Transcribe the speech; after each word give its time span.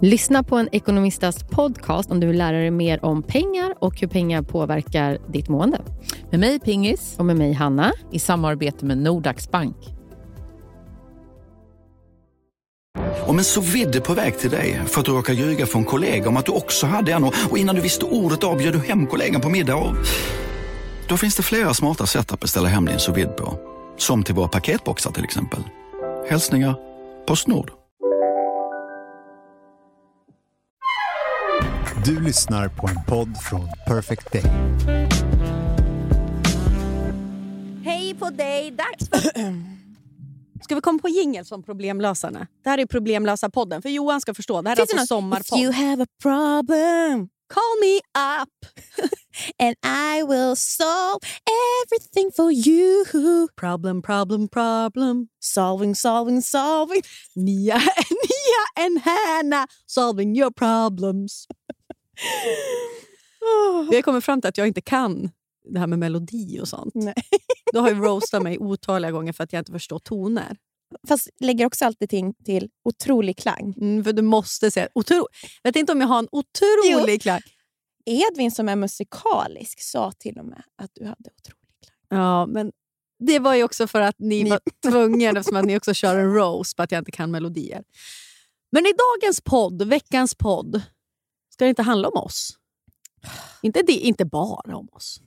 Lyssna 0.00 0.42
på 0.42 0.56
en 0.56 0.68
ekonomistas 0.72 1.44
podcast 1.50 2.10
om 2.10 2.20
du 2.20 2.26
vill 2.26 2.38
lära 2.38 2.56
dig 2.56 2.70
mer 2.70 3.04
om 3.04 3.22
pengar 3.22 3.74
och 3.78 4.00
hur 4.00 4.08
pengar 4.08 4.42
påverkar 4.42 5.18
ditt 5.28 5.48
mående. 5.48 5.80
Med 6.30 6.40
mig 6.40 6.60
Pingis. 6.60 7.14
Och 7.18 7.24
med 7.24 7.36
mig 7.36 7.52
Hanna. 7.52 7.92
I 8.12 8.18
samarbete 8.18 8.84
med 8.84 8.98
Nordax 8.98 9.50
Bank. 9.50 9.76
Om 13.26 13.38
en 13.38 13.44
så 13.44 13.60
vidde 13.60 14.00
på 14.00 14.14
väg 14.14 14.38
till 14.38 14.50
dig 14.50 14.80
för 14.86 15.00
att 15.00 15.06
du 15.06 15.12
råkar 15.12 15.32
ljuga 15.32 15.66
från 15.66 15.84
kollega 15.84 16.28
om 16.28 16.36
att 16.36 16.46
du 16.46 16.52
också 16.52 16.86
hade 16.86 17.12
en 17.12 17.24
och 17.24 17.58
innan 17.58 17.74
du 17.74 17.80
visste 17.80 18.04
ordet 18.04 18.44
av 18.44 18.58
du 18.58 18.78
hem 18.78 19.06
kollegan 19.06 19.40
på 19.40 19.48
middag 19.48 19.76
och... 19.76 19.94
Då 21.08 21.16
finns 21.16 21.36
det 21.36 21.42
flera 21.42 21.74
smarta 21.74 22.06
sätt 22.06 22.32
att 22.32 22.40
beställa 22.40 22.68
hem 22.68 22.84
din 22.84 22.98
sous 22.98 23.26
på. 23.36 23.58
Som 23.96 24.22
till 24.22 24.34
våra 24.34 24.48
paketboxar 24.48 25.10
till 25.10 25.24
exempel. 25.24 25.60
Hälsningar 26.28 26.74
Postnord. 27.26 27.85
Du 32.06 32.20
lyssnar 32.20 32.68
på 32.68 32.88
en 32.88 33.04
podd 33.08 33.36
från 33.42 33.68
Perfect 33.86 34.32
Day. 34.32 34.42
Hej 37.84 38.14
på 38.14 38.30
dig! 38.30 38.70
Dags 38.70 39.08
för... 39.08 39.30
Ska 40.64 40.74
vi 40.74 40.80
komma 40.80 40.98
på 40.98 41.08
jingel 41.08 41.44
som 41.44 41.62
Problemlösarna? 41.62 42.46
Det 42.64 42.70
här 42.70 42.78
är 42.78 42.86
Problemlösa-podden, 42.86 43.82
för 43.82 43.88
Johan 43.88 44.20
ska 44.20 44.34
förstå. 44.34 44.62
Det 44.62 44.68
här 44.68 44.76
Finns 44.76 44.92
är 44.92 44.98
alltså 44.98 45.14
sommarpodd. 45.14 45.58
If 45.58 45.64
you 45.64 45.72
have 45.72 46.02
a 46.02 46.06
problem 46.22 47.28
Call 47.48 47.80
me 47.80 48.00
up! 48.16 48.48
and 49.58 49.76
I 49.84 50.24
will 50.24 50.56
solve 50.56 51.20
everything 51.82 52.32
for 52.32 52.50
you. 52.50 53.04
Problem, 53.56 54.02
problem, 54.02 54.48
problem. 54.48 55.28
Solving, 55.38 55.94
solving, 55.94 56.40
solving. 56.40 57.02
Nia, 57.36 57.74
Nia 58.10 58.84
and 58.84 58.98
Hanna 59.00 59.66
solving 59.86 60.34
your 60.34 60.50
problems. 60.50 61.46
Vi 63.90 63.96
har 63.96 64.02
kommit 64.02 64.24
fram 64.24 64.40
till 64.40 64.48
att 64.48 64.58
jag 64.58 64.66
inte 64.66 64.80
kan 64.80 65.30
det 65.68 65.78
här 65.78 65.86
med 65.86 65.98
melodi 65.98 66.60
och 66.60 66.68
sånt. 66.68 66.94
Nej. 66.94 67.14
Du 67.72 67.78
har 67.78 67.88
ju 67.88 67.94
roastat 67.94 68.42
mig 68.42 68.58
otaliga 68.58 69.10
gånger 69.10 69.32
för 69.32 69.44
att 69.44 69.52
jag 69.52 69.60
inte 69.60 69.72
förstår 69.72 69.98
toner. 69.98 70.56
Fast 71.08 71.28
lägger 71.40 71.66
också 71.66 71.84
alltid 71.84 72.10
ting 72.10 72.34
till 72.44 72.70
otrolig 72.84 73.38
klang. 73.38 73.74
Mm, 73.80 74.04
för 74.04 74.12
du 74.12 74.22
måste 74.22 74.70
säga 74.70 74.88
otro... 74.94 75.26
Jag 75.62 75.68
vet 75.68 75.76
inte 75.76 75.92
om 75.92 76.00
jag 76.00 76.08
har 76.08 76.18
en 76.18 76.28
otrolig 76.32 77.22
klang. 77.22 77.40
Edvin 78.06 78.50
som 78.50 78.68
är 78.68 78.76
musikalisk 78.76 79.80
sa 79.80 80.12
till 80.12 80.38
och 80.38 80.44
med 80.44 80.62
att 80.82 80.90
du 80.94 81.04
hade 81.04 81.30
otrolig 81.30 81.68
klang. 81.84 82.20
Ja, 82.20 82.46
men 82.46 82.72
det 83.18 83.38
var 83.38 83.54
ju 83.54 83.64
också 83.64 83.86
för 83.86 84.00
att 84.00 84.16
ni, 84.18 84.42
Ni- 84.44 84.50
var 84.50 84.60
tvungna 84.90 85.24
eftersom 85.24 85.56
att 85.56 85.64
ni 85.64 85.76
också 85.76 85.94
kör 85.94 86.18
en 86.18 86.34
roast 86.34 86.76
på 86.76 86.82
att 86.82 86.92
jag 86.92 87.00
inte 87.00 87.10
kan 87.10 87.30
melodier. 87.30 87.82
Men 88.72 88.86
i 88.86 88.92
dagens 88.92 89.40
podd, 89.40 89.82
veckans 89.82 90.34
podd, 90.34 90.82
ska 91.56 91.64
det 91.64 91.68
inte 91.68 91.82
handla 91.82 92.08
om 92.08 92.22
oss. 92.22 92.58
Inte, 93.62 93.82
det, 93.82 93.92
inte 93.92 94.24
bara 94.24 94.76
om 94.76 94.88
oss. 94.92 95.20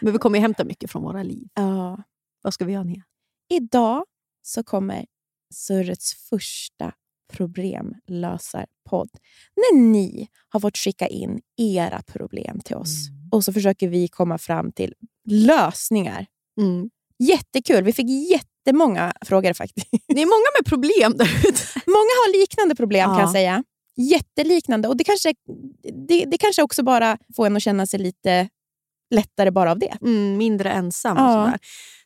Men 0.00 0.12
vi 0.12 0.18
kommer 0.18 0.38
ju 0.38 0.42
hämta 0.42 0.64
mycket 0.64 0.90
från 0.90 1.02
våra 1.02 1.22
liv. 1.22 1.48
Ja. 1.54 2.02
Vad 2.42 2.54
ska 2.54 2.64
vi 2.64 2.72
göra 2.72 2.84
Nia? 2.84 3.02
Idag 3.48 4.04
så 4.42 4.64
kommer 4.64 5.06
Surrets 5.54 6.14
första 6.14 6.92
problemlösarpodd. 7.32 9.10
När 9.56 9.78
ni 9.78 10.28
har 10.48 10.60
fått 10.60 10.76
skicka 10.76 11.06
in 11.06 11.40
era 11.56 12.02
problem 12.02 12.60
till 12.60 12.76
oss. 12.76 13.08
Och 13.30 13.44
så 13.44 13.52
försöker 13.52 13.88
vi 13.88 14.08
komma 14.08 14.38
fram 14.38 14.72
till 14.72 14.94
lösningar. 15.28 16.26
Mm. 16.60 16.90
Jättekul! 17.18 17.84
Vi 17.84 17.92
fick 17.92 18.30
jättemånga 18.30 19.12
frågor 19.24 19.52
faktiskt. 19.52 19.86
Det 19.90 20.22
är 20.22 20.26
många 20.26 20.46
med 20.58 20.66
problem 20.66 21.12
där. 21.18 21.30
Många 21.86 22.12
har 22.20 22.40
liknande 22.40 22.74
problem 22.74 23.04
kan 23.08 23.14
Ja. 23.14 23.20
jag 23.20 23.30
säga. 23.32 23.64
Jätteliknande. 23.96 24.88
Och 24.88 24.96
det 24.96 25.04
kanske, 25.04 25.34
det, 26.08 26.24
det 26.24 26.38
kanske 26.38 26.62
också 26.62 26.82
bara 26.82 27.18
får 27.36 27.46
en 27.46 27.56
att 27.56 27.62
känna 27.62 27.86
sig 27.86 28.00
lite 28.00 28.48
lättare 29.10 29.50
bara 29.50 29.70
av 29.70 29.78
det. 29.78 29.94
Mm, 30.02 30.36
mindre 30.36 30.70
ensam. 30.70 31.16
Och 31.16 31.22
Ja. 31.22 31.44
sådär. 31.44 31.58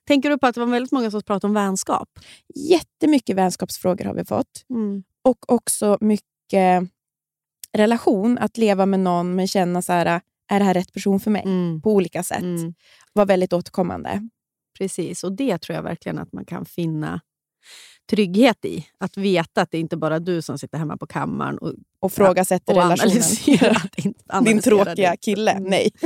Tänker 0.07 0.31
du 0.31 0.39
på 0.39 0.47
att 0.47 0.55
det 0.55 0.61
var 0.61 0.67
väldigt 0.67 0.93
många 0.93 1.11
som 1.11 1.23
pratade 1.23 1.47
om 1.51 1.55
vänskap? 1.55 2.09
Jättemycket 2.55 3.37
vänskapsfrågor 3.37 4.05
har 4.05 4.15
vi 4.15 4.25
fått. 4.25 4.65
Mm. 4.71 5.03
Och 5.25 5.53
också 5.53 5.99
mycket 6.01 6.83
relation. 7.73 8.39
Att 8.39 8.57
leva 8.59 8.87
med 8.87 9.01
någon 9.01 9.35
men 9.35 9.47
känna 9.49 9.83
så 9.83 9.93
här, 9.93 10.21
är 10.51 10.59
det 10.59 10.65
här 10.65 10.75
rätt 10.75 10.93
person 10.93 11.21
för 11.21 11.31
mig? 11.31 11.43
Mm. 11.43 11.83
På 11.83 11.93
olika 11.93 12.23
sätt. 12.23 12.39
Mm. 12.43 12.75
var 13.13 13.27
väldigt 13.27 13.53
återkommande. 13.53 14.29
Precis, 14.79 15.25
och 15.25 15.33
det 15.33 15.59
tror 15.59 15.77
jag 15.77 15.83
verkligen 15.83 16.19
att 16.19 16.33
man 16.33 16.45
kan 16.45 16.65
finna 16.65 17.21
trygghet 18.11 18.65
i. 18.65 18.87
Att 19.01 19.17
veta 19.17 19.63
att 19.63 19.71
det 19.71 19.79
inte 19.79 19.97
bara 19.97 20.17
är 20.17 20.21
du 20.21 20.43
som 20.43 20.59
sitter 20.59 20.79
hemma 20.79 20.97
på 20.97 21.07
kammaren 21.07 21.59
och, 21.59 21.73
Och 22.01 22.13
frågasätter 22.13 22.77
och 22.77 22.83
relationen. 22.83 24.45
Din 24.45 24.61
tråkiga 24.61 25.11
det. 25.11 25.17
kille. 25.17 25.51
Mm. 25.51 25.71
Nej. 25.71 25.91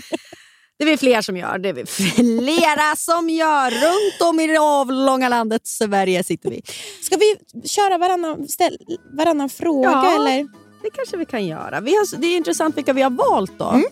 Det 0.79 0.85
är 0.85 0.87
vi 0.89 0.97
fler 0.97 1.23
som 1.23 1.37
gör. 1.37 1.59
Det 1.59 1.69
är 1.69 1.73
vi 1.73 1.87
flera 1.87 2.97
som 2.97 3.31
gör. 3.31 3.71
Runt 3.71 4.31
om 4.31 4.41
i 4.41 4.47
det 4.47 4.59
avlånga 4.59 5.29
landet 5.29 5.67
Sverige 5.67 6.25
sitter 6.25 6.51
vi. 6.51 6.63
Ska 7.03 7.17
vi 7.17 7.37
köra 7.69 7.99
varannan, 7.99 8.49
ställ, 8.49 8.79
varannan 9.19 9.49
fråga? 9.49 9.91
Ja. 9.91 10.15
Eller? 10.15 10.49
Det 10.83 10.91
kanske 10.95 11.17
vi 11.17 11.25
kan 11.25 11.47
göra. 11.47 11.81
Vi 11.81 11.95
har, 11.95 12.17
det 12.17 12.27
är 12.27 12.37
intressant 12.37 12.77
vilka 12.77 12.93
vi 12.93 13.03
har 13.03 13.11
valt 13.11 13.59
då. 13.59 13.69
Mm. 13.69 13.85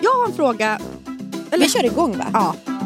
Jag 0.00 0.10
har 0.10 0.26
en 0.26 0.32
fråga. 0.32 0.80
Eller, 1.50 1.64
Vi 1.64 1.70
kör 1.70 1.84
igång 1.84 2.18
va? 2.18 2.26
Ja. 2.32 2.77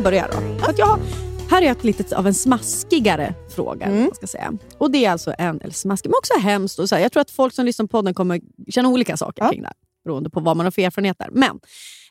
Jag 0.00 0.04
börja 0.04 0.28
då? 0.28 0.58
För 0.64 0.70
att 0.70 0.78
jag, 0.78 0.98
här 1.50 1.62
är 1.62 1.72
ett 1.72 1.84
lite 1.84 2.16
av 2.16 2.26
en 2.26 2.34
smaskigare 2.34 3.34
fråga. 3.54 3.86
Mm. 3.86 4.10
Ska 4.14 4.26
säga. 4.26 4.52
Och 4.78 4.90
Det 4.90 5.04
är 5.04 5.10
alltså 5.10 5.34
en, 5.38 5.60
eller 5.60 5.72
smaskig, 5.74 6.08
men 6.10 6.14
också 6.18 6.34
hemskt. 6.48 6.78
Och 6.78 6.88
så 6.88 6.94
här, 6.94 7.02
jag 7.02 7.12
tror 7.12 7.20
att 7.20 7.30
folk 7.30 7.54
som 7.54 7.64
lyssnar 7.66 7.86
på 7.86 7.90
podden 7.90 8.14
kommer 8.14 8.40
känna 8.68 8.88
olika 8.88 9.16
saker 9.16 9.42
Ja. 9.42 9.50
kring 9.50 9.62
det 9.62 9.66
här, 9.66 9.74
beroende 10.04 10.30
på 10.30 10.40
vad 10.40 10.56
man 10.56 10.66
har 10.66 10.70
för 10.70 10.82
erfarenheter. 10.82 11.28
Men 11.32 11.60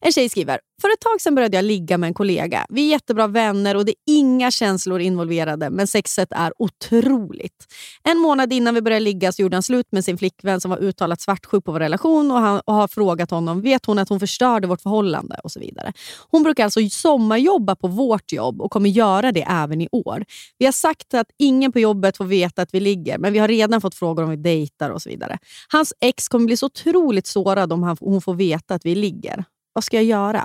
en 0.05 0.11
tjej 0.11 0.29
skriver, 0.29 0.59
för 0.81 0.87
ett 0.89 0.99
tag 0.99 1.21
sedan 1.21 1.35
började 1.35 1.57
jag 1.57 1.65
ligga 1.65 1.97
med 1.97 2.07
en 2.07 2.13
kollega. 2.13 2.65
Vi 2.69 2.85
är 2.85 2.89
jättebra 2.89 3.27
vänner 3.27 3.75
och 3.75 3.85
det 3.85 3.91
är 3.91 3.95
inga 4.05 4.51
känslor 4.51 5.01
involverade, 5.01 5.69
men 5.69 5.87
sexet 5.87 6.27
är 6.31 6.53
otroligt. 6.57 7.65
En 8.03 8.17
månad 8.17 8.53
innan 8.53 8.75
vi 8.75 8.81
började 8.81 8.99
ligga 8.99 9.31
så 9.31 9.41
gjorde 9.41 9.55
han 9.55 9.63
slut 9.63 9.87
med 9.91 10.05
sin 10.05 10.17
flickvän 10.17 10.61
som 10.61 10.71
var 10.71 10.77
uttalat 10.77 11.21
svartsjuk 11.21 11.65
på 11.65 11.71
vår 11.71 11.79
relation 11.79 12.31
och, 12.31 12.37
han, 12.37 12.61
och 12.65 12.73
har 12.73 12.87
frågat 12.87 13.31
honom, 13.31 13.61
vet 13.61 13.85
hon 13.85 13.99
att 13.99 14.09
hon 14.09 14.19
förstörde 14.19 14.67
vårt 14.67 14.81
förhållande? 14.81 15.39
och 15.43 15.51
så 15.51 15.59
vidare. 15.59 15.93
Hon 16.31 16.43
brukar 16.43 16.63
alltså 16.63 16.89
sommarjobba 16.89 17.75
på 17.75 17.87
vårt 17.87 18.31
jobb 18.31 18.61
och 18.61 18.71
kommer 18.71 18.89
göra 18.89 19.31
det 19.31 19.41
även 19.49 19.81
i 19.81 19.87
år. 19.91 20.25
Vi 20.57 20.65
har 20.65 20.71
sagt 20.71 21.13
att 21.13 21.27
ingen 21.37 21.71
på 21.71 21.79
jobbet 21.79 22.17
får 22.17 22.25
veta 22.25 22.61
att 22.61 22.73
vi 22.73 22.79
ligger, 22.79 23.17
men 23.17 23.33
vi 23.33 23.39
har 23.39 23.47
redan 23.47 23.81
fått 23.81 23.95
frågor 23.95 24.23
om 24.23 24.29
vi 24.29 24.35
dejtar 24.35 24.89
och 24.89 25.01
så 25.01 25.09
vidare. 25.09 25.37
Hans 25.71 25.93
ex 25.99 26.27
kommer 26.27 26.45
bli 26.45 26.57
så 26.57 26.65
otroligt 26.65 27.27
sårad 27.27 27.73
om 27.73 27.83
han, 27.83 27.97
hon 27.99 28.21
får 28.21 28.33
veta 28.33 28.75
att 28.75 28.85
vi 28.85 28.95
ligger. 28.95 29.45
Vad 29.79 29.83
ska 29.83 29.95
jag 29.97 30.05
göra? 30.05 30.39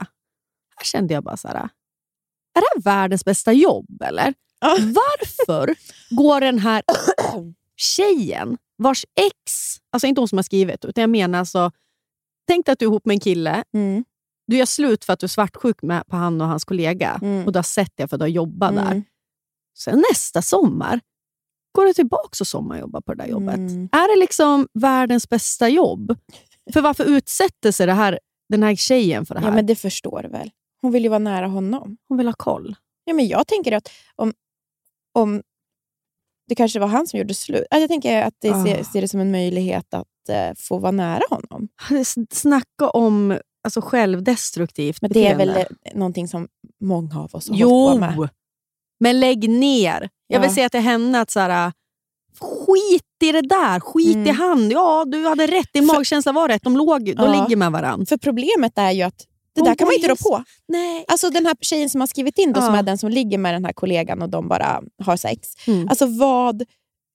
Här 0.76 0.84
kände 0.84 1.14
jag 1.14 1.24
bara 1.24 1.36
så 1.36 1.48
här. 1.48 1.56
Är 1.56 2.60
det 2.60 2.66
här 2.74 2.80
världens 2.82 3.24
bästa 3.24 3.52
jobb 3.52 4.02
eller? 4.02 4.34
Varför 4.94 5.74
går 6.10 6.40
den 6.40 6.58
här 6.58 6.82
tjejen 7.76 8.58
vars 8.78 9.04
ex, 9.14 9.32
alltså 9.92 10.06
inte 10.06 10.20
hon 10.20 10.28
som 10.28 10.38
har 10.38 10.42
skrivit, 10.42 10.84
utan 10.84 11.02
jag 11.02 11.10
menar 11.10 11.38
alltså, 11.38 11.70
tänk 12.48 12.66
dig 12.66 12.72
att 12.72 12.78
du 12.78 12.84
är 12.84 12.88
ihop 12.88 13.06
med 13.06 13.14
en 13.14 13.20
kille, 13.20 13.64
Mm. 13.74 14.04
du 14.46 14.56
gör 14.56 14.66
slut 14.66 15.04
för 15.04 15.12
att 15.12 15.20
du 15.20 15.26
är 15.26 15.28
svartsjuk 15.28 15.82
med, 15.82 16.06
på 16.06 16.16
han 16.16 16.40
och 16.40 16.46
hans 16.46 16.64
kollega 16.64 17.18
Mm. 17.22 17.46
och 17.46 17.52
du 17.52 17.58
har 17.58 17.62
sett 17.62 17.92
det 17.94 18.08
för 18.08 18.16
att 18.16 18.20
du 18.20 18.24
har 18.24 18.28
jobbat 18.28 18.74
där. 18.74 18.90
Mm. 18.90 19.02
Sen 19.78 20.04
nästa 20.10 20.42
sommar 20.42 21.00
går 21.72 21.84
du 21.84 21.92
tillbaka 21.94 22.28
och 22.40 22.46
sommarjobbar 22.46 23.00
på 23.00 23.14
det 23.14 23.22
där 23.22 23.30
jobbet. 23.30 23.56
Mm. 23.56 23.88
Är 23.92 24.14
det 24.16 24.20
liksom 24.20 24.68
världens 24.74 25.28
bästa 25.28 25.68
jobb? 25.68 26.16
För 26.72 26.80
varför 26.80 27.04
utsätter 27.04 27.72
sig 27.72 27.86
det 27.86 27.92
här, 27.92 28.18
den 28.48 28.62
här 28.62 28.74
tjejen 28.76 29.26
för 29.26 29.34
det 29.34 29.40
här? 29.40 29.48
Ja, 29.48 29.54
men 29.54 29.66
det 29.66 29.76
förstår 29.76 30.22
du 30.22 30.28
väl. 30.28 30.50
Hon 30.82 30.92
vill 30.92 31.02
ju 31.02 31.08
vara 31.08 31.18
nära 31.18 31.46
honom. 31.46 31.96
Hon 32.08 32.18
vill 32.18 32.26
ha 32.26 32.34
koll. 32.34 32.76
Ja, 33.04 33.14
men 33.14 33.26
jag 33.28 33.46
tänker 33.46 33.72
att 33.72 33.90
om, 34.16 34.32
om 35.14 35.42
det 36.48 36.54
kanske 36.54 36.78
var 36.80 36.86
han 36.86 37.06
som 37.06 37.18
gjorde 37.18 37.34
slut. 37.34 37.64
Ja, 37.70 37.78
Jag 37.78 37.88
tänker 37.88 38.22
att 38.22 38.34
det 38.40 38.48
ser, 38.64 38.80
Ah. 38.80 38.84
ser 38.84 39.00
det 39.00 39.08
som 39.08 39.20
en 39.20 39.30
möjlighet 39.30 39.94
att 39.94 40.28
eh, 40.28 40.52
få 40.56 40.78
vara 40.78 40.92
nära 40.92 41.22
honom. 41.30 41.68
Snacka 42.30 42.90
om 42.90 43.38
alltså, 43.64 43.80
självdestruktivt 43.80 45.02
Men 45.02 45.10
det 45.12 45.26
är 45.26 45.36
väl 45.36 45.48
eh, 45.50 45.64
någonting 45.94 46.28
som 46.28 46.48
många 46.80 47.20
av 47.20 47.34
oss 47.34 47.48
har 47.48 47.56
hållit 47.56 47.94
på 47.94 47.98
med. 48.20 48.28
Men 49.00 49.20
lägg 49.20 49.48
ner. 49.50 50.08
Jag 50.26 50.40
vill 50.40 50.48
Ja. 50.48 50.54
säga 50.54 50.68
till 50.68 50.80
henne 50.80 51.20
att 51.20 51.30
så 51.30 51.40
här, 51.40 51.72
skit 52.40 53.02
i 53.24 53.32
det 53.32 53.42
där. 53.42 53.80
Skit 53.80 54.16
i 54.16 54.20
Mm. 54.20 54.36
han. 54.36 54.70
Ja, 54.70 55.04
du 55.06 55.26
hade 55.26 55.46
rätt. 55.46 55.68
Din 55.72 55.86
För- 55.88 55.94
magkänsla 55.94 56.32
var 56.32 56.48
rätt. 56.48 56.62
De 56.62 56.76
låg, 56.76 57.08
Ja. 57.08 57.42
ligger 57.42 57.56
med 57.56 57.72
varandra. 57.72 58.06
För 58.06 58.16
problemet 58.16 58.72
är 58.78 58.90
ju 58.90 59.02
att 59.02 59.24
Det 59.54 59.64
där 59.64 59.74
kan 59.74 59.86
man 59.86 59.94
inte 59.94 60.08
rå 60.08 60.16
på. 60.16 60.44
Nej. 60.68 61.04
Alltså 61.08 61.30
den 61.30 61.46
här 61.46 61.56
tjejen 61.60 61.90
som 61.90 62.00
har 62.00 62.06
skrivit 62.08 62.38
in, 62.38 62.52
då, 62.52 62.60
som 62.60 62.74
Ja. 62.74 62.78
är 62.78 62.82
den 62.82 62.98
som 62.98 63.10
ligger 63.10 63.38
med 63.38 63.54
den 63.54 63.64
här 63.64 63.72
kollegan 63.72 64.22
och 64.22 64.28
de 64.28 64.48
bara 64.48 64.82
har 65.04 65.16
sex. 65.16 65.48
Mm. 65.66 65.88
Alltså 65.88 66.06
vad... 66.06 66.62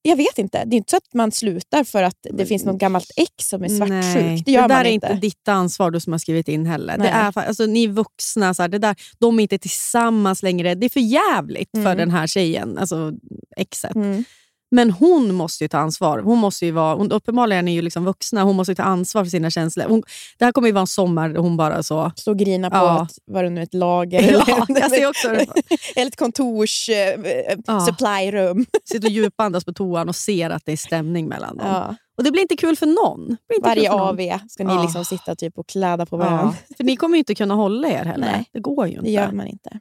Jag 0.01 0.16
vet 0.16 0.38
inte. 0.38 0.63
Det 0.66 0.75
är 0.75 0.77
inte 0.77 0.92
så 0.92 0.98
att 0.98 1.13
man 1.13 1.31
slutar 1.31 1.83
för 1.83 2.04
att 2.04 2.16
det 2.33 2.45
finns 2.45 2.66
något 2.66 2.80
gammalt 2.80 3.12
ex 3.16 3.50
som 3.50 3.63
är 3.63 3.68
svartsjuk. 3.69 4.45
Det 4.45 4.51
gör 4.51 4.68
där 4.68 4.86
är 4.86 4.89
inte. 4.89 5.13
ditt 5.13 5.48
ansvar, 5.48 5.92
du 5.92 6.00
som 6.00 6.13
har 6.13 6.18
skrivit 6.18 6.48
in 6.48 6.66
heller. 6.66 6.98
Det 6.98 7.04
Nej. 7.04 7.12
är, 7.12 7.38
alltså, 7.48 7.66
ni 7.66 7.83
är 7.83 7.88
vuxna, 7.88 8.54
så 8.54 8.62
här, 8.62 8.69
det 8.69 8.77
där, 8.80 8.95
de 9.19 9.39
är 9.39 9.44
inte 9.44 9.57
tillsammans 9.57 10.44
längre. 10.44 10.75
Det 10.75 10.86
är 10.86 10.89
för 10.89 11.00
jävligt 11.00 11.69
för 11.74 11.80
Mm. 11.80 11.98
den 11.98 12.12
här 12.12 12.27
tjejen, 12.27 12.77
alltså 12.77 13.12
exet. 13.57 13.95
Mm. 13.95 14.24
Men 14.71 14.92
hon 14.92 15.33
måste 15.36 15.63
ju 15.63 15.68
ta 15.68 15.77
ansvar. 15.77 16.19
Hon 16.19 16.38
måste 16.39 16.66
ju 16.66 16.71
vara, 16.71 16.95
hon, 16.95 17.12
uppenbarligen 17.12 17.68
är 17.68 17.74
ju 17.74 17.81
liksom 17.81 18.06
vuxna, 18.06 18.44
hon 18.44 18.56
måste 18.56 18.71
ju 18.71 18.75
ta 18.75 18.83
ansvar 18.83 19.24
för 19.24 19.30
sina 19.30 19.51
känslor. 19.51 19.86
Hon, 19.89 20.04
det 20.38 20.45
här 20.45 20.51
kommer 20.51 20.68
ju 20.68 20.71
vara 20.71 20.81
en 20.81 20.88
sommar 20.88 21.30
där 21.30 21.39
hon 21.39 21.57
bara 21.57 21.83
så... 21.83 22.12
Stå 22.16 22.31
och 22.31 22.38
grina 22.39 22.69
på 22.69 22.75
Ja. 22.77 23.06
ett, 23.06 23.18
vad 23.25 23.44
det 23.44 23.50
nu 23.50 23.62
ett 23.63 23.74
lager 23.74 24.21
Ja, 24.48 24.66
eller, 24.69 24.81
jag 24.81 24.92
ser 24.92 25.07
också 25.10 25.27
eller 25.95 26.07
ett 26.07 26.16
kontors 26.16 26.89
eh, 26.89 27.19
Ja. 27.68 27.80
supplyrum. 27.80 28.66
Sitter 28.92 29.07
och 29.07 29.12
djupandas 29.12 29.66
på 29.66 29.74
toan 29.74 30.10
och 30.10 30.16
ser 30.16 30.50
att 30.50 30.66
det 30.66 30.71
är 30.71 30.77
stämning 30.77 31.27
mellan 31.27 31.57
dem. 31.57 31.68
Ja. 31.68 31.95
Och 32.18 32.24
det 32.24 32.31
blir 32.31 32.42
inte 32.42 32.56
kul 32.56 32.75
för 32.75 32.86
någon. 32.86 33.38
Varje 33.63 33.89
för 33.89 33.98
någon. 33.98 34.07
AV 34.10 34.39
ska 34.50 34.63
ni 34.63 34.74
Ja. 34.74 34.81
liksom 34.83 35.06
sitta 35.06 35.36
typ 35.36 35.57
och 35.57 35.68
kläda 35.68 36.06
på 36.06 36.18
varandra. 36.18 36.54
För 36.77 36.83
ni 36.83 36.95
kommer 36.95 37.16
ju 37.16 37.19
inte 37.19 37.36
kunna 37.36 37.54
hålla 37.54 37.88
er 37.88 38.06
heller. 38.06 38.31
Nej. 38.31 38.50
Det 38.54 38.60
går 38.60 38.88
ju 38.88 38.94
inte. 38.94 39.06
Det 39.06 39.12
gör 39.12 39.31
man 39.31 39.48
inte. 39.48 39.80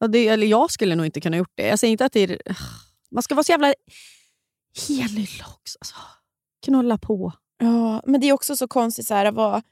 Ja, 0.00 0.06
det, 0.06 0.28
eller 0.28 0.46
jag 0.46 0.70
skulle 0.70 0.94
nog 0.94 1.06
inte 1.06 1.20
kunna 1.20 1.36
gjort 1.36 1.52
det. 1.54 1.66
Jag 1.66 1.78
säger 1.78 1.92
inte 1.92 2.04
att 2.04 2.12
det 2.12 2.20
är... 2.20 2.38
Man 3.10 3.22
ska 3.22 3.34
vara 3.34 3.44
så 3.44 3.52
jävla 3.52 3.74
helig 4.88 5.42
också. 5.46 5.78
Alltså. 5.80 5.94
Knulla 6.64 6.98
på. 6.98 7.32
Ja, 7.58 8.02
men 8.06 8.20
det 8.20 8.28
är 8.28 8.32
också 8.32 8.56
så 8.56 8.68
konstigt. 8.68 9.06
Så 9.06 9.14
här, 9.14 9.32
vad, 9.32 9.62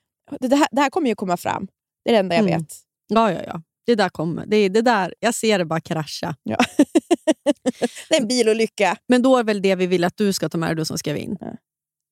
det, 0.40 0.56
här, 0.56 0.68
det 0.72 0.80
här 0.80 0.90
kommer 0.90 1.08
ju 1.08 1.14
komma 1.14 1.36
fram. 1.36 1.68
Det 2.04 2.10
är 2.10 2.12
det 2.12 2.18
enda 2.18 2.34
jag 2.34 2.44
Mm. 2.48 2.58
vet. 2.60 2.74
Ja, 3.06 3.32
ja, 3.32 3.42
ja. 3.46 3.62
Det 3.86 3.94
där 3.94 4.08
kommer. 4.08 4.46
Det, 4.46 4.68
det 4.68 4.82
där, 4.82 5.14
jag 5.20 5.34
ser 5.34 5.58
det 5.58 5.64
bara 5.64 5.80
krascha. 5.80 6.36
Ja. 6.42 6.56
det 8.08 8.16
är 8.16 8.20
en 8.20 8.28
bilolycka. 8.28 8.96
Men 9.08 9.22
då 9.22 9.36
är 9.36 9.44
väl 9.44 9.62
det 9.62 9.74
vi 9.74 9.86
vill 9.86 10.04
att 10.04 10.16
du 10.16 10.32
ska 10.32 10.48
ta 10.48 10.58
med 10.58 10.68
dig, 10.68 10.76
du 10.76 10.84
som 10.84 10.98
skrev 10.98 11.16
in. 11.16 11.36
Ja. 11.40 11.56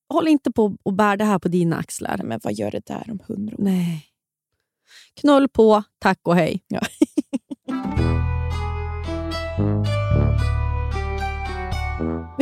Håll 0.08 0.28
inte 0.28 0.52
på 0.52 0.76
och 0.82 0.92
bär 0.92 1.16
det 1.16 1.24
här 1.24 1.38
på 1.38 1.48
dina 1.48 1.76
axlar. 1.76 2.20
Men 2.24 2.40
vad 2.42 2.52
gör 2.52 2.70
det 2.70 2.86
där 2.86 3.04
om 3.10 3.20
hundra 3.28 3.54
år? 3.56 3.62
Nej. 3.62 4.06
Knull 5.20 5.48
på, 5.48 5.82
tack 5.98 6.20
och 6.22 6.34
hej. 6.36 6.64
Ja. 6.68 6.80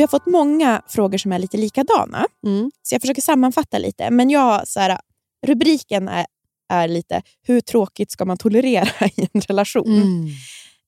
Vi 0.01 0.03
har 0.03 0.07
fått 0.07 0.25
många 0.25 0.81
frågor 0.87 1.17
som 1.17 1.31
är 1.31 1.39
lite 1.39 1.57
likadana, 1.57 2.25
Mm. 2.45 2.71
så 2.81 2.95
jag 2.95 3.01
försöker 3.01 3.21
sammanfatta 3.21 3.77
lite. 3.77 4.09
Men 4.09 4.29
jag 4.29 4.67
så 4.67 4.79
här, 4.79 4.99
rubriken 5.47 6.07
är, 6.07 6.25
är 6.73 6.87
lite 6.87 7.21
“Hur 7.41 7.61
tråkigt 7.61 8.11
ska 8.11 8.25
man 8.25 8.37
tolerera 8.37 9.05
i 9.15 9.27
en 9.33 9.41
relation?” 9.41 9.87
Mm. 10.01 10.27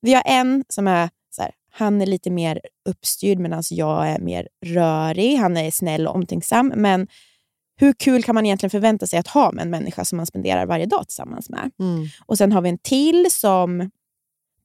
Vi 0.01 0.13
har 0.13 0.23
en 0.25 0.63
som 0.69 0.87
är 0.87 1.09
så 1.35 1.41
här, 1.41 1.51
han 1.71 2.01
är 2.01 2.05
lite 2.05 2.29
mer 2.29 2.61
uppstyrd 2.89 3.39
medan 3.39 3.63
jag 3.69 4.07
är 4.09 4.19
mer 4.19 4.47
rörig. 4.65 5.37
Han 5.37 5.57
är 5.57 5.71
snäll 5.71 6.07
och 6.07 6.15
omtänksam. 6.15 6.73
Men 6.75 7.07
hur 7.79 7.93
kul 7.93 8.23
kan 8.23 8.35
man 8.35 8.45
egentligen 8.45 8.71
förvänta 8.71 9.07
sig 9.07 9.19
att 9.19 9.27
ha 9.27 9.51
med 9.51 9.61
en 9.61 9.69
människa 9.69 10.05
som 10.05 10.17
man 10.17 10.25
spenderar 10.25 10.65
varje 10.65 10.85
dag 10.85 11.07
tillsammans 11.07 11.49
med? 11.49 11.71
Mm. 11.79 12.07
Och 12.25 12.37
Sen 12.37 12.51
har 12.51 12.61
vi 12.61 12.69
en 12.69 12.77
till 12.77 13.27
som 13.31 13.91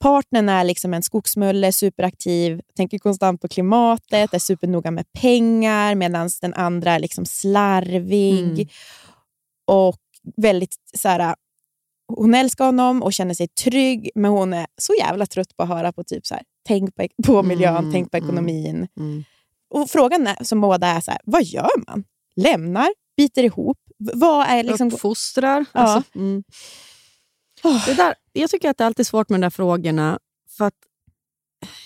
partnern 0.00 0.48
är 0.48 0.64
liksom 0.64 0.94
en 0.94 1.02
skogsmulle, 1.02 1.72
superaktiv, 1.72 2.60
tänker 2.76 2.98
konstant 2.98 3.40
på 3.40 3.48
klimatet, 3.48 4.34
är 4.34 4.38
supernoga 4.38 4.90
med 4.90 5.12
pengar 5.12 5.94
medan 5.94 6.30
den 6.40 6.54
andra 6.54 6.92
är 6.92 6.98
liksom 6.98 7.26
slarvig 7.26 8.52
Mm. 8.52 8.68
och 9.66 9.98
väldigt 10.36 10.76
så 10.94 11.08
här, 11.08 11.34
hon 12.08 12.34
älskar 12.34 12.64
honom 12.64 13.02
och 13.02 13.12
känner 13.12 13.34
sig 13.34 13.48
trygg, 13.48 14.10
men 14.14 14.30
hon 14.30 14.52
är 14.52 14.66
så 14.76 14.94
jävla 14.98 15.26
trött 15.26 15.56
på 15.56 15.62
att 15.62 15.68
höra 15.68 15.92
på 15.92 16.04
typ 16.04 16.26
så 16.26 16.34
här, 16.34 16.42
tänk 16.66 16.94
på, 16.94 17.06
på 17.26 17.42
miljön, 17.42 17.76
Mm, 17.76 17.92
tänk 17.92 18.10
på 18.10 18.16
mm. 18.16 18.26
ekonomin. 18.26 18.88
Mm. 18.96 19.24
Och 19.70 19.90
Frågan 19.90 20.26
är, 20.26 20.44
som 20.44 20.60
båda 20.60 20.86
är, 20.86 21.00
så 21.00 21.10
här, 21.10 21.20
vad 21.24 21.44
gör 21.44 21.86
man? 21.88 22.04
Lämnar? 22.36 22.88
Biter 23.16 23.42
ihop? 23.44 23.78
Vad 23.98 24.46
är 24.48 24.62
liksom... 24.62 24.88
Uppfostrar. 24.88 25.64
Ja. 25.72 25.80
Alltså, 25.80 26.18
mm. 26.18 26.44
Det 27.62 27.94
där, 27.94 28.14
jag 28.32 28.50
tycker 28.50 28.70
att 28.70 28.78
det 28.78 28.84
är 28.84 28.86
alltid 28.86 29.06
svårt 29.06 29.28
med 29.28 29.40
de 29.40 29.44
där 29.44 29.50
frågorna. 29.50 30.18
För 30.58 30.64
att 30.64 30.74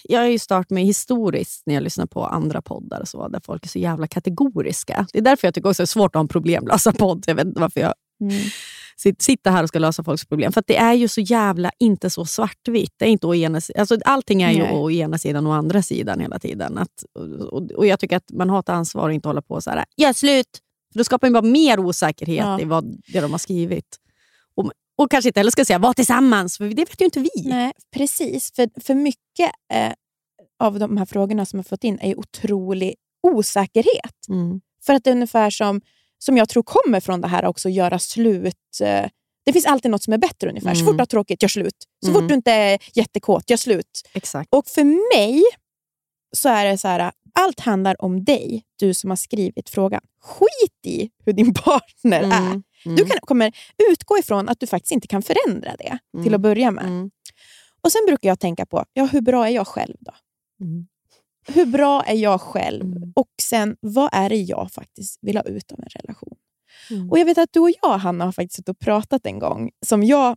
jag 0.02 0.20
har 0.20 0.26
ju 0.26 0.38
startat 0.38 0.70
med 0.70 0.84
historiskt 0.84 1.62
när 1.66 1.74
jag 1.74 1.82
lyssnar 1.82 2.06
på 2.06 2.24
andra 2.26 2.62
poddar 2.62 3.00
och 3.00 3.08
så, 3.08 3.28
där 3.28 3.40
folk 3.44 3.64
är 3.64 3.68
så 3.68 3.78
jävla 3.78 4.06
kategoriska. 4.06 5.06
Det 5.12 5.18
är 5.18 5.22
därför 5.22 5.46
jag 5.46 5.54
tycker 5.54 5.68
också 5.68 5.82
det 5.82 5.84
är 5.84 5.86
svårt 5.86 6.10
att 6.10 6.14
ha 6.14 6.20
en 6.20 6.28
problemlösa 6.28 6.92
podd. 6.92 7.24
Jag 7.26 7.34
vet 7.34 7.46
inte 7.46 7.60
varför 7.60 7.80
jag 7.80 7.94
Mm. 8.20 8.34
sit- 9.04 9.22
sitter 9.22 9.50
här 9.50 9.62
och 9.62 9.68
ska 9.68 9.78
lösa 9.78 10.04
folks 10.04 10.24
problem. 10.24 10.52
För 10.52 10.60
att 10.60 10.66
det 10.66 10.76
är 10.76 10.92
ju 10.94 11.08
så 11.08 11.20
jävla 11.20 11.70
inte 11.78 12.10
så 12.10 12.24
svartvitt. 12.24 12.94
Det 12.96 13.04
är 13.04 13.08
inte 13.08 13.26
å 13.26 13.34
ena, 13.34 13.60
alltså, 13.78 13.98
allting 14.04 14.42
är 14.42 14.50
ju 14.52 14.58
Nej. 14.62 14.72
å 14.72 14.90
ena 14.90 15.18
sidan 15.18 15.46
och 15.46 15.54
andra 15.54 15.82
sidan 15.82 16.20
hela 16.20 16.38
tiden. 16.38 16.78
Att, 16.78 17.04
och, 17.52 17.70
och 17.72 17.86
Jag 17.86 18.00
tycker 18.00 18.16
att 18.16 18.32
man 18.32 18.50
har 18.50 18.60
ett 18.60 18.68
ansvar 18.68 19.08
att 19.08 19.14
inte 19.14 19.28
hålla 19.28 19.42
på 19.42 19.60
så 19.60 19.70
här, 19.70 19.84
gör 19.96 20.12
slut! 20.12 20.46
För 20.92 20.98
då 20.98 21.04
skapar 21.04 21.30
man 21.30 21.42
bara 21.42 21.50
mer 21.52 21.80
osäkerhet 21.80 22.44
Ja. 22.46 22.60
i 22.60 22.64
vad 22.64 22.84
det 23.12 23.20
de 23.20 23.30
har 23.30 23.38
skrivit. 23.38 23.96
Och, 25.02 25.10
kanske 25.10 25.28
inte 25.28 25.40
heller 25.40 25.50
ska 25.50 25.64
säga 25.64 25.78
var 25.78 25.92
tillsammans, 25.94 26.56
för 26.56 26.64
det 26.68 26.84
vet 26.84 27.00
ju 27.00 27.04
inte 27.04 27.20
vi. 27.20 27.30
Nej, 27.44 27.72
precis. 27.94 28.52
För, 28.56 28.80
för 28.80 28.94
mycket 28.94 29.50
eh, 29.74 29.92
av 30.62 30.78
de 30.78 30.96
här 30.96 31.04
frågorna 31.06 31.46
som 31.46 31.58
jag 31.58 31.66
fått 31.66 31.84
in 31.84 31.98
är 31.98 32.08
ju 32.08 32.14
otrolig 32.14 32.94
osäkerhet. 33.22 34.28
Mm. 34.28 34.60
För 34.86 34.94
att 34.94 35.04
det 35.04 35.10
är 35.10 35.14
ungefär 35.14 35.50
som, 35.50 35.80
som 36.18 36.36
jag 36.36 36.48
tror 36.48 36.62
kommer 36.62 37.00
från 37.00 37.20
det 37.20 37.28
här 37.28 37.44
också, 37.44 37.68
göra 37.68 37.98
slut. 37.98 38.54
Eh, 38.82 39.06
det 39.44 39.52
finns 39.52 39.66
alltid 39.66 39.90
något 39.90 40.02
som 40.02 40.12
är 40.12 40.18
bättre 40.18 40.48
ungefär. 40.48 40.74
Så 40.74 40.80
Mm. 40.80 40.86
fort 40.86 40.96
du 40.96 41.00
har 41.00 41.06
tråkigt, 41.06 41.42
gör 41.42 41.48
slut. 41.48 41.76
Så 42.04 42.10
Mm. 42.10 42.20
fort 42.22 42.28
du 42.28 42.34
inte 42.34 42.52
är 42.52 42.78
jättekåt, 42.94 43.50
gör 43.50 43.56
slut. 43.56 44.02
Exakt. 44.14 44.48
Och 44.54 44.66
för 44.66 44.84
mig 45.18 45.42
så 46.36 46.48
är 46.48 46.64
det 46.64 46.78
så 46.78 46.88
här, 46.88 47.12
allt 47.34 47.60
handlar 47.60 48.02
om 48.04 48.24
dig, 48.24 48.62
du 48.78 48.94
som 48.94 49.10
har 49.10 49.16
skrivit 49.16 49.70
frågan. 49.70 50.00
Skit 50.22 50.86
i 50.86 51.10
hur 51.24 51.32
din 51.32 51.54
partner 51.54 52.22
är. 52.22 52.62
Mm. 52.84 52.96
Du 52.96 53.04
kan, 53.04 53.18
kommer 53.20 53.52
utgå 53.92 54.18
ifrån 54.18 54.48
att 54.48 54.60
du 54.60 54.66
faktiskt 54.66 54.92
inte 54.92 55.06
kan 55.08 55.22
förändra 55.22 55.70
det 55.78 55.98
till 56.12 56.20
Mm. 56.20 56.34
att 56.34 56.40
börja 56.40 56.70
med. 56.70 56.84
Mm. 56.84 57.10
Och 57.80 57.92
Sen 57.92 58.02
brukar 58.06 58.28
jag 58.28 58.40
tänka 58.40 58.66
på, 58.66 58.84
ja, 58.92 59.04
hur 59.04 59.20
bra 59.20 59.46
är 59.48 59.50
jag 59.52 59.66
själv 59.66 59.96
då? 60.00 60.12
Mm. 60.64 60.86
Hur 61.46 61.66
bra 61.66 62.02
är 62.02 62.14
jag 62.16 62.40
själv? 62.40 62.84
Mm. 62.96 63.12
Och 63.16 63.28
sen, 63.42 63.76
vad 63.80 64.08
är 64.12 64.28
det 64.28 64.36
jag 64.36 64.72
faktiskt 64.72 65.18
vill 65.22 65.36
ha 65.36 65.42
ut 65.44 65.72
av 65.72 65.78
en 65.80 65.88
relation? 65.88 66.36
Och 67.10 67.18
Jag 67.18 67.24
vet 67.24 67.38
att 67.38 67.52
du 67.52 67.60
och 67.60 67.70
jag, 67.82 67.98
Hanna, 67.98 68.24
har 68.24 68.32
faktiskt 68.32 68.54
suttit 68.56 68.68
och 68.68 68.78
pratat 68.78 69.26
en 69.26 69.38
gång 69.38 69.70
som 69.86 70.02
jag 70.02 70.36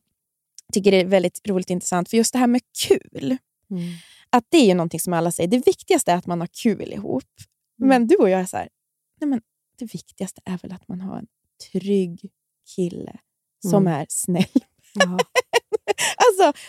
tycker 0.74 0.94
är 0.94 1.06
väldigt 1.06 1.48
roligt 1.48 1.68
och 1.68 1.72
intressant. 1.72 2.10
För 2.10 2.18
just 2.18 2.34
det 2.34 2.40
här 2.40 2.48
med 2.48 2.62
kul, 2.88 3.38
Mm. 3.70 3.84
att 4.30 4.46
det 4.50 4.58
är 4.58 4.66
ju 4.66 4.74
någonting 4.74 5.00
som 5.00 5.14
alla 5.14 5.32
säger, 5.32 5.50
det 5.50 5.68
viktigaste 5.68 6.12
är 6.12 6.16
att 6.16 6.26
man 6.28 6.40
har 6.40 6.48
kul 6.64 6.94
ihop. 6.94 7.24
Mm. 7.80 7.90
Men 7.90 8.08
du 8.08 8.16
och 8.16 8.30
jag 8.30 8.40
är 8.42 8.46
så 8.46 8.58
här, 8.58 8.70
nej 9.22 9.30
men 9.30 9.42
det 9.80 9.94
viktigaste 9.94 10.42
är 10.46 10.58
väl 10.58 10.72
att 10.74 10.88
man 10.88 11.02
har 11.02 11.18
en 11.18 11.28
trygg 11.72 12.32
kille 12.76 13.18
som 13.68 13.88
Mm. 13.88 14.02
är 14.02 14.06
snäll. 14.10 14.46
Ja. 14.94 15.18
Alltså, 16.18 16.62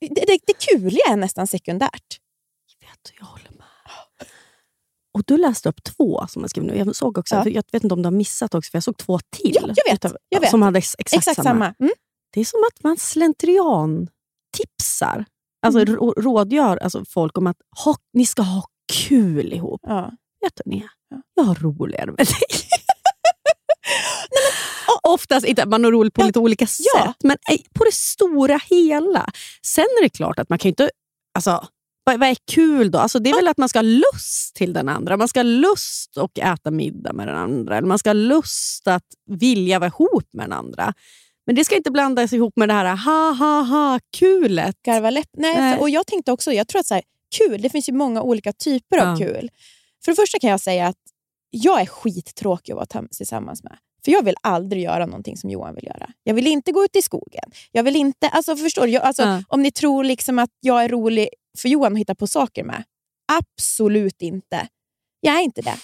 det, 0.00 0.08
det, 0.26 0.38
det 0.46 0.66
kuliga 0.66 1.04
är 1.10 1.16
nästan 1.16 1.46
sekundärt. 1.46 2.18
vet, 2.80 3.12
jag 3.18 3.26
håller 3.26 3.50
med. 3.50 3.66
Och 5.14 5.22
du 5.26 5.36
läste 5.36 5.68
upp 5.68 5.82
två 5.84 6.26
som 6.28 6.42
jag 6.42 6.50
skrev 6.50 6.64
nu. 6.64 6.76
Jag 6.76 6.96
såg 6.96 7.18
också, 7.18 7.34
Ja. 7.34 7.48
jag 7.48 7.64
vet 7.72 7.82
inte 7.84 7.94
om 7.94 8.02
du 8.02 8.06
har 8.06 8.12
missat 8.12 8.54
också, 8.54 8.70
för 8.70 8.76
jag 8.76 8.82
såg 8.84 8.96
två 8.96 9.18
till. 9.36 9.52
Ja, 9.54 9.72
jag 9.86 9.92
vet, 9.92 10.12
jag 10.28 10.40
vet. 10.40 10.50
Som 10.50 10.62
hade 10.62 10.78
ex- 10.78 10.96
exakt, 10.98 11.16
Exakt, 11.18 11.36
samma. 11.36 11.48
samma. 11.50 11.74
Mm. 11.80 11.92
Det 12.32 12.40
är 12.40 12.44
som 12.44 12.60
att 12.72 12.82
man 12.84 12.96
slentrian 12.96 14.08
tipsar, 14.56 15.24
alltså 15.62 15.80
Mm. 15.80 15.96
rå- 15.96 16.14
rådgör 16.22 16.76
alltså 16.76 17.04
folk 17.08 17.38
om 17.38 17.46
att 17.46 17.56
ha, 17.84 17.96
ni 18.12 18.26
ska 18.26 18.42
ha 18.42 18.64
kul 18.92 19.52
ihop. 19.52 19.80
Ja. 19.84 20.12
Vet 20.40 20.52
du 20.64 20.70
Linnea? 20.70 20.90
Ja. 21.08 21.22
Jag 21.34 21.42
har 21.42 21.54
roligare 21.54 22.06
med 22.06 22.16
dig. 22.16 22.26
Oftast 25.14 25.46
inte, 25.46 25.66
man 25.66 25.84
har 25.84 25.92
roligt 25.92 26.14
på 26.14 26.22
Ja. 26.22 26.26
lite 26.26 26.38
olika 26.38 26.66
Ja. 26.94 27.04
sätt, 27.06 27.16
men 27.24 27.36
eh, 27.50 27.56
på 27.74 27.84
det 27.84 27.94
stora 27.94 28.60
hela. 28.70 29.30
Sen 29.66 29.84
är 29.98 30.02
det 30.02 30.08
klart 30.08 30.38
att 30.38 30.48
man 30.48 30.58
kan 30.58 30.68
ju 30.68 30.70
inte... 30.70 30.90
Alltså, 31.34 31.68
vad, 32.04 32.22
är 32.22 32.36
kul 32.52 32.90
då? 32.90 32.98
Alltså, 32.98 33.18
det 33.18 33.30
är 33.30 33.34
väl 33.34 33.48
att 33.48 33.58
man 33.58 33.68
ska 33.68 33.78
ha 33.78 33.82
lust 33.82 34.54
till 34.56 34.72
den 34.72 34.88
andra. 34.88 35.16
Man 35.16 35.28
ska 35.28 35.38
ha 35.38 35.44
lust 35.44 36.18
att 36.18 36.38
äta 36.38 36.70
middag 36.70 37.12
med 37.12 37.28
den 37.28 37.36
andra. 37.36 37.76
Eller 37.78 37.88
man 37.88 37.98
ska 37.98 38.08
ha 38.08 38.14
lust 38.14 38.88
att 38.88 39.04
vilja 39.30 39.78
vara 39.78 39.88
ihop 39.88 40.28
med 40.32 40.44
den 40.44 40.52
andra. 40.52 40.94
Men 41.46 41.54
det 41.54 41.64
ska 41.64 41.76
inte 41.76 41.90
blandas 41.90 42.32
ihop 42.32 42.56
med 42.56 42.68
det 42.68 42.72
här 42.72 42.96
ha 42.96 43.32
ha 43.32 43.62
ha 43.62 44.00
kulet. 44.18 44.76
Garva 44.86 45.10
läpp. 45.10 45.28
Nej, 45.36 45.56
Nej. 45.56 45.74
För, 45.74 45.80
och 45.80 45.90
jag 45.90 46.06
tänkte 46.06 46.32
också, 46.32 46.52
jag 46.52 46.68
tror 46.68 46.80
att 46.80 46.86
så 46.86 46.94
här, 46.94 47.02
kul, 47.38 47.62
det 47.62 47.70
finns 47.70 47.88
ju 47.88 47.92
många 47.92 48.22
olika 48.22 48.52
typer 48.52 48.98
av 48.98 49.06
Ja. 49.20 49.26
kul. 49.26 49.50
För 50.04 50.12
det 50.12 50.16
första 50.16 50.38
kan 50.38 50.50
jag 50.50 50.60
säga 50.60 50.86
att 50.86 50.96
jag 51.50 51.80
är 51.80 51.86
skittråkig 51.86 52.72
att 52.72 52.94
vara 52.94 53.06
tillsammans 53.16 53.62
med. 53.64 53.76
För 54.04 54.12
jag 54.12 54.24
vill 54.24 54.34
aldrig 54.40 54.82
göra 54.82 55.06
någonting 55.06 55.36
som 55.36 55.50
Johan 55.50 55.74
vill 55.74 55.84
göra. 55.86 56.10
Jag 56.22 56.34
vill 56.34 56.46
inte 56.46 56.72
gå 56.72 56.84
ut 56.84 56.96
i 56.96 57.02
skogen. 57.02 57.44
Jag 57.72 57.82
vill 57.82 57.96
inte, 57.96 58.28
alltså 58.28 58.56
förstår 58.56 58.86
du? 58.86 58.92
Jag, 58.92 59.02
alltså, 59.02 59.22
Ja. 59.22 59.42
Om 59.48 59.62
ni 59.62 59.72
tror 59.72 60.04
liksom 60.04 60.38
att 60.38 60.50
jag 60.60 60.84
är 60.84 60.88
rolig 60.88 61.28
för 61.58 61.68
Johan 61.68 61.92
att 61.92 61.98
hitta 61.98 62.14
på 62.14 62.26
saker 62.26 62.64
med. 62.64 62.84
Absolut 63.32 64.22
inte. 64.22 64.68
Jag 65.20 65.34
är 65.34 65.40
inte 65.40 65.62
det. 65.62 65.74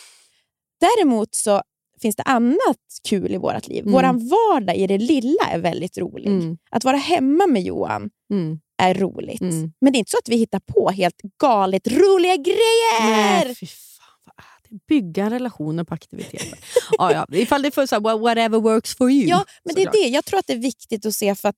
Däremot 0.81 1.35
så 1.35 1.63
finns 2.03 2.17
det 2.17 2.23
annat 2.23 2.77
kul 3.09 3.35
i 3.35 3.37
vårt 3.37 3.69
liv. 3.69 3.81
Mm. 3.83 3.93
Våran 3.93 4.29
vardag 4.29 4.77
i 4.77 4.87
det 4.87 4.99
lilla 4.99 5.45
är 5.51 5.59
väldigt 5.59 5.99
rolig. 5.99 6.27
Mm. 6.27 6.59
Att 6.71 6.85
vara 6.85 6.97
hemma 6.97 7.47
med 7.47 7.63
Johan 7.63 8.11
Mm. 8.31 8.61
är 8.83 8.95
roligt. 8.95 9.41
Mm. 9.41 9.73
Men 9.81 9.93
det 9.93 9.97
är 9.97 9.99
inte 9.99 10.11
så 10.11 10.19
att 10.19 10.29
vi 10.29 10.37
hittar 10.37 10.61
på 10.61 10.91
helt 10.91 11.21
galet 11.41 11.89
roliga 11.89 12.37
grejer. 12.37 13.01
Nej, 13.11 13.55
fy 13.55 13.67
fan. 13.67 14.07
Vad 14.25 14.35
är 14.39 14.66
det? 14.66 14.66
Bygga 14.89 15.31
relationer 15.31 15.85
på 15.85 15.95
aktiviteter. 15.95 16.59
ja, 16.99 17.13
ja. 17.13 17.27
Ifall 17.39 17.63
det 17.63 17.69
är 17.69 17.71
för 17.71 17.87
så 17.87 17.95
här, 17.95 18.19
whatever 18.19 18.59
works 18.61 18.95
for 18.97 19.11
you. 19.11 19.29
Ja, 19.29 19.45
men 19.65 19.75
det 19.75 19.83
är 19.83 19.93
det. 19.93 20.09
Jag 20.09 20.25
tror 20.25 20.39
att 20.39 20.47
det 20.47 20.53
är 20.53 20.59
viktigt 20.59 21.07
att 21.07 21.15
se 21.15 21.35
för 21.35 21.49
att 21.49 21.57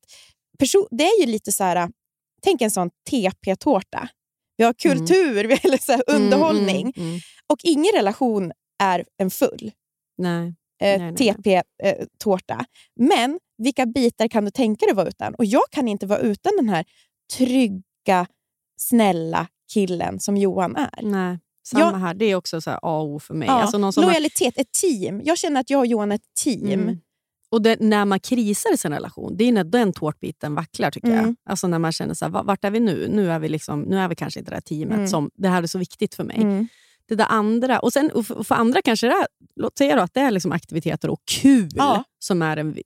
perso- 0.63 0.89
det 0.91 1.05
är 1.05 1.21
ju 1.21 1.27
lite 1.27 1.53
så 1.53 1.65
här, 1.65 1.91
tänk 2.43 2.63
en 2.63 2.71
sån 2.71 2.91
TP-tårta. 3.11 4.09
Vi 4.57 4.65
har 4.65 4.73
kultur, 4.73 5.45
vi 5.45 5.53
har 5.55 5.79
så 5.79 5.93
här 5.93 6.03
Mm, 6.09 6.23
underhållning 6.23 6.93
mm, 6.97 7.09
mm. 7.09 7.21
och 7.47 7.59
ingen 7.63 7.93
relation 7.95 8.53
är 8.83 9.05
en 9.19 9.31
full 9.31 9.73
Nej. 10.19 10.47
eh, 10.83 10.99
Nej, 10.99 10.99
nej, 10.99 11.35
nej. 11.35 11.35
TP-tårta. 11.35 12.65
Men 13.01 13.39
vilka 13.63 13.87
bitar 13.87 14.29
kan 14.29 14.45
du 14.45 14.51
tänka 14.51 14.87
dig 14.87 14.95
vara 14.95 15.09
utan? 15.09 15.35
Och 15.35 15.45
jag 15.45 15.63
kan 15.71 15.89
inte 15.89 16.07
vara 16.07 16.19
utan 16.19 16.53
den 16.57 16.69
här 16.69 16.85
trygga, 17.37 18.27
snälla 18.81 19.47
killen 19.73 20.21
som 20.21 20.37
Johan 20.37 20.77
är. 20.77 20.99
Nej. 21.03 21.39
Samma 21.69 21.85
Jag- 21.85 21.99
här. 21.99 22.15
Det 22.15 22.25
är 22.25 22.35
också 22.35 22.61
så 22.61 22.71
A 22.71 22.79
och 22.83 23.05
O 23.07 23.19
för 23.19 23.35
mig. 23.35 23.49
Ja, 23.49 23.55
Alltså 23.63 23.79
någon 23.79 23.93
som 23.93 24.03
har- 24.05 24.11
lojalitet, 24.11 24.59
ett 24.59 24.73
team. 24.73 25.21
Jag 25.25 25.39
känner 25.39 25.61
att 25.61 25.71
jag 25.71 25.79
och 25.81 25.87
Johan 25.87 26.13
är 26.13 26.17
ett 26.17 26.35
team. 26.45 26.67
Mm. 26.73 26.99
Och 27.51 27.63
det, 27.63 27.81
när 27.81 28.05
man 28.05 28.21
krisar 28.21 28.75
i 28.75 28.77
sin 28.77 28.93
relation, 28.93 29.37
det 29.37 29.45
är 29.45 29.53
när 29.53 29.65
den 29.65 29.93
tårtbiten 29.93 30.55
vacklar. 30.55 30.91
tycker 30.91 31.09
jag. 31.09 31.19
Mm. 31.19 31.37
Alltså 31.51 31.67
när 31.67 31.79
man 31.79 31.93
känner 31.93 32.15
så 32.15 32.25
här, 32.25 32.33
"Va- 32.33 32.43
vart 32.43 32.65
är 32.65 32.71
vi 32.71 32.81
nu? 32.81 33.09
Nu 33.13 33.31
är 33.31 33.39
vi, 33.39 33.49
liksom, 33.49 33.81
nu 33.81 33.99
är 33.99 34.09
vi 34.09 34.15
kanske 34.17 34.41
inte 34.41 34.51
det 34.51 34.57
här 34.57 34.61
teamet 34.61 34.95
Mm. 34.97 35.09
som 35.09 35.31
det 35.35 35.49
här 35.49 35.63
är 35.63 35.67
så 35.67 35.79
viktigt 35.79 36.15
för 36.15 36.25
mig. 36.25 36.37
Mm. 36.37 36.69
Det 37.09 37.15
där 37.15 37.27
andra, 37.29 37.79
och, 37.79 37.93
sen, 37.93 38.11
och 38.11 38.27
för, 38.27 38.35
och 38.39 38.47
för 38.47 38.55
andra 38.55 38.83
kanske 38.83 39.07
det 39.07 39.13
är, 39.13 39.27
låt 39.57 39.79
säga 39.79 39.97
då 39.97 40.03
att 40.03 40.15
det 40.15 40.21
är 40.21 40.31
liksom 40.31 40.53
aktiviteter 40.53 41.11
och 41.11 41.21
kul 41.31 41.69
Ja. 41.75 42.05
som 42.19 42.43
är 42.43 42.57
den 42.57 42.77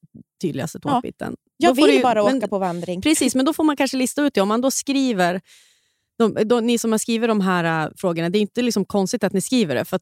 tydligaste 0.42 0.78
Ja. 0.82 0.90
tårtbiten. 0.90 1.36
Jag 1.56 1.70
Då 1.70 1.80
får 1.80 1.86
vill 1.86 1.96
ju- 1.96 2.02
bara 2.02 2.22
åka 2.22 2.32
men- 2.34 2.48
på 2.48 2.58
vandring. 2.58 3.02
Precis, 3.02 3.34
men 3.34 3.44
då 3.44 3.52
får 3.52 3.64
man 3.64 3.76
kanske 3.76 3.96
lista 3.96 4.22
ut 4.22 4.34
det. 4.34 4.40
Om 4.40 4.48
man 4.48 4.60
då 4.60 4.70
skriver 4.70 5.40
de, 6.28 6.44
då, 6.44 6.60
ni 6.60 6.78
som 6.78 6.92
har 6.92 6.98
skrivit 6.98 7.28
de 7.28 7.40
här 7.40 7.86
äh, 7.86 7.92
frågorna, 7.96 8.28
det 8.30 8.38
är 8.38 8.40
inte 8.40 8.62
liksom 8.62 8.84
konstigt 8.84 9.24
att 9.24 9.32
ni 9.32 9.40
skriver 9.40 9.74
det. 9.74 9.84
För 9.84 10.00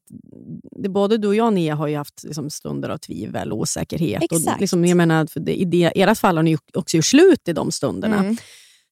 det, 0.82 0.88
både 0.88 1.18
du 1.18 1.28
och 1.28 1.34
jag, 1.34 1.52
Nia, 1.52 1.74
har 1.74 1.86
ju 1.86 1.96
haft 1.96 2.24
liksom, 2.24 2.50
stunder 2.50 2.88
av 2.88 2.98
tvivel 2.98 3.52
och 3.52 3.58
osäkerhet. 3.58 4.32
Och 4.32 4.60
liksom, 4.60 4.84
jag 4.84 4.96
menar, 4.96 5.26
för 5.26 5.40
det, 5.40 5.60
I 5.60 5.64
det, 5.64 5.92
ert 5.94 6.18
fall 6.18 6.36
har 6.36 6.42
ni 6.42 6.58
också 6.74 6.96
gjort 6.96 7.04
slut 7.04 7.48
i 7.48 7.52
de 7.52 7.72
stunderna. 7.72 8.18
Mm. 8.18 8.36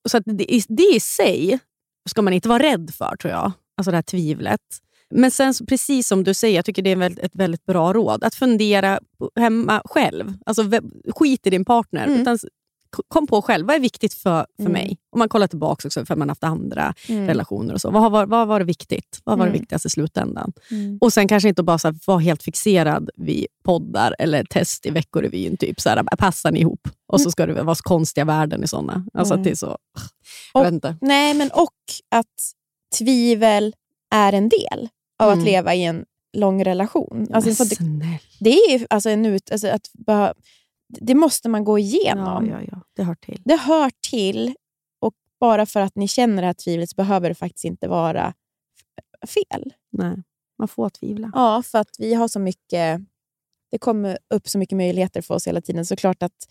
Så 0.09 0.17
att 0.17 0.23
det, 0.27 0.63
det 0.69 0.95
i 0.95 1.01
sig 1.01 1.59
ska 2.09 2.23
man 2.23 2.33
inte 2.33 2.49
vara 2.49 2.63
rädd 2.63 2.91
för, 2.95 3.17
tror 3.17 3.33
jag. 3.33 3.53
Alltså 3.77 3.91
det 3.91 3.97
här 3.97 4.03
tvivlet. 4.03 4.61
Men 5.15 5.31
sen, 5.31 5.55
precis 5.69 6.09
som 6.09 6.25
du 6.25 6.35
säger, 6.35 6.57
jag 6.57 6.65
tycker 6.65 6.83
det 6.83 6.91
är 6.91 7.25
ett 7.25 7.35
väldigt 7.35 7.67
bra 7.67 7.93
råd. 7.93 8.25
Att 8.25 8.35
fundera 8.35 9.01
hemma 9.37 9.83
själv. 9.85 10.35
Alltså, 10.47 10.63
skit 11.15 11.47
i 11.47 11.51
din 11.51 11.65
partner. 11.65 12.07
Mm. 12.07 12.21
Utan 12.21 12.39
kom 13.09 13.27
på 13.27 13.43
själv, 13.43 13.67
vad 13.67 13.77
är 13.77 13.81
viktigt 13.81 14.15
för, 14.15 14.47
för 14.57 14.63
Mm. 14.63 14.73
mig? 14.73 14.99
Om 15.11 15.19
man 15.19 15.29
kollar 15.29 15.47
tillbaka 15.47 15.89
också, 15.89 16.07
för 16.07 16.17
man 16.17 16.29
har 16.29 16.31
haft 16.31 16.45
andra 16.45 16.95
Mm. 17.09 17.27
relationer. 17.27 17.75
och 17.75 17.81
så. 17.81 17.91
Vad 17.91 18.03
har 18.03 18.27
vad 18.27 18.49
var 18.49 18.59
det 18.59 18.65
viktigt? 18.65 19.21
Vad 19.25 19.39
var 19.39 19.47
det 19.47 19.51
Mm. 19.51 19.61
viktigaste 19.61 19.87
i 19.87 19.91
slutändan? 19.91 20.53
Mm. 20.71 20.99
Och 21.01 21.13
sen 21.13 21.29
kanske 21.29 21.49
inte 21.49 21.63
bara 21.63 21.79
så 21.79 21.89
här, 21.89 21.97
vara 22.07 22.19
helt 22.19 22.43
fixerad 22.43 23.11
vid 23.17 23.47
poddar 23.65 24.15
eller 24.19 24.45
test 24.45 24.87
i 24.87 24.91
Veckorevyn. 24.91 25.57
Typ, 25.57 25.81
så 25.81 25.89
här, 25.89 26.03
passar 26.19 26.51
ni 26.53 26.61
ihop? 26.61 26.89
Och 27.07 27.21
så 27.21 27.31
ska 27.31 27.47
det 27.47 27.63
vara 27.63 27.75
så 27.75 27.83
konstiga 27.83 28.25
värden 28.25 28.65
i 28.65 28.69
såna. 28.69 29.05
Alltså 29.15 29.35
Mm. 29.35 29.41
att 29.41 29.45
det 29.45 29.51
är 29.51 29.55
så... 29.55 29.79
Och-. 30.53 30.95
Nej, 31.01 31.35
men 31.35 31.51
och 31.51 31.75
att 32.11 32.27
tvivel 32.99 33.75
är 34.15 34.33
en 34.33 34.49
del 34.49 34.89
av 35.19 35.29
Mm. 35.29 35.39
att 35.39 35.45
leva 35.45 35.75
i 35.75 35.85
en 35.85 36.05
lång 36.33 36.65
relation. 36.65 37.27
Alltså, 37.33 37.65
det, 37.65 37.77
det 38.41 38.51
är 38.51 38.87
alltså 38.91 39.11
en 39.11 39.27
ut, 39.27 39.51
alltså 39.53 39.69
att 39.69 39.91
bara, 39.93 40.35
det 40.89 41.15
måste 41.15 41.49
man 41.49 41.65
gå 41.65 41.79
Ja, 41.79 41.83
igenom. 41.85 42.47
ja, 42.47 42.61
ja, 42.73 42.81
det 42.97 43.03
hör 43.03 43.15
till. 43.15 43.43
Det 43.45 43.57
hör 43.57 43.91
till 44.11 44.55
och 45.01 45.15
bara 45.41 45.67
för 45.67 45.81
att 45.81 45.97
ni 45.97 46.09
känner 46.09 46.43
det 46.43 46.47
här 46.47 46.55
tvivlet 46.55 46.91
så 46.91 46.95
behöver 46.97 47.29
det 47.29 47.35
faktiskt 47.35 47.65
inte 47.65 47.89
vara 47.89 48.35
fel. 49.27 49.73
Nej, 49.93 50.23
man 50.59 50.69
får 50.69 50.89
tvivla. 50.91 51.31
Ja, 51.35 51.63
för 51.63 51.79
att 51.79 51.97
vi 51.99 52.15
har 52.15 52.29
så 52.29 52.39
mycket... 52.41 53.01
Det 53.71 53.79
kommer 53.79 54.19
upp 54.35 54.49
så 54.49 54.59
mycket 54.59 54.77
möjligheter 54.77 55.23
för 55.23 55.35
oss 55.35 55.47
hela 55.47 55.61
tiden. 55.61 55.87
Såklart 55.87 56.23
att 56.23 56.49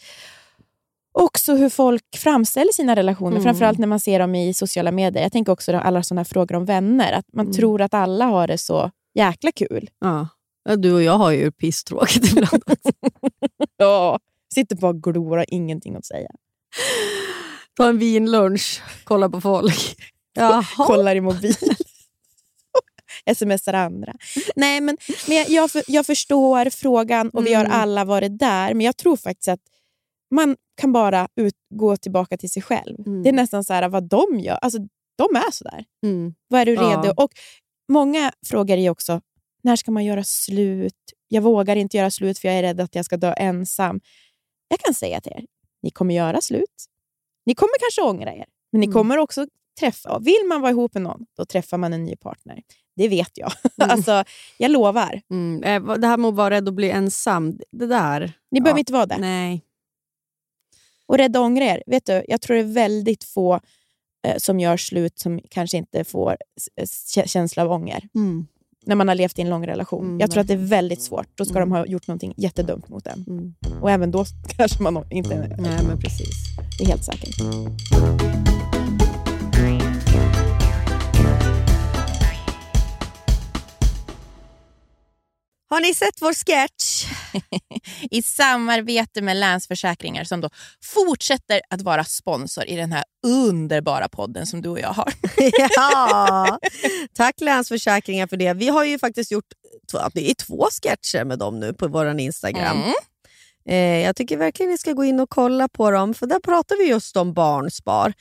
också 1.12 1.56
hur 1.56 1.70
folk 1.70 2.04
framställer 2.16 2.72
sina 2.74 2.96
relationer, 2.96 3.32
Mm. 3.32 3.44
framförallt 3.44 3.78
när 3.80 3.88
man 3.88 4.00
ser 4.00 4.20
dem 4.20 4.36
i 4.36 4.54
sociala 4.54 4.92
medier. 4.92 5.24
Jag 5.24 5.32
tänker 5.32 5.52
också 5.52 5.72
på 5.72 5.78
alla 5.78 6.04
sådana 6.04 6.20
här 6.20 6.26
frågor 6.26 6.56
om 6.56 6.66
vänner. 6.66 7.14
Att 7.14 7.26
man 7.34 7.46
Mm. 7.46 7.56
tror 7.58 7.82
att 7.82 7.94
alla 7.94 8.26
har 8.26 8.48
det 8.48 8.58
så 8.58 8.92
jäkla 9.14 9.52
kul. 9.52 9.90
Ja. 10.00 10.28
Ja, 10.64 10.76
Du 10.76 10.94
och 10.94 11.04
jag 11.04 11.18
har 11.18 11.32
ju 11.32 11.52
pisstråkigt 11.52 12.26
ibland. 12.32 12.64
Ja. 13.78 14.20
Sitter 14.58 14.76
bara 14.76 14.90
och 14.92 15.04
glor 15.04 15.32
och 15.32 15.38
har 15.38 15.46
ingenting 15.48 15.96
att 15.96 16.06
säga. 16.06 16.30
Ta 17.78 17.90
en 17.90 17.98
vinlunch, 17.98 18.82
kolla 19.04 19.30
på 19.30 19.42
folk. 19.42 19.96
Jaha. 20.34 20.64
Kollar 20.78 21.16
i 21.16 21.22
mobil. 21.22 21.56
Smsar 23.36 23.74
andra. 23.74 24.14
Nej, 24.56 24.82
men, 24.82 24.98
men 25.28 25.38
jag, 25.38 25.50
jag, 25.50 25.70
jag 25.88 26.06
förstår 26.06 26.70
frågan 26.70 27.30
och 27.30 27.46
vi 27.48 27.54
har 27.54 27.66
Mm. 27.66 27.78
alla 27.82 28.06
varit 28.06 28.40
där. 28.40 28.74
Men 28.74 28.86
jag 28.86 28.98
tror 28.98 29.18
faktiskt 29.18 29.48
att 29.48 29.60
man 30.32 30.56
kan 30.82 30.94
bara 30.94 31.28
ut, 31.36 31.56
gå 31.76 31.98
tillbaka 31.98 32.38
till 32.38 32.50
sig 32.50 32.62
själv. 32.62 33.08
Mm. 33.08 33.24
Det 33.24 33.30
är 33.30 33.34
nästan 33.34 33.64
så 33.64 33.74
här 33.74 33.90
vad 33.90 34.04
de 34.10 34.40
gör. 34.40 34.56
Alltså, 34.62 34.80
de 35.18 35.36
är 35.36 35.52
så 35.52 35.64
där. 35.64 35.86
Mm. 36.04 36.34
Vad 36.48 36.62
är 36.62 36.66
du 36.66 36.74
Ja. 36.74 36.82
redo? 37.04 37.14
Och 37.18 37.32
Många 37.90 38.32
frågar 38.46 38.78
ju 38.78 38.90
också, 38.90 39.22
när 39.64 39.76
ska 39.76 39.92
man 39.92 40.06
göra 40.06 40.24
slut? 40.24 40.94
Jag 41.28 41.42
vågar 41.42 41.76
inte 41.76 41.98
göra 41.98 42.12
slut 42.12 42.40
för 42.40 42.48
jag 42.48 42.58
är 42.58 42.62
rädd 42.62 42.82
att 42.82 42.96
jag 42.96 43.06
ska 43.06 43.18
dö 43.18 43.34
ensam. 43.34 44.00
Jag 44.68 44.80
kan 44.80 44.94
säga 44.94 45.22
till 45.22 45.32
er, 45.32 45.46
ni 45.82 45.90
kommer 45.92 46.16
göra 46.16 46.42
slut. 46.42 46.86
Ni 47.46 47.56
kommer 47.56 47.74
kanske 47.80 48.02
ångra 48.02 48.34
er, 48.34 48.46
men 48.72 48.80
ni 48.80 48.86
Mm. 48.86 48.94
kommer 48.94 49.18
också 49.18 49.48
träffa. 49.80 50.16
Och 50.16 50.28
vill 50.28 50.46
man 50.50 50.62
vara 50.62 50.72
ihop 50.72 50.94
med 50.94 51.04
någon, 51.04 51.26
då 51.38 51.46
träffar 51.46 51.78
man 51.78 51.94
en 51.94 52.04
ny 52.06 52.16
partner. 52.16 52.62
Det 52.96 53.08
vet 53.08 53.38
jag. 53.38 53.52
Mm. 53.82 53.90
alltså, 53.92 54.24
jag 54.58 54.72
lovar. 54.72 55.22
Mm. 55.30 55.64
eh, 55.64 55.98
Det 55.98 56.08
här 56.08 56.18
med 56.18 56.30
att 56.30 56.36
vara 56.36 56.50
rädd 56.56 56.68
att 56.68 56.74
bli 56.74 56.92
ensam, 56.92 57.60
det 57.72 57.86
där... 57.88 58.34
Ni 58.52 58.62
behöver 58.62 58.78
Ja. 58.78 58.82
inte 58.82 58.94
vara 58.94 59.06
det. 59.06 59.18
Nej. 59.18 59.64
Och 61.06 61.18
rädda 61.18 61.40
ångra 61.40 61.64
er. 61.66 61.84
Vet 61.88 62.06
du, 62.06 62.26
jag 62.28 62.42
tror 62.42 62.56
det 62.56 62.62
är 62.64 62.74
väldigt 62.74 63.24
få 63.24 63.60
eh, 64.28 64.38
som 64.38 64.60
gör 64.60 64.78
slut 64.78 65.20
som 65.20 65.40
kanske 65.50 65.78
inte 65.78 66.04
får 66.04 66.38
s- 66.82 67.30
känsla 67.30 67.64
av 67.64 67.72
ånger 67.72 68.10
Mm. 68.16 68.48
När 68.88 68.96
man 68.96 69.08
har 69.08 69.16
levt 69.16 69.40
i 69.40 69.42
en 69.42 69.50
lång 69.50 69.68
relation. 69.68 70.06
Mm, 70.06 70.20
jag 70.20 70.32
tror 70.32 70.42
att 70.42 70.48
det 70.48 70.54
är 70.54 70.58
väldigt 70.58 71.02
svårt. 71.02 71.28
Då 71.36 71.46
ska 71.46 71.56
Mm. 71.58 71.70
de 71.70 71.76
ha 71.78 71.86
gjort 71.86 72.08
någonting 72.08 72.34
jättedumt 72.38 72.90
mot 72.90 73.08
en. 73.08 73.26
Mm. 73.28 73.54
Och 73.82 73.92
även 73.92 74.12
då 74.12 74.26
kanske 74.58 74.84
man 74.84 75.04
inte 75.10 75.56
Nej, 75.60 75.80
men 75.88 75.98
precis. 76.00 76.36
är 76.82 76.86
helt 76.86 77.04
säker. 77.04 77.30
Har 85.70 85.82
ni 85.82 85.94
sett 85.94 86.22
vår 86.22 86.34
sketch? 86.34 87.06
I 88.12 88.22
samarbete 88.22 89.22
med 89.22 89.38
Länsförsäkringar 89.38 90.24
som 90.24 90.42
då 90.42 90.50
fortsätter 90.84 91.62
att 91.70 91.82
vara 91.82 92.04
sponsor 92.04 92.66
i 92.66 92.76
den 92.76 92.92
här 92.92 93.04
underbara 93.28 94.08
podden 94.10 94.48
som 94.48 94.62
du 94.62 94.70
och 94.70 94.80
jag 94.80 94.90
har. 94.90 95.14
ja, 95.76 96.60
tack 97.14 97.42
Länsförsäkringar 97.42 98.28
för 98.28 98.38
det. 98.38 98.54
Vi 98.54 98.68
har 98.68 98.84
ju 98.84 99.00
faktiskt 99.00 99.32
gjort 99.32 99.46
två- 99.92 100.10
det 100.14 100.30
är 100.30 100.34
två 100.34 100.68
sketcher 100.72 101.24
med 101.26 101.40
dem 101.40 101.60
nu 101.60 101.74
på 101.74 101.88
vår 101.88 102.20
Instagram. 102.20 102.78
Mm. 102.78 102.94
Eh, 103.70 104.06
jag 104.06 104.16
tycker 104.16 104.38
verkligen 104.38 104.72
ni 104.72 104.78
ska 104.78 104.94
gå 104.94 105.04
in 105.04 105.20
och 105.20 105.30
kolla 105.30 105.68
på 105.68 105.92
dem, 105.92 106.14
för 106.14 106.26
där 106.28 106.40
pratar 106.40 106.78
vi 106.78 106.90
just 106.90 107.18
om 107.18 107.34
barnspar. 107.34 108.14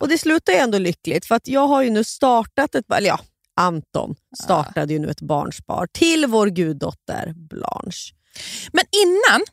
Och 0.00 0.08
det 0.08 0.18
slutar 0.18 0.52
ju 0.52 0.58
ändå 0.58 0.78
lyckligt, 0.78 1.26
för 1.26 1.34
att 1.34 1.48
jag 1.48 1.66
har 1.66 1.82
ju 1.82 1.90
nu 1.90 2.04
startat 2.04 2.74
ett... 2.74 2.92
Eller 2.92 3.08
ja, 3.08 3.20
Anton 3.56 4.14
startade 4.42 4.92
ju 4.92 4.98
nu 4.98 5.10
ett 5.10 5.20
barnspar 5.20 5.86
till 5.92 6.26
vår 6.26 6.46
guddotter 6.46 7.32
Blanche. 7.36 8.14
Men 8.72 8.84
innan, 9.04 9.44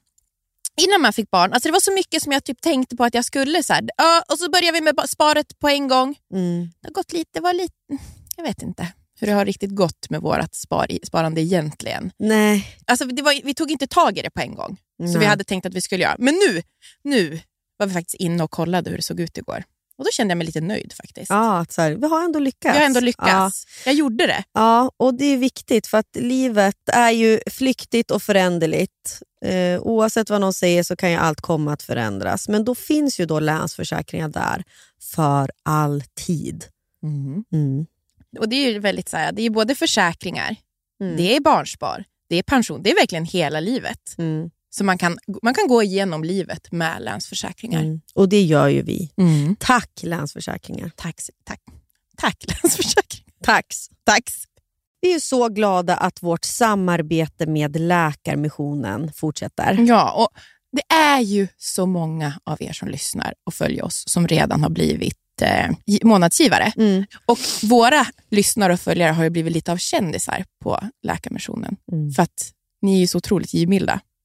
innan 0.82 1.02
man 1.02 1.14
fick 1.14 1.32
barn, 1.32 1.54
alltså 1.54 1.70
det 1.70 1.74
var 1.74 1.80
så 1.80 1.94
mycket 1.94 2.24
som 2.24 2.32
jag 2.32 2.44
typ 2.44 2.62
tänkte 2.62 2.96
på 2.96 3.04
att 3.04 3.14
jag 3.14 3.26
skulle. 3.26 3.64
Så 3.64 3.74
här, 3.74 3.84
och 4.32 4.40
så 4.40 4.52
började 4.52 4.80
vi 4.80 4.82
med 4.82 5.10
sparet 5.10 5.60
på 5.60 5.70
en 5.70 5.88
gång. 5.88 6.16
Mm. 6.34 6.70
Det 6.82 6.88
har 6.88 6.94
gått 6.94 7.14
lite, 7.14 7.42
var 7.42 7.54
lite, 7.54 7.76
jag 8.36 8.44
vet 8.44 8.62
inte 8.62 8.94
hur 9.22 9.28
det 9.28 9.34
har 9.34 9.46
riktigt 9.46 9.76
gått 9.76 10.10
med 10.10 10.22
vårt 10.22 10.56
spar, 10.56 10.88
sparande 11.04 11.42
egentligen. 11.42 12.12
Nej. 12.20 12.78
Alltså 12.86 13.06
var, 13.06 13.46
vi 13.46 13.54
tog 13.54 13.72
inte 13.72 13.88
tag 13.88 14.18
i 14.18 14.22
det 14.22 14.30
på 14.30 14.42
en 14.42 14.56
gång, 14.56 14.78
Nej. 15.00 15.18
vi 15.18 15.26
hade 15.26 15.44
tänkt 15.44 15.66
att 15.66 15.74
vi 15.74 15.82
skulle 15.82 16.04
göra. 16.04 16.16
Men 16.20 16.34
nu, 16.34 16.62
nu 17.04 17.40
var 17.78 17.88
vi 17.88 17.94
faktiskt 17.94 18.16
inne 18.16 18.44
och 18.44 18.52
kollade 18.52 18.90
hur 18.90 18.98
det 18.98 19.04
såg 19.04 19.20
ut 19.20 19.38
igår. 19.38 19.64
Och 20.02 20.06
Då 20.06 20.12
kände 20.12 20.32
jag 20.32 20.38
mig 20.38 20.48
lite 20.48 20.62
nöjd 20.62 20.94
faktiskt. 20.94 21.30
Ja, 21.30 21.58
att 21.60 21.72
så 21.72 21.82
här, 21.82 21.92
vi 21.92 22.08
har 22.08 22.24
ändå 22.24 22.40
lyckats. 22.40 22.66
Jag 22.76 22.82
har 22.82 22.86
ändå 22.86 23.00
Ja. 23.00 23.04
lyckats. 23.06 23.66
Jag 23.86 23.94
gjorde 23.96 24.28
det. 24.28 24.44
Ja, 24.54 24.92
och 24.98 25.14
det 25.14 25.26
är 25.26 25.38
viktigt 25.38 25.88
för 25.88 25.98
att 25.98 26.16
livet 26.16 26.76
är 26.94 27.12
ju 27.12 27.40
flyktigt 27.52 28.12
och 28.12 28.24
föränderligt. 28.24 29.22
Eh, 29.46 29.82
oavsett 29.82 30.30
vad 30.30 30.42
någon 30.42 30.54
säger 30.54 30.84
så 30.84 30.96
kan 30.96 31.12
ju 31.12 31.18
allt 31.18 31.42
komma 31.42 31.74
att 31.74 31.84
förändras. 31.84 32.48
Men 32.50 32.66
då 32.66 32.76
finns 32.76 33.20
ju 33.20 33.26
då 33.26 33.40
Länsförsäkringar 33.40 34.28
där 34.30 34.64
för 35.16 35.52
alltid. 35.64 36.66
Mm. 37.04 37.86
Och 38.40 38.50
Det 38.50 38.56
är 38.56 38.72
ju 38.72 38.80
väldigt 38.80 39.10
så 39.10 39.18
här, 39.18 39.32
det 39.32 39.42
är 39.42 39.50
både 39.50 39.76
försäkringar, 39.76 40.56
Mm. 41.02 41.18
det 41.18 41.36
är 41.36 41.40
barnspar, 41.40 42.04
det 42.30 42.36
är 42.36 42.44
pension. 42.44 42.84
Det 42.84 42.92
är 42.92 42.96
verkligen 42.96 43.26
hela 43.26 43.60
livet. 43.60 44.16
Så 44.74 44.84
man 44.84 44.98
kan, 44.98 45.18
man 45.44 45.54
kan 45.54 45.68
gå 45.68 45.84
igenom 45.84 46.24
livet 46.24 46.72
med 46.72 47.02
Länsförsäkringar. 47.02 47.82
Mm. 47.82 48.02
Och 48.16 48.30
det 48.30 48.42
gör 48.42 48.68
ju 48.68 48.82
vi. 48.82 49.12
Mm. 49.18 49.56
Tack 49.60 49.90
Länsförsäkringar. 50.04 50.92
Tack, 50.96 51.20
tack. 51.44 51.60
Tack 52.18 52.46
Länsförsäkringar. 52.64 53.32
Tax. 53.44 53.88
Tack. 54.04 54.24
Vi 55.02 55.14
är 55.14 55.20
så 55.20 55.48
glada 55.50 55.96
att 55.96 56.24
vårt 56.24 56.46
samarbete 56.46 57.46
med 57.46 57.80
Läkarmissionen 57.80 59.12
fortsätter. 59.14 59.86
Ja, 59.88 60.12
och 60.12 60.30
det 60.72 60.96
är 60.96 61.20
ju 61.20 61.48
så 61.58 61.86
många 61.86 62.40
av 62.44 62.58
er 62.62 62.74
som 62.74 62.88
lyssnar 62.88 63.34
och 63.44 63.54
följer 63.54 63.86
oss 63.86 64.04
som 64.08 64.28
redan 64.28 64.64
har 64.64 64.70
blivit 64.70 65.18
eh, 65.42 65.72
gi- 65.86 66.06
månadsgivare. 66.06 66.74
Mm. 66.78 67.06
Och 67.26 67.38
våra 67.64 68.06
lyssnare 68.30 68.74
och 68.74 68.80
följare 68.80 69.12
har 69.12 69.24
ju 69.24 69.30
blivit 69.30 69.54
lite 69.54 69.72
av 69.72 69.78
kändisar 69.78 70.46
på 70.64 70.80
Läkarmissionen. 71.04 71.76
Mm. 71.92 72.12
För 72.12 72.24
att 72.24 72.52
ni 72.82 72.96
är 72.96 73.00
ju 73.00 73.08
så 73.08 73.18
otroligt 73.18 73.54
givmilda. 73.54 74.00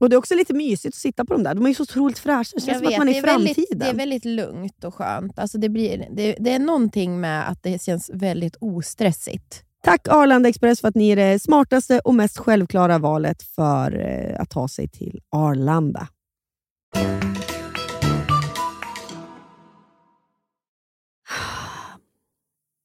Och 0.00 0.10
Det 0.10 0.16
är 0.16 0.18
också 0.18 0.34
lite 0.34 0.54
mysigt 0.54 0.94
att 0.94 1.00
sitta 1.00 1.24
på 1.24 1.32
dem 1.32 1.42
där. 1.42 1.54
De 1.54 1.66
är 1.66 1.74
så 1.74 1.82
otroligt 1.82 2.18
fräscha. 2.18 2.52
Det 2.54 2.60
känns 2.60 2.78
som 2.78 2.86
att 2.86 2.98
man 2.98 3.08
är 3.08 3.12
i 3.12 3.18
är 3.18 3.22
väldigt, 3.22 3.54
framtiden. 3.54 3.78
det 3.78 3.86
är 3.86 3.94
väldigt 3.94 4.24
lugnt 4.24 4.84
och 4.84 4.94
skönt. 4.94 5.38
Alltså 5.38 5.58
det, 5.58 5.68
blir, 5.68 6.08
det, 6.10 6.36
det 6.38 6.52
är 6.52 6.58
någonting 6.58 7.20
med 7.20 7.48
att 7.48 7.62
det 7.62 7.82
känns 7.82 8.10
väldigt 8.14 8.56
ostressigt. 8.60 9.64
Tack 9.82 10.08
Arlanda 10.08 10.48
Express 10.48 10.80
för 10.80 10.88
att 10.88 10.94
ni 10.94 11.10
är 11.10 11.16
det 11.16 11.38
smartaste 11.38 11.98
och 11.98 12.14
mest 12.14 12.38
självklara 12.38 12.98
valet 12.98 13.42
för 13.42 13.98
eh, 14.00 14.40
att 14.40 14.50
ta 14.50 14.68
sig 14.68 14.88
till 14.88 15.20
Arlanda. 15.30 16.08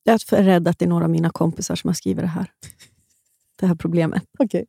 Jag 0.04 0.20
är 0.32 0.44
rädd 0.44 0.68
att 0.68 0.80
det 0.80 0.86
är 0.86 0.90
några 0.90 1.04
av 1.04 1.12
mina 1.12 1.30
kompisar 1.30 1.76
som 1.76 1.88
har 1.88 1.94
skrivit 1.94 2.24
det 2.24 2.28
här. 2.28 2.52
Det 3.60 3.68
här 3.68 3.76
problemet. 3.76 4.24
Okej. 4.40 4.66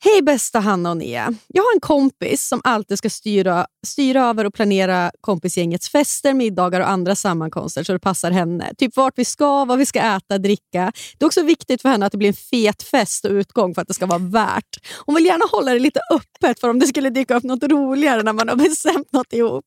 Hej 0.00 0.22
bästa 0.22 0.60
Hanna 0.60 0.90
och 0.90 0.96
Nia. 0.96 1.34
Jag 1.48 1.62
har 1.62 1.74
en 1.74 1.80
kompis 1.80 2.48
som 2.48 2.60
alltid 2.64 2.98
ska 2.98 3.10
styra, 3.10 3.66
styra 3.86 4.24
över 4.24 4.44
och 4.44 4.54
planera 4.54 5.10
kompisgängets 5.20 5.88
fester, 5.88 6.34
middagar 6.34 6.80
och 6.80 6.88
andra 6.88 7.14
sammankomster 7.14 7.84
så 7.84 7.92
det 7.92 7.98
passar 7.98 8.30
henne. 8.30 8.74
Typ 8.78 8.96
vart 8.96 9.18
vi 9.18 9.24
ska, 9.24 9.64
vad 9.64 9.78
vi 9.78 9.86
ska 9.86 10.00
äta, 10.00 10.38
dricka. 10.38 10.92
Det 11.18 11.24
är 11.24 11.26
också 11.26 11.42
viktigt 11.42 11.82
för 11.82 11.88
henne 11.88 12.06
att 12.06 12.12
det 12.12 12.18
blir 12.18 12.28
en 12.28 12.34
fet 12.34 12.82
fest 12.82 13.24
och 13.24 13.30
utgång 13.30 13.74
för 13.74 13.82
att 13.82 13.88
det 13.88 13.94
ska 13.94 14.06
vara 14.06 14.18
värt. 14.18 14.76
Hon 15.06 15.14
vill 15.14 15.24
gärna 15.24 15.44
hålla 15.50 15.72
det 15.72 15.78
lite 15.78 16.00
öppet 16.14 16.60
för 16.60 16.68
om 16.68 16.78
det 16.78 16.86
skulle 16.86 17.10
dyka 17.10 17.36
upp 17.36 17.44
något 17.44 17.62
roligare 17.62 18.22
när 18.22 18.32
man 18.32 18.48
har 18.48 18.56
bestämt 18.56 19.12
något 19.12 19.32
ihop. 19.32 19.64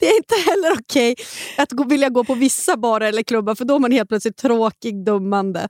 Det 0.00 0.06
är 0.06 0.16
inte 0.16 0.50
heller 0.50 0.80
okej 0.80 1.14
att 1.56 1.72
gå, 1.72 1.84
vilja 1.84 2.08
gå 2.08 2.24
på 2.24 2.34
vissa 2.34 2.76
barer 2.76 3.06
eller 3.08 3.22
klubbar 3.22 3.54
för 3.54 3.64
då 3.64 3.74
är 3.74 3.78
man 3.78 3.92
helt 3.92 4.08
plötsligt 4.08 4.36
tråkig, 4.36 5.04
dummande. 5.04 5.68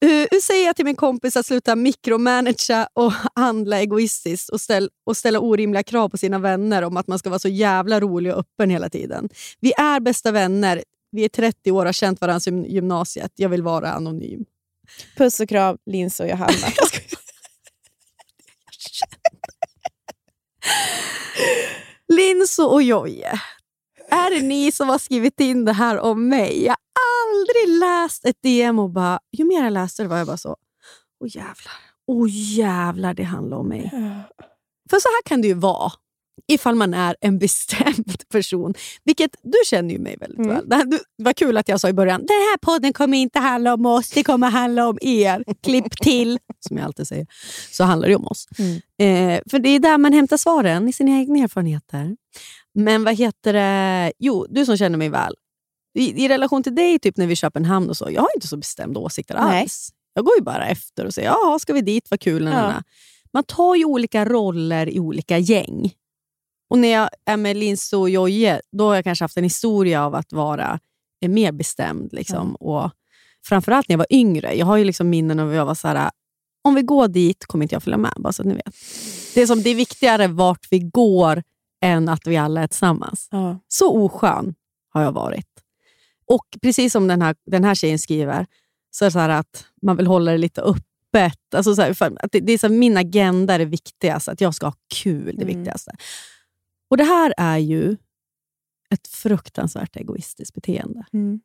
Hur 0.00 0.40
säger 0.40 0.66
jag 0.66 0.76
till 0.76 0.84
min 0.84 0.96
kompis 0.96 1.36
att 1.36 1.46
sluta 1.46 1.76
mikromanagera 1.76 2.88
och 2.92 3.12
handla 3.34 3.80
egoistiskt 3.80 4.48
och, 4.48 4.60
ställ, 4.60 4.90
och 5.06 5.16
ställa 5.16 5.40
orimliga 5.40 5.82
krav 5.82 6.08
på 6.08 6.18
sina 6.18 6.38
vänner 6.38 6.82
om 6.82 6.96
att 6.96 7.06
man 7.06 7.18
ska 7.18 7.30
vara 7.30 7.38
så 7.38 7.48
jävla 7.48 8.00
rolig 8.00 8.32
och 8.32 8.38
öppen 8.38 8.70
hela 8.70 8.90
tiden? 8.90 9.28
Vi 9.60 9.72
är 9.72 10.00
bästa 10.00 10.30
vänner. 10.30 10.82
Vi 11.10 11.24
är 11.24 11.28
30 11.28 11.70
år 11.70 11.80
och 11.80 11.84
har 11.84 11.92
känt 11.92 12.20
varandra 12.20 12.40
sedan 12.40 12.64
gymnasiet. 12.64 13.32
Jag 13.34 13.48
vill 13.48 13.62
vara 13.62 13.92
anonym. 13.92 14.44
Puss 15.16 15.40
och 15.40 15.48
kram, 15.48 15.78
Linus 15.86 16.20
och 16.20 16.28
Johanna. 16.28 16.52
Linso 22.08 22.62
och 22.62 22.82
Joje, 22.82 23.40
är 24.10 24.30
det 24.30 24.46
ni 24.46 24.72
som 24.72 24.88
har 24.88 24.98
skrivit 24.98 25.40
in 25.40 25.64
det 25.64 25.72
här 25.72 25.98
om 25.98 26.28
mig? 26.28 26.64
Jag 26.64 26.76
aldrig 27.24 27.78
läst 27.78 28.24
ett 28.26 28.42
DM 28.42 28.78
och 28.78 28.90
bara, 28.90 29.18
ju 29.32 29.44
mer 29.44 29.64
jag 29.64 29.72
läste 29.72 30.02
det 30.02 30.08
var 30.08 30.18
jag 30.18 30.26
bara 30.26 30.36
så, 30.36 30.56
åh 31.24 31.28
jävlar, 31.36 31.72
åh 32.06 32.26
jävlar 32.30 33.14
det 33.14 33.22
handlar 33.22 33.56
om 33.56 33.68
mig. 33.68 33.90
För 34.90 34.96
så 35.00 35.08
här 35.08 35.22
kan 35.24 35.42
det 35.42 35.48
ju 35.48 35.54
vara 35.54 35.92
ifall 36.52 36.74
man 36.74 36.94
är 36.94 37.16
en 37.20 37.38
bestämd 37.38 38.28
person. 38.32 38.74
Vilket 39.04 39.30
Du 39.42 39.58
känner 39.66 39.94
ju 39.94 39.98
mig 40.00 40.16
väldigt 40.20 40.38
Mm. 40.38 40.54
väl. 40.54 40.68
Det, 40.68 40.76
här, 40.76 40.84
det 40.84 41.00
var 41.16 41.32
kul 41.32 41.56
att 41.56 41.68
jag 41.68 41.80
sa 41.80 41.88
i 41.88 41.92
början, 41.92 42.20
den 42.20 42.28
här 42.28 42.56
podden 42.56 42.92
kommer 42.92 43.18
inte 43.18 43.38
handla 43.38 43.74
om 43.74 43.86
oss, 43.86 44.10
det 44.10 44.22
kommer 44.24 44.50
handla 44.50 44.88
om 44.88 44.98
er. 45.00 45.44
Klipp 45.62 45.90
till, 46.00 46.38
som 46.68 46.76
jag 46.76 46.86
alltid 46.86 47.08
säger. 47.08 47.26
Så 47.70 47.84
handlar 47.84 48.08
det 48.08 48.16
om 48.16 48.26
oss. 48.26 48.48
Mm. 48.58 48.76
Eh, 49.36 49.42
för 49.50 49.58
det 49.58 49.68
är 49.68 49.78
där 49.80 49.98
man 49.98 50.12
hämtar 50.12 50.36
svaren, 50.36 50.88
i 50.88 50.92
sina 50.92 51.10
egna 51.10 51.38
erfarenheter. 51.38 52.16
Men 52.74 53.04
vad 53.04 53.14
heter 53.14 53.52
det? 53.52 54.12
Jo, 54.18 54.46
du 54.50 54.66
som 54.66 54.76
känner 54.76 54.98
mig 54.98 55.08
väl. 55.08 55.34
I, 55.94 56.24
I 56.24 56.28
relation 56.28 56.62
till 56.62 56.74
dig, 56.74 56.98
typ 56.98 57.16
när 57.16 57.26
vi 57.26 57.36
köper 57.36 57.60
en 57.60 57.66
hamn 57.66 57.88
och 57.88 57.96
så, 57.96 58.10
jag 58.10 58.22
har 58.22 58.30
inte 58.34 58.48
så 58.48 58.56
bestämda 58.56 59.00
åsikter 59.00 59.34
alls. 59.34 59.90
Jag 60.14 60.24
går 60.24 60.34
ju 60.38 60.42
bara 60.42 60.66
efter 60.66 61.04
och 61.04 61.14
säger, 61.14 61.28
ja, 61.28 61.58
ska 61.60 61.72
vi 61.72 61.80
dit, 61.80 62.10
vad 62.10 62.20
kul. 62.20 62.44
Ja. 62.44 62.50
Ja. 62.52 62.82
Man 63.32 63.44
tar 63.44 63.74
ju 63.74 63.84
olika 63.84 64.24
roller 64.24 64.88
i 64.88 65.00
olika 65.00 65.38
gäng. 65.38 65.94
Och 66.70 66.78
när 66.78 66.88
jag 66.88 67.08
är 67.24 67.36
med 67.36 67.56
Linus 67.56 67.92
och 67.92 68.10
Jojje, 68.10 68.60
då 68.72 68.86
har 68.86 68.94
jag 68.94 69.04
kanske 69.04 69.24
haft 69.24 69.36
en 69.36 69.44
historia 69.44 70.04
av 70.04 70.14
att 70.14 70.32
vara 70.32 70.80
eh, 71.22 71.28
mer 71.30 71.52
bestämd. 71.52 72.12
Liksom, 72.12 72.54
och 72.54 72.90
framförallt 73.46 73.88
när 73.88 73.94
jag 73.94 73.98
var 73.98 74.06
yngre. 74.10 74.54
Jag 74.54 74.66
har 74.66 74.76
ju 74.76 74.84
liksom 74.84 75.10
minnen 75.10 75.40
av 75.40 75.48
att 75.48 75.54
jag 75.54 75.66
var 75.66 75.74
så 75.74 75.88
här, 75.88 76.10
om 76.64 76.74
vi 76.74 76.82
går 76.82 77.08
dit 77.08 77.46
kommer 77.46 77.64
inte 77.64 77.74
jag 77.74 77.82
följa 77.82 77.98
med. 77.98 78.12
Bara 78.16 78.32
så 78.32 78.42
att 78.42 78.48
ni 78.48 78.54
vet. 78.54 78.74
Det 79.34 79.42
är, 79.42 79.46
som, 79.46 79.62
det 79.62 79.70
är 79.70 79.74
viktigare 79.74 80.26
vart 80.26 80.66
vi 80.70 80.78
går 80.78 81.42
än 81.84 82.08
att 82.08 82.26
vi 82.26 82.36
alla 82.36 82.62
är 82.62 82.66
tillsammans. 82.66 83.28
Ja. 83.30 83.58
Så 83.68 84.04
oskön 84.04 84.54
har 84.88 85.02
jag 85.02 85.12
varit. 85.12 85.46
Och 86.28 86.46
precis 86.62 86.92
som 86.92 87.08
den 87.08 87.22
här, 87.22 87.36
den 87.46 87.64
här 87.64 87.74
tjejen 87.74 87.98
skriver, 87.98 88.46
så 88.90 89.04
är 89.04 89.06
det 89.08 89.12
så 89.12 89.18
att 89.18 89.66
man 89.82 89.96
vill 89.96 90.06
hålla 90.06 90.32
det 90.32 90.38
lite 90.38 90.62
öppet. 90.62 91.54
Alltså 91.54 91.74
så 91.74 91.82
här, 91.82 91.90
att 92.00 92.32
det, 92.32 92.40
det 92.40 92.52
är 92.52 92.58
så 92.58 92.66
här, 92.68 92.74
min 92.74 92.96
agenda 92.96 93.54
är 93.54 93.58
det 93.58 93.64
viktigaste, 93.64 94.30
att 94.30 94.40
jag 94.40 94.54
ska 94.54 94.66
ha 94.66 94.74
kul 94.94 95.24
det 95.36 95.42
Mm. 95.42 95.56
viktigaste. 95.56 95.90
Och 96.90 96.96
det 96.96 97.04
här 97.04 97.34
är 97.36 97.58
ju 97.58 97.96
ett 98.94 99.08
fruktansvärt 99.08 99.96
egoistiskt 99.96 100.54
beteende. 100.54 101.04
Mm. 101.12 101.40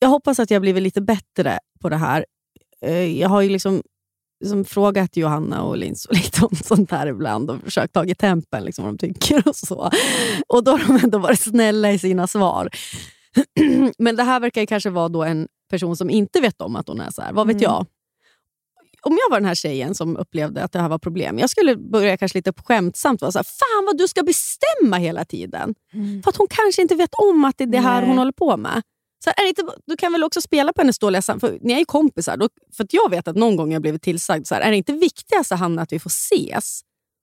Jag 0.00 0.08
hoppas 0.08 0.38
att 0.38 0.50
jag 0.50 0.62
blivit 0.62 0.82
lite 0.82 1.00
bättre 1.00 1.58
på 1.80 1.88
det 1.88 1.96
här. 1.96 2.26
Eh, 2.80 3.18
Jag 3.20 3.28
har 3.28 3.40
ju 3.42 3.48
liksom, 3.48 3.82
liksom 4.40 4.64
frågat 4.64 5.16
Johanna 5.16 5.62
och 5.62 5.76
Lins 5.78 6.04
och 6.06 6.14
lite 6.14 6.44
om 6.44 6.56
sånt 6.56 6.90
här 6.90 7.06
ibland 7.06 7.50
och 7.50 7.60
försökt 7.62 7.92
ta 7.94 8.04
i 8.04 8.14
tempen 8.14 8.64
liksom, 8.64 8.84
vad 8.84 8.94
de 8.94 8.98
tycker 8.98 9.48
och 9.48 9.56
så. 9.56 9.90
Och 10.48 10.64
då 10.64 10.70
har 10.70 10.78
de 10.86 11.04
ändå 11.04 11.18
varit 11.18 11.40
snälla 11.40 11.92
i 11.92 11.98
sina 11.98 12.26
svar. 12.26 12.68
Men 13.98 14.16
det 14.16 14.22
här 14.22 14.40
verkar 14.40 14.66
kanske 14.66 14.90
vara 14.90 15.08
då 15.08 15.24
en 15.24 15.48
person 15.70 15.96
som 15.96 16.10
inte 16.10 16.40
vet 16.40 16.60
om 16.60 16.76
att 16.76 16.88
hon 16.88 17.00
är 17.00 17.10
så 17.10 17.22
här. 17.22 17.32
Vad 17.32 17.46
vet 17.46 17.54
Mm. 17.56 17.62
jag? 17.62 17.86
Om 19.02 19.18
jag 19.24 19.30
var 19.30 19.40
den 19.40 19.48
här 19.48 19.54
tjejen 19.54 19.94
som 19.94 20.16
upplevde 20.16 20.64
att 20.64 20.72
det 20.72 20.78
här 20.80 20.88
var 20.88 20.98
problem, 20.98 21.38
jag 21.38 21.50
skulle 21.50 21.76
börja 21.76 22.16
kanske 22.16 22.38
lite 22.38 22.52
skämtsamt 22.64 23.20
vara 23.20 23.32
så 23.32 23.38
här, 23.38 23.44
fan 23.44 23.86
vad 23.86 23.98
du 23.98 24.08
ska 24.08 24.22
bestämma 24.22 24.96
hela 24.96 25.24
tiden. 25.24 25.74
Mm. 25.92 26.22
För 26.22 26.30
att 26.30 26.36
hon 26.36 26.46
kanske 26.50 26.82
inte 26.82 26.94
vet 26.94 27.14
om 27.14 27.44
att 27.44 27.58
det 27.58 27.64
är 27.64 27.68
det 27.68 27.78
här 27.78 28.00
Nej. 28.00 28.08
hon 28.08 28.18
håller 28.18 28.32
på 28.32 28.56
med. 28.56 28.82
Så 29.24 29.30
här, 29.36 29.44
är 29.44 29.48
inte, 29.48 29.62
du 29.86 29.96
kan 29.96 30.12
väl 30.12 30.24
också 30.24 30.40
spela 30.40 30.72
på 30.72 30.80
hennes 30.80 30.98
dåliga 30.98 31.22
sam- 31.22 31.40
för 31.40 31.58
Ni 31.60 31.72
är 31.72 31.78
ju 31.78 31.84
kompisar. 31.84 32.36
Då, 32.36 32.48
för 32.76 32.86
jag 32.90 33.10
vet 33.10 33.28
att 33.28 33.36
någon 33.36 33.56
gång 33.56 33.72
jag 33.72 33.82
blivit 33.82 34.02
tillsagd, 34.02 34.46
så 34.46 34.54
här, 34.54 34.60
är 34.62 34.70
det 34.70 34.76
inte 34.76 34.92
viktigast 34.92 35.50
Hanna 35.52 35.82
att 35.82 35.92
vi 35.92 35.98
får 35.98 36.10
ses? 36.10 36.80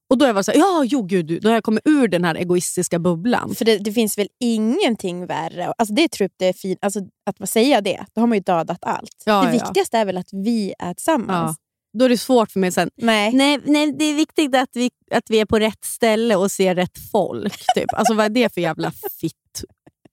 Och 0.09 0.17
då 0.17 0.25
är 0.25 0.33
jag 0.33 0.45
så 0.45 0.51
här, 0.51 0.59
ja, 0.59 0.83
jo 0.85 1.01
gud, 1.01 1.41
då 1.41 1.49
har 1.49 1.53
jag 1.53 1.63
kommit 1.63 1.87
ur 1.87 2.07
den 2.07 2.23
här 2.23 2.35
egoistiska 2.35 2.99
bubblan. 2.99 3.55
För 3.55 3.65
det, 3.65 3.77
det 3.77 3.91
finns 3.91 4.17
väl 4.17 4.27
ingenting 4.39 5.25
värre. 5.25 5.73
Alltså 5.77 5.93
det 5.93 6.11
tror 6.11 6.23
jag 6.23 6.31
det 6.37 6.47
är 6.47 6.53
fint. 6.53 6.79
Alltså 6.81 6.99
att 7.25 7.39
man 7.39 7.47
säger 7.47 7.81
det, 7.81 8.05
då 8.15 8.21
har 8.21 8.27
man 8.27 8.37
ju 8.37 8.43
dödat 8.43 8.79
allt. 8.81 9.23
Ja, 9.25 9.41
det 9.41 9.45
ja. 9.47 9.51
viktigaste 9.51 9.97
är 9.97 10.05
väl 10.05 10.17
att 10.17 10.29
vi 10.31 10.73
är 10.79 10.93
tillsammans. 10.93 11.57
Då 11.97 12.05
är 12.05 12.09
det 12.09 12.17
svårt 12.17 12.51
för 12.51 12.59
mig 12.59 12.71
sen. 12.71 12.89
Nej. 12.95 13.33
Nej, 13.33 13.59
nej, 13.65 13.91
det 13.91 14.05
är 14.05 14.13
viktigt 14.15 14.55
att 14.55 14.69
vi, 14.73 14.89
att 15.11 15.29
vi 15.29 15.39
är 15.39 15.45
på 15.45 15.59
rätt 15.59 15.85
ställe 15.85 16.35
och 16.35 16.51
ser 16.51 16.75
rätt 16.75 16.97
folk. 17.11 17.65
Typ. 17.75 17.93
Alltså 17.93 18.13
vad 18.13 18.25
är 18.25 18.29
det 18.29 18.53
för 18.53 18.61
jävla 18.61 18.91
fitt? 19.21 19.33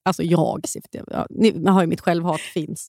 Alltså 0.05 0.23
jag, 0.23 0.61
syftar- 0.69 1.05
ja, 1.11 1.27
ni 1.31 1.53
man 1.53 1.75
har 1.75 1.81
ju 1.81 1.87
mitt 1.87 2.01
självhat 2.01 2.41
finns. 2.41 2.89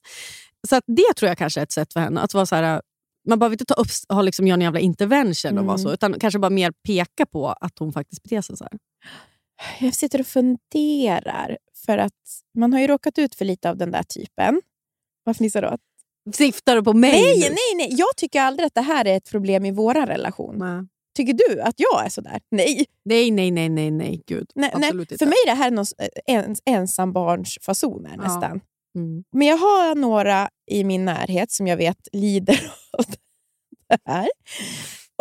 Så 0.68 0.76
att 0.76 0.84
det 0.88 1.14
tror 1.16 1.30
jag 1.30 1.38
kanske 1.38 1.60
är 1.60 1.64
ett 1.64 1.72
sätt 1.72 1.94
för 1.94 2.00
henne. 2.00 2.22
Att 2.22 2.34
vara 2.34 2.46
så 2.46 2.56
här, 2.56 2.82
man 3.28 3.40
behöver 3.40 3.54
inte 3.54 3.66
ta 3.66 3.74
upp, 3.74 3.88
ha 4.10 4.22
liksom, 4.22 4.48
göra 4.48 4.56
en 4.56 4.62
jävla 4.62 4.80
intervention 4.80 5.58
och 5.58 5.66
vara 5.66 5.76
Mm. 5.76 5.84
så, 5.84 5.94
utan 5.94 6.20
kanske 6.20 6.40
bara 6.40 6.50
mer 6.50 6.72
peka 6.88 7.26
på 7.26 7.48
att 7.48 7.80
hon 7.80 7.94
faktiskt 7.94 8.24
beter 8.24 8.42
sig 8.42 8.58
så 8.58 8.64
här. 8.64 8.80
Jag 9.80 9.94
sitter 9.94 10.20
och 10.20 10.28
funderar. 10.28 11.58
För 11.86 11.98
att 11.98 12.14
man 12.58 12.74
har 12.74 12.80
ju 12.80 12.88
råkat 12.88 13.18
ut 13.20 13.36
för 13.36 13.46
lite 13.46 13.70
av 13.70 13.78
den 13.78 13.92
där 13.92 14.04
typen. 14.04 14.62
Vad 15.24 15.38
fnissar 15.38 15.62
du 15.62 15.68
åt? 15.68 15.80
Syftar 16.36 16.76
du 16.76 16.84
på 16.84 16.94
mig 16.94 17.12
Nej, 17.12 17.40
nej, 17.40 17.76
nej. 17.78 17.88
Jag 17.92 18.16
tycker 18.18 18.42
aldrig 18.42 18.66
att 18.68 18.76
det 18.76 18.82
här 18.82 19.06
är 19.06 19.18
ett 19.18 19.30
problem 19.32 19.66
i 19.66 19.72
vår 19.72 19.94
relation. 19.94 20.56
Nej. 20.58 20.88
Tycker 21.18 21.34
du 21.34 21.62
att 21.62 21.76
jag 21.78 22.06
är 22.06 22.10
sådär? 22.10 22.42
Nej. 22.52 22.86
Nej, 23.06 23.32
nej, 23.32 23.52
nej, 23.52 23.70
nej, 23.70 23.92
nej, 23.92 24.24
gud. 24.28 24.52
nej, 24.56 24.72
nej. 24.78 24.92
För 24.92 25.26
mig 25.26 25.36
är 25.46 25.50
det 25.50 25.54
här 25.56 25.72
ens, 26.28 26.60
ensambarnsfasoner 26.66 28.12
Ja. 28.18 28.24
nästan. 28.24 28.62
Mm. 28.96 29.24
Men 29.32 29.48
jag 29.48 29.58
har 29.58 29.96
några 29.96 30.50
i 30.72 30.84
min 30.84 31.06
närhet 31.06 31.52
som 31.52 31.68
jag 31.68 31.78
vet 31.78 32.08
lider 32.14 32.72
av 32.98 33.06
det 33.90 33.98
här. 34.12 34.30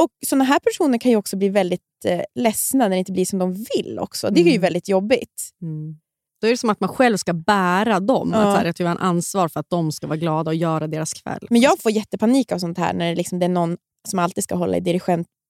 Och 0.03 0.11
Såna 0.27 0.45
här 0.45 0.59
personer 0.59 0.99
kan 0.99 1.11
ju 1.11 1.17
också 1.17 1.37
bli 1.37 1.49
väldigt 1.49 1.81
eh, 2.05 2.21
ledsna 2.35 2.79
när 2.85 2.91
det 2.91 2.97
inte 2.99 3.13
blir 3.13 3.25
som 3.25 3.39
de 3.39 3.53
vill. 3.77 3.99
också. 3.99 4.31
Det 4.31 4.41
är 4.41 4.45
ju 4.45 4.51
Mm. 4.51 4.61
väldigt 4.61 4.89
jobbigt. 4.89 5.51
Mm. 5.63 5.99
Då 6.41 6.47
är 6.47 6.51
det 6.51 6.57
som 6.57 6.71
att 6.71 6.81
man 6.81 6.89
själv 6.89 7.17
ska 7.17 7.33
bära 7.33 8.01
dem. 8.01 8.31
Ja. 8.35 8.39
Att, 8.41 8.59
här, 8.59 8.65
att 8.67 8.81
vi 8.81 8.85
har 8.85 8.91
en 8.91 8.99
ansvar 8.99 9.49
för 9.49 9.61
att 9.61 9.71
de 9.71 9.93
ska 9.93 10.07
vara 10.07 10.17
glada 10.17 10.51
och 10.51 10.55
göra 10.55 10.87
deras 10.87 11.13
kväll. 11.15 11.47
Men 11.51 11.61
jag 11.61 11.79
får 11.79 11.93
jättepanik 11.93 12.53
av 12.53 12.59
sånt 12.59 12.79
här 12.79 12.93
när 12.95 13.09
det, 13.09 13.15
liksom, 13.15 13.39
det 13.39 13.47
är 13.47 13.49
någon 13.49 13.77
som 14.09 14.19
alltid 14.19 14.45
ska 14.45 14.55
hålla 14.55 14.77
i 14.77 14.81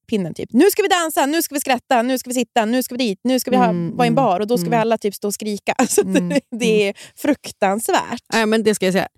dirigentpinnen. 0.06 0.34
Typ. 0.34 0.48
Nu 0.52 0.70
ska 0.70 0.82
vi 0.82 0.88
dansa, 0.88 1.26
nu 1.26 1.42
ska 1.42 1.54
vi 1.54 1.60
skratta, 1.60 2.02
nu 2.02 2.18
ska 2.18 2.30
vi 2.30 2.34
sitta, 2.34 2.64
nu 2.64 2.82
ska 2.82 2.94
vi 2.94 2.98
dit, 3.08 3.20
nu 3.24 3.40
ska 3.40 3.50
vi 3.50 3.56
ha, 3.56 3.64
Mm, 3.64 3.96
vara 3.96 4.06
i 4.06 4.08
en 4.08 4.12
mm, 4.12 4.24
bar 4.24 4.40
och 4.40 4.46
då 4.46 4.58
ska 4.58 4.64
vi 4.64 4.74
mm. 4.76 4.80
alla 4.80 4.98
typ 4.98 5.14
stå 5.14 5.28
och 5.28 5.34
skrika. 5.34 5.72
Alltså, 5.78 6.00
Mm, 6.00 6.28
det, 6.28 6.40
det 6.50 6.88
är 6.88 6.94
fruktansvärt. 7.16 8.22
Nej, 8.32 8.46
men 8.46 8.62
det 8.62 8.74
ska 8.74 8.84
jag 8.86 8.92
säga. 8.92 9.08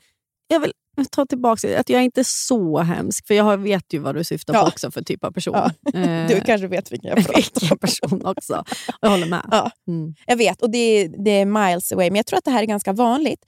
Jag 0.49 0.61
vill 0.61 0.73
ta 1.11 1.27
tillbaka 1.27 1.81
att 1.81 1.89
jag 1.89 2.01
är 2.01 2.05
inte 2.05 2.25
så 2.25 2.79
hemsk. 2.79 3.27
För 3.27 3.35
jag 3.35 3.57
vet 3.59 3.93
ju 3.93 3.99
vad 3.99 4.15
du 4.15 4.25
syftar 4.25 4.55
Ja. 4.55 4.61
på 4.61 4.67
också 4.67 4.91
för 4.91 5.03
typ 5.03 5.25
av 5.25 5.31
person. 5.33 5.55
Ja. 5.55 6.01
Eh, 6.01 6.27
Du 6.29 6.41
kanske 6.41 6.67
vet 6.67 6.93
vilken 6.93 7.11
jag 7.11 7.27
pratar 7.27 7.73
om. 7.73 7.79
person 7.79 8.27
också. 8.27 8.65
Jag 9.01 9.11
håller 9.11 9.27
med. 9.27 9.49
Ja. 9.51 9.71
Mm. 9.89 10.15
Jag 10.27 10.37
vet, 10.37 10.63
och 10.63 10.71
det 10.71 10.79
är, 10.79 11.25
det 11.25 11.31
är 11.31 11.45
miles 11.47 11.93
away. 11.93 12.11
Men 12.11 12.17
jag 12.17 12.27
tror 12.27 12.39
att 12.39 12.45
det 12.45 12.51
här 12.51 12.63
är 12.63 12.67
ganska 12.67 12.93
vanligt. 12.93 13.41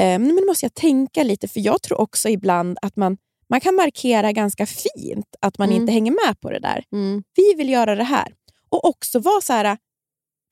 Eh, 0.00 0.04
men 0.04 0.28
nu 0.28 0.46
måste 0.46 0.64
jag 0.64 0.74
tänka 0.74 1.22
lite, 1.22 1.48
för 1.48 1.60
jag 1.60 1.82
tror 1.82 2.00
också 2.00 2.28
ibland 2.28 2.78
att 2.82 2.96
man, 2.96 3.16
man 3.48 3.60
kan 3.60 3.74
markera 3.74 4.32
ganska 4.32 4.66
fint 4.66 5.36
att 5.40 5.58
man 5.58 5.68
Mm. 5.68 5.80
inte 5.80 5.92
hänger 5.92 6.26
med 6.26 6.40
på 6.40 6.50
det 6.50 6.58
där. 6.58 6.84
Mm. 6.92 7.22
Vi 7.36 7.54
vill 7.54 7.68
göra 7.68 7.94
det 7.94 8.04
här. 8.04 8.34
Och 8.68 8.84
också 8.84 9.18
vara 9.18 9.40
så 9.40 9.52
här, 9.52 9.76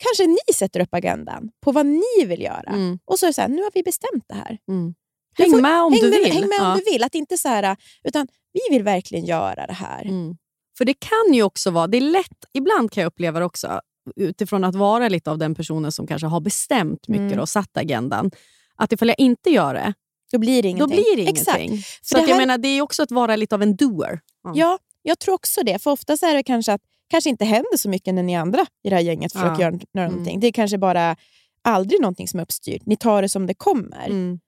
kanske 0.05 0.27
ni 0.27 0.55
sätter 0.55 0.81
upp 0.81 0.95
agendan 0.95 1.51
på 1.61 1.73
vad 1.73 1.87
ni 1.87 2.25
vill 2.27 2.43
göra. 2.43 2.71
Mm. 2.71 2.99
Och 3.05 3.19
så 3.19 3.27
är 3.27 3.29
det 3.29 3.35
så 3.35 3.41
här, 3.41 3.49
nu 3.49 3.63
har 3.63 3.71
vi 3.75 3.83
bestämt 3.83 4.25
det 4.29 4.35
här. 4.35 4.59
Mm. 4.69 4.95
Häng 5.39 5.51
får- 5.51 5.61
med 5.61 5.83
om 5.83 5.93
häng 5.93 6.03
du 6.03 6.11
med, 6.11 6.19
vill. 6.19 6.33
Häng 6.33 6.49
med 6.49 6.57
Ja. 6.61 6.73
om 6.73 6.79
du 6.79 6.93
vill. 6.93 7.03
Att 7.05 7.15
inte 7.15 7.39
så 7.39 7.49
här, 7.49 7.77
utan 8.05 8.29
vi 8.53 8.61
vill 8.77 8.83
verkligen 8.83 9.25
göra 9.25 9.67
det 9.67 9.73
här. 9.73 10.03
Mm. 10.05 10.37
För 10.79 10.85
det 10.85 10.95
kan 10.95 11.35
ju 11.35 11.43
också 11.43 11.71
vara, 11.71 11.87
det 11.87 11.97
är 11.97 12.01
lätt, 12.01 12.45
ibland 12.53 12.93
kan 12.93 13.01
jag 13.03 13.09
uppleva 13.09 13.39
det 13.39 13.45
också, 13.45 13.81
utifrån 14.17 14.65
att 14.65 14.75
vara 14.75 15.09
lite 15.09 15.31
av 15.31 15.39
den 15.39 15.55
personen 15.55 15.93
som 15.93 16.07
kanske 16.07 16.27
har 16.27 16.41
bestämt 16.41 17.09
mycket 17.09 17.27
Mm. 17.27 17.41
och 17.41 17.49
satt 17.49 17.77
agendan, 17.77 18.31
att 18.77 18.93
ifall 18.93 19.09
jag 19.09 19.19
inte 19.21 19.51
gör 19.51 19.75
det, 19.75 19.95
Då 20.33 20.39
blir 20.39 20.63
det 20.63 20.69
ingenting. 20.69 20.97
då 20.97 21.03
blir 21.03 21.17
det 21.25 21.31
Exakt. 21.31 21.59
ingenting. 21.59 21.79
För 21.83 21.99
Så 22.03 22.15
det 22.17 22.23
att 22.23 22.29
jag 22.29 22.35
här- 22.37 22.43
menar, 22.43 22.59
det 22.59 22.69
är 22.69 22.83
också 22.83 23.03
att 23.03 23.11
vara 23.11 23.37
lite 23.37 23.55
av 23.55 23.63
en 23.63 23.77
doer. 23.77 24.21
Ja. 24.45 24.53
Ja, 24.55 24.79
jag 25.03 25.19
tror 25.19 25.35
också 25.35 25.63
det. 25.63 25.79
För 25.83 25.91
ofta 25.91 26.17
så 26.17 26.27
är 26.27 26.35
det 26.35 26.43
kanske 26.43 26.73
att 26.73 26.81
kanske 27.09 27.31
inte 27.31 27.45
händer 27.45 27.77
så 27.77 27.89
mycket 27.89 28.15
när 28.15 28.23
ni 28.23 28.37
andra 28.37 28.67
i 28.85 28.91
det 28.91 28.97
här 28.97 29.03
gänget 29.03 29.33
försöker 29.33 29.53
Ja. 29.53 29.61
göra, 29.61 29.73
göra 29.95 30.05
Mm. 30.07 30.11
någonting. 30.13 30.41
Det 30.41 30.47
är 30.47 30.53
kanske 30.53 30.79
bara 30.79 31.17
aldrig 31.63 32.01
någonting 32.01 32.29
som 32.29 32.39
är 32.41 32.45
uppstyrt. 32.45 32.83
Ni 32.87 32.97
tar 32.97 33.23
det 33.23 33.29
som 33.29 33.47
det 33.47 33.55
kommer. 33.55 34.07
Mm. 34.07 34.41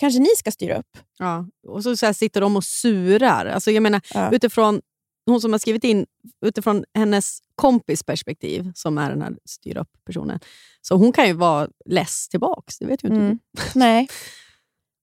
Kanske 0.00 0.20
ni 0.20 0.28
ska 0.36 0.50
styra 0.50 0.76
upp. 0.78 0.98
Ja. 1.18 1.46
Och 1.68 1.82
så, 1.82 1.96
så 1.96 2.06
här 2.06 2.12
sitter 2.12 2.40
de 2.40 2.56
och 2.56 2.64
surar. 2.64 3.46
Alltså 3.46 3.70
jag 3.70 3.82
menar, 3.82 4.00
Ja. 4.14 4.30
utifrån, 4.32 4.80
hon 5.26 5.40
som 5.40 5.52
har 5.52 5.58
skrivit 5.58 5.84
in, 5.84 6.06
utifrån 6.46 6.84
hennes 6.94 7.38
kompis 7.54 8.02
perspektiv, 8.02 8.72
som 8.74 8.98
är 8.98 9.10
den 9.10 9.22
här 9.22 9.36
styr 9.44 9.76
upp-personen, 9.76 10.40
så 10.80 10.94
hon 10.96 11.12
kan 11.12 11.26
ju 11.26 11.32
vara 11.32 11.68
less 11.84 12.28
tillbaks. 12.28 12.78
Det 12.78 12.86
vet 12.86 13.04
ju 13.04 13.08
inte 13.08 13.20
Mm. 13.20 13.38
du. 13.52 13.62
Nej. 13.74 14.08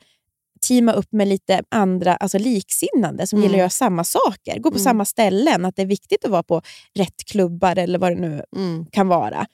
teama 0.68 0.94
upp 0.94 1.12
med 1.12 1.28
lite 1.28 1.62
andra 1.72 2.16
alltså 2.16 2.38
liksinnande 2.38 3.28
som 3.28 3.38
Mm. 3.40 3.44
gillar 3.44 3.56
att 3.56 3.60
göra 3.60 3.70
samma 3.70 4.04
saker. 4.04 4.60
Gå 4.60 4.72
på 4.72 4.76
Mm. 4.78 4.84
samma 4.84 5.06
ställen. 5.06 5.66
Att 5.66 5.76
det 5.76 5.82
är 5.82 5.86
viktigt 5.86 6.26
att 6.26 6.32
vara 6.32 6.44
på 6.44 6.62
rätt 6.96 7.26
klubbar 7.32 7.76
eller 7.76 8.00
vad 8.00 8.12
det 8.12 8.22
nu 8.22 8.44
Mm. 8.56 8.86
kan 8.92 9.08
vara. 9.08 9.46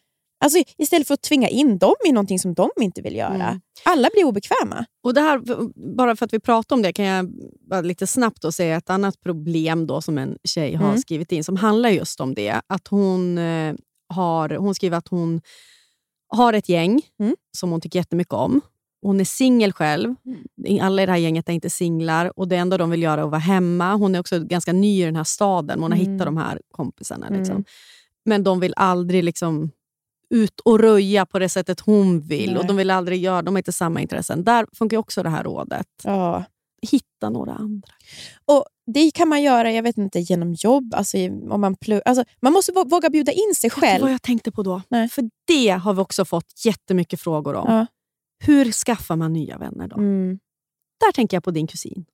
Alltså, 0.44 0.60
istället 0.78 1.08
för 1.08 1.14
att 1.14 1.22
tvinga 1.22 1.50
in 1.50 1.78
dem 1.78 1.96
i 2.06 2.12
någonting 2.12 2.40
som 2.40 2.54
de 2.54 2.70
inte 2.82 3.02
vill 3.02 3.16
göra. 3.16 3.36
Mm. 3.50 3.62
Alla 3.86 4.10
blir 4.14 4.24
obekväma. 4.26 4.86
Och 5.04 5.14
det 5.14 5.22
här, 5.22 5.42
bara 5.96 6.16
för 6.16 6.26
att 6.26 6.34
vi 6.34 6.40
pratar 6.40 6.76
om 6.76 6.82
det 6.82 6.94
kan 6.94 7.06
jag 7.06 7.30
lite 7.84 8.08
snabbt 8.08 8.42
då 8.42 8.52
säga 8.52 8.78
ett 8.78 8.90
annat 8.90 9.20
problem 9.22 9.88
då 9.88 10.02
som 10.02 10.18
en 10.18 10.38
tjej 10.44 10.76
har 10.76 10.88
Mm. 10.88 10.98
skrivit 11.00 11.32
in 11.32 11.44
som 11.44 11.56
handlar 11.56 11.90
just 11.90 12.20
om 12.22 12.34
det. 12.34 12.62
Att 12.68 12.88
hon, 12.88 13.38
eh, 13.38 13.76
har, 14.14 14.50
hon 14.50 14.76
skriver 14.76 14.98
att 14.98 15.08
hon 15.08 15.42
har 16.28 16.54
ett 16.54 16.70
gäng 16.70 17.02
Mm. 17.20 17.36
som 17.58 17.72
hon 17.72 17.82
tycker 17.82 18.00
jättemycket 18.00 18.34
om. 18.34 18.62
Hon 19.02 19.20
är 19.20 19.24
singel 19.26 19.74
själv. 19.74 20.16
Alla 20.82 21.04
i 21.04 21.06
det 21.06 21.12
här 21.12 21.20
gänget 21.20 21.50
är 21.50 21.54
inte 21.54 21.70
singlar 21.70 22.40
och 22.40 22.48
det 22.48 22.56
enda 22.56 22.78
de 22.78 22.90
vill 22.90 23.04
göra 23.04 23.22
är 23.22 23.26
att 23.26 23.32
vara 23.32 23.40
hemma. 23.40 23.94
Hon 23.96 24.16
är 24.16 24.20
också 24.20 24.40
ganska 24.40 24.74
ny 24.74 25.02
i 25.02 25.06
den 25.06 25.16
här 25.16 25.24
staden. 25.24 25.80
Hon 25.82 25.92
har 25.92 26.00
Mm. 26.00 26.12
hittat 26.14 26.26
de 26.26 26.38
här 26.38 26.62
kompisarna. 26.72 27.30
Liksom. 27.30 27.56
Mm. 27.56 27.66
Men 28.26 28.44
de 28.44 28.60
vill 28.60 28.74
aldrig 28.76 29.24
liksom 29.24 29.72
ut 30.30 30.60
och 30.60 30.80
röja 30.80 31.26
på 31.26 31.40
det 31.40 31.50
sättet 31.50 31.80
hon 31.80 32.20
vill. 32.22 32.50
Nej. 32.50 32.58
Och 32.60 32.66
De 32.68 32.76
vill 32.78 32.92
aldrig 32.92 33.22
göra, 33.24 33.42
de 33.42 33.54
har 33.56 33.60
inte 33.60 33.72
samma 33.72 34.02
intressen. 34.02 34.44
Där 34.44 34.66
funkar 34.74 34.98
också 34.98 35.24
det 35.24 35.30
här 35.30 35.44
rådet. 35.44 35.88
Ja. 36.04 36.44
Hitta 36.82 37.30
några 37.30 37.54
andra. 37.54 37.94
Och 38.46 38.66
det 38.94 39.12
kan 39.12 39.30
man 39.30 39.42
göra 39.42 39.72
jag 39.72 39.84
vet 39.84 39.98
inte, 39.98 40.20
genom 40.20 40.54
jobb. 40.54 40.94
Alltså, 40.96 41.18
om 41.50 41.62
man, 41.62 41.76
plu- 41.76 42.02
alltså, 42.06 42.24
man 42.42 42.54
måste 42.54 42.72
vå- 42.72 42.90
våga 42.90 43.10
bjuda 43.10 43.32
in 43.32 43.56
sig 43.56 43.70
Vet 43.70 43.76
du 43.76 43.82
vad 43.82 43.90
själv. 44.00 44.12
jag 44.12 44.22
tänkte 44.22 44.52
på 44.52 44.64
då? 44.64 44.82
Nej. 44.90 45.10
För 45.10 45.30
det 45.48 45.70
har 45.70 45.94
vi 45.94 46.02
också 46.02 46.26
fått 46.26 46.66
jättemycket 46.66 47.22
frågor 47.22 47.56
om. 47.56 47.66
Ja. 47.74 47.86
Hur 48.40 48.72
skaffar 48.72 49.16
man 49.16 49.34
nya 49.34 49.58
vänner 49.58 49.88
då? 49.88 49.96
Mm. 49.96 50.40
Där 51.00 51.12
tänker 51.12 51.38
jag 51.38 51.44
på 51.44 51.52
din 51.52 51.68
kusin. 51.68 52.06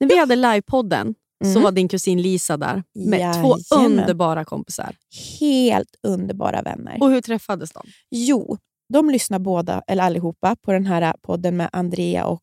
När 0.00 0.08
vi 0.08 0.18
hade 0.18 0.36
livepodden 0.36 1.14
så 1.44 1.50
Mm. 1.50 1.62
var 1.62 1.72
din 1.72 1.88
kusin 1.88 2.22
Lisa 2.22 2.56
där 2.56 2.82
med 2.94 3.34
två 3.34 3.56
Jajamän. 3.70 4.00
underbara 4.00 4.44
kompisar. 4.44 4.96
Helt 5.40 5.96
underbara 6.02 6.62
vänner. 6.62 7.02
Och 7.02 7.10
hur 7.10 7.20
träffades 7.20 7.72
de? 7.72 7.82
Jo, 8.10 8.58
de 8.92 9.10
lyssnar 9.10 9.38
båda, 9.38 9.82
eller 9.86 10.02
allihopa, 10.04 10.56
på 10.56 10.72
den 10.72 10.86
här 10.86 11.14
podden 11.22 11.56
med 11.56 11.68
Andrea 11.72 12.26
och 12.26 12.42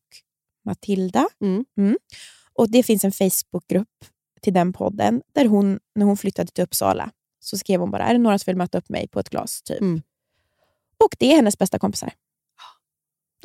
Matilda. 0.64 1.28
Mm. 1.40 1.96
Och 2.54 2.70
Det 2.70 2.82
finns 2.82 3.04
en 3.04 3.12
Facebookgrupp 3.12 3.88
till 4.42 4.52
den 4.52 4.72
podden, 4.72 5.22
där 5.34 5.44
hon, 5.46 5.78
när 5.94 6.06
hon 6.06 6.16
flyttade 6.16 6.50
till 6.52 6.64
Uppsala, 6.64 7.10
så 7.40 7.58
skrev 7.58 7.80
hon 7.80 7.90
bara, 7.90 8.04
är 8.04 8.12
det 8.12 8.18
några 8.18 8.38
som 8.38 8.50
vill 8.50 8.56
möta 8.56 8.78
upp 8.78 8.88
mig 8.88 9.08
på 9.08 9.20
ett 9.20 9.30
glas? 9.30 9.62
typ. 9.62 9.80
Mm. 9.80 10.02
Och 11.04 11.16
det 11.18 11.32
är 11.32 11.36
hennes 11.36 11.58
bästa 11.58 11.78
kompisar. 11.78 12.12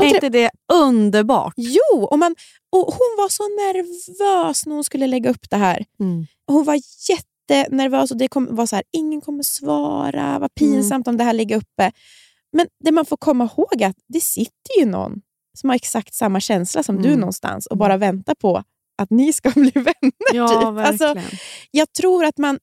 Är 0.03 0.15
inte 0.15 0.29
det 0.29 0.51
underbart? 0.73 1.53
Jo, 1.57 2.03
och, 2.11 2.19
man, 2.19 2.35
och 2.69 2.79
hon 2.85 3.15
var 3.17 3.29
så 3.29 3.43
nervös 3.43 4.65
när 4.65 4.73
hon 4.75 4.83
skulle 4.83 5.07
lägga 5.07 5.29
upp 5.29 5.49
det 5.49 5.57
här. 5.57 5.85
Mm. 5.99 6.25
Hon 6.47 6.63
var 6.63 6.79
jättenervös 7.09 8.11
och 8.11 8.17
det 8.17 8.27
kom, 8.27 8.55
var 8.55 8.65
så 8.65 8.75
här, 8.75 8.83
ingen 8.91 9.21
kommer 9.21 9.43
svara, 9.43 10.39
vad 10.39 10.55
pinsamt 10.55 11.07
om 11.07 11.17
det 11.17 11.23
här 11.23 11.33
ligger 11.33 11.57
uppe. 11.57 11.91
Men 12.51 12.67
det 12.83 12.91
man 12.91 13.05
får 13.05 13.17
komma 13.17 13.43
ihåg 13.57 13.81
är 13.81 13.87
att 13.87 13.97
det 14.07 14.21
sitter 14.21 14.79
ju 14.79 14.85
någon 14.85 15.21
som 15.57 15.69
har 15.69 15.75
exakt 15.75 16.13
samma 16.13 16.39
känsla 16.39 16.83
som 16.83 17.01
du 17.01 17.07
Mm. 17.07 17.19
någonstans 17.19 17.65
och 17.65 17.77
bara 17.77 17.97
väntar 17.97 18.35
på 18.35 18.63
att 18.97 19.09
ni 19.09 19.33
ska 19.33 19.49
bli 19.55 19.71
vänner. 19.71 20.33
Ja, 20.33 20.47
typ. 20.47 20.87
Alltså, 20.87 21.15
jag 21.71 21.93
tror 21.93 22.25
att 22.25 22.37
man, 22.37 22.59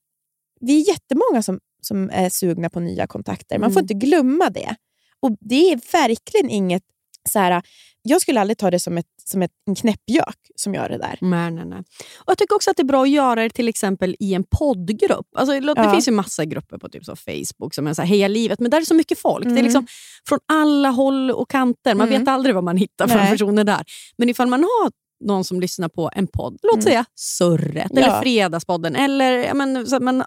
vi 0.60 0.80
är 0.82 0.88
jättemånga 0.88 1.42
som, 1.42 1.60
som 1.82 2.10
är 2.10 2.28
sugna 2.28 2.70
på 2.70 2.80
nya 2.80 3.06
kontakter. 3.06 3.58
Man 3.58 3.72
får 3.72 3.80
Mm. 3.80 3.84
inte 3.84 4.06
glömma 4.06 4.50
det. 4.50 4.76
Och 5.20 5.30
Det 5.40 5.72
är 5.72 5.80
verkligen 5.92 6.50
inget... 6.50 6.82
Så 7.28 7.38
här, 7.38 7.62
jag 8.02 8.20
skulle 8.20 8.40
aldrig 8.40 8.58
ta 8.58 8.70
det 8.70 8.78
som, 8.78 8.98
ett, 8.98 9.06
som 9.24 9.42
ett, 9.42 9.50
en 9.66 9.74
knäppjök 9.74 10.37
som 10.56 10.74
gör 10.74 10.88
det 10.88 10.98
där. 10.98 11.18
Nej, 11.20 11.50
nej, 11.50 11.64
nej. 11.66 11.78
Och 12.18 12.24
jag 12.26 12.38
tycker 12.38 12.54
också 12.56 12.70
att 12.70 12.76
det 12.76 12.82
är 12.82 12.85
bra 12.85 13.02
att 13.02 13.11
göra 13.11 13.42
det 13.42 13.50
till 13.50 13.68
exempel 13.68 14.16
i 14.20 14.35
en 14.35 14.44
poddgrupp. 14.58 15.26
Alltså, 15.37 15.61
Det 15.61 15.72
Ja. 15.76 15.92
finns 15.92 16.08
ju 16.08 16.12
massa 16.12 16.44
grupper 16.44 16.78
på 16.78 16.88
typ 16.88 17.04
så 17.04 17.16
Facebook 17.16 17.74
som 17.74 17.87
är 17.87 17.94
så 17.94 18.02
här, 18.02 18.08
Heja 18.08 18.28
livet, 18.28 18.61
men 18.61 18.70
där 18.70 18.78
är 18.78 18.82
det 18.82 18.87
så 18.87 18.94
mycket 18.94 19.18
folk. 19.18 19.44
Det 19.44 19.48
är 19.48 19.52
Mm. 19.52 19.64
liksom 19.64 19.87
från 20.28 20.38
alla 20.48 20.88
håll 20.88 21.30
och 21.30 21.50
kanter. 21.50 21.94
Man 21.94 22.08
Mm. 22.08 22.20
vet 22.20 22.28
aldrig 22.28 22.54
vad 22.54 22.64
man 22.64 22.76
hittar 22.76 23.08
för 23.08 23.18
personer 23.30 23.64
där. 23.64 23.85
Men 24.16 24.28
ifall 24.28 24.48
man 24.48 24.62
har 24.62 24.90
någon 25.22 25.44
som 25.44 25.61
lyssnar 25.61 25.88
på 25.88 26.11
en 26.14 26.26
podd, 26.26 26.58
låt 26.62 26.72
Mm. 26.74 26.82
säga 26.82 27.04
Surret 27.14 27.90
Ja. 27.94 28.00
eller 28.00 28.20
Fredagspodden. 28.20 28.96
Eller, 28.96 29.32
ja, 29.32 29.54
men, 29.54 29.87
så 29.87 30.00
man, 30.00 30.24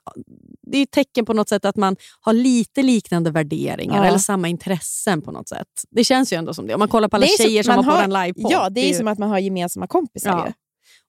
det 0.71 0.77
är 0.77 0.83
ett 0.83 0.91
tecken 0.91 1.25
på 1.25 1.33
något 1.33 1.49
sätt 1.49 1.65
att 1.65 1.75
man 1.75 1.95
har 2.21 2.33
lite 2.33 2.83
liknande 2.83 3.31
värderingar 3.31 3.97
Ja. 3.97 4.05
eller 4.05 4.17
samma 4.17 4.47
intressen 4.47 5.21
på 5.21 5.31
något 5.31 5.49
sätt. 5.49 5.67
Det 5.89 6.03
känns 6.03 6.33
ju 6.33 6.37
ändå 6.37 6.53
som 6.53 6.67
det. 6.67 6.73
Om 6.73 6.79
man 6.79 6.87
kollar 6.87 7.07
på 7.09 7.15
alla 7.15 7.25
Det 7.25 7.31
är 7.43 7.47
tjejer 7.47 7.63
som 7.63 7.75
var 7.75 7.83
på 7.83 7.89
har- 7.89 8.01
den 8.01 8.13
livepodd. 8.13 8.51
Ja, 8.51 8.69
det 8.69 8.79
är 8.81 8.85
ju 8.85 8.91
ju- 8.91 8.97
som 8.97 9.07
att 9.07 9.17
man 9.19 9.29
har 9.29 9.39
gemensamma 9.39 9.87
kompisar. 9.87 10.29
Ja. 10.47 10.53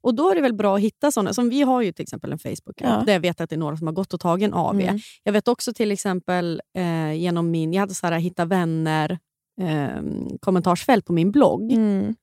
Och 0.02 0.14
Då 0.14 0.30
är 0.30 0.34
det 0.34 0.40
väl 0.40 0.54
bra 0.54 0.74
att 0.76 0.80
hitta 0.82 1.10
sådana. 1.10 1.32
Som 1.34 1.48
vi 1.48 1.62
har 1.62 1.82
ju 1.82 1.92
till 1.92 2.02
exempel 2.02 2.32
en 2.32 2.38
Facebookgrupp 2.38 2.90
Ja. 2.90 3.02
där 3.06 3.12
jag 3.12 3.20
vet 3.20 3.40
att 3.40 3.50
det 3.50 3.56
är 3.56 3.58
några 3.58 3.76
som 3.76 3.86
har 3.86 3.94
gått 3.94 4.14
och 4.14 4.20
tagit 4.20 4.46
en 4.46 4.54
AV. 4.54 4.80
Mm. 4.80 4.98
Jag 5.22 5.32
vet 5.32 5.48
också 5.48 5.72
till 5.72 5.92
exempel 5.92 6.62
eh, 6.78 7.12
genom 7.12 7.50
min, 7.50 7.72
jag 7.72 7.80
hade 7.80 7.94
så 7.94 8.06
här, 8.06 8.18
hitta 8.18 8.44
vänner 8.44 9.18
eh, 9.60 10.02
kommentarsfält 10.40 11.04
på 11.04 11.12
min 11.12 11.30
blogg. 11.30 11.72
Mm. 11.72 12.14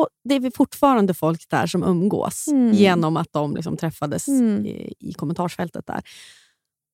Och 0.00 0.08
Det 0.24 0.34
är 0.34 0.50
fortfarande 0.56 1.14
folk 1.14 1.48
där 1.50 1.66
som 1.66 1.82
umgås 1.82 2.48
Mm. 2.48 2.72
genom 2.74 3.16
att 3.16 3.28
de 3.32 3.54
liksom 3.56 3.76
träffades 3.76 4.28
Mm. 4.28 4.66
i, 4.66 4.94
i 4.98 5.12
kommentarsfältet 5.12 5.86
där. 5.86 6.02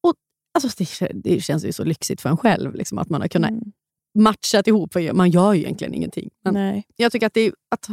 Och 0.03 0.14
alltså, 0.59 0.85
det, 1.01 1.11
det 1.14 1.40
känns 1.40 1.64
ju 1.64 1.73
så 1.73 1.85
lyxigt 1.85 2.21
för 2.21 2.29
en 2.29 2.37
själv 2.37 2.75
liksom, 2.75 2.99
att 2.99 3.11
man 3.11 3.21
har 3.21 3.29
kunnat 3.29 3.51
Mm. 3.51 3.73
matchat 4.19 4.66
ihop. 4.66 4.92
För 4.92 5.12
man 5.12 5.31
gör 5.31 5.53
ju 5.53 5.62
egentligen 5.62 5.95
ingenting. 5.95 6.31
Men 6.45 6.55
Nej. 6.55 6.85
jag 6.97 7.12
tycker 7.12 7.27
att, 7.27 7.35
det 7.35 7.53
att 7.71 7.88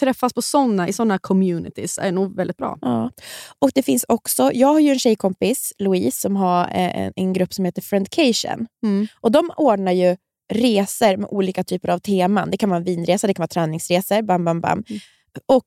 träffas 0.00 0.32
på 0.32 0.42
såna, 0.42 0.88
i 0.88 0.92
såna 0.92 1.18
communities 1.18 1.98
är 1.98 2.12
nog 2.12 2.36
väldigt 2.36 2.56
bra. 2.56 2.78
Ja. 2.80 3.10
Och 3.58 3.70
det 3.74 3.82
finns 3.82 4.04
också, 4.08 4.50
jag 4.54 4.68
har 4.68 4.80
ju 4.80 4.90
en 4.90 4.98
tjejkompis, 4.98 5.72
Louise, 5.78 6.20
som 6.20 6.36
har 6.36 6.64
eh, 6.64 7.00
en, 7.00 7.12
en 7.16 7.32
grupp 7.32 7.54
som 7.54 7.64
heter 7.64 7.82
Friendcation. 7.82 8.66
Mm. 8.86 9.06
Och 9.20 9.32
De 9.32 9.50
ordnar 9.56 9.92
ju 9.92 10.16
resor 10.52 11.16
med 11.16 11.28
olika 11.30 11.64
typer 11.64 11.88
av 11.88 11.98
teman. 11.98 12.50
Det 12.50 12.56
kan 12.56 12.70
vara 12.70 12.80
vinresa, 12.80 13.26
det 13.26 13.34
kan 13.34 13.42
vara 13.42 13.48
träningsresor. 13.48 14.22
Bam, 14.22 14.44
bam, 14.44 14.60
bam. 14.60 14.84
Mm. 14.88 15.00
Och 15.46 15.64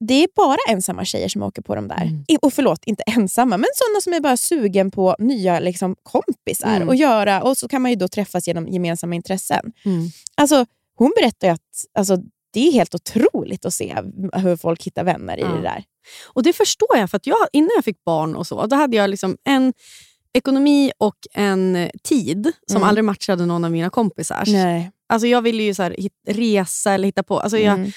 Det 0.00 0.14
är 0.14 0.28
bara 0.36 0.56
ensamma 0.68 1.04
tjejer 1.04 1.28
som 1.28 1.42
åker 1.42 1.62
på 1.62 1.74
de 1.74 1.88
där. 1.88 2.02
Mm. 2.02 2.24
Och 2.42 2.52
förlåt, 2.52 2.84
inte 2.84 3.02
ensamma, 3.06 3.56
men 3.56 3.66
sådana 3.74 4.00
som 4.00 4.12
är 4.12 4.20
bara 4.20 4.36
sugen 4.36 4.90
på 4.90 5.16
nya 5.18 5.60
liksom, 5.60 5.96
kompisar. 6.02 6.76
Mm. 6.76 6.88
Och 6.88 6.94
göra 6.96 7.42
Och 7.42 7.56
så 7.56 7.68
kan 7.68 7.82
man 7.82 7.90
ju 7.90 7.96
då 7.96 8.08
träffas 8.08 8.46
genom 8.48 8.68
gemensamma 8.68 9.14
intressen. 9.14 9.72
Mm. 9.84 10.08
Alltså, 10.34 10.66
hon 10.94 11.12
berättar 11.16 11.48
att 11.48 11.60
alltså, 11.98 12.16
det 12.52 12.68
är 12.68 12.72
helt 12.72 12.94
otroligt 12.94 13.64
att 13.64 13.74
se 13.74 13.96
hur 14.32 14.56
folk 14.56 14.82
hittar 14.82 15.04
vänner 15.04 15.36
i 15.38 15.40
Ja. 15.40 15.48
det 15.48 15.62
där. 15.62 15.84
Och 16.24 16.42
det 16.42 16.52
förstår 16.52 16.96
jag, 16.96 17.10
för 17.10 17.16
att 17.16 17.26
jag, 17.26 17.46
innan 17.52 17.70
jag 17.76 17.84
fick 17.84 18.04
barn 18.04 18.36
och 18.36 18.46
så, 18.46 18.66
då 18.66 18.76
hade 18.76 18.96
jag 18.96 19.10
liksom 19.10 19.36
en 19.44 19.72
ekonomi 20.34 20.92
och 20.98 21.16
en 21.34 21.76
eh, 21.76 21.88
tid 22.02 22.52
som 22.66 22.76
Mm. 22.76 22.88
aldrig 22.88 23.04
matchade 23.04 23.46
någon 23.46 23.64
av 23.64 23.70
mina 23.72 23.90
kompisars. 23.90 24.48
Nej. 24.48 24.90
Alltså 25.08 25.26
jag 25.26 25.42
ville 25.42 25.62
ju 25.62 25.74
så 25.74 25.82
här, 25.82 25.96
resa 26.28 26.92
eller 26.92 27.08
hitta 27.08 27.22
på. 27.22 27.40
Alltså 27.40 27.58
jag, 27.58 27.74
Mm. 27.78 27.90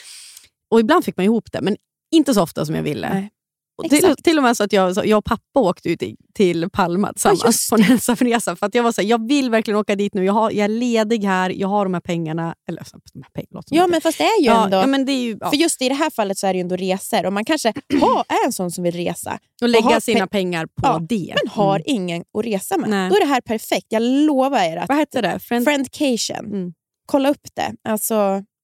och 0.72 0.80
ibland 0.80 1.06
fick 1.06 1.18
man 1.18 1.24
ihop 1.26 1.52
det, 1.52 1.62
men 1.62 1.76
inte 2.12 2.34
så 2.34 2.42
ofta 2.42 2.66
som 2.66 2.76
jag 2.76 2.84
ville. 2.84 3.10
Nej. 3.14 3.30
Och 3.78 3.90
till, 3.90 4.16
till 4.24 4.38
och 4.38 4.44
med 4.44 4.58
så 4.58 4.64
att 4.64 4.74
jag, 4.74 4.96
så 4.96 5.02
jag 5.06 5.18
och 5.18 5.26
pappa 5.26 5.60
åkte 5.60 5.90
ut 5.90 6.02
till 6.36 6.70
Palma 6.70 7.14
tillsammans 7.14 7.46
just 7.46 7.70
på 7.70 7.76
en 7.76 7.84
ensamresa. 7.92 8.56
För 8.56 8.66
att 8.66 8.76
jag 8.76 8.84
var 8.84 8.92
så 8.92 9.02
här, 9.02 9.08
jag 9.08 9.28
vill 9.28 9.50
verkligen 9.50 9.80
åka 9.80 9.96
dit 9.96 10.14
nu. 10.14 10.26
Jag, 10.26 10.34
har, 10.34 10.52
jag 10.52 10.64
är 10.64 10.68
ledig 10.68 11.24
här, 11.24 11.50
jag 11.50 11.68
har 11.68 11.86
de 11.86 11.94
här 11.94 12.02
pengarna. 12.02 12.56
Eller 12.70 12.84
så, 12.84 13.00
de 13.14 13.22
här 13.24 13.30
pengarna 13.34 13.64
Ja, 13.70 13.88
men 13.88 14.02
fast 14.02 14.18
det 14.18 14.24
är 14.24 14.42
ju 14.42 14.46
ja, 14.48 14.64
ändå... 14.66 14.78
ja, 14.78 14.88
men 14.88 15.06
det 15.06 15.12
är 15.12 15.22
ju, 15.24 15.38
ja. 15.42 15.50
För 15.50 15.58
just 15.58 15.82
i 15.82 15.90
det 15.90 15.96
här 15.96 16.10
fallet 16.10 16.38
så 16.38 16.48
är 16.48 16.54
det 16.54 16.58
ju 16.58 16.62
ändå 16.62 16.76
resor 16.76 17.26
och 17.26 17.34
man 17.34 17.46
kanske 17.46 17.74
ha, 18.02 18.24
är 18.28 18.46
en 18.46 18.54
sån 18.54 18.72
som 18.72 18.84
vill 18.84 18.96
resa 18.96 19.40
Och 19.62 19.70
lägga 19.70 19.84
har 19.86 20.00
sina 20.00 20.26
pe- 20.26 20.30
pengar 20.30 20.66
på 20.66 20.72
Ja, 20.84 21.00
det. 21.10 21.34
men 21.44 21.52
har 21.52 21.76
Mm. 21.76 21.84
ingen 21.86 22.24
att 22.38 22.46
resa 22.46 22.78
med. 22.78 22.90
Nej. 22.90 23.10
Då 23.10 23.16
är 23.16 23.20
det 23.20 23.26
här 23.26 23.42
perfekt. 23.42 23.86
Jag 23.90 24.02
lovar 24.02 24.64
er 24.64 24.78
att 24.78 24.90
Vad 24.90 24.98
heter 24.98 25.22
det? 25.22 25.40
Friend... 25.40 25.66
Friendcation. 25.66 26.46
Mm. 26.46 26.74
Kolla 27.06 27.30
upp 27.30 27.48
det. 27.56 27.74
Alltså, 27.90 28.16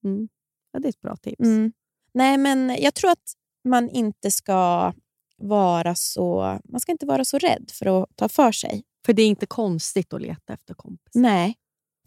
Mm. 0.06 0.28
Ja, 0.73 0.80
det 0.80 0.88
är 0.88 0.89
ett 0.89 1.02
bra 1.02 1.15
tips. 1.15 1.39
mm. 1.39 1.71
Nej, 2.13 2.38
men 2.38 2.76
jag 2.80 2.93
tror 2.93 3.12
att 3.12 3.34
man 3.69 3.89
inte 3.89 4.32
ska 4.32 4.93
vara 5.38 5.96
så 5.96 6.60
man 6.65 6.80
ska 6.80 6.91
inte 6.91 7.06
vara 7.06 7.26
så 7.26 7.38
rädd 7.38 7.72
för 7.74 8.04
att 8.04 8.10
ta 8.15 8.30
för 8.30 8.52
sig. 8.52 8.84
För 9.06 9.13
det 9.13 9.22
är 9.24 9.28
inte 9.28 9.46
konstigt 9.46 10.13
att 10.13 10.22
leta 10.22 10.54
efter 10.54 10.74
kompis. 10.74 11.12
Nej, 11.15 11.56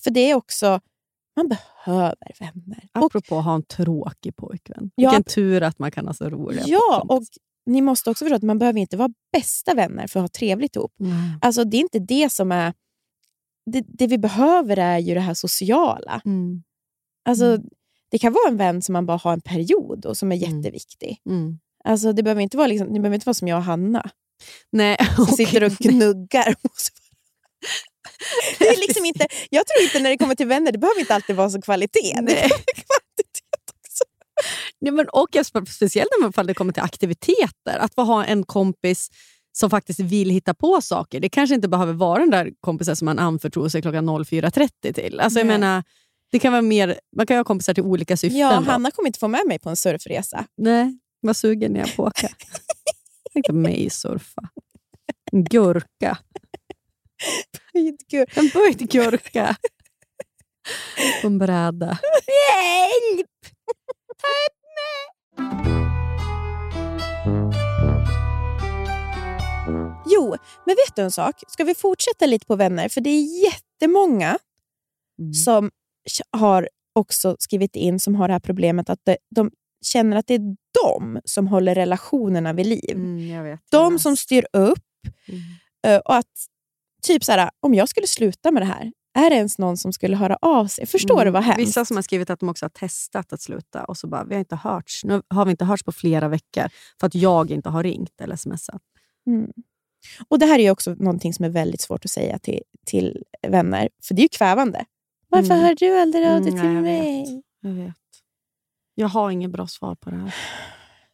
för 0.04 0.10
det 0.10 0.30
är 0.30 0.34
också... 0.34 0.80
Man 1.36 1.48
behöver 1.48 2.32
vänner. 2.40 2.88
Och, 2.94 3.04
Apropå 3.06 3.38
att 3.38 3.44
ha 3.44 3.54
en 3.54 3.62
tråkig 3.62 4.36
pojkvän. 4.36 4.90
Ja. 4.94 5.10
Vilken 5.10 5.24
tur 5.24 5.62
att 5.62 5.78
man 5.78 5.90
kan 5.90 6.06
ha 6.06 6.14
så 6.14 6.30
roliga 6.30 6.64
ja, 6.66 7.00
och 7.00 7.08
kompisar. 7.08 7.42
ni 7.66 7.80
måste 7.80 8.10
också 8.10 8.24
förstå 8.24 8.36
att 8.36 8.42
man 8.42 8.58
behöver 8.58 8.80
inte 8.80 8.96
vara 8.96 9.10
bästa 9.32 9.74
vänner 9.74 10.06
för 10.06 10.20
att 10.20 10.24
ha 10.24 10.28
trevligt 10.28 10.76
ihop. 10.76 10.92
Nej. 10.96 11.38
Alltså, 11.40 11.64
det 11.64 11.76
är 11.76 11.80
inte 11.80 11.98
det 11.98 12.32
som 12.32 12.52
är... 12.52 12.74
Det, 13.70 13.84
det 13.88 14.06
vi 14.06 14.18
behöver 14.18 14.76
är 14.78 14.98
ju 14.98 15.14
det 15.14 15.20
här 15.20 15.34
sociala. 15.34 16.20
Mm. 16.24 16.62
Alltså, 17.24 17.44
Mm. 17.46 17.68
Det 18.08 18.18
kan 18.18 18.32
vara 18.32 18.48
en 18.48 18.56
vän 18.56 18.82
som 18.82 18.92
man 18.92 19.06
bara 19.06 19.16
har 19.16 19.32
en 19.32 19.40
period 19.40 20.06
och 20.06 20.16
som 20.16 20.32
är 20.32 20.36
Mm. 20.36 20.56
jätteviktig. 20.58 21.20
Mm. 21.28 21.58
Alltså, 21.86 22.12
det 22.12 22.22
behöver 22.22 22.42
inte 22.42 22.56
vara 22.56 22.66
liksom, 22.66 22.88
ni 22.88 23.00
behöver 23.00 23.14
inte 23.14 23.26
vara 23.26 23.34
som 23.34 23.48
jag 23.48 23.58
och 23.58 23.64
Hanna, 23.64 24.10
Nej, 24.72 24.96
okej. 25.18 25.46
sitter 25.46 25.64
och 25.64 25.72
gnuggar. 25.72 26.54
det 28.58 28.68
är 28.68 28.80
liksom 28.80 29.04
inte, 29.04 29.26
jag 29.50 29.66
tror 29.66 29.84
inte 29.84 29.98
när 29.98 30.10
det 30.10 30.18
kommer 30.18 30.34
till 30.34 30.46
vänner, 30.46 30.72
det 30.72 30.78
behöver 30.78 31.00
inte 31.00 31.14
alltid 31.14 31.36
vara 31.36 31.50
så 31.50 31.62
kvalitet. 31.62 32.20
Nej. 32.22 32.50
Nej, 34.80 34.92
men, 34.92 35.08
och 35.08 35.28
speciellt 35.68 36.10
när 36.20 36.44
det 36.44 36.54
kommer 36.54 36.72
till 36.72 36.82
aktiviteter. 36.82 37.78
Att 37.78 37.96
ha 37.96 38.24
en 38.24 38.44
kompis 38.44 39.10
som 39.52 39.70
faktiskt 39.70 40.00
vill 40.00 40.30
hitta 40.30 40.54
på 40.54 40.80
saker. 40.80 41.20
Det 41.20 41.28
kanske 41.28 41.54
inte 41.54 41.68
behöver 41.68 41.92
vara 41.92 42.18
den 42.18 42.30
där 42.30 42.50
kompisen 42.60 42.96
som 42.96 43.06
man 43.06 43.18
anförtror 43.18 43.68
sig 43.68 43.82
klockan 43.82 44.08
04.30 44.08 44.92
till. 44.92 45.20
Alltså, 45.20 45.38
jag 45.38 45.46
Nej. 45.46 45.58
menar, 45.58 45.82
det 46.32 46.38
kan 46.38 46.52
vara 46.52 46.62
mer, 46.62 47.00
man 47.16 47.26
kan 47.26 47.34
ju 47.34 47.38
ha 47.38 47.44
kompisar 47.44 47.74
till 47.74 47.82
olika 47.82 48.16
syften. 48.16 48.38
Ja, 48.38 48.60
då. 48.60 48.70
Hanna 48.70 48.90
kommer 48.90 49.06
inte 49.06 49.18
få 49.18 49.28
med 49.28 49.46
mig 49.46 49.58
på 49.58 49.70
en 49.70 49.76
surfresa. 49.76 50.44
Nej, 50.56 50.98
vad 51.26 51.36
sugen 51.36 51.76
är 51.76 51.80
jag 51.80 51.96
på 51.96 52.06
att 52.06 52.24
åka. 52.24 52.34
Tänk 53.32 53.48
mig 53.48 53.90
surfa. 53.90 54.48
En 55.32 55.44
gurka. 55.44 56.18
En 58.34 58.48
böjd 58.54 58.90
gurka. 58.90 59.56
På 61.22 61.26
en 61.26 61.38
bräda. 61.38 61.98
Hjälp! 62.26 63.30
Jo, 70.06 70.36
men 70.66 70.76
vet 70.76 70.96
du 70.96 71.02
en 71.02 71.10
sak? 71.10 71.42
Ska 71.48 71.64
vi 71.64 71.74
fortsätta 71.74 72.26
lite 72.26 72.46
på 72.46 72.56
vänner? 72.56 72.88
För 72.88 73.00
det 73.00 73.10
är 73.10 73.44
jättemånga 73.44 74.38
Mm. 75.18 75.34
som 75.34 75.70
har 76.30 76.68
också 76.92 77.36
skrivit 77.38 77.76
in 77.76 78.00
som 78.00 78.14
har 78.14 78.28
det 78.28 78.34
här 78.34 78.40
problemet 78.40 78.90
att 78.90 79.00
de, 79.04 79.16
de 79.34 79.50
känner 79.84 80.16
att 80.16 80.26
det 80.26 80.34
är 80.34 80.56
de 80.84 81.20
som 81.24 81.48
håller 81.48 81.74
relationerna 81.74 82.52
vid 82.52 82.66
liv. 82.66 82.90
Mm, 82.96 83.28
jag 83.28 83.42
vet. 83.44 83.60
De 83.70 83.98
som 83.98 84.16
styr 84.16 84.46
upp. 84.52 84.78
Mm. 85.28 85.40
eh, 85.86 86.00
Och 86.04 86.16
att 86.16 86.26
typ 87.02 87.24
så 87.24 87.32
här, 87.32 87.50
om 87.60 87.74
jag 87.74 87.88
skulle 87.88 88.06
sluta 88.06 88.50
med 88.50 88.62
det 88.62 88.66
här, 88.66 88.92
är 89.18 89.30
det 89.30 89.36
ens 89.36 89.58
någon 89.58 89.76
som 89.76 89.92
skulle 89.92 90.16
höra 90.16 90.36
av 90.40 90.66
sig? 90.66 90.86
Förstår 90.86 91.24
du 91.24 91.30
vad 91.30 91.42
hemskt? 91.42 91.56
Mm. 91.58 91.66
Vissa 91.66 91.84
som 91.84 91.96
har 91.96 92.02
skrivit 92.02 92.30
att 92.30 92.40
de 92.40 92.48
också 92.48 92.64
har 92.64 92.70
testat 92.70 93.32
att 93.32 93.40
sluta 93.40 93.84
och 93.84 93.96
så 93.96 94.06
bara, 94.06 94.24
vi 94.24 94.34
har 94.34 94.38
inte 94.40 94.56
hörts. 94.56 95.04
Nu 95.04 95.22
har 95.28 95.44
vi 95.44 95.50
inte 95.50 95.64
hörts 95.64 95.82
på 95.82 95.92
flera 95.92 96.28
veckor 96.28 96.68
för 97.00 97.06
att 97.06 97.14
jag 97.14 97.50
inte 97.50 97.68
har 97.68 97.82
ringt 97.82 98.20
eller 98.20 98.36
smsat. 98.36 98.82
Mm. 99.26 99.50
Och 100.28 100.38
Det 100.38 100.46
här 100.46 100.58
är 100.58 100.70
också 100.70 100.94
någonting 100.94 101.34
som 101.34 101.44
är 101.44 101.48
väldigt 101.48 101.80
svårt 101.80 102.04
att 102.04 102.10
säga 102.10 102.38
till, 102.38 102.62
till 102.86 103.22
vänner, 103.48 103.88
för 104.04 104.14
det 104.14 104.20
är 104.20 104.24
ju 104.24 104.28
kvävande. 104.28 104.84
Varför 105.28 105.50
Mm. 105.54 105.64
hör 105.64 105.74
du 105.74 106.00
aldrig 106.00 106.26
av 106.26 106.40
dig 106.42 106.50
Mm, 106.52 106.60
till 106.60 106.64
nej, 106.64 106.74
jag 106.74 106.82
mig? 106.82 107.42
Jag 107.60 107.70
vet. 107.72 107.94
Jag 108.98 109.08
har 109.08 109.30
ingen 109.30 109.52
bra 109.52 109.66
svar 109.66 109.94
på 109.94 110.10
det 110.10 110.16
här. 110.16 110.34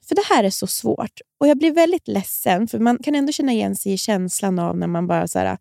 För 0.08 0.14
det 0.14 0.22
här 0.28 0.44
är 0.44 0.50
så 0.50 0.66
svårt. 0.66 1.20
Och 1.40 1.48
jag 1.48 1.58
blir 1.58 1.72
väldigt 1.72 2.08
ledsen, 2.08 2.68
för 2.68 2.78
man 2.78 2.98
kan 2.98 3.14
ändå 3.14 3.32
känna 3.32 3.52
igen 3.52 3.76
sig 3.76 3.92
i 3.92 3.98
känslan 3.98 4.58
av 4.58 4.76
när 4.76 4.86
man 4.86 5.06
bara 5.06 5.28
så 5.28 5.38
här, 5.38 5.58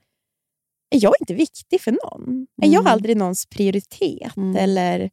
är 0.90 1.04
jag 1.04 1.14
inte 1.20 1.34
viktig 1.34 1.82
för 1.82 1.92
någon? 1.92 2.48
Är 2.62 2.68
jag 2.68 2.82
Mm. 2.82 2.92
aldrig 2.94 3.18
någons 3.18 3.46
prioritet? 3.46 4.38
Mm. 4.38 4.56
Eller, 4.56 5.10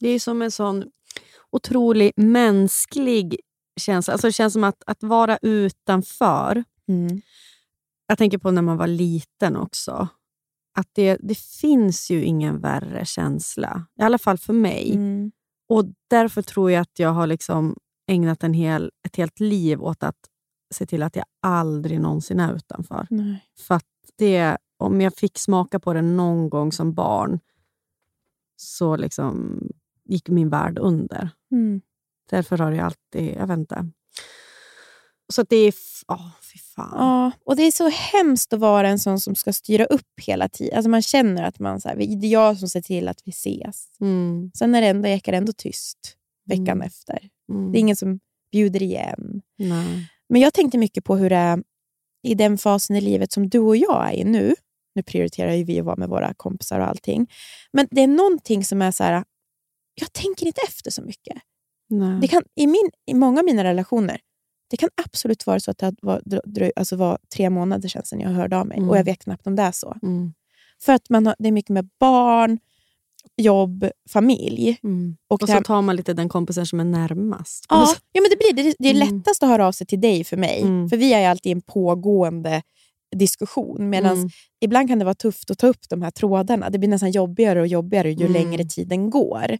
Det 0.00 0.08
är 0.08 0.20
som 0.20 0.42
en 0.42 0.50
sån 0.50 0.84
otrolig 1.50 2.12
mänsklig 2.16 3.40
känsla. 3.80 4.12
Alltså 4.12 4.26
det 4.28 4.32
känns 4.32 4.52
som 4.52 4.64
att, 4.64 4.82
att 4.86 5.02
vara 5.02 5.38
utanför. 5.42 6.64
mm. 6.88 7.20
Jag 8.06 8.18
tänker 8.18 8.38
på 8.38 8.50
när 8.50 8.62
man 8.62 8.76
var 8.76 8.86
liten 8.86 9.56
också. 9.56 10.08
Att 10.78 10.88
det, 10.92 11.16
det 11.20 11.38
finns 11.38 12.10
ju 12.10 12.24
ingen 12.24 12.60
värre 12.60 13.04
känsla. 13.04 13.86
I 14.00 14.02
alla 14.02 14.18
fall 14.18 14.38
för 14.38 14.52
mig. 14.52 14.92
Mm. 14.94 15.32
Och 15.68 15.84
Därför 16.08 16.42
tror 16.42 16.70
jag 16.70 16.80
att 16.80 16.98
jag 16.98 17.12
har 17.12 17.26
liksom 17.26 17.76
ägnat 18.06 18.44
en 18.44 18.54
hel, 18.54 18.90
ett 19.06 19.16
helt 19.16 19.40
liv 19.40 19.82
åt 19.82 20.02
att 20.02 20.18
se 20.74 20.86
till 20.86 21.02
att 21.02 21.16
jag 21.16 21.24
aldrig 21.42 22.00
någonsin 22.00 22.40
är 22.40 22.54
utanför. 22.54 23.06
Nej. 23.10 23.44
För 23.58 23.74
att 23.74 23.84
det, 24.16 24.58
om 24.76 25.00
jag 25.00 25.14
fick 25.14 25.38
smaka 25.38 25.80
på 25.80 25.92
det 25.92 26.02
någon 26.02 26.50
gång 26.50 26.72
som 26.72 26.94
barn 26.94 27.40
så 28.56 28.96
liksom 28.96 29.60
gick 30.04 30.28
min 30.28 30.48
värld 30.48 30.78
under. 30.78 31.30
Mm. 31.50 31.80
Därför 32.30 32.58
har 32.58 32.72
jag 32.72 32.84
alltid... 32.84 33.36
Jag 33.36 33.46
vet 33.46 33.58
inte. 33.58 33.90
Så 35.32 35.42
att 35.42 35.48
det 35.48 35.56
är... 35.56 35.72
fy 35.72 36.47
fan. 36.78 36.90
Ja, 36.96 37.32
och 37.44 37.56
det 37.56 37.62
är 37.62 37.70
så 37.72 37.88
hemskt 37.88 38.52
att 38.52 38.60
vara 38.60 38.88
en 38.88 38.98
sån 38.98 39.20
som 39.20 39.34
ska 39.34 39.52
styra 39.52 39.84
upp 39.84 40.20
hela 40.22 40.48
tiden. 40.48 40.76
Alltså 40.76 40.90
man 40.90 41.02
känner 41.02 41.42
att 41.42 41.58
man, 41.58 41.80
så 41.80 41.88
här, 41.88 41.96
det 41.96 42.26
är 42.26 42.30
jag 42.32 42.58
som 42.58 42.68
ser 42.68 42.80
till 42.80 43.08
att 43.08 43.22
vi 43.24 43.30
ses. 43.30 43.88
Mm, 44.00 44.50
Sen 44.58 44.74
är 44.74 44.80
det 44.80 44.86
ändå, 44.86 45.08
ekar 45.08 45.32
ändå 45.32 45.52
tyst 45.52 45.98
veckan 46.46 46.68
Mm. 46.68 46.80
efter. 46.82 47.28
mm, 47.52 47.72
Det 47.72 47.78
är 47.78 47.80
ingen 47.80 47.96
som 47.96 48.20
bjuder 48.52 48.82
igen. 48.82 49.42
nej. 49.58 50.08
Men 50.28 50.40
jag 50.40 50.54
tänkte 50.54 50.78
mycket 50.78 51.04
på 51.04 51.16
hur 51.16 51.30
det 51.30 51.36
är 51.36 51.62
i 52.22 52.34
den 52.34 52.58
fasen 52.58 52.96
i 52.96 53.00
livet 53.00 53.32
som 53.32 53.48
du 53.48 53.58
och 53.58 53.76
jag 53.76 54.08
är 54.08 54.12
i 54.12 54.24
nu. 54.24 54.54
Nu 54.94 55.02
prioriterar 55.02 55.52
ju 55.52 55.64
vi 55.64 55.80
att 55.80 55.86
vara 55.86 55.96
med 55.96 56.08
våra 56.08 56.34
kompisar 56.34 56.80
och 56.80 56.86
allting. 56.86 57.26
Men 57.72 57.88
det 57.90 58.00
är 58.02 58.06
någonting 58.08 58.64
som 58.64 58.82
är 58.82 58.90
så 58.90 59.04
här, 59.04 59.24
jag 59.94 60.12
tänker 60.12 60.46
inte 60.46 60.60
efter 60.68 60.90
så 60.90 61.02
mycket. 61.02 61.38
nej. 61.90 62.20
Det 62.20 62.28
kan, 62.28 62.42
i, 62.54 62.66
min, 62.66 62.90
I 63.06 63.14
många 63.14 63.38
av 63.40 63.44
mina 63.44 63.64
relationer, 63.64 64.20
det 64.68 64.76
kan 64.76 64.88
absolut 65.04 65.46
vara 65.46 65.60
så 65.60 65.70
att 65.70 65.78
det 65.78 65.94
var, 66.02 66.22
dröj, 66.44 66.72
alltså 66.76 66.96
var 66.96 67.18
tre 67.34 67.50
månader 67.50 67.88
sedan, 67.88 68.02
sedan 68.04 68.20
jag 68.20 68.30
hörde 68.30 68.56
av 68.58 68.66
mig. 68.66 68.76
Mm. 68.78 68.90
Och 68.90 68.98
jag 68.98 69.04
vet 69.04 69.18
knappt 69.24 69.46
om 69.46 69.56
det 69.56 69.62
är 69.62 69.72
så. 69.72 69.96
Mm, 70.02 70.32
För 70.82 70.92
att 70.92 71.10
man 71.10 71.26
har, 71.26 71.34
det 71.38 71.48
är 71.48 71.52
mycket 71.52 71.70
med 71.70 71.88
barn, 72.00 72.58
jobb, 73.36 73.88
familj. 74.08 74.78
mm. 74.82 75.16
Och 75.28 75.42
Och 75.42 75.48
så 75.48 75.54
här- 75.54 75.62
tar 75.62 75.82
man 75.82 75.96
lite 75.96 76.12
den 76.14 76.28
kompisen 76.28 76.66
som 76.66 76.80
är 76.80 76.84
närmast. 76.84 77.66
Ja, 77.68 77.82
Och 77.82 77.88
så- 77.88 77.96
ja 78.12 78.20
men 78.20 78.30
det, 78.30 78.36
blir, 78.36 78.64
det, 78.64 78.74
det 78.78 78.88
är 78.88 78.94
Mm. 79.02 79.16
lättast 79.16 79.42
att 79.42 79.48
höra 79.48 79.66
av 79.66 79.72
sig 79.72 79.86
till 79.86 80.00
dig 80.00 80.24
för 80.24 80.36
mig. 80.36 80.60
Mm. 80.62 80.88
För 80.88 80.96
vi 80.96 81.12
är 81.12 81.28
alltid 81.28 81.52
en 81.52 81.60
pågående 81.62 82.62
diskussion. 83.16 83.90
Medan 83.90 84.16
Mm. 84.16 84.28
ibland 84.60 84.88
kan 84.88 84.98
det 84.98 85.04
vara 85.04 85.14
tufft 85.14 85.50
att 85.50 85.58
ta 85.58 85.66
upp 85.66 85.88
de 85.88 86.02
här 86.02 86.10
trådarna. 86.10 86.70
Det 86.70 86.78
blir 86.78 86.88
nästan 86.88 87.10
jobbigare 87.10 87.60
och 87.60 87.66
jobbigare 87.66 88.12
ju 88.12 88.26
Mm. 88.26 88.32
längre 88.32 88.64
tiden 88.64 89.10
går. 89.10 89.58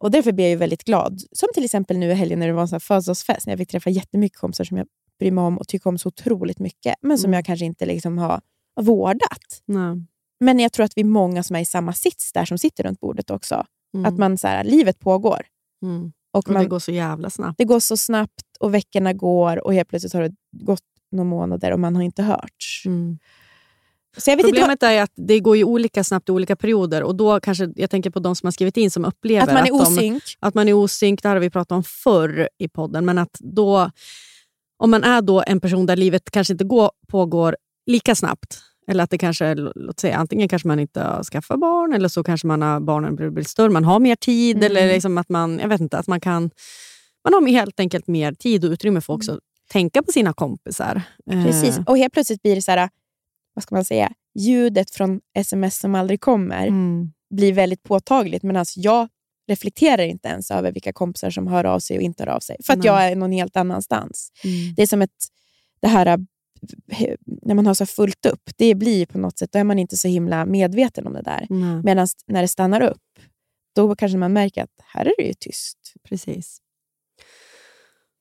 Och 0.00 0.10
Därför 0.10 0.32
blir 0.32 0.44
jag 0.44 0.50
ju 0.50 0.56
väldigt 0.56 0.84
glad. 0.84 1.20
Som 1.32 1.48
till 1.54 1.64
exempel 1.64 1.98
nu 1.98 2.10
i 2.10 2.14
helgen 2.14 2.38
när 2.38 2.46
det 2.46 2.52
var 2.52 2.62
en 2.62 2.68
sån 2.68 2.80
födelsedagsfest. 2.80 3.46
När 3.46 3.52
jag 3.52 3.58
fick 3.58 3.70
träffa 3.70 3.90
jättemycket 3.90 4.38
kompisar 4.38 4.64
som 4.64 4.76
jag 4.76 4.86
bryr 5.18 5.30
mig 5.30 5.44
om 5.44 5.58
och 5.58 5.68
tycker 5.68 5.88
om 5.90 5.98
så 5.98 6.08
otroligt 6.08 6.58
mycket. 6.58 6.94
Men 7.00 7.18
som 7.18 7.28
Mm. 7.28 7.36
jag 7.38 7.44
kanske 7.44 7.64
inte 7.66 7.86
liksom 7.86 8.18
har 8.18 8.40
vårdat. 8.80 9.62
Nej. 9.66 10.04
Men 10.40 10.58
jag 10.58 10.72
tror 10.72 10.84
att 10.84 10.92
vi 10.96 11.00
är 11.00 11.04
många 11.06 11.42
som 11.42 11.56
är 11.56 11.60
i 11.60 11.64
samma 11.64 11.92
sits 11.92 12.32
där 12.32 12.44
som 12.44 12.58
sitter 12.58 12.84
runt 12.84 13.00
bordet 13.00 13.30
också. 13.30 13.64
Mm. 13.94 14.06
Att 14.06 14.18
man 14.18 14.38
så 14.38 14.48
här, 14.48 14.64
livet 14.64 14.98
pågår. 14.98 15.46
mm. 15.82 16.12
Och 16.32 16.38
Och 16.46 16.52
man, 16.52 16.62
det 16.62 16.68
går 16.68 16.78
så 16.78 16.92
jävla 16.92 17.30
snabbt. 17.30 17.58
det 17.58 17.64
går 17.64 17.80
så 17.80 17.96
snabbt 17.96 18.42
och 18.60 18.74
veckorna 18.74 19.12
går 19.12 19.64
och 19.64 19.74
helt 19.74 19.88
plötsligt 19.88 20.12
har 20.12 20.22
det 20.22 20.34
gått 20.52 20.82
några 21.12 21.24
månader 21.30 21.72
och 21.72 21.80
man 21.80 21.96
har 21.96 22.02
inte 22.02 22.22
hörts. 22.22 22.82
Mm. 22.86 23.18
Så 24.18 24.30
jag 24.30 24.36
vet 24.36 24.46
inte 24.46 24.60
Problemet 24.60 24.82
är 24.82 25.02
att 25.02 25.12
det 25.16 25.40
går 25.40 25.56
ju 25.56 25.64
olika 25.64 26.04
snabbt 26.04 26.28
i 26.28 26.32
olika 26.32 26.56
perioder. 26.56 27.02
Och 27.02 27.14
då 27.14 27.40
kanske, 27.40 27.72
Jag 27.76 27.90
tänker 27.90 28.10
på 28.10 28.18
de 28.20 28.36
som 28.36 28.46
har 28.46 28.52
skrivit 28.52 28.76
in 28.76 28.90
som 28.90 29.04
upplever 29.04 29.46
vad, 29.46 29.48
att 29.48 29.54
man 29.54 29.66
är 29.66 29.84
de, 29.84 29.92
osynk. 29.92 30.22
att 30.40 30.54
man 30.54 30.68
är 30.68 30.72
osynk. 30.72 31.22
Det 31.22 31.28
här 31.28 31.36
har 31.36 31.40
vi 31.40 31.50
pratat 31.50 31.72
om 31.72 31.84
förr 31.84 32.48
i 32.58 32.68
podden. 32.68 33.04
Men 33.04 33.18
att 33.18 33.36
då, 33.40 33.90
om 34.78 34.90
man 34.90 35.04
är 35.04 35.22
då 35.22 35.42
en 35.46 35.60
person 35.60 35.86
där 35.86 35.96
livet 35.96 36.30
kanske 36.30 36.52
inte 36.54 36.64
går, 36.64 36.90
pågår 37.08 37.56
lika 37.86 38.14
snabbt. 38.14 38.60
Eller 38.90 39.04
att 39.04 39.10
det 39.10 39.18
kanske, 39.18 39.54
låt 39.54 40.00
säga, 40.00 40.16
antingen 40.16 40.48
kanske 40.48 40.68
man 40.68 40.80
inte 40.80 41.00
har 41.00 41.22
skaffat 41.24 41.60
barn 41.60 41.92
eller 41.92 42.08
så 42.08 42.24
kanske 42.24 42.46
man 42.46 42.62
har, 42.62 42.80
barnen 42.80 43.16
blir, 43.16 43.30
blir 43.30 43.44
större, 43.44 43.70
man 43.70 43.84
har 43.84 44.00
mer 44.00 44.16
tid. 44.16 44.56
Mm. 44.56 44.70
Eller 44.70 44.92
liksom 44.92 45.18
att 45.18 45.28
man, 45.28 45.58
jag 45.58 45.68
vet 45.68 45.80
inte, 45.80 45.98
att 45.98 46.06
man 46.06 46.20
kan 46.20 46.50
man 47.24 47.32
har 47.32 47.50
helt 47.50 47.80
enkelt 47.80 48.06
mer 48.06 48.32
tid 48.32 48.64
och 48.64 48.70
utrymme 48.70 49.00
för 49.00 49.12
att 49.12 49.16
också 49.18 49.40
tänka 49.70 50.02
på 50.02 50.12
sina 50.12 50.32
kompisar. 50.32 51.02
Mm. 51.30 51.44
Precis. 51.44 51.78
Eh, 51.78 51.84
Och 51.86 51.98
helt 51.98 52.12
plötsligt 52.12 52.42
blir 52.42 52.54
det 52.54 52.62
så 52.62 52.70
här, 52.70 52.88
vad 53.58 53.62
ska 53.62 53.74
man 53.74 53.84
säga, 53.84 54.12
ljudet 54.34 54.90
från 54.90 55.20
sms 55.34 55.78
som 55.78 55.94
aldrig 55.94 56.20
kommer 56.20 56.66
mm, 56.66 57.12
blir 57.34 57.52
väldigt 57.52 57.82
påtagligt. 57.82 58.42
Men 58.42 58.56
alltså 58.56 58.80
jag 58.80 59.08
reflekterar 59.48 60.02
inte 60.02 60.28
ens 60.28 60.50
över 60.50 60.72
vilka 60.72 60.92
kompisar 60.92 61.30
som 61.30 61.46
hör 61.46 61.64
av 61.64 61.78
sig 61.80 61.96
och 61.96 62.02
inte 62.02 62.22
hör 62.22 62.30
av 62.30 62.40
sig. 62.40 62.56
För 62.64 62.72
att 62.72 62.78
Nej. 62.78 62.86
jag 62.86 63.04
är 63.04 63.16
någon 63.16 63.32
helt 63.32 63.56
annanstans. 63.56 64.32
mm, 64.44 64.74
Det 64.74 64.82
är 64.82 64.86
som 64.86 65.02
ett, 65.02 65.10
det 65.80 65.88
här 65.88 66.06
eh, 66.06 67.14
när 67.42 67.54
man 67.54 67.66
har 67.66 67.74
så 67.74 67.86
fullt 67.86 68.26
upp. 68.26 68.50
Det 68.56 68.74
blir 68.74 69.06
på 69.06 69.18
något 69.18 69.38
sätt, 69.38 69.52
då 69.52 69.58
är 69.58 69.64
man 69.64 69.78
inte 69.78 69.96
så 69.96 70.08
himla 70.08 70.46
medveten 70.46 71.06
om 71.06 71.12
det 71.12 71.22
där. 71.22 71.46
Medan 71.84 72.06
när 72.26 72.42
det 72.42 72.48
stannar 72.48 72.80
upp, 72.80 73.02
då 73.74 73.96
kanske 73.96 74.18
man 74.18 74.32
märker 74.32 74.62
att 74.62 74.80
här 74.84 75.06
är 75.06 75.12
det 75.18 75.24
ju 75.24 75.34
tyst. 75.34 75.78
precis. 76.08 76.58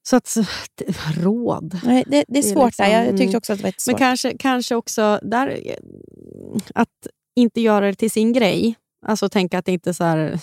Så 0.09 0.15
att, 0.15 0.37
råd. 1.17 1.79
Nej, 1.83 2.03
det, 2.07 2.11
det 2.11 2.17
är 2.19 2.25
Det 2.27 2.39
är 2.39 2.53
svårt 2.53 2.65
liksom. 2.65 2.85
Jag 2.85 3.07
tyckte 3.07 3.23
mm. 3.23 3.37
också 3.37 3.53
att 3.53 3.59
det 3.59 3.63
var 3.63 3.69
ett 3.69 3.85
Men 3.87 3.93
svårt. 3.93 3.99
kanske, 3.99 4.37
kanske 4.37 4.75
också 4.75 5.19
där, 5.21 5.61
att 6.75 7.07
inte 7.35 7.61
göra 7.61 7.85
det 7.85 7.95
till 7.95 8.11
sin 8.11 8.33
grej. 8.33 8.75
Alltså 9.05 9.29
tänka 9.29 9.59
att 9.59 9.65
det 9.65 9.71
inte 9.71 9.89
är, 9.89 9.93
så 9.93 10.03
här, 10.03 10.39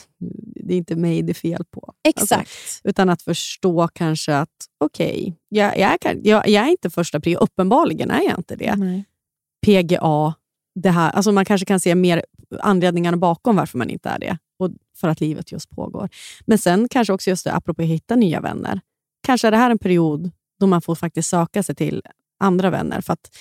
det 0.65 0.75
är 0.75 0.79
inte 0.79 0.97
mig 0.97 1.23
det 1.23 1.33
är 1.33 1.35
fel 1.35 1.65
på. 1.71 1.95
Alltså, 2.05 2.35
Exakt. 2.35 2.81
utan 2.85 3.09
att 3.09 3.23
förstå 3.23 3.89
kanske 3.89 4.37
att 4.37 4.51
okej, 4.85 5.37
jag, 5.49 5.79
jag, 5.79 6.07
är- 6.07 6.21
jag, 6.23 6.49
jag 6.49 6.67
är 6.67 6.71
inte 6.71 6.91
första 6.91 7.21
prio. 7.21 7.39
Uppenbarligen 7.39 8.11
är 8.11 8.23
jag 8.23 8.39
inte 8.39 8.57
det. 8.57 8.77
Nej. 8.77 9.05
PGA, 9.67 10.35
det 10.75 10.91
här, 10.91 11.11
alltså 11.11 11.33
man 11.33 11.45
kanske 11.45 11.65
kan 11.65 11.81
se 11.81 11.95
mer 11.95 12.25
anledningarna 12.61 13.17
bakom 13.17 13.57
varför 13.57 13.79
man 13.79 13.91
inte 13.91 14.09
är 14.09 14.19
det. 14.19 14.39
Och 14.59 14.71
för 14.97 15.09
att 15.09 15.21
livet 15.21 15.53
just 15.53 15.71
pågår. 15.71 16.09
Men 16.47 16.59
sen 16.59 16.89
kanske 16.89 17.13
också 17.13 17.31
just 17.31 17.45
det, 17.45 17.53
apropå 17.53 17.83
att 17.83 17.89
hitta 17.89 18.17
nya 18.17 18.41
vänner. 18.41 18.81
Kanske 19.25 19.47
är 19.47 19.51
det 19.51 19.57
här 19.57 19.71
en 19.71 19.79
period 19.79 20.31
då 20.61 20.67
man 20.67 20.83
får 20.83 20.95
faktiskt 20.95 21.29
söka 21.29 21.63
sig 21.63 21.75
till 21.75 22.03
andra 22.41 22.71
vänner. 22.71 23.01
För 23.01 23.13
att 23.13 23.37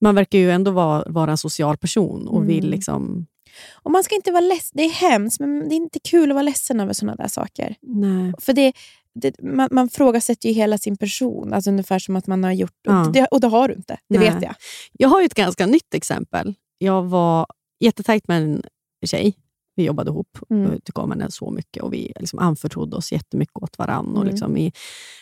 man 0.00 0.14
verkar 0.14 0.38
ju 0.38 0.50
ändå 0.50 0.70
vara, 0.70 1.04
vara 1.08 1.30
en 1.30 1.38
social 1.38 1.76
person 1.76 2.28
och 2.28 2.36
Mm. 2.36 2.48
vill 2.48 2.70
liksom... 2.70 3.26
Och 3.72 3.90
man 3.90 4.04
ska 4.04 4.14
inte 4.14 4.32
vara 4.32 4.40
ledsen. 4.40 4.72
Det 4.74 4.82
är 4.82 4.90
hemskt, 4.90 5.40
men 5.40 5.68
det 5.68 5.74
är 5.74 5.76
inte 5.76 5.98
kul 6.00 6.30
att 6.30 6.34
vara 6.34 6.42
ledsen 6.42 6.80
över 6.80 6.92
sådana 6.92 7.16
där 7.16 7.28
saker. 7.28 7.74
Nej. 7.82 8.32
För 8.38 8.52
det, 8.52 8.72
det, 9.14 9.42
man, 9.42 9.68
man 9.72 9.88
frågasätter 9.88 10.48
ju 10.48 10.54
hela 10.54 10.78
sin 10.78 10.96
person. 10.96 11.52
Alltså 11.54 11.70
ungefär 11.70 11.98
som 11.98 12.16
att 12.16 12.26
man 12.26 12.44
har 12.44 12.52
gjort... 12.52 12.76
Ja. 12.82 13.06
Och, 13.06 13.12
det, 13.12 13.26
och 13.26 13.40
det 13.40 13.46
har 13.46 13.68
du 13.68 13.74
inte. 13.74 13.98
Det 14.08 14.18
Nej. 14.18 14.30
vet 14.30 14.42
jag. 14.42 14.54
Jag 14.92 15.08
har 15.08 15.20
ju 15.20 15.26
ett 15.26 15.34
ganska 15.34 15.66
nytt 15.66 15.94
exempel. 15.94 16.54
Jag 16.78 17.02
var 17.02 17.46
jättetajt 17.80 18.28
med 18.28 18.42
en 18.42 18.62
tjej. 19.06 19.34
Vi 19.78 19.84
jobbade 19.84 20.10
ihop 20.10 20.38
Mm. 20.50 20.66
och 20.70 20.84
tyckte 20.84 21.00
om 21.00 21.10
henne 21.10 21.30
så 21.30 21.50
mycket. 21.50 21.82
Och 21.82 21.92
Vi 21.92 22.12
liksom 22.20 22.38
anförtrodde 22.38 22.96
oss 22.96 23.12
jättemycket 23.12 23.56
åt 23.56 23.78
varandra. 23.78 24.12
Och 24.12 24.22
Mm. 24.22 24.30
liksom 24.30 24.56
I 24.56 24.72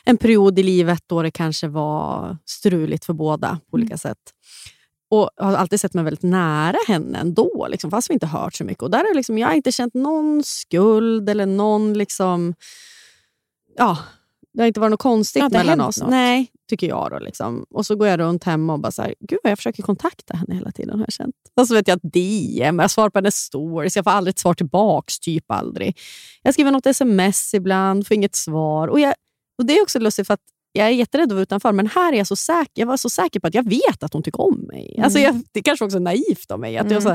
en 0.04 0.16
period 0.16 0.58
i 0.58 0.62
livet 0.62 1.02
då 1.06 1.22
det 1.22 1.30
kanske 1.30 1.68
var 1.68 2.36
struligt 2.44 3.04
för 3.04 3.12
båda 3.12 3.58
på 3.70 3.74
olika 3.74 3.92
Mm. 3.92 3.98
sätt. 3.98 4.18
Och 5.10 5.30
har 5.36 5.54
alltid 5.54 5.80
sett 5.80 5.94
mig 5.94 6.04
väldigt 6.04 6.22
nära 6.22 6.76
henne 6.88 7.18
ändå, 7.18 7.66
liksom, 7.70 7.90
fast 7.90 8.10
vi 8.10 8.14
inte 8.14 8.26
hört 8.26 8.54
så 8.54 8.64
mycket. 8.64 8.82
Och 8.82 8.90
där 8.90 9.10
är 9.10 9.14
liksom, 9.14 9.38
Jag 9.38 9.48
har 9.48 9.54
inte 9.54 9.72
känt 9.72 9.94
någon 9.94 10.42
skuld 10.44 11.28
eller 11.30 11.46
någon... 11.46 11.92
liksom 11.94 12.54
ja, 13.76 13.98
Det 14.52 14.62
har 14.62 14.66
inte 14.66 14.80
varit 14.80 14.90
något 14.90 15.00
konstigt 15.00 15.42
har 15.42 15.46
inte 15.46 15.58
mellan 15.58 15.80
oss. 15.80 15.98
något. 16.00 16.10
Nej, 16.10 16.50
tycker 16.68 16.86
jag. 16.86 17.10
Då, 17.10 17.18
liksom. 17.18 17.66
Och 17.70 17.86
så 17.86 17.96
går 17.96 18.08
jag 18.08 18.20
runt 18.20 18.44
hemma 18.44 18.72
och 18.72 18.80
bara 18.80 18.92
så 18.92 19.02
här, 19.02 19.14
gud 19.20 19.38
vad 19.42 19.50
jag 19.50 19.58
försöker 19.58 19.82
kontakta 19.82 20.36
henne 20.36 20.54
hela 20.54 20.70
tiden. 20.72 20.98
Har 20.98 21.06
jag 21.06 21.12
känt. 21.12 21.34
Och 21.60 21.68
så 21.68 21.74
vet 21.74 21.88
jag 21.88 21.96
att 21.96 22.12
DM, 22.12 22.78
jag 22.78 22.90
svarar 22.90 23.10
på 23.10 23.18
hennes 23.18 23.36
stories, 23.36 23.96
jag 23.96 24.04
får 24.04 24.10
aldrig 24.10 24.32
ett 24.32 24.38
svar 24.38 24.54
tillbaks, 24.54 25.18
typ 25.20 25.50
aldrig. 25.50 25.98
Jag 26.42 26.54
skriver 26.54 26.70
något 26.70 26.86
sms 26.86 27.54
ibland, 27.54 28.06
får 28.06 28.14
inget 28.14 28.34
svar. 28.34 28.88
Och, 28.88 29.00
jag, 29.00 29.14
och 29.58 29.66
Det 29.66 29.78
är 29.78 29.82
också 29.82 29.98
lustigt 29.98 30.26
för 30.26 30.34
att 30.34 30.40
jag 30.72 30.86
är 30.86 30.90
jätterädd 30.90 31.24
att 31.24 31.32
vara 31.32 31.42
utanför, 31.42 31.72
men 31.72 31.86
här 31.86 32.12
är 32.12 32.16
jag 32.16 32.26
så 32.26 32.36
säker. 32.36 32.70
Jag 32.74 32.86
var 32.86 32.96
så 32.96 33.10
säker 33.10 33.40
på 33.40 33.46
att 33.46 33.54
jag 33.54 33.68
vet 33.68 34.02
att 34.02 34.12
hon 34.12 34.22
tycker 34.22 34.40
om 34.40 34.58
mig. 34.72 34.92
Mm. 34.94 35.04
Alltså 35.04 35.18
jag, 35.18 35.42
det 35.52 35.62
kanske 35.62 35.84
också 35.84 35.96
är 35.96 36.00
naivt 36.00 36.50
av 36.50 36.60
mig. 36.60 36.78
Att 36.78 36.90
jag 36.90 37.02
så, 37.02 37.08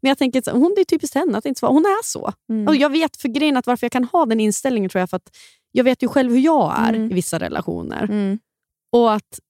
men 0.00 0.08
jag 0.08 0.18
tänker, 0.18 0.52
hon 0.52 0.72
det 0.76 0.80
är 0.80 0.84
typiskt 0.84 1.14
henne 1.14 1.38
att 1.38 1.46
inte 1.46 1.58
svara. 1.58 1.72
Hon 1.72 1.84
är 1.84 2.04
så. 2.04 2.32
Mm. 2.50 2.68
Och 2.68 2.76
jag 2.76 2.90
vet 2.90 3.16
för 3.16 3.28
grejen 3.28 3.56
att 3.56 3.66
varför 3.66 3.84
jag 3.84 3.92
kan 3.92 4.04
ha 4.04 4.26
den 4.26 4.40
inställningen 4.40 4.90
tror 4.90 5.00
jag 5.00 5.10
för 5.10 5.16
att 5.16 5.30
jag 5.72 5.84
vet 5.84 6.02
ju 6.02 6.08
själv 6.08 6.32
hur 6.32 6.40
jag 6.40 6.74
är 6.78 6.88
Mm. 6.94 7.10
i 7.10 7.14
vissa 7.14 7.38
relationer. 7.38 8.06
Och 8.92 9.12
att 9.12 9.40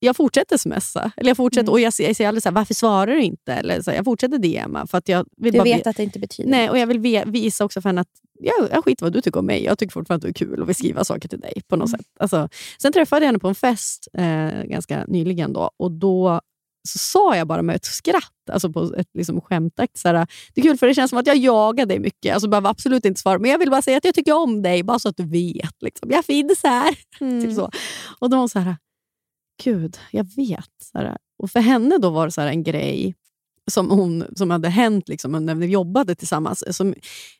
jag 0.00 0.16
fortsätter 0.16 0.56
smsa. 0.56 1.12
Eller 1.16 1.30
jag 1.30 1.36
fortsätter, 1.36 1.62
Mm. 1.64 1.72
och 1.72 1.80
jag, 1.80 1.92
jag 1.98 2.16
säger 2.16 2.28
aldrig 2.28 2.42
så 2.42 2.48
här, 2.48 2.54
varför 2.54 2.74
svarar 2.74 3.06
du 3.06 3.22
inte? 3.22 3.52
Eller 3.52 3.82
så 3.82 3.90
här, 3.90 3.96
jag 3.98 4.04
fortsätter 4.04 4.38
DMa 4.38 4.86
för 4.86 4.98
att 4.98 5.08
jag 5.08 5.26
vill 5.36 5.52
Du 5.52 5.58
bara 5.58 5.64
vet 5.64 5.86
ve- 5.86 5.90
att 5.90 5.96
det 5.96 6.02
inte 6.02 6.18
betyder 6.18 6.50
Nej, 6.50 6.70
och 6.70 6.78
jag 6.78 6.86
vill 6.86 6.98
ve- 6.98 7.24
visa 7.26 7.64
också 7.64 7.80
för 7.80 7.88
henne 7.88 8.00
att 8.00 8.08
jag, 8.40 8.54
jag 8.72 8.84
skiter 8.84 9.04
vad 9.06 9.12
du 9.12 9.20
tycker 9.20 9.40
om 9.40 9.46
mig. 9.46 9.64
Jag 9.64 9.78
tycker 9.78 9.92
fortfarande 9.92 10.28
att 10.28 10.34
du 10.34 10.44
är 10.44 10.46
kul 10.48 10.62
och 10.62 10.68
vill 10.68 10.74
skriva 10.76 11.04
saker 11.04 11.28
till 11.28 11.40
dig 11.40 11.62
på 11.68 11.76
något 11.76 11.88
Mm. 11.88 11.98
sätt. 11.98 12.06
Alltså, 12.18 12.48
sen 12.82 12.92
träffade 12.92 13.20
jag 13.24 13.28
henne 13.28 13.38
på 13.38 13.48
en 13.48 13.54
fest 13.54 14.08
eh, 14.12 14.62
ganska 14.64 15.04
nyligen 15.08 15.52
då, 15.52 15.70
och 15.76 15.90
då 15.92 16.40
så 16.88 16.98
sa 16.98 17.36
jag 17.36 17.46
bara 17.46 17.62
med 17.62 17.76
ett 17.76 17.84
skratt, 17.84 18.50
alltså 18.50 18.72
på 18.72 18.94
ett 18.96 19.08
liksom 19.14 19.40
skämtaktigt, 19.40 20.00
så 20.00 20.08
här, 20.08 20.26
det 20.54 20.60
är 20.60 20.62
kul 20.62 20.78
för 20.78 20.86
det 20.86 20.94
känns 20.94 21.10
som 21.10 21.18
att 21.18 21.26
jag 21.26 21.36
jagar 21.36 21.86
dig 21.86 21.98
mycket. 21.98 22.34
Alltså 22.34 22.48
behöver 22.48 22.70
absolut 22.70 23.04
inte 23.04 23.20
svara, 23.20 23.38
men 23.38 23.50
jag 23.50 23.58
vill 23.58 23.70
bara 23.70 23.82
säga 23.82 23.96
att 23.96 24.04
jag 24.04 24.14
tycker 24.14 24.32
om 24.32 24.62
dig, 24.62 24.82
bara 24.82 24.98
så 24.98 25.08
att 25.08 25.16
du 25.16 25.26
vet. 25.26 25.82
Liksom. 25.82 26.10
Jag 26.10 26.24
finns 26.24 26.60
här. 26.64 26.98
Mm. 27.20 27.44
Typ 27.44 27.54
så. 27.54 27.70
Och 28.18 28.30
då 28.30 28.36
var 28.36 28.38
hon 28.38 28.48
så 28.48 28.58
här, 28.58 28.76
gud, 29.64 29.98
jag 30.10 30.26
vet. 30.36 30.70
Så 30.92 30.98
här, 30.98 31.16
och 31.38 31.50
för 31.50 31.60
henne 31.60 31.98
då 31.98 32.10
var 32.10 32.26
det 32.26 32.32
så 32.32 32.40
en 32.40 32.62
grej 32.62 33.14
som, 33.70 33.90
hon, 33.90 34.24
som 34.36 34.50
hade 34.50 34.68
hänt 34.68 35.08
liksom, 35.08 35.32
när 35.46 35.54
vi 35.54 35.66
jobbade 35.66 36.14
tillsammans. 36.14 36.76
Som, 36.76 36.94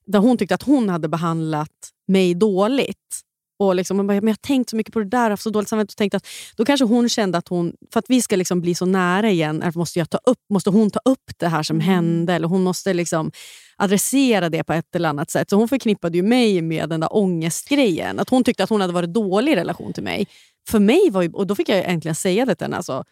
där 0.07 0.18
hon 0.18 0.36
tyckte 0.39 0.55
att 0.55 0.62
hon 0.62 0.89
hade 0.89 1.09
behandlat 1.09 1.91
mig 2.09 2.34
dåligt. 2.34 3.24
Och 3.59 3.74
liksom, 3.74 3.96
bara, 3.96 4.02
men 4.06 4.26
jag 4.26 4.30
har 4.30 4.34
tänkt 4.34 4.70
så 4.70 4.76
mycket 4.76 4.92
på 4.92 4.98
det 4.98 5.09
där, 5.09 5.30
haft 5.30 5.42
så 5.42 5.50
dåligt 5.50 5.68
samvete. 5.68 5.92
Och 5.92 5.96
tänkte 5.96 6.16
att, 6.16 6.26
då 6.56 6.64
kanske 6.64 6.84
hon 6.84 7.09
kände 7.09 7.38
att 7.38 7.48
hon, 7.48 7.72
för 7.92 7.98
att 7.98 8.04
vi 8.09 8.22
ska 8.22 8.36
liksom 8.36 8.61
bli 8.61 8.74
så 8.74 8.86
nära 8.86 9.30
igen, 9.30 9.72
måste, 9.74 9.98
jag 9.98 10.11
ta 10.11 10.18
upp, 10.18 10.38
måste 10.50 10.70
hon 10.70 10.90
ta 10.90 11.00
upp 11.04 11.30
det 11.36 11.48
här 11.48 11.62
som 11.62 11.80
hände. 11.80 12.32
Eller 12.34 12.48
hon 12.48 12.62
måste 12.62 12.94
liksom 12.94 13.30
adressera 13.76 14.48
det 14.48 14.64
på 14.64 14.72
ett 14.72 14.94
eller 14.94 15.09
annat 15.09 15.30
sätt. 15.30 15.50
Så 15.50 15.56
hon 15.56 15.68
förknippade 15.68 16.16
ju 16.16 16.22
mig 16.22 16.62
med 16.62 16.88
den 16.88 17.00
där 17.00 17.16
ångestgrejen. 17.16 18.18
Att 18.18 18.30
hon 18.30 18.44
tyckte 18.44 18.64
att 18.64 18.70
hon 18.70 18.80
hade 18.80 18.92
varit 18.92 19.14
dålig 19.14 19.52
i 19.52 19.56
relation 19.56 19.92
till 19.92 20.02
mig. 20.02 20.26
För 20.68 20.78
mig 20.78 21.11
var 21.11 21.22
ju, 21.22 21.30
och 21.32 21.46
då 21.46 21.54
fick 21.54 21.68
jag 21.68 21.84
äntligen 21.84 22.14
säga 22.14 22.46
det 22.46 22.54
till 22.54 22.64
henne. 22.64 22.76
Alltså, 22.76 23.04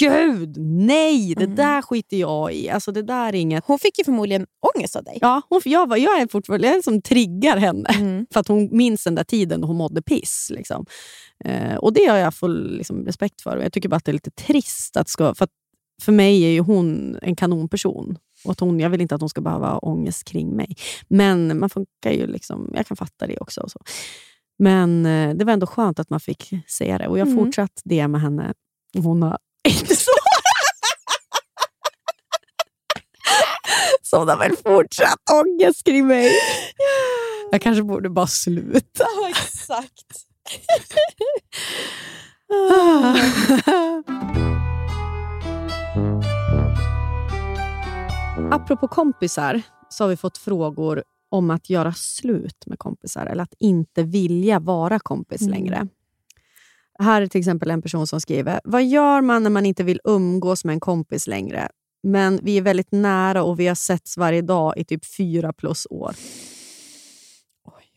Gud, 0.00 0.56
nej! 0.58 1.34
Det 1.34 1.44
Mm. 1.44 1.56
där 1.56 1.82
skiter 1.82 2.16
jag 2.16 2.54
i. 2.54 2.70
Alltså, 2.70 2.92
det 2.92 3.02
där 3.02 3.28
är 3.28 3.34
inget... 3.34 3.64
Hon 3.66 3.78
fick 3.78 3.98
ju 3.98 4.04
förmodligen 4.04 4.46
ångest 4.74 4.96
av 4.96 5.04
dig. 5.04 5.18
Ja, 5.20 5.42
hon, 5.48 5.60
jag, 5.64 5.88
var, 5.88 5.96
jag 5.96 6.20
är 6.20 6.26
fortfarande 6.26 6.66
jag 6.66 6.76
är 6.76 6.82
som 6.82 7.02
triggar 7.02 7.56
henne. 7.56 7.88
Mm. 7.88 8.26
För 8.32 8.40
att 8.40 8.48
hon 8.48 8.68
minns 8.72 9.04
den 9.04 9.14
där 9.14 9.24
tiden 9.24 9.60
då 9.60 9.66
hon 9.66 9.76
mådde 9.76 10.02
piss. 10.02 10.50
Liksom. 10.54 10.86
Eh, 11.44 11.74
och 11.76 11.92
Det 11.92 12.06
har 12.06 12.16
jag 12.16 12.34
full 12.34 12.76
liksom, 12.76 13.04
respekt 13.06 13.40
för. 13.42 13.56
Och 13.56 13.64
jag 13.64 13.72
tycker 13.72 13.88
bara 13.88 13.96
att 13.96 14.04
det 14.04 14.10
är 14.10 14.12
lite 14.14 14.30
trist. 14.30 14.96
Att 14.96 15.08
ska, 15.08 15.34
för, 15.34 15.44
att 15.44 15.50
för 16.02 16.12
mig 16.12 16.42
är 16.44 16.50
ju 16.50 16.60
hon 16.60 17.18
en 17.22 17.36
kanonperson. 17.36 18.18
Och 18.44 18.60
hon, 18.60 18.80
jag 18.80 18.90
vill 18.90 19.00
inte 19.00 19.14
att 19.14 19.20
hon 19.20 19.30
ska 19.30 19.40
behöva 19.40 19.70
ha 19.70 19.78
ångest 19.78 20.24
kring 20.24 20.56
mig. 20.56 20.76
Men 21.08 21.58
man 21.58 21.70
funkar 21.70 22.10
ju 22.12 22.26
liksom, 22.26 22.70
jag 22.74 22.86
kan 22.86 22.96
fatta 22.96 23.26
det 23.26 23.38
också. 23.38 23.64
Så. 23.68 23.78
Men 24.58 25.06
eh, 25.06 25.34
det 25.34 25.44
var 25.44 25.52
ändå 25.52 25.66
skönt 25.66 25.98
att 25.98 26.10
man 26.10 26.20
fick 26.20 26.50
säga 26.70 26.98
det. 26.98 27.08
Och 27.08 27.18
Jag 27.18 27.26
har 27.26 27.32
Mm. 27.32 27.44
fortsatt 27.44 27.80
det 27.84 28.08
med 28.08 28.20
henne. 28.20 28.52
Hon 28.98 29.22
har 29.22 29.38
inte 29.68 29.96
så... 29.96 30.10
Har 34.12 34.38
väl 34.38 34.56
fortsatt 34.56 35.18
ångest 35.32 35.84
kring 35.84 36.06
mig. 36.06 36.32
Jag 37.50 37.62
kanske 37.62 37.82
borde 37.82 38.08
bara 38.10 38.26
sluta. 38.26 38.80
Ja, 38.98 39.28
exakt. 39.28 40.06
Apropå 48.50 48.88
kompisar 48.88 49.62
så 49.88 50.04
har 50.04 50.08
vi 50.08 50.16
fått 50.16 50.38
frågor 50.38 51.02
om 51.30 51.50
att 51.50 51.70
göra 51.70 51.92
slut 51.92 52.66
med 52.66 52.78
kompisar 52.78 53.26
eller 53.26 53.42
att 53.42 53.54
inte 53.58 54.02
vilja 54.02 54.58
vara 54.58 54.98
kompis 54.98 55.40
Mm. 55.42 55.52
längre. 55.52 55.86
Här 57.02 57.22
är 57.22 57.26
till 57.26 57.38
exempel 57.38 57.70
en 57.70 57.82
person 57.82 58.06
som 58.06 58.20
skriver, 58.20 58.60
vad 58.64 58.84
gör 58.84 59.20
man 59.20 59.42
när 59.42 59.50
man 59.50 59.66
inte 59.66 59.84
vill 59.84 60.00
umgås 60.04 60.64
med 60.64 60.72
en 60.72 60.80
kompis 60.80 61.26
längre? 61.26 61.68
Men 62.02 62.40
vi 62.42 62.56
är 62.56 62.62
väldigt 62.62 62.92
nära 62.92 63.42
och 63.42 63.60
vi 63.60 63.66
har 63.66 63.74
setts 63.74 64.16
varje 64.16 64.42
dag 64.42 64.78
i 64.78 64.84
typ 64.84 65.14
fyra 65.16 65.52
plus 65.52 65.86
år. 65.90 66.14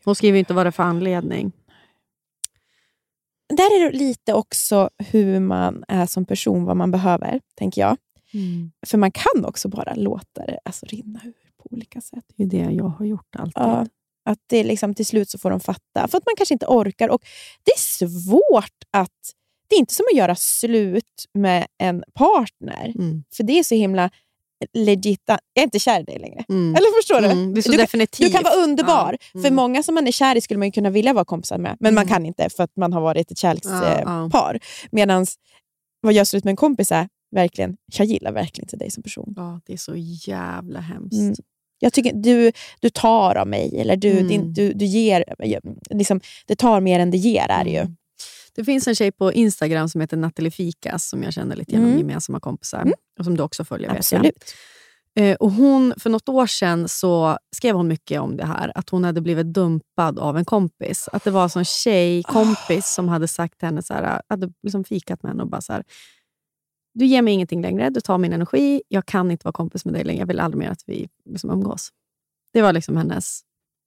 Hon 0.04 0.14
skriver 0.14 0.38
inte 0.38 0.54
vad 0.54 0.66
det 0.66 0.68
är 0.68 0.72
för 0.72 0.82
anledning. 0.82 1.52
Där 3.48 3.76
är 3.76 3.90
det 3.90 3.98
lite 3.98 4.32
också 4.32 4.90
hur 4.98 5.40
man 5.40 5.84
är 5.88 6.06
som 6.06 6.24
person, 6.24 6.64
vad 6.64 6.76
man 6.76 6.90
behöver, 6.90 7.40
tänker 7.54 7.80
jag. 7.80 7.96
För 8.86 8.98
man 8.98 9.12
kan 9.12 9.44
också 9.44 9.68
bara 9.68 9.94
låta 9.94 10.46
det 10.46 10.58
alltså, 10.64 10.86
rinna 10.86 11.20
ur 11.24 11.50
på 11.62 11.68
olika 11.72 12.00
sätt. 12.00 12.24
Det 12.36 12.42
är 12.42 12.46
det 12.46 12.72
jag 12.72 12.88
har 12.88 13.04
gjort 13.04 13.36
alltid. 13.36 13.62
Ja, 13.62 13.86
att 14.26 14.38
det 14.46 14.64
liksom, 14.64 14.94
till 14.94 15.06
slut 15.06 15.30
så 15.30 15.38
får 15.38 15.50
de 15.50 15.60
fatta. 15.60 16.08
För 16.08 16.18
att 16.18 16.26
man 16.26 16.34
kanske 16.36 16.54
inte 16.54 16.66
orkar. 16.66 17.08
Och 17.08 17.20
Det 17.64 17.70
är 17.70 17.78
svårt 17.78 18.76
att... 18.90 19.10
Det 19.68 19.74
är 19.76 19.78
inte 19.78 19.94
som 19.94 20.06
att 20.12 20.18
göra 20.18 20.34
slut 20.36 21.24
med 21.34 21.66
en 21.78 22.04
partner. 22.14 22.92
Mm. 22.98 23.24
För 23.36 23.44
det 23.44 23.58
är 23.58 23.62
så 23.64 23.74
himla 23.74 24.10
legit. 24.72 25.22
Jag 25.26 25.38
är 25.54 25.62
inte 25.62 25.78
kär 25.78 26.00
i 26.00 26.04
dig 26.04 26.18
längre. 26.18 26.44
Mm. 26.48 26.74
Eller 26.74 26.96
förstår 27.02 27.20
du? 27.20 27.26
Mm, 27.26 27.54
du, 27.54 27.62
kan, 27.62 27.76
definitivt. 27.76 28.26
du 28.26 28.32
kan 28.32 28.42
vara 28.44 28.54
underbar. 28.54 29.16
Ja. 29.20 29.40
För 29.40 29.48
Mm. 29.48 29.54
många 29.54 29.82
som 29.82 29.94
man 29.94 30.06
är 30.06 30.12
kär 30.12 30.36
i 30.36 30.40
skulle 30.40 30.58
man 30.58 30.68
ju 30.68 30.72
kunna 30.72 30.90
vilja 30.90 31.12
vara 31.12 31.24
kompisar 31.24 31.58
med. 31.58 31.76
Men 31.80 31.94
man 31.94 32.02
Mm. 32.04 32.12
kan 32.14 32.26
inte 32.26 32.48
för 32.50 32.62
att 32.64 32.76
man 32.76 32.92
har 32.92 33.00
varit 33.00 33.30
ett 33.30 33.42
Ja, 33.42 33.48
kärlekspar. 33.48 34.30
ja. 34.32 34.54
Medan 34.90 35.26
vad 36.00 36.12
gör 36.12 36.24
slut 36.24 36.44
med 36.44 36.50
en 36.52 36.56
kompis 36.56 36.92
är 36.92 37.08
verkligen, 37.30 37.76
jag 37.96 38.06
gillar 38.06 38.32
verkligen 38.32 38.64
inte 38.64 38.76
dig 38.76 38.90
som 38.90 39.02
person. 39.02 39.32
Ja, 39.36 39.60
det 39.66 39.72
är 39.72 39.76
så 39.76 39.92
jävla 39.96 40.80
hemskt. 40.80 41.40
Jag 41.78 41.92
tycker 41.92 42.12
du, 42.12 42.52
du 42.80 42.90
tar 42.90 43.34
av 43.34 43.46
mig, 43.48 43.80
eller 43.80 43.96
du, 43.96 44.10
Mm. 44.10 44.28
din, 44.28 44.52
du, 44.52 44.72
du 44.72 44.84
ger... 44.84 45.24
Liksom, 45.90 46.20
det 46.46 46.56
tar 46.56 46.80
mer 46.80 47.00
än 47.00 47.10
det 47.10 47.16
ger 47.16 47.46
är 47.50 47.64
det 47.64 47.70
ju. 47.70 47.78
Mm. 47.80 47.96
Det 48.54 48.64
finns 48.64 48.88
en 48.88 48.94
tjej 48.94 49.12
på 49.12 49.32
Instagram 49.32 49.88
som 49.88 50.00
heter 50.00 50.16
Nathalie 50.16 50.50
Fikas 50.50 51.08
som 51.08 51.22
jag 51.22 51.32
känner 51.32 51.56
lite 51.56 51.72
genom 51.72 51.86
Mm. 51.86 51.98
gemensamma 51.98 52.40
kompisar. 52.40 52.80
Mm. 52.82 52.94
Och 53.18 53.24
som 53.24 53.36
du 53.36 53.42
också 53.42 53.64
följer. 53.64 53.90
Absolut. 53.96 54.54
Eh, 55.18 55.34
och 55.34 55.50
hon, 55.52 55.94
för 55.96 56.10
något 56.10 56.28
år 56.28 56.46
sedan 56.46 56.88
så 56.88 57.38
skrev 57.56 57.74
hon 57.76 57.88
mycket 57.88 58.20
om 58.20 58.36
det 58.36 58.46
här, 58.46 58.72
att 58.74 58.90
hon 58.90 59.04
hade 59.04 59.20
blivit 59.20 59.46
dumpad 59.46 60.18
av 60.18 60.36
en 60.38 60.44
kompis. 60.44 61.08
Att 61.12 61.24
det 61.24 61.30
var 61.30 61.58
en 61.58 61.64
tjejkompis 61.64 62.86
som 62.94 63.08
hade 63.08 63.28
sagt 63.28 63.58
till 63.58 63.66
henne, 63.66 63.82
så 63.82 63.94
här, 63.94 64.20
hade 64.28 64.48
liksom 64.62 64.84
fikat 64.84 65.22
med 65.22 65.30
henne 65.32 65.42
och 65.42 65.48
bara 65.50 65.60
så 65.60 65.72
här, 65.72 65.82
du 66.98 67.06
ger 67.06 67.22
mig 67.22 67.34
ingenting 67.34 67.62
längre, 67.62 67.90
du 67.90 68.00
tar 68.00 68.18
min 68.18 68.32
energi, 68.32 68.82
jag 68.88 69.06
kan 69.06 69.30
inte 69.30 69.44
vara 69.44 69.52
kompis 69.52 69.84
med 69.84 69.94
dig 69.94 70.04
längre, 70.04 70.20
jag 70.20 70.26
vill 70.26 70.40
aldrig 70.40 70.58
mer 70.58 70.70
att 70.70 70.82
vi 70.86 71.08
liksom 71.24 71.50
umgås. 71.50 71.90
Det 72.52 72.62
var 72.62 72.72
liksom 72.72 72.96
hennes... 72.96 73.40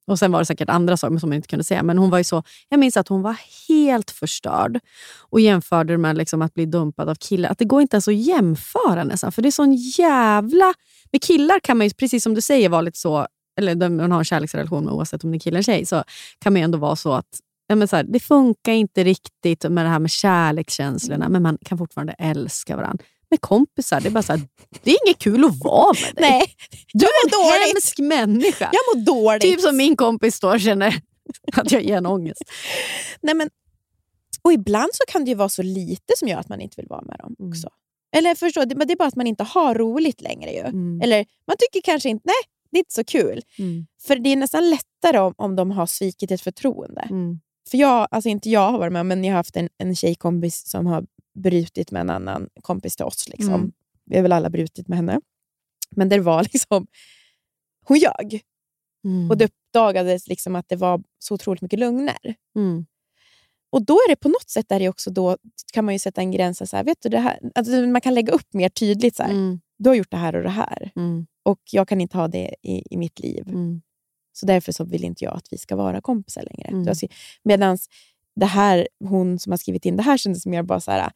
Och 0.06 0.18
Sen 0.18 0.32
var 0.32 0.38
det 0.38 0.44
säkert 0.46 0.68
andra 0.68 0.96
saker 0.96 1.18
som 1.18 1.30
hon 1.30 1.36
inte 1.36 1.48
kunde 1.48 1.64
säga, 1.64 1.82
men 1.82 1.98
hon 1.98 2.10
var 2.10 2.18
ju 2.18 2.24
så, 2.24 2.42
jag 2.68 2.80
minns 2.80 2.96
att 2.96 3.08
hon 3.08 3.22
var 3.22 3.36
helt 3.68 4.10
förstörd 4.10 4.80
och 5.18 5.40
jämförde 5.40 5.92
det 5.94 5.98
med 5.98 6.18
liksom 6.18 6.42
att 6.42 6.54
bli 6.54 6.66
dumpad 6.66 7.08
av 7.08 7.14
killar. 7.14 7.50
Att 7.50 7.58
det 7.58 7.64
går 7.64 7.82
inte 7.82 7.94
ens 7.94 8.08
att 8.08 8.14
jämföra 8.14 9.04
nästan, 9.04 9.32
för 9.32 9.42
det 9.42 9.48
är 9.48 9.50
sån 9.50 9.74
jävla... 9.74 10.74
Med 11.12 11.22
killar 11.22 11.60
kan 11.60 11.78
man 11.78 11.86
ju, 11.86 11.92
precis 11.92 12.22
som 12.22 12.34
du 12.34 12.40
säger, 12.40 12.68
vara 12.68 12.80
lite 12.80 12.98
så, 12.98 13.26
eller 13.58 13.88
man 13.88 14.12
har 14.12 14.18
en 14.18 14.24
kärleksrelation 14.24 14.84
med 14.84 14.94
oavsett 14.94 15.24
om 15.24 15.30
det 15.30 15.36
är 15.36 15.40
kille 15.40 15.56
eller 15.56 15.62
tjej, 15.62 15.86
så 15.86 16.04
kan 16.38 16.52
man 16.52 16.60
ju 16.60 16.64
ändå 16.64 16.78
vara 16.78 16.96
så 16.96 17.12
att 17.12 17.40
ja, 17.70 17.76
men 17.76 17.88
så 17.88 17.96
här, 17.96 18.04
det 18.04 18.20
funkar 18.20 18.72
inte 18.72 19.04
riktigt 19.04 19.62
med 19.70 19.84
det 19.84 19.88
här 19.88 19.98
med 19.98 20.10
kärlekskänslorna, 20.10 21.28
men 21.28 21.42
man 21.42 21.58
kan 21.64 21.78
fortfarande 21.78 22.12
älska 22.12 22.76
varandra. 22.76 23.04
Med 23.30 23.40
kompisar, 23.40 24.00
det 24.00 24.08
är 24.08 24.10
bara 24.10 24.22
så 24.22 24.32
här, 24.32 24.42
det 24.82 24.90
är 24.90 24.96
inget 25.06 25.18
kul 25.18 25.44
att 25.44 25.64
vara 25.64 25.94
med 26.04 26.14
dig. 26.14 26.30
Nej, 26.30 26.54
du 26.92 27.04
är 27.04 27.24
en 27.26 27.30
dåligt. 27.30 27.72
hemsk 27.74 27.98
människa. 27.98 28.70
Jag 28.72 28.96
mår 28.98 29.04
dåligt. 29.04 29.42
Typ 29.42 29.60
som 29.60 29.76
min 29.76 29.96
kompis 29.96 30.34
står 30.36 30.54
och 30.54 30.60
känner 30.60 30.94
att 31.56 31.72
jag 31.72 31.82
ger 31.82 31.96
en 31.96 32.06
ångest. 32.06 32.42
Nej, 33.20 33.34
men, 33.34 33.50
och 34.42 34.52
ibland 34.52 34.90
så 34.92 35.04
kan 35.12 35.24
det 35.24 35.28
ju 35.28 35.34
vara 35.34 35.48
så 35.48 35.62
lite 35.62 36.12
som 36.16 36.28
gör 36.28 36.38
att 36.38 36.48
man 36.48 36.60
inte 36.60 36.74
vill 36.76 36.88
vara 36.88 37.02
med 37.02 37.18
dem 37.18 37.36
Mm. 37.38 37.50
också. 37.50 37.68
Eller 38.16 38.34
förstå, 38.34 38.64
det, 38.64 38.74
det 38.84 38.92
är 38.92 38.96
bara 38.96 39.08
att 39.08 39.16
man 39.16 39.26
inte 39.26 39.44
har 39.44 39.74
roligt 39.74 40.20
längre. 40.20 40.50
ju. 40.52 40.60
Mm. 40.60 41.00
Eller 41.00 41.26
man 41.46 41.56
tycker 41.58 41.80
kanske 41.92 42.08
inte, 42.08 42.22
nej, 42.26 42.34
det 42.70 42.76
är 42.76 42.80
inte 42.80 42.94
så 42.94 43.04
kul. 43.04 43.42
Mm. 43.58 43.86
För 44.06 44.16
det 44.16 44.30
är 44.32 44.36
nästan 44.36 44.70
lättare 44.70 45.18
om, 45.18 45.34
om 45.36 45.56
de 45.56 45.70
har 45.70 45.86
svikit 45.86 46.30
ett 46.30 46.40
förtroende. 46.40 47.00
Mm. 47.10 47.40
För 47.70 47.78
jag, 47.78 48.08
alltså 48.10 48.28
inte 48.28 48.50
jag 48.50 48.72
har 48.72 48.78
varit 48.78 48.92
med, 48.92 49.06
men 49.06 49.24
jag 49.24 49.32
har 49.32 49.36
haft 49.36 49.56
en, 49.56 49.68
en 49.78 49.96
tjejkompis 49.96 50.66
som 50.66 50.86
har 50.86 51.06
brutit 51.34 51.90
med 51.90 52.00
en 52.00 52.10
annan 52.10 52.48
kompis 52.62 52.96
till 52.96 53.04
oss. 53.04 53.28
Liksom. 53.28 53.54
Mm. 53.54 53.72
Vi 54.04 54.16
har 54.16 54.22
väl 54.22 54.32
alla 54.32 54.50
brutit 54.50 54.88
med 54.88 54.98
henne. 54.98 55.20
Men 55.90 56.08
det 56.08 56.18
var 56.18 56.42
liksom... 56.52 56.86
Hon 57.84 57.98
ljög. 57.98 58.42
Mm. 59.04 59.30
Och 59.30 59.36
det 59.36 59.44
uppdagades 59.44 60.28
liksom 60.28 60.56
att 60.56 60.68
det 60.68 60.76
var 60.76 61.02
så 61.18 61.34
otroligt 61.34 61.62
mycket 61.62 61.78
lögner. 61.78 62.34
Mm. 62.56 62.86
Och 63.72 63.84
då 63.84 63.94
är 63.94 64.08
det 64.08 64.16
på 64.16 64.28
något 64.28 64.50
sätt 64.50 64.68
där 64.68 64.80
det 64.80 64.88
också 64.88 65.10
då 65.10 65.36
kan 65.72 65.84
man 65.84 65.94
ju 65.94 65.98
sätta 65.98 66.20
en 66.20 66.30
gräns. 66.30 66.70
Så 66.70 66.76
här, 66.76 66.84
vet 66.84 66.98
du, 67.02 67.08
det 67.08 67.18
här, 67.18 67.38
alltså 67.54 67.72
man 67.72 68.00
kan 68.00 68.14
lägga 68.14 68.32
upp 68.32 68.54
mer 68.54 68.68
tydligt. 68.68 69.16
Så 69.16 69.22
här, 69.22 69.30
Mm. 69.30 69.60
Du 69.78 69.90
har 69.90 69.94
gjort 69.94 70.10
det 70.10 70.16
här 70.16 70.36
och 70.36 70.42
det 70.42 70.50
här. 70.50 70.90
Mm. 70.96 71.26
Och 71.42 71.60
jag 71.70 71.88
kan 71.88 72.00
inte 72.00 72.16
ha 72.18 72.28
det 72.28 72.54
i, 72.62 72.94
i 72.94 72.96
mitt 72.96 73.18
liv. 73.18 73.42
Mm. 74.42 74.46
Så 74.46 74.46
därför 74.46 74.72
så 74.72 74.84
vill 74.84 75.04
inte 75.04 75.24
jag 75.24 75.36
att 75.36 75.46
vi 75.50 75.58
ska 75.58 75.76
vara 75.76 76.00
kompisar 76.00 76.42
längre. 76.50 76.68
Mm. 76.68 76.82
Mm. 76.82 76.94
Medan 77.44 77.78
det 78.36 78.46
här, 78.46 78.88
hon 79.04 79.38
som 79.38 79.52
har 79.52 79.56
skrivit 79.56 79.84
in 79.86 79.96
det 79.96 80.02
här 80.02 80.16
kändes 80.16 80.46
mer 80.46 80.62
bara 80.62 80.80
så 80.80 80.90
här, 80.90 81.10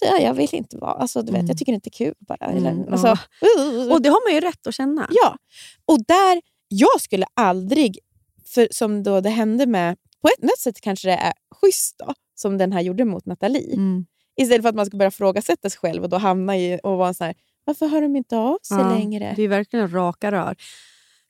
"Ja, 0.00 0.18
jag 0.20 0.34
vill 0.34 0.48
inte 0.54 0.76
vara, 0.78 0.92
alltså, 0.92 1.22
du 1.22 1.26
vet, 1.32 1.38
Mm. 1.38 1.46
jag 1.48 1.58
tycker 1.58 1.72
det 1.72 1.74
inte 1.74 1.88
är 1.88 2.04
kul 2.06 2.14
bara. 2.18 2.46
Mm, 2.46 2.66
Eller, 2.66 2.92
alltså, 2.92 3.06
ja. 3.06 3.94
Och 3.94 4.02
det 4.02 4.08
har 4.08 4.28
man 4.28 4.34
ju 4.34 4.40
rätt 4.40 4.66
att 4.66 4.74
känna. 4.74 5.08
Ja, 5.10 5.36
och 5.84 5.98
där, 6.06 6.40
jag 6.68 7.00
skulle 7.00 7.26
aldrig, 7.34 7.98
för 8.46 8.68
som 8.70 9.02
då 9.02 9.20
det 9.20 9.30
hände 9.30 9.66
med, 9.66 9.96
på 10.22 10.28
ett 10.28 10.42
något 10.42 10.58
sätt 10.58 10.80
kanske 10.80 11.08
det 11.08 11.14
är 11.14 11.32
schysst 11.60 11.98
då, 11.98 12.14
som 12.34 12.58
den 12.58 12.72
här 12.72 12.80
gjorde 12.80 13.04
mot 13.04 13.26
Nathalie. 13.26 13.74
Mm. 13.74 14.06
Istället 14.40 14.62
för 14.62 14.68
att 14.68 14.74
man 14.74 14.86
ska 14.86 14.96
börja 14.96 15.10
frågasätta 15.10 15.70
sig 15.70 15.78
själv 15.78 16.02
och 16.02 16.08
då 16.08 16.16
hamna 16.16 16.56
i 16.58 16.80
och 16.82 16.98
vara 16.98 17.14
så 17.14 17.24
här, 17.24 17.34
varför 17.64 17.86
hör 17.86 18.02
de 18.02 18.16
inte 18.16 18.36
av 18.36 18.58
sig 18.62 18.76
Ja, 18.78 18.94
längre? 18.94 19.32
Det 19.36 19.42
är 19.42 19.48
verkligen 19.48 19.92
raka 19.94 20.32
rör. 20.32 20.56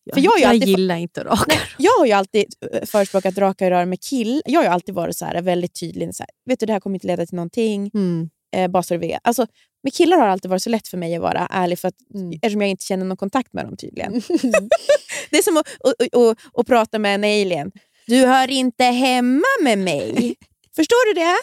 Jag, 0.09 0.15
För 0.15 0.21
jag 0.25 0.41
jag 0.41 0.51
alltid- 0.51 0.69
gillar 0.69 0.97
inte 0.97 1.25
raka 1.25 1.45
Nej, 1.49 1.59
jag 1.79 1.93
har 1.93 2.07
ju 2.07 2.13
alltid 2.13 2.45
eh, 2.73 2.85
förespråkat 2.87 3.39
raka 3.39 3.71
rör 3.71 3.85
med 3.85 4.01
kill. 4.03 4.43
Jag 4.45 4.61
har 4.61 4.65
ju 4.65 4.71
alltid 4.71 4.95
varit 4.95 5.17
så 5.17 5.25
här, 5.25 5.43
väldigt 5.43 5.81
tydlig. 5.81 6.15
Så 6.15 6.23
här, 6.23 6.31
vet 6.47 6.61
du, 6.61 6.67
det 6.67 6.73
här 6.73 6.81
kommer 6.81 6.97
inte 6.97 7.07
leda 7.07 7.27
till 7.27 7.37
någonting. 7.37 7.91
Mm. 7.95 8.31
Eh, 8.57 8.69
bara 8.69 8.83
så 8.83 8.95
du 8.95 9.01
vet. 9.01 9.21
Alltså, 9.25 9.47
med 9.83 9.95
killar 9.95 10.17
har 10.17 10.27
det 10.27 10.33
alltid 10.33 10.51
varit 10.51 10.63
så 10.63 10.71
lätt 10.71 10.89
för 10.89 10.97
mig 10.97 11.15
att 11.17 11.23
vara 11.23 11.47
ärlig 11.51 11.79
för 11.79 11.89
att, 11.89 11.95
Mm. 12.15 12.33
eftersom 12.33 12.61
jag 12.61 12.71
inte 12.71 12.85
känner 12.85 13.05
någon 13.05 13.17
kontakt 13.17 13.53
med 13.53 13.65
dem 13.65 13.77
tydligen. 13.77 14.13
det 15.31 15.39
är 15.39 15.43
som 15.43 15.57
att, 15.57 15.67
att, 15.85 16.15
att, 16.17 16.39
att 16.55 16.67
prata 16.67 16.99
med 16.99 17.15
en 17.15 17.25
alien. 17.25 17.73
Du 18.07 18.27
hör 18.27 18.51
inte 18.51 18.85
hemma 18.85 19.45
med 19.63 19.79
mig. 19.79 20.35
Förstår 20.77 21.15
du 21.15 21.21
det? 21.21 21.37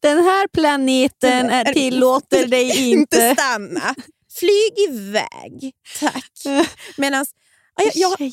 Den 0.00 0.18
här 0.24 0.48
planeten 0.48 1.50
är, 1.50 1.64
tillåter 1.72 2.46
dig 2.46 2.90
inte 2.90 3.16
inte. 3.16 3.32
stanna. 3.34 3.94
Flyg 4.38 4.88
iväg. 4.88 5.72
Tack. 6.00 6.32
Medans, 6.96 7.30
ja, 7.76 7.90
jag, 7.94 8.20
jag, 8.20 8.32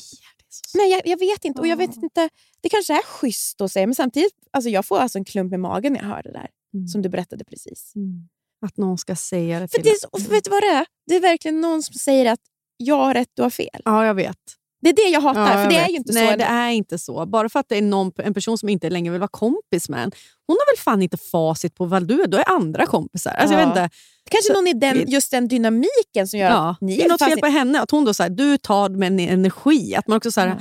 Nej, 0.74 0.90
jag, 0.90 1.00
jag 1.04 1.18
vet 1.18 1.44
inte. 1.44 1.60
Och 1.60 1.66
jag 1.66 1.76
vet 1.76 1.96
inte. 1.96 2.28
Det 2.60 2.68
kanske 2.68 2.92
är 2.92 3.02
schysst 3.02 3.60
att 3.60 3.72
säga, 3.72 3.86
men 3.86 3.94
samtidigt 3.94 4.32
alltså 4.50 4.70
jag 4.70 4.86
får 4.86 4.98
alltså 4.98 5.18
en 5.18 5.24
klump 5.24 5.52
i 5.52 5.56
magen 5.56 5.92
när 5.92 6.00
jag 6.00 6.08
hör 6.08 6.22
det 6.22 6.32
där. 6.32 6.48
Mm. 6.74 6.88
Som 6.88 7.02
du 7.02 7.08
berättade 7.08 7.44
precis. 7.44 7.92
Mm. 7.96 8.28
Att 8.66 8.76
någon 8.76 8.98
ska 8.98 9.16
säga 9.16 9.60
det 9.60 9.68
För 9.68 9.76
till 9.76 9.84
det 9.84 9.90
är 9.90 9.98
så, 10.24 10.30
vet 10.30 10.44
du 10.44 10.50
vad 10.50 10.62
det 10.62 10.66
är? 10.66 10.86
Det 11.06 11.14
är 11.16 11.20
verkligen 11.20 11.60
någon 11.60 11.82
som 11.82 11.94
säger 11.94 12.32
att 12.32 12.40
jag 12.76 12.96
har 12.96 13.14
rätt, 13.14 13.28
du 13.34 13.42
har 13.42 13.50
fel. 13.50 13.82
Ja, 13.84 14.06
jag 14.06 14.14
vet. 14.14 14.38
Det 14.82 14.88
är 14.88 14.92
det 14.94 15.08
jag 15.12 15.20
hatar, 15.20 15.40
Ja, 15.40 15.46
för 15.52 15.60
jag 15.60 15.70
det 15.70 15.76
är 15.76 15.88
ju 15.88 15.96
inte 15.96 16.12
Nej, 16.12 16.30
så. 16.30 16.36
det 16.36 16.44
är 16.44 16.70
inte 16.70 16.98
så. 16.98 17.26
Bara 17.26 17.48
för 17.48 17.60
att 17.60 17.68
det 17.68 17.78
är 17.78 17.82
någon, 17.82 18.12
en 18.16 18.34
person 18.34 18.58
som 18.58 18.68
inte 18.68 18.90
längre 18.90 19.10
vill 19.12 19.20
vara 19.20 19.28
kompis 19.28 19.88
med 19.88 20.02
en. 20.02 20.10
Hon 20.46 20.56
har 20.60 20.72
väl 20.76 20.82
fan 20.84 21.02
inte 21.02 21.16
facit 21.16 21.74
på 21.74 21.84
vad 21.84 22.06
du 22.08 22.22
är. 22.22 22.26
Då 22.26 22.38
är 22.38 22.48
andra 22.50 22.86
kompisar. 22.86 23.30
Alltså, 23.30 23.54
jag 23.54 23.62
Ja. 23.62 23.66
vet 23.66 23.76
inte. 23.76 23.90
Kanske 24.30 24.46
så- 24.46 24.52
någon 24.52 24.66
i 24.66 24.72
den, 24.72 25.10
just 25.10 25.30
den 25.30 25.48
dynamiken 25.48 26.28
som 26.28 26.38
gör 26.40 26.50
Ja, 26.50 26.70
att 26.70 26.80
ni 26.80 26.96
det 26.96 27.04
är 27.04 27.08
något 27.08 27.24
fel 27.24 27.38
på 27.40 27.46
henne. 27.46 27.80
Att 27.80 27.90
hon 27.90 28.04
då 28.04 28.14
så 28.14 28.22
här, 28.22 28.30
du 28.30 28.58
tar 28.58 28.88
med 28.88 29.06
en 29.06 29.20
energi. 29.20 29.94
Att 29.96 30.08
man 30.08 30.16
också 30.16 30.30
så 30.32 30.40
här, 30.40 30.48
Ja. 30.48 30.56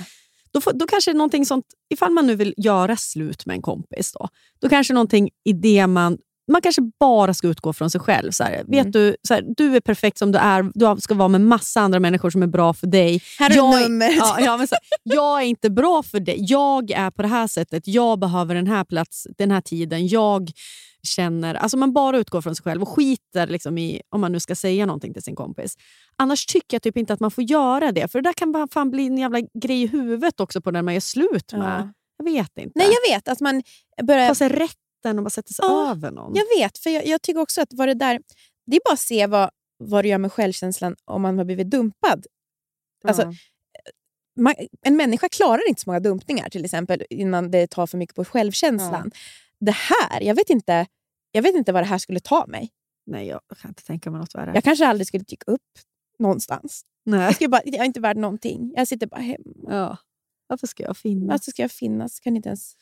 då, 0.52 0.62
får, 0.62 0.74
då 0.74 0.88
kanske 0.88 1.14
någonting 1.14 1.46
sånt, 1.46 1.66
ifall 1.90 2.12
man 2.12 2.28
nu 2.28 2.36
vill 2.36 2.54
göra 2.58 2.96
slut 2.98 3.46
med 3.46 3.56
en 3.56 3.62
kompis, 3.62 4.12
då, 4.20 4.28
då 4.62 4.70
kanske 4.70 4.94
någonting 4.94 5.30
i 5.44 5.54
det 5.54 5.88
man 5.88 6.18
man 6.52 6.62
kanske 6.62 6.82
bara 7.00 7.34
ska 7.34 7.48
utgå 7.48 7.74
från 7.74 7.90
sig 7.90 8.02
själv. 8.02 8.32
Så 8.32 8.44
här, 8.44 8.54
Mm. 8.54 8.66
vet 8.72 8.94
du, 8.94 9.16
så 9.28 9.34
här, 9.34 9.44
du 9.58 9.76
är 9.76 9.80
perfekt 9.82 10.18
som 10.18 10.32
du 10.32 10.38
är. 10.40 10.72
Du 10.96 11.02
ska 11.02 11.14
vara 11.16 11.28
med 11.28 11.42
massa 11.42 11.82
andra 11.82 12.00
människor 12.00 12.30
som 12.30 12.44
är 12.44 12.48
bra 12.48 12.74
för 12.74 12.88
dig. 12.88 13.22
Här 13.40 13.50
är 13.52 13.56
jag, 13.56 13.82
numret. 13.82 14.16
Ja, 14.18 14.40
ja, 14.40 14.58
men 14.58 14.68
så, 14.68 14.76
här, 14.76 15.16
jag 15.16 15.42
är 15.42 15.46
inte 15.46 15.70
bra 15.70 16.04
för 16.04 16.20
dig. 16.20 16.36
Jag 16.40 16.92
är 16.92 17.12
på 17.12 17.22
det 17.22 17.28
här 17.28 17.48
sättet. 17.48 17.88
Jag 17.88 18.20
behöver 18.20 18.56
den 18.56 18.68
här 18.68 18.84
plats, 18.84 19.28
den 19.38 19.52
här 19.52 19.62
tiden. 19.62 20.08
Jag 20.08 20.52
känner... 21.08 21.56
Alltså 21.56 21.78
man 21.78 21.94
bara 21.94 22.18
utgår 22.18 22.42
från 22.42 22.56
sig 22.56 22.64
själv 22.64 22.82
och 22.82 22.90
skiter 22.90 23.48
liksom 23.48 23.78
i 23.78 24.02
om 24.10 24.22
man 24.22 24.32
nu 24.32 24.40
ska 24.40 24.56
säga 24.56 24.86
någonting 24.86 25.14
till 25.14 25.24
sin 25.24 25.36
kompis. 25.36 25.76
Annars 26.16 26.46
tycker 26.46 26.76
jag 26.76 26.82
typ 26.82 26.98
inte 26.98 27.14
att 27.14 27.20
man 27.20 27.32
får 27.32 27.44
göra 27.44 27.92
det. 27.92 28.12
För 28.12 28.22
det 28.22 28.30
där 28.30 28.34
kan 28.34 28.68
fan 28.72 28.92
bli 28.92 29.08
en 29.08 29.18
jävla 29.18 29.40
grej 29.64 29.84
i 29.84 29.88
huvudet 29.88 30.40
också 30.40 30.62
på 30.62 30.72
den 30.72 30.86
man 30.86 30.94
gör 30.94 31.02
slut 31.02 31.54
med. 31.54 31.82
Ja. 31.82 31.94
Jag 32.18 32.26
vet 32.26 32.58
inte. 32.58 32.72
Nej, 32.76 32.88
jag 32.88 33.16
vet. 33.16 33.28
Att 33.28 33.40
man 33.40 33.64
börjar... 34.04 34.28
Ta 34.28 34.36
sig 34.36 34.50
rätten 35.02 35.18
och 35.18 35.24
bara 35.24 35.30
sätta 35.30 35.54
sig 35.54 35.66
Ja, 35.66 35.92
över 35.92 36.12
någon. 36.12 36.36
Jag 36.36 36.46
vet, 36.58 36.78
för 36.78 36.90
jag, 36.90 37.06
jag 37.08 37.22
tycker 37.22 37.42
också 37.42 37.62
att 37.62 37.74
vad 37.74 37.88
det 37.88 37.94
där... 37.94 38.22
Det 38.66 38.76
är 38.76 38.82
bara 38.86 38.94
att 38.94 39.00
se 39.00 39.28
vad, 39.28 39.50
vad 39.78 40.04
det 40.04 40.08
gör 40.08 40.18
med 40.18 40.32
självkänslan 40.32 40.96
om 41.06 41.22
man 41.22 41.38
har 41.38 41.46
blivit 41.46 41.70
dumpad. 41.70 42.26
Alltså, 43.04 43.22
Ja. 43.24 43.34
man, 44.40 44.54
en 44.82 44.96
människa 44.98 45.30
klarar 45.30 45.70
inte 45.70 45.82
så 45.82 45.90
många 45.90 46.00
dumpningar 46.00 46.50
till 46.50 46.66
exempel 46.66 47.04
innan 47.10 47.52
det 47.52 47.68
tar 47.68 47.88
för 47.88 47.98
mycket 47.98 48.16
på 48.16 48.26
självkänslan. 48.26 49.12
Det 49.60 49.76
här, 49.76 50.22
jag 50.22 50.36
vet, 50.36 50.50
inte, 50.50 50.86
jag 51.32 51.42
vet 51.42 51.56
inte 51.56 51.72
vad 51.72 51.84
det 51.84 51.88
här 51.88 51.98
skulle 51.98 52.20
ta 52.20 52.46
mig. 52.48 52.70
Nej, 53.06 53.28
jag 53.28 53.42
kan 53.62 53.72
inte 53.72 53.84
tänka 53.84 54.12
mig 54.12 54.20
något 54.20 54.36
värre. 54.36 54.52
Jag 54.54 54.64
kanske 54.64 54.88
aldrig 54.88 55.08
skulle 55.08 55.24
dyka 55.24 55.52
upp 55.52 55.62
någonstans. 56.20 56.86
Nej. 57.06 57.20
Jag, 57.20 57.36
skulle 57.36 57.48
bara, 57.50 57.62
jag 57.66 57.76
är 57.82 57.86
inte 57.86 58.00
värd 58.00 58.18
någonting. 58.18 58.74
Jag 58.76 58.88
sitter 58.88 59.08
bara 59.08 59.22
hemma. 59.22 59.68
Ja. 59.68 59.98
Varför 60.48 60.68
ska 60.68 60.84
jag 60.84 60.98
finnas? 60.98 61.30
Varför 61.30 61.52
ska 61.52 61.62
jag 61.62 61.72
finnas? 61.72 62.20
Kan 62.20 62.36
inte 62.36 62.50
ens... 62.50 62.76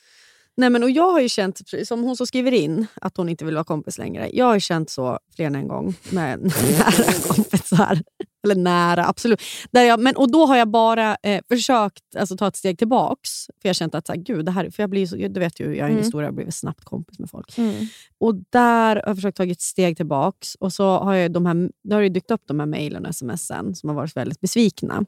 Nej, 0.59 0.69
men, 0.69 0.83
och 0.83 0.89
jag 0.91 1.11
har 1.11 1.19
ju 1.19 1.29
känt, 1.29 1.61
som 1.83 2.03
hon 2.03 2.17
som 2.17 2.27
skriver 2.27 2.51
in, 2.51 2.87
att 3.01 3.17
hon 3.17 3.29
inte 3.29 3.45
vill 3.45 3.53
vara 3.53 3.63
kompis 3.63 3.97
längre. 3.97 4.29
Jag 4.33 4.45
har 4.45 4.53
ju 4.53 4.59
känt 4.59 4.89
så 4.89 5.19
fler 5.35 5.45
än 5.45 5.55
en 5.55 5.67
gång 5.67 5.95
med 6.11 6.39
nära 6.79 7.13
kompisar. 7.27 8.01
Eller 8.43 8.55
nära, 8.55 9.05
absolut. 9.07 9.41
Där 9.71 9.83
jag, 9.83 9.99
men, 9.99 10.15
och 10.15 10.31
då 10.31 10.45
har 10.45 10.57
jag 10.57 10.67
bara 10.67 11.17
eh, 11.23 11.41
försökt 11.49 12.15
alltså, 12.17 12.37
ta 12.37 12.47
ett 12.47 12.55
steg 12.55 12.77
tillbaks. 12.77 13.29
För 13.45 13.53
jag 13.61 13.69
har 13.69 13.73
känt 13.73 13.95
att, 13.95 14.07
så 14.07 14.13
här, 14.13 14.19
gud, 14.19 14.45
det 14.45 14.51
här, 14.51 14.69
för 14.69 14.83
jag 14.83 14.89
blir 14.89 15.05
så, 15.07 15.15
du 15.15 15.39
vet 15.39 15.59
ju, 15.59 15.75
jag 15.75 15.83
har 15.83 15.89
en 15.89 15.91
Mm. 15.91 16.03
historia, 16.03 16.25
jag 16.25 16.31
har 16.31 16.35
blivit 16.35 16.55
snabbt 16.55 16.83
kompis 16.83 17.19
med 17.19 17.29
folk. 17.29 17.57
Och 18.19 18.35
där 18.49 18.95
har 18.95 19.03
jag 19.05 19.15
försökt 19.17 19.37
ta 19.37 19.45
ett 19.45 19.61
steg 19.61 19.97
tillbaks. 19.97 20.55
Och 20.55 20.73
så 20.73 20.97
har 20.97 21.13
jag 21.13 21.31
de 21.31 21.45
här, 21.45 21.69
det 21.83 21.95
har 21.95 22.01
ju 22.01 22.09
dykt 22.09 22.31
upp 22.31 22.41
de 22.45 22.59
här 22.59 22.67
mejlen 22.67 23.05
och 23.05 23.15
smsen 23.15 23.75
som 23.75 23.89
har 23.89 23.95
varit 23.95 24.15
väldigt 24.17 24.41
besvikna. 24.41 25.05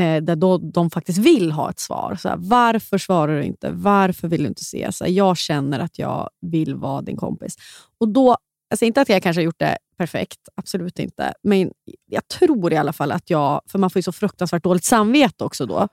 Eh, 0.00 0.22
där 0.22 0.36
då 0.36 0.58
de 0.58 0.90
faktiskt 0.90 1.18
vill 1.18 1.52
ha 1.52 1.70
ett 1.70 1.80
svar. 1.80 2.16
Så 2.20 2.28
här, 2.28 2.36
varför 2.38 2.98
svarar 2.98 3.36
du 3.36 3.44
inte? 3.44 3.70
Varför 3.70 4.28
vill 4.28 4.42
du 4.42 4.48
inte 4.48 4.64
se? 4.64 4.92
Så 4.92 5.04
här, 5.04 5.10
jag 5.10 5.36
känner 5.36 5.78
att 5.78 5.98
jag 5.98 6.30
vill 6.40 6.74
vara 6.74 7.02
din 7.02 7.16
kompis. 7.16 7.56
Och 7.98 8.08
då, 8.08 8.36
alltså 8.70 8.84
inte 8.84 9.00
att 9.00 9.08
jag 9.08 9.22
kanske 9.22 9.40
har 9.40 9.44
gjort 9.44 9.58
det 9.58 9.78
perfekt, 9.96 10.40
absolut 10.54 10.98
inte. 10.98 11.34
Men 11.42 11.70
jag 12.06 12.28
tror 12.28 12.72
i 12.72 12.76
alla 12.76 12.92
fall 12.92 13.12
att 13.12 13.30
jag, 13.30 13.60
för 13.66 13.78
man 13.78 13.90
får 13.90 13.98
ju 13.98 14.02
så 14.02 14.12
fruktansvärt 14.12 14.64
dåligt 14.64 14.84
samvete 14.84 15.44
också 15.44 15.66
då. 15.66 15.88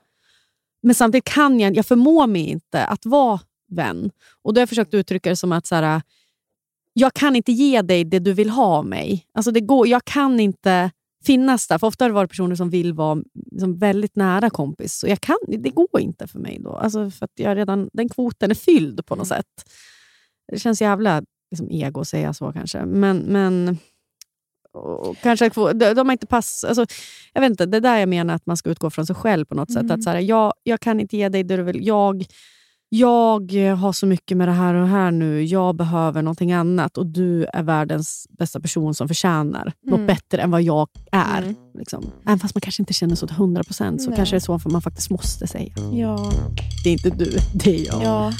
Men 0.82 0.94
samtidigt 0.94 1.24
kan 1.24 1.60
jag, 1.60 1.76
jag 1.76 1.86
förmår 1.86 2.26
mig 2.26 2.42
inte 2.42 2.84
att 2.84 3.06
vara 3.06 3.40
vän. 3.68 4.10
Och 4.42 4.54
då 4.54 4.58
har 4.58 4.62
jag 4.62 4.68
försökt 4.68 4.94
uttrycka 4.94 5.30
det 5.30 5.36
som 5.36 5.52
att 5.52 5.66
så 5.66 5.74
här, 5.74 6.02
jag 6.92 7.14
kan 7.14 7.36
inte 7.36 7.52
ge 7.52 7.82
dig 7.82 8.04
det 8.04 8.18
du 8.18 8.32
vill 8.32 8.50
ha 8.50 8.64
av 8.64 8.86
mig. 8.86 9.26
Alltså 9.34 9.50
det 9.50 9.60
går, 9.60 9.88
jag 9.88 10.04
kan 10.04 10.40
inte 10.40 10.90
finnas 11.24 11.68
där. 11.68 11.78
För 11.78 11.86
ofta 11.86 12.04
har 12.04 12.08
det 12.08 12.14
varit 12.14 12.30
personer 12.30 12.56
som 12.56 12.70
vill 12.70 12.92
vara 12.92 13.22
liksom 13.50 13.78
väldigt 13.78 14.16
nära 14.16 14.50
kompis. 14.50 15.02
Och 15.02 15.08
jag 15.08 15.20
kan, 15.20 15.36
det 15.48 15.70
går 15.70 16.00
inte 16.00 16.26
för 16.26 16.38
mig 16.38 16.58
då. 16.60 16.76
Alltså 16.76 17.10
för 17.10 17.24
att 17.24 17.32
jag 17.34 17.56
redan, 17.56 17.90
den 17.92 18.08
kvoten 18.08 18.50
är 18.50 18.54
fylld 18.54 19.06
på 19.06 19.16
något 19.16 19.28
sätt. 19.28 19.70
Det 20.52 20.58
känns 20.58 20.80
jävla 20.80 21.22
liksom, 21.50 21.70
ego 21.70 22.00
att 22.00 22.08
säga 22.08 22.34
så 22.34 22.52
kanske. 22.52 22.84
Men, 22.84 23.18
men 23.18 23.78
och 24.72 25.16
kanske 25.22 25.48
de, 25.48 25.94
de 25.94 26.08
har 26.08 26.12
inte 26.12 26.26
pass, 26.26 26.64
alltså, 26.64 26.86
jag 27.32 27.40
vet 27.40 27.50
inte, 27.50 27.66
det 27.66 27.76
är 27.76 27.80
där 27.80 27.98
jag 27.98 28.08
menar 28.08 28.34
att 28.34 28.46
man 28.46 28.56
ska 28.56 28.70
utgå 28.70 28.90
från 28.90 29.06
sig 29.06 29.16
själv 29.16 29.44
på 29.44 29.54
något 29.54 29.72
sätt. 29.72 29.90
Att 29.90 30.02
så 30.02 30.10
här, 30.10 30.18
jag, 30.18 30.52
jag 30.62 30.80
kan 30.80 31.00
inte 31.00 31.16
ge 31.16 31.28
dig 31.28 31.44
det 31.44 31.56
du 31.56 31.62
vill. 31.62 31.86
Jag, 31.86 32.24
jag 32.88 33.52
har 33.78 33.92
så 33.92 34.06
mycket 34.06 34.36
med 34.36 34.48
det 34.48 34.52
här 34.52 34.74
och 34.74 34.80
det 34.80 34.86
här 34.86 35.10
nu. 35.10 35.42
Jag 35.44 35.76
behöver 35.76 36.22
någonting 36.22 36.52
annat 36.52 36.98
och 36.98 37.06
du 37.06 37.44
är 37.52 37.62
världens 37.62 38.26
bästa 38.38 38.60
person 38.60 38.94
som 38.94 39.08
förtjänar 39.08 39.72
något 39.84 39.94
Mm. 39.96 40.06
bättre 40.06 40.42
än 40.42 40.50
vad 40.50 40.62
jag 40.62 40.88
är. 41.12 41.42
Mm. 41.42 41.54
Liksom. 41.78 42.04
Även 42.26 42.38
fast 42.38 42.54
man 42.54 42.60
kanske 42.60 42.82
inte 42.82 42.92
känner 42.92 43.14
så 43.14 43.26
till 43.26 43.36
100 43.36 43.64
procent 43.64 44.02
så 44.02 44.10
Nej. 44.10 44.16
kanske 44.16 44.34
det 44.34 44.38
är 44.38 44.40
så 44.40 44.58
för 44.58 44.70
man 44.70 44.82
faktiskt 44.82 45.10
måste 45.10 45.46
säga. 45.46 45.74
Ja. 45.92 46.32
Det 46.84 46.88
är 46.90 46.92
inte 46.92 47.10
du, 47.10 47.38
det 47.54 47.76
är 47.80 47.86
jag. 47.86 48.02
ja. 48.04 48.32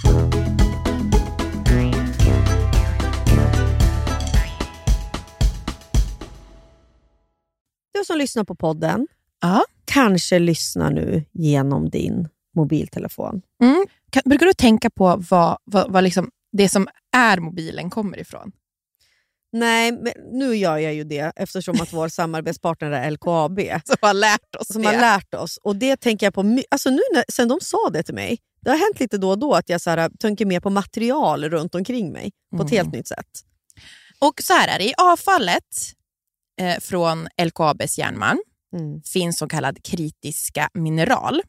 Du 7.94 8.05
som 8.05 8.18
lyssnar 8.18 8.44
på 8.44 8.55
podden 8.55 9.07
Ja. 9.40 9.64
kanske 9.84 10.38
lyssnar 10.38 10.90
nu 10.90 11.24
genom 11.32 11.90
din 11.90 12.28
mobiltelefon. 12.57 13.42
Mm. 13.62 13.86
Kan, 14.11 14.22
brukar 14.26 14.46
du 14.46 14.53
tänka 14.53 14.90
på 14.90 15.24
vad, 15.30 15.59
vad, 15.64 15.92
vad 15.92 16.05
liksom 16.05 16.30
det 16.53 16.68
som 16.68 16.88
är 17.16 17.38
mobilen 17.40 17.90
kommer 17.90 18.18
ifrån? 18.20 18.53
Nej, 19.53 19.92
men 19.92 20.12
nu 20.32 20.57
gör 20.57 20.78
jag 20.78 20.94
ju 20.94 21.05
det 21.05 21.32
eftersom 21.36 21.80
att 21.80 21.92
vår 21.92 22.09
samarbetspartner 22.18 22.90
är 22.90 23.11
LKAB. 23.11 23.61
Som 23.84 23.96
har 24.01 24.14
lärt 24.14 24.55
oss 24.57 24.68
som 24.72 24.84
har 24.84 24.92
lärt 24.92 25.34
oss. 25.34 25.57
Och 25.62 25.76
det 25.76 25.96
tänker 25.96 26.26
jag 26.26 26.34
på 26.34 26.61
alltså 26.70 26.90
nu 26.90 27.01
när, 27.14 27.24
sen 27.32 27.49
de 27.49 27.59
sa 27.61 27.90
det 27.92 28.03
till 28.03 28.14
mig. 28.14 28.38
Det 28.61 28.70
har 28.70 28.76
hänt 28.78 29.01
lite 29.01 29.18
då 29.18 29.30
och 29.30 29.38
då 29.38 29.55
att 29.55 29.68
jag 29.68 29.80
så 29.80 29.90
här, 29.90 30.11
tänker 30.20 30.46
mer 30.46 30.61
på 30.61 30.70
material 30.70 31.44
runt 31.51 31.74
omkring 31.74 32.12
mig 32.12 32.30
på 32.57 32.62
ett 32.62 32.70
Mm. 32.72 32.76
helt 32.84 32.92
nytt 32.94 33.09
sätt. 33.09 33.28
Och 34.18 34.34
så 34.42 34.53
här 34.53 34.68
är 34.68 34.78
det, 34.78 34.84
i 34.84 34.94
avfallet 34.99 35.64
eh, 36.61 36.80
från 36.80 37.28
LKABs 37.42 37.99
järnmalm 37.99 38.38
Mm. 38.76 39.03
finns 39.03 39.38
så 39.38 39.49
kallad 39.49 39.82
kritiska 39.84 40.68
mineral. 40.74 41.42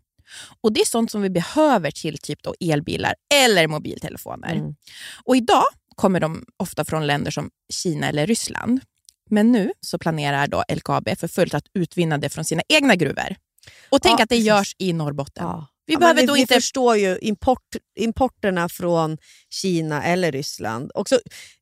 Och 0.62 0.74
Det 0.74 0.82
är 0.82 0.86
sånt 0.86 1.12
som 1.12 1.22
vi 1.22 1.30
behöver 1.30 1.92
till 1.92 2.18
typ 2.18 2.44
då 2.44 2.56
elbilar 2.60 3.16
eller 3.34 3.68
mobiltelefoner. 3.68 4.56
Mm. 4.56 4.76
Och 5.24 5.36
Idag 5.36 5.64
kommer 5.96 6.20
de 6.20 6.46
ofta 6.58 6.86
från 6.86 7.08
länder 7.08 7.32
som 7.32 7.50
Kina 7.74 8.10
eller 8.10 8.28
Ryssland. 8.28 8.80
Men 9.30 9.52
nu 9.52 9.72
så 9.82 9.98
planerar 9.98 10.48
då 10.48 10.64
LKAB 10.76 11.10
för 11.18 11.28
fullt 11.28 11.54
att 11.54 11.66
utvinna 11.74 12.18
det 12.18 12.30
från 12.30 12.46
sina 12.46 12.62
egna 12.70 12.96
gruvor. 12.96 13.36
Och 13.90 14.02
tänk 14.02 14.20
Ja, 14.20 14.24
att 14.24 14.30
det 14.30 14.38
görs 14.38 14.76
i 14.78 14.94
Norrbotten. 14.94 15.44
Ja. 15.46 15.68
Vi 15.86 15.94
Ja, 15.94 16.00
behöver 16.00 16.22
men 16.22 16.28
då 16.28 16.34
vi, 16.34 16.40
inte... 16.40 16.54
vi 16.54 16.62
förstår 16.62 16.98
ju 16.98 17.18
import, 17.22 17.76
importerna 18.00 18.70
från 18.70 19.18
Kina 19.50 20.04
eller 20.04 20.32
Ryssland. 20.32 20.92
Också, 20.94 21.20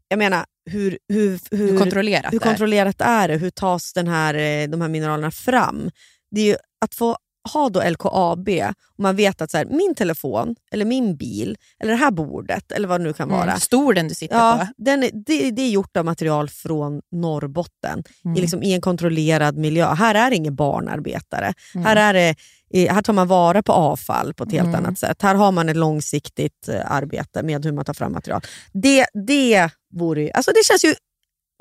jag 0.08 0.20
menar, 0.20 0.46
hur, 0.70 0.98
hur, 1.08 1.40
hur, 1.52 1.58
hur 1.58 1.78
kontrollerat 1.78 2.34
hur 2.34 2.40
kontrollerat 2.40 3.02
är 3.02 3.28
det? 3.28 3.38
Hur 3.38 3.50
tas 3.50 3.94
den 3.94 4.08
här, 4.08 4.34
eh, 4.34 4.70
de 4.70 4.82
här 4.82 4.88
mineralerna 4.90 5.32
fram? 5.32 5.92
Det 6.32 6.42
är 6.42 6.46
ju 6.46 6.56
att 6.86 6.96
få 6.96 7.18
ha 7.48 7.70
då 7.70 7.84
LKAB 7.90 8.50
och 8.98 9.00
man 9.04 9.16
vet 9.16 9.42
att 9.42 9.52
så 9.52 9.58
här, 9.58 9.66
min 9.66 9.96
telefon, 9.96 10.56
eller 10.72 10.86
min 10.86 11.18
bil, 11.18 11.58
eller 11.80 11.92
det 11.92 11.98
här 11.98 12.12
bordet, 12.12 12.72
eller 12.72 12.88
vad 12.88 13.00
det 13.00 13.04
nu 13.04 13.14
kan 13.14 13.30
vara. 13.30 13.44
Mm, 13.44 13.60
stor 13.60 13.94
den 13.94 14.08
du 14.08 14.16
sitter 14.16 14.36
Ja, 14.36 14.58
på. 14.68 14.84
den 14.84 15.04
är, 15.04 15.12
det, 15.14 15.52
det 15.52 15.62
är 15.62 15.70
gjort 15.70 15.98
av 15.98 16.06
material 16.06 16.50
från 16.50 17.02
Norrbotten 17.12 18.04
Mm. 18.26 18.38
i, 18.38 18.42
liksom, 18.42 18.64
i 18.64 18.74
en 18.74 18.82
kontrollerad 18.82 19.58
miljö. 19.58 19.94
Här 19.94 20.16
är 20.16 20.30
det 20.30 20.36
ingen 20.36 20.56
barnarbetare. 20.56 21.54
Mm. 21.76 21.86
Här, 21.86 21.96
är 21.96 22.14
det, 22.14 22.90
här 22.92 23.02
tar 23.02 23.14
man 23.14 23.28
vara 23.28 23.64
på 23.64 23.72
avfall 23.72 24.34
på 24.34 24.44
ett 24.44 24.52
helt 24.52 24.68
Mm. 24.68 24.76
annat 24.86 25.00
sätt. 25.00 25.22
Här 25.22 25.36
har 25.36 25.52
man 25.52 25.70
ett 25.70 25.78
långsiktigt 25.78 26.68
eh, 26.70 26.92
arbete 26.92 27.44
med 27.44 27.66
hur 27.66 27.72
man 27.72 27.86
tar 27.86 27.94
fram 27.94 28.12
material. 28.12 28.42
Det, 28.74 29.06
det, 29.28 29.70
vore, 29.94 30.22
ju- 30.22 30.32
alltså 30.32 30.52
det 30.52 30.66
känns 30.66 30.86
ju 30.86 30.94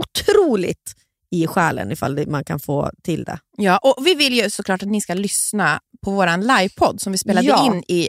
otroligt 0.02 0.94
i 1.30 1.46
själen 1.46 1.92
ifall 1.92 2.26
man 2.28 2.44
kan 2.44 2.60
få 2.60 2.90
till 3.02 3.24
det. 3.24 3.38
Ja, 3.56 3.78
och 3.82 4.06
vi 4.06 4.14
vill 4.14 4.32
ju 4.32 4.50
såklart 4.50 4.82
att 4.82 4.88
ni 4.88 5.00
ska 5.00 5.14
lyssna 5.14 5.80
på 6.04 6.10
vår 6.10 6.36
livepodd 6.58 7.00
som 7.00 7.12
vi 7.12 7.18
spelade 7.18 7.46
Ja. 7.46 7.66
in 7.66 7.82
i 7.88 8.08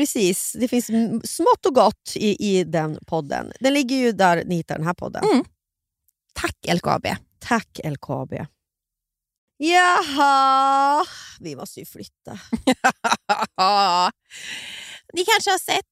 precis. 0.00 0.56
Det 0.60 0.68
finns 0.68 0.86
smått 1.24 1.66
och 1.66 1.74
gott 1.74 2.12
i, 2.14 2.58
i 2.58 2.64
den 2.64 2.98
podden. 3.06 3.52
Den 3.60 3.74
ligger 3.74 3.96
ju 3.96 4.12
där 4.12 4.44
ni 4.44 4.54
hittar 4.54 4.76
den 4.76 4.86
här 4.86 4.94
podden. 4.94 5.24
Mm. 5.24 5.44
Tack 6.32 6.56
LKAB. 6.74 7.06
Tack 7.38 7.80
LKAB. 7.84 8.34
Jaha, 9.56 11.04
vi 11.40 11.56
måste 11.56 11.80
ju 11.80 11.86
flytta. 11.86 12.32
Ni 15.12 15.24
kanske 15.24 15.50
har 15.50 15.58
sett 15.58 15.84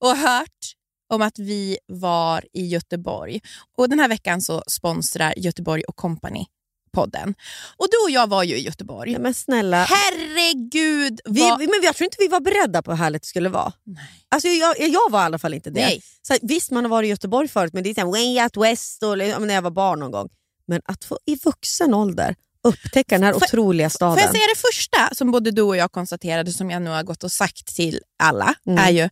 och 0.00 0.16
hört 0.16 0.74
om 1.08 1.22
att 1.22 1.38
vi 1.38 1.78
var 1.86 2.44
i 2.52 2.66
Göteborg. 2.66 3.40
Och 3.76 3.88
Den 3.88 3.98
här 3.98 4.08
veckan 4.08 4.40
så 4.40 4.62
sponsrar 4.66 5.34
Göteborg 5.36 5.82
och 5.82 5.96
Company 5.96 6.46
podden. 6.92 7.34
Och 7.76 7.86
Du 7.90 7.96
och 8.04 8.10
jag 8.10 8.26
var 8.26 8.42
ju 8.42 8.56
i 8.56 8.60
Göteborg. 8.60 9.12
Ja, 9.12 9.18
men 9.18 9.34
snälla, 9.34 9.84
Herregud! 9.84 11.20
vi, 11.24 11.40
vad... 11.40 11.58
men 11.58 11.80
jag 11.82 11.96
tror 11.96 12.04
inte 12.04 12.16
vi 12.20 12.28
var 12.28 12.40
beredda 12.40 12.82
på 12.82 12.90
hur 12.90 12.98
härligt 12.98 13.22
det 13.22 13.28
skulle 13.28 13.48
vara. 13.48 13.72
Nej. 13.84 14.04
Alltså, 14.28 14.48
jag, 14.48 14.80
jag 14.80 15.10
var 15.10 15.20
i 15.20 15.24
alla 15.24 15.38
fall 15.38 15.54
inte 15.54 15.70
det. 15.70 15.80
Nej. 15.80 16.02
Så, 16.22 16.36
visst, 16.42 16.70
man 16.70 16.84
har 16.84 16.90
varit 16.90 17.06
i 17.06 17.10
Göteborg 17.10 17.48
förut, 17.48 17.72
men 17.72 17.82
det 17.82 17.90
är 17.90 17.94
så 17.94 18.00
här, 18.00 18.08
way 18.08 18.42
out 18.42 18.56
west 18.56 19.02
och, 19.02 19.18
men 19.18 19.46
när 19.46 19.54
jag 19.54 19.62
var 19.62 19.70
barn 19.70 20.00
någon 20.00 20.10
gång. 20.10 20.28
Men 20.66 20.80
att 20.84 21.04
få 21.04 21.18
i 21.26 21.36
vuxen 21.44 21.94
ålder 21.94 22.36
upptäcka 22.64 23.14
den 23.14 23.22
här 23.22 23.32
Får- 23.32 23.42
otroliga 23.44 23.90
staden. 23.90 24.14
Får 24.16 24.22
jag 24.22 24.30
säga 24.30 24.46
det 24.54 24.60
första 24.60 25.14
som 25.14 25.30
både 25.30 25.50
du 25.50 25.62
och 25.62 25.76
jag 25.76 25.92
konstaterade, 25.92 26.52
som 26.52 26.70
jag 26.70 26.82
nu 26.82 26.90
har 26.90 27.02
gått 27.02 27.24
och 27.24 27.32
sagt 27.32 27.76
till 27.76 28.00
alla, 28.22 28.54
Mm. 28.66 28.78
är 28.84 28.90
ju 28.90 29.08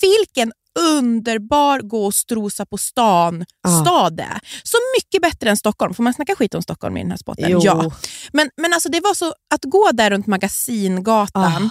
vilken 0.00 0.52
underbar 0.78 1.80
gå 1.80 2.04
och 2.06 2.14
strosa 2.14 2.66
på 2.66 2.78
stan 2.78 3.44
Ja. 3.62 3.80
stad 3.84 4.16
det 4.16 4.22
är. 4.22 4.40
Så 4.62 4.76
mycket 4.98 5.22
bättre 5.22 5.50
än 5.50 5.56
Stockholm. 5.56 5.94
Får 5.94 6.02
man 6.02 6.14
snacka 6.14 6.34
skit 6.36 6.54
om 6.54 6.62
Stockholm 6.62 6.96
i 6.96 7.00
den 7.00 7.10
här 7.10 7.18
spotten? 7.18 7.60
Ja. 7.60 7.92
Men, 8.32 8.50
men 8.56 8.72
alltså 8.72 8.88
det 8.88 9.00
var 9.00 9.14
så 9.14 9.26
att 9.54 9.64
gå 9.64 9.90
där 9.92 10.10
runt 10.10 10.26
Magasingatan, 10.26 11.70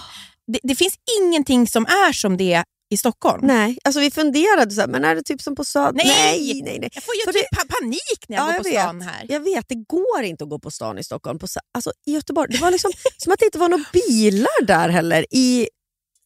det, 0.52 0.58
det 0.62 0.74
finns 0.74 0.94
ingenting 1.20 1.66
som 1.66 1.86
är 1.86 2.12
som 2.12 2.36
det 2.36 2.64
i 2.90 2.96
Stockholm. 2.96 3.46
Nej, 3.46 3.78
alltså 3.84 4.00
vi 4.00 4.10
funderade, 4.10 4.70
så 4.70 4.80
här, 4.80 4.88
men 4.88 5.04
är 5.04 5.14
det 5.14 5.22
typ 5.22 5.42
som 5.42 5.56
på 5.56 5.64
Söder? 5.64 5.92
Nej! 5.92 6.06
nej, 6.52 6.62
nej. 6.64 6.78
nej. 6.80 6.90
Jag 6.94 7.02
får 7.04 7.14
ju 7.14 7.32
typ 7.32 7.50
pa- 7.50 7.74
panik 7.80 8.24
när 8.28 8.36
jag 8.36 8.48
Ja, 8.48 8.52
går 8.52 8.62
på 8.62 8.68
jag 8.68 8.82
stan 8.84 8.98
vet. 8.98 9.08
här. 9.08 9.26
Jag 9.28 9.40
vet, 9.40 9.64
det 9.68 9.74
går 9.74 10.22
inte 10.22 10.44
att 10.44 10.50
gå 10.50 10.58
på 10.58 10.70
stan 10.70 10.98
i 10.98 11.04
Stockholm. 11.04 11.38
På, 11.38 11.46
alltså, 11.74 11.92
I 12.06 12.12
Göteborg, 12.12 12.52
det 12.52 12.58
var 12.58 12.70
liksom 12.70 12.90
som 13.16 13.32
att 13.32 13.38
det 13.38 13.44
inte 13.44 13.58
var 13.58 13.68
några 13.68 13.84
bilar 13.92 14.64
där 14.66 14.88
heller. 14.88 15.26
I 15.34 15.68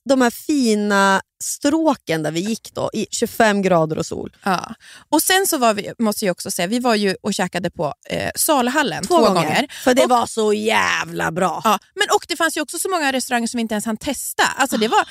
de 0.09 0.21
här 0.21 0.31
fina 0.31 1.23
stråken 1.45 2.23
där 2.23 2.31
vi 2.31 2.41
gick 2.41 2.75
då, 2.75 2.91
i 2.93 3.07
25 3.11 3.63
grader 3.63 3.99
och 3.99 4.07
sol. 4.07 4.37
Ja. 4.45 4.75
Och 5.09 5.23
sen 5.23 5.47
så 5.47 5.59
var 5.59 5.75
vi, 5.75 5.93
måste 5.99 6.25
jag 6.25 6.33
också 6.33 6.51
säga, 6.51 6.67
vi 6.67 6.79
var 6.79 6.95
ju 6.95 7.17
och 7.23 7.35
käkade 7.35 7.71
på 7.71 7.95
eh, 8.11 8.31
Saluhallen 8.37 9.05
två, 9.07 9.19
gånger. 9.21 9.67
För 9.85 9.95
det 9.95 10.03
Och- 10.05 10.11
var 10.11 10.27
så 10.27 10.53
jävla 10.53 11.33
bra. 11.33 11.61
Ja, 11.65 11.79
men 11.95 12.07
och 12.17 12.25
det 12.29 12.37
fanns 12.37 12.57
ju 12.57 12.61
också 12.61 12.79
så 12.79 12.91
många 12.91 13.13
restauranger 13.13 13.47
som 13.47 13.59
vi 13.59 13.63
inte 13.63 13.75
ens 13.75 13.85
hann 13.87 13.97
testa. 13.97 14.43
Alltså 14.57 14.77
det 14.77 14.89
var, 14.89 15.01
äh, 15.01 15.05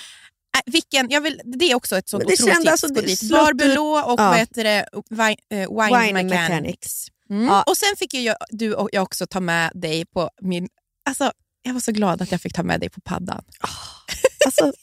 vilken, 0.66 1.10
jag 1.10 1.22
vill, 1.22 1.41
det 1.45 1.72
är 1.72 1.76
också 1.76 1.98
ett 1.98 2.10
sånt 2.10 2.24
otroligt 2.24 2.56
tips. 2.64 2.68
alltså, 2.84 2.88
Bar 3.34 3.54
Belå 3.54 3.91
och 4.06 4.20
Ja. 4.20 4.30
vad 4.30 4.38
heter 4.38 4.64
det, 4.64 4.86
wine, 5.10 5.36
eh, 5.64 5.70
wine, 5.70 6.02
Wine 6.06 6.24
Mechanics. 6.24 6.32
Mechanics. 6.50 7.08
Mm. 7.30 7.45
Ja. 7.45 7.64
Och 7.64 7.78
sen 7.78 7.95
fick 7.98 8.14
ju 8.14 8.22
jag, 8.22 8.36
du 8.50 8.74
och 8.74 8.89
jag 8.91 9.04
också 9.04 9.28
ta 9.28 9.39
med 9.39 9.72
dig 9.76 10.06
på 10.06 10.30
min... 10.41 10.68
Alltså, 11.10 11.32
jag 11.62 11.74
var 11.74 11.80
så 11.82 11.91
glad 11.91 12.22
att 12.22 12.32
jag 12.32 12.41
fick 12.41 12.54
ta 12.54 12.64
med 12.64 12.80
dig 12.80 12.89
på 12.89 13.02
paddan. 13.02 13.43
Alltså, 14.45 14.74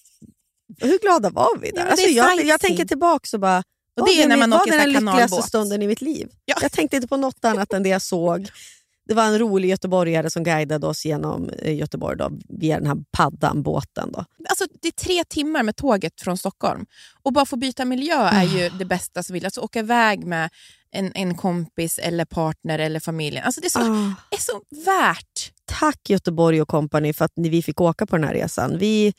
hur 0.81 0.99
glada 0.99 1.31
var 1.31 1.59
vi 1.61 1.69
Ja, 1.69 1.75
där? 1.75 1.83
men 1.83 1.91
alltså, 1.91 2.07
jag, 2.07 2.45
jag 2.45 2.61
tänker 2.61 2.85
tillbaka 2.85 3.29
och 3.37 3.41
bara, 3.41 3.63
Och 4.01 4.07
det 4.07 4.13
är 4.13 4.23
var 4.23 4.29
när 4.29 4.37
man 4.37 4.51
var 4.51 4.61
åker 4.61 4.71
sån 4.73 4.79
den 4.81 4.91
lyckligaste 4.93 5.43
stunden 5.43 5.83
i 5.83 5.87
mitt 5.87 6.01
liv. 6.01 6.29
Ja. 6.45 6.57
Jag 6.63 6.73
tänkte 6.73 6.97
inte 6.97 7.09
på 7.09 7.17
något 7.17 7.45
annat 7.45 7.73
än 7.73 7.83
det 7.83 7.89
jag 7.89 8.03
såg. 8.03 8.49
Det 9.09 9.15
var 9.15 9.25
en 9.25 9.39
rolig 9.39 9.69
göteborgare 9.69 10.31
som 10.31 10.45
guidade 10.45 10.87
oss 10.87 11.05
genom 11.05 11.49
eh, 11.49 11.75
Göteborg 11.77 12.17
då, 12.19 12.31
via 12.49 12.77
den 12.79 12.87
här 12.87 12.97
paddan, 13.13 13.63
båten. 13.63 14.13
Då. 14.13 14.25
Alltså, 14.49 14.65
det 14.83 14.89
är 14.89 14.93
tre 14.93 15.25
timmar 15.25 15.63
med 15.63 15.77
tåget 15.77 16.21
från 16.21 16.39
Stockholm. 16.39 16.87
Och 17.23 17.33
bara 17.33 17.47
få 17.47 17.57
byta 17.57 17.85
miljö 17.85 18.29
är 18.29 18.43
ju 18.45 18.69
det 18.79 18.85
bästa 18.85 19.23
som 19.23 19.35
vill. 19.35 19.45
Alltså 19.45 19.61
åka 19.61 19.79
iväg 19.79 20.25
med 20.27 20.51
en, 20.91 21.13
en 21.15 21.35
kompis 21.35 21.99
eller 21.99 22.25
partner 22.25 22.79
eller 22.79 23.01
familjen. 23.01 23.45
Alltså, 23.45 23.61
det 23.61 23.67
är 23.67 23.71
så, 23.71 23.81
Ah. 23.81 24.15
är 24.31 24.41
så 24.41 24.63
värt. 24.85 25.53
Tack 25.65 26.11
Göteborg 26.11 26.63
och 26.63 26.69
company 26.69 27.13
för 27.13 27.25
att 27.25 27.33
ni, 27.37 27.49
vi 27.49 27.63
fick 27.63 27.81
åka 27.81 28.07
på 28.07 28.17
den 28.17 28.25
här 28.29 28.35
resan. 28.35 28.79
Vi, 28.79 29.15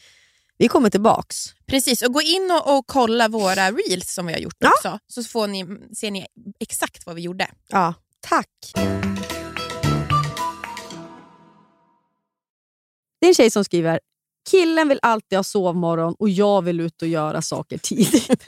vi 0.58 0.68
kommer 0.68 0.90
tillbaks. 0.90 1.46
Precis, 1.66 2.02
och 2.02 2.14
gå 2.14 2.22
in 2.22 2.52
och, 2.52 2.78
och 2.78 2.88
kolla 2.88 3.28
våra 3.28 3.72
reels 3.72 4.14
som 4.14 4.26
vi 4.26 4.34
har 4.34 4.40
gjort 4.40 4.56
Ja. 4.60 4.70
också. 4.78 5.00
Så 5.08 5.24
får 5.24 5.48
ni, 5.48 5.66
ser 5.96 6.12
ni 6.12 6.26
exakt 6.60 7.06
vad 7.06 7.16
vi 7.16 7.22
gjorde. 7.22 7.52
Ja, 7.68 7.94
tack. 8.20 8.50
Det 13.20 13.26
är 13.26 13.30
en 13.30 13.36
tjej 13.36 13.50
som 13.52 13.66
skriver 13.66 14.00
Killen 14.50 14.90
vill 14.90 15.00
alltid 15.02 15.38
ha 15.38 15.44
sovmorgon 15.44 16.16
och 16.20 16.30
jag 16.30 16.62
vill 16.62 16.80
ut 16.80 17.02
och 17.02 17.08
göra 17.08 17.42
saker 17.42 17.78
tidigt. 17.78 18.30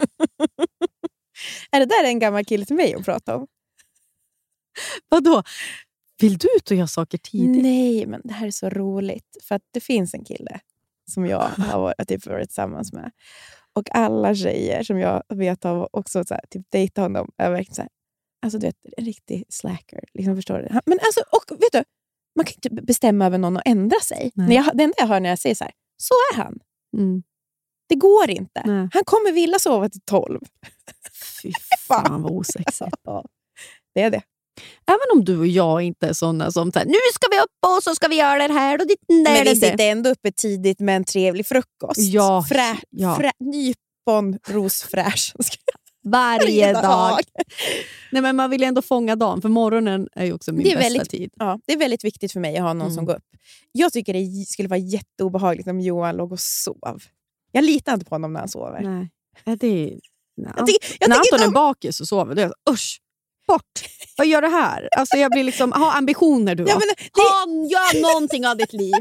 Är 1.72 1.80
det 1.80 1.86
där 1.86 2.04
en 2.04 2.20
gammal 2.20 2.46
kille 2.46 2.66
till 2.66 2.76
mig 2.76 2.94
att 2.94 3.06
prata 3.06 3.36
om? 3.36 3.48
Vadå? 5.10 5.44
Vill 6.20 6.38
du 6.38 6.48
ut 6.58 6.72
och 6.72 6.78
göra 6.78 6.88
saker 6.88 7.18
tidigt? 7.18 7.64
Nej, 7.64 8.06
men 8.06 8.22
det 8.24 8.34
här 8.34 8.48
är 8.48 8.52
så 8.52 8.70
roligt. 8.70 9.38
För 9.44 9.56
att 9.56 9.62
det 9.74 9.80
finns 9.80 10.14
en 10.14 10.26
kille 10.26 10.60
som 11.12 11.26
jag 11.26 11.40
har 11.40 11.80
varit, 11.80 12.08
typ, 12.08 12.26
varit 12.26 12.50
tillsammans 12.50 12.94
med. 12.94 13.12
Och 13.74 13.96
alla 13.96 14.36
tjejer 14.36 14.84
som 14.84 15.00
jag 15.00 15.24
vet 15.30 15.64
har 15.64 15.96
också 15.96 16.24
så 16.24 16.34
här, 16.34 16.44
typ, 16.50 16.66
dejtat 16.72 17.02
honom 17.02 17.32
är 17.38 17.52
verkligen 17.52 17.76
så 17.76 17.82
här, 17.82 17.90
alltså, 18.42 18.60
du 18.60 18.68
vet, 18.68 18.76
en 18.98 19.06
riktig 19.06 19.44
slacker. 19.50 20.04
Liksom, 20.14 20.36
förstår 20.36 20.58
du? 20.60 20.80
Men 20.86 21.00
alltså, 21.02 21.20
och, 21.32 21.62
vet 21.62 21.72
du, 21.72 21.84
man 22.36 22.46
kan 22.46 22.54
inte 22.56 22.82
bestämma 22.82 23.26
över 23.26 23.38
någon 23.38 23.58
och 23.58 23.64
ändra 23.66 24.00
sig. 24.00 24.32
Nej. 24.36 24.48
När 24.48 24.56
jag, 24.56 24.78
det 24.78 24.84
enda 24.84 24.96
jag 24.98 25.08
hör 25.08 25.20
när 25.20 25.30
jag 25.30 25.40
säger 25.40 25.56
så 25.56 25.64
här, 25.64 25.74
så 25.98 26.14
är 26.34 26.38
han. 26.38 26.60
Mm. 26.98 27.24
Det 27.90 27.96
går 27.96 28.30
inte. 28.30 28.64
Nej. 28.66 28.90
Han 28.94 29.04
kommer 29.06 29.32
vilja 29.32 29.60
sova 29.60 29.90
till 29.90 30.02
tolv. 30.02 30.40
Fy 31.42 31.52
fan 31.88 32.22
vad 32.22 32.32
osexigt. 32.32 32.98
Ja, 33.04 33.26
det 33.94 34.02
är 34.02 34.12
det. 34.12 34.22
Även 34.88 35.00
om 35.20 35.26
du 35.26 35.38
och 35.40 35.48
jag 35.48 35.82
inte 35.82 36.08
är 36.08 36.14
såna 36.14 36.52
som 36.52 36.72
så 36.72 36.80
här, 36.80 36.86
nu 36.86 36.94
ska 37.14 37.28
vi 37.32 37.38
upp 37.40 37.76
och 37.78 37.84
så 37.84 37.96
ska 37.96 38.08
vi 38.08 38.16
göra 38.16 38.48
det 38.48 38.54
här 38.54 38.82
och 38.82 38.88
där. 38.88 38.96
Men 39.24 39.34
vi 39.34 39.40
det 39.40 39.44
där." 39.60 39.72
sitter 39.72 39.92
ändå 39.92 40.10
uppe 40.10 40.32
tidigt 40.32 40.80
med 40.80 40.96
en 40.96 41.04
trevlig 41.04 41.48
frukost. 41.48 41.98
Ja, 42.00 42.44
Frä, 42.50 42.78
ja. 42.90 43.16
frä, 43.16 43.32
nypon 43.40 44.40
rosfräsch. 44.48 45.34
Varje 46.04 46.74
dag. 46.74 47.20
Nej, 48.12 48.22
men 48.22 48.36
man 48.36 48.50
vill 48.50 48.62
ju 48.62 48.68
ändå 48.68 48.82
fånga 48.82 49.16
dagen, 49.16 49.42
för 49.42 49.50
morgonen 49.50 50.08
är 50.16 50.26
ju 50.26 50.34
också 50.34 50.52
min 50.52 50.64
Det 50.64 50.72
är 50.72 50.76
bästa 50.78 50.90
väldigt- 50.94 51.10
tid. 51.10 51.32
Ja, 51.40 51.60
det 51.66 51.74
är 51.74 51.78
väldigt 51.78 52.04
viktigt 52.04 52.32
för 52.32 52.40
mig 52.40 52.58
att 52.58 52.64
ha 52.64 52.74
någon 52.74 52.82
Mm. 52.82 52.96
som 52.96 53.06
går 53.06 53.16
upp. 53.16 53.24
Jag 53.72 53.94
tycker 53.94 54.14
det 54.14 54.46
skulle 54.48 54.68
vara 54.70 54.80
jätteobehagligt 54.80 55.68
om 55.70 55.80
Johan 55.80 56.16
låg 56.18 56.32
och 56.32 56.40
sov. 56.40 57.02
Jag 57.52 57.64
litar 57.64 57.94
inte 57.94 58.06
på 58.06 58.16
honom 58.16 58.34
när 58.34 58.40
han 58.40 58.50
sover. 58.50 58.82
Nej. 58.82 59.10
Det 59.58 59.68
är... 59.68 60.00
Nej. 60.38 60.52
Jag 60.58 60.68
tycker, 60.68 60.98
jag 61.00 61.10
när 61.10 61.18
Anton 61.18 61.50
är 61.50 61.54
bakis 61.54 62.02
och 62.02 62.08
sover, 62.08 62.36
då 62.36 62.42
är 62.42 62.46
jag 62.46 62.74
usch, 62.74 63.00
bort. 63.48 63.72
Vad 64.18 64.28
gör 64.28 64.42
du 64.42 64.48
här? 64.48 64.90
Alltså 64.98 65.18
jag 65.18 65.32
blir 65.32 65.44
liksom, 65.44 65.72
ha 65.72 65.94
ambitioner 65.94 66.56
du 66.56 66.64
Ja, 66.64 66.80
men 66.80 66.88
det, 66.88 67.22
Ha, 67.22 67.46
gör 67.70 68.02
någonting 68.02 68.48
av 68.48 68.58
ditt 68.58 68.74
liv. 68.74 68.94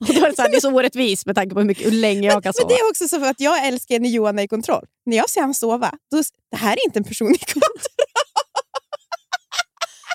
Och 0.00 0.06
då 0.14 0.24
är 0.24 0.30
det, 0.30 0.36
så 0.36 0.42
här, 0.42 0.50
det 0.50 0.56
är 0.56 0.60
så 0.60 0.70
orättvist 0.70 1.26
med 1.26 1.34
tanke 1.36 1.54
på 1.54 1.60
hur, 1.60 1.66
mycket, 1.66 1.86
hur 1.86 1.90
länge 1.90 2.28
jag 2.28 2.42
kan 2.42 2.52
men 2.56 2.62
sova. 2.62 2.68
det 2.68 2.74
är 2.74 2.88
också 2.90 3.08
så 3.08 3.20
för 3.20 3.26
att 3.26 3.40
jag 3.40 3.66
älskar 3.66 3.98
när 3.98 4.08
Johan 4.08 4.38
är 4.38 4.42
i 4.42 4.48
kontroll. 4.48 4.84
När 5.06 5.16
jag 5.16 5.30
ser 5.30 5.40
han 5.40 5.54
sova, 5.54 5.92
då, 6.10 6.22
det 6.50 6.56
här 6.56 6.72
är 6.72 6.86
inte 6.86 6.98
en 6.98 7.04
person 7.04 7.34
i 7.34 7.38
kontroll. 7.38 7.62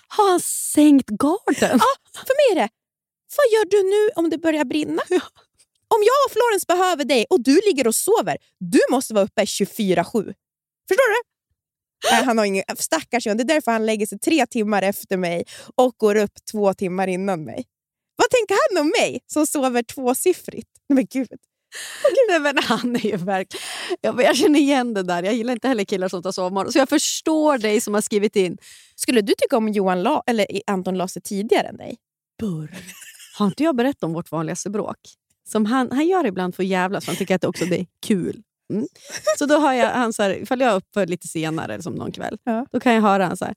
Har 0.08 0.30
han 0.30 0.40
sänkt 0.76 1.10
garden? 1.10 1.80
För 2.28 2.36
mig 2.40 2.52
är 2.52 2.56
det, 2.56 2.70
vad 3.38 3.48
gör 3.54 3.66
du 3.70 3.84
nu 3.90 4.10
om 4.16 4.30
det 4.30 4.38
börjar 4.38 4.64
brinna? 4.64 5.02
Om 5.88 6.00
jag 6.10 6.18
och 6.26 6.32
Florence 6.32 6.66
behöver 6.68 7.06
dig 7.06 7.26
och 7.30 7.44
du 7.44 7.62
ligger 7.68 7.88
och 7.88 7.96
sover, 7.96 8.38
du 8.60 8.80
måste 8.92 9.14
vara 9.14 9.26
uppe 9.26 9.42
24-7. 9.42 10.34
Förstår 10.88 11.10
du? 11.16 11.29
Nej, 12.12 12.24
han 12.24 12.38
har 12.38 12.46
ingen, 12.46 12.64
stackars 12.78 13.26
Johan, 13.26 13.38
det 13.38 13.44
är 13.44 13.46
därför 13.46 13.72
han 13.72 13.86
lägger 13.86 14.06
sig 14.06 14.20
tre 14.20 14.46
timmar 14.46 14.82
efter 14.82 15.18
mig 15.18 15.44
och 15.76 15.94
går 15.98 16.16
upp 16.16 16.46
två 16.52 16.74
timmar 16.74 17.08
innan 17.08 17.44
mig. 17.44 17.66
Vad 18.16 18.30
tänker 18.30 18.56
han 18.70 18.86
om 18.86 18.92
mig 19.00 19.20
som 19.28 19.48
sover 19.48 19.84
tvåsiffrigt? 19.84 20.70
Nej, 20.90 20.96
men 20.96 21.06
gud. 21.06 21.40
Nej, 22.30 22.40
men 22.40 22.58
han 22.58 22.96
är 22.96 23.06
ju 23.06 23.18
verkligen... 23.18 23.64
Jag, 24.02 24.22
jag 24.22 24.38
känner 24.38 24.60
igen 24.60 24.94
det 24.94 25.04
där. 25.04 25.24
Jag 25.24 25.34
gillar 25.34 25.54
inte 25.54 25.68
heller 25.68 25.84
killar 25.84 26.10
som 26.10 26.24
tar 26.24 26.32
sovmorgon. 26.32 26.72
Så 26.72 26.80
jag 26.80 26.90
förstår 26.90 27.58
dig 27.58 27.82
som 27.82 27.94
har 27.94 28.02
skrivit 28.02 28.36
in. 28.36 28.58
Skulle 28.96 29.22
du 29.22 29.34
tycka 29.38 29.58
om 29.58 29.70
Johan 29.70 30.04
la, 30.04 30.24
eller 30.28 30.48
Anton 30.68 30.98
la 30.98 31.08
sig 31.08 31.22
tidigare 31.22 31.68
än 31.68 31.78
dig? 31.78 31.98
Burr. 32.40 32.76
Har 33.38 33.46
inte 33.46 33.64
jag 33.64 33.76
berättat 33.76 34.04
om 34.04 34.14
vårt 34.14 34.32
vanligaste 34.32 34.70
bråk? 34.70 34.98
Som 35.48 35.66
han, 35.66 35.92
han 35.92 36.08
gör 36.08 36.26
ibland 36.26 36.56
för 36.56 36.64
att 36.64 36.70
jävlas, 36.70 37.06
för 37.06 37.12
han 37.12 37.18
tycker 37.18 37.36
att 37.36 37.42
det 37.42 37.48
också 37.48 37.66
är 37.66 37.86
kul. 38.06 38.44
Mm. 38.74 38.88
Så 39.38 39.46
då 39.46 39.58
har 39.58 39.74
jag 39.74 39.90
han 39.90 40.14
så 40.14 40.24
här, 40.24 40.30
ifall 40.44 40.62
jag 40.62 40.72
är 40.72 40.76
uppe 40.76 41.06
lite 41.06 41.28
senare, 41.28 41.74
eller 41.74 41.84
som 41.84 41.94
någon 41.96 42.12
kväll, 42.12 42.38
Ja. 42.44 42.66
då 42.72 42.80
kan 42.80 42.94
jag 42.94 43.02
höra 43.02 43.26
han 43.26 43.38
så 43.38 43.46
här. 43.46 43.56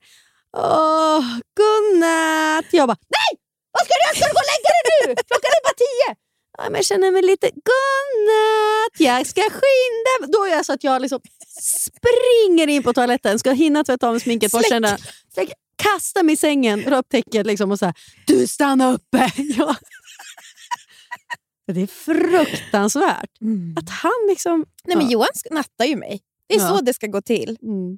Åh, 0.57 1.25
godnatt! 1.59 2.65
Jag 2.71 2.87
bara, 2.87 2.97
nej! 3.09 3.39
Vad 3.71 3.85
ska 3.85 3.93
du 3.93 4.01
göra? 4.05 4.15
Ska 4.15 4.25
du 4.27 4.33
gå 4.33 4.39
och 4.45 4.51
lägga 4.53 4.69
dig 4.75 5.07
nu? 5.07 5.15
Klockan 5.27 5.51
är 5.57 5.63
bara 5.63 5.73
tio! 5.77 6.15
Ja, 6.57 6.63
men 6.63 6.75
jag 6.75 6.85
känner 6.85 7.11
mig 7.11 7.21
lite, 7.21 7.47
godnatt, 7.49 8.93
jag 8.97 9.27
ska 9.27 9.41
skynda 9.41 10.11
mig." 10.19 10.29
Då 10.33 10.45
är 10.45 10.49
jag 10.49 10.65
så 10.65 10.73
att 10.73 10.83
jag 10.83 11.01
liksom 11.01 11.19
springer 11.61 12.67
in 12.67 12.83
på 12.83 12.93
toaletten, 12.93 13.39
ska 13.39 13.51
hinna 13.51 13.83
tvätta 13.83 14.07
av 14.07 14.13
mig 14.13 14.21
sminket, 14.21 14.51
borsta 14.51 14.69
tänderna, 14.69 14.97
kastar 15.75 16.23
mig 16.23 16.33
i 16.33 16.37
sängen, 16.37 16.81
drar 16.81 16.97
upp 16.97 17.09
täcket 17.09 17.45
liksom 17.45 17.71
och 17.71 17.79
så 17.79 17.85
här, 17.85 17.95
du 18.27 18.47
stannar 18.47 18.93
uppe! 18.93 19.31
Ja. 19.57 19.75
Det 21.67 21.81
är 21.81 21.87
fruktansvärt. 21.87 23.29
Att 23.77 23.89
han 23.89 24.11
liksom... 24.29 24.65
Nej, 24.85 24.97
men 24.97 25.05
Ja. 25.05 25.11
Johan 25.11 25.27
nattar 25.51 25.85
ju 25.85 25.95
mig. 25.95 26.21
Det 26.49 26.55
är 26.55 26.59
Ja. 26.59 26.67
så 26.67 26.81
det 26.81 26.93
ska 26.93 27.07
gå 27.07 27.21
till. 27.21 27.57
Mm. 27.61 27.97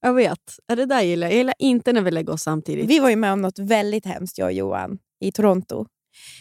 Jag 0.00 0.14
vet. 0.14 0.58
Det 0.68 0.86
där 0.86 1.02
gillar 1.02 1.26
jag. 1.26 1.32
Jag 1.32 1.38
gillar 1.38 1.54
inte 1.58 1.92
när 1.92 2.02
vi 2.02 2.10
lägger 2.10 2.32
oss 2.32 2.42
samtidigt. 2.42 2.90
Vi 2.90 2.98
var 2.98 3.10
ju 3.10 3.16
med 3.16 3.32
om 3.32 3.42
något 3.42 3.58
väldigt 3.58 4.06
hemskt, 4.06 4.38
jag 4.38 4.46
och 4.46 4.52
Johan, 4.52 4.98
i 5.20 5.32
Toronto. 5.32 5.86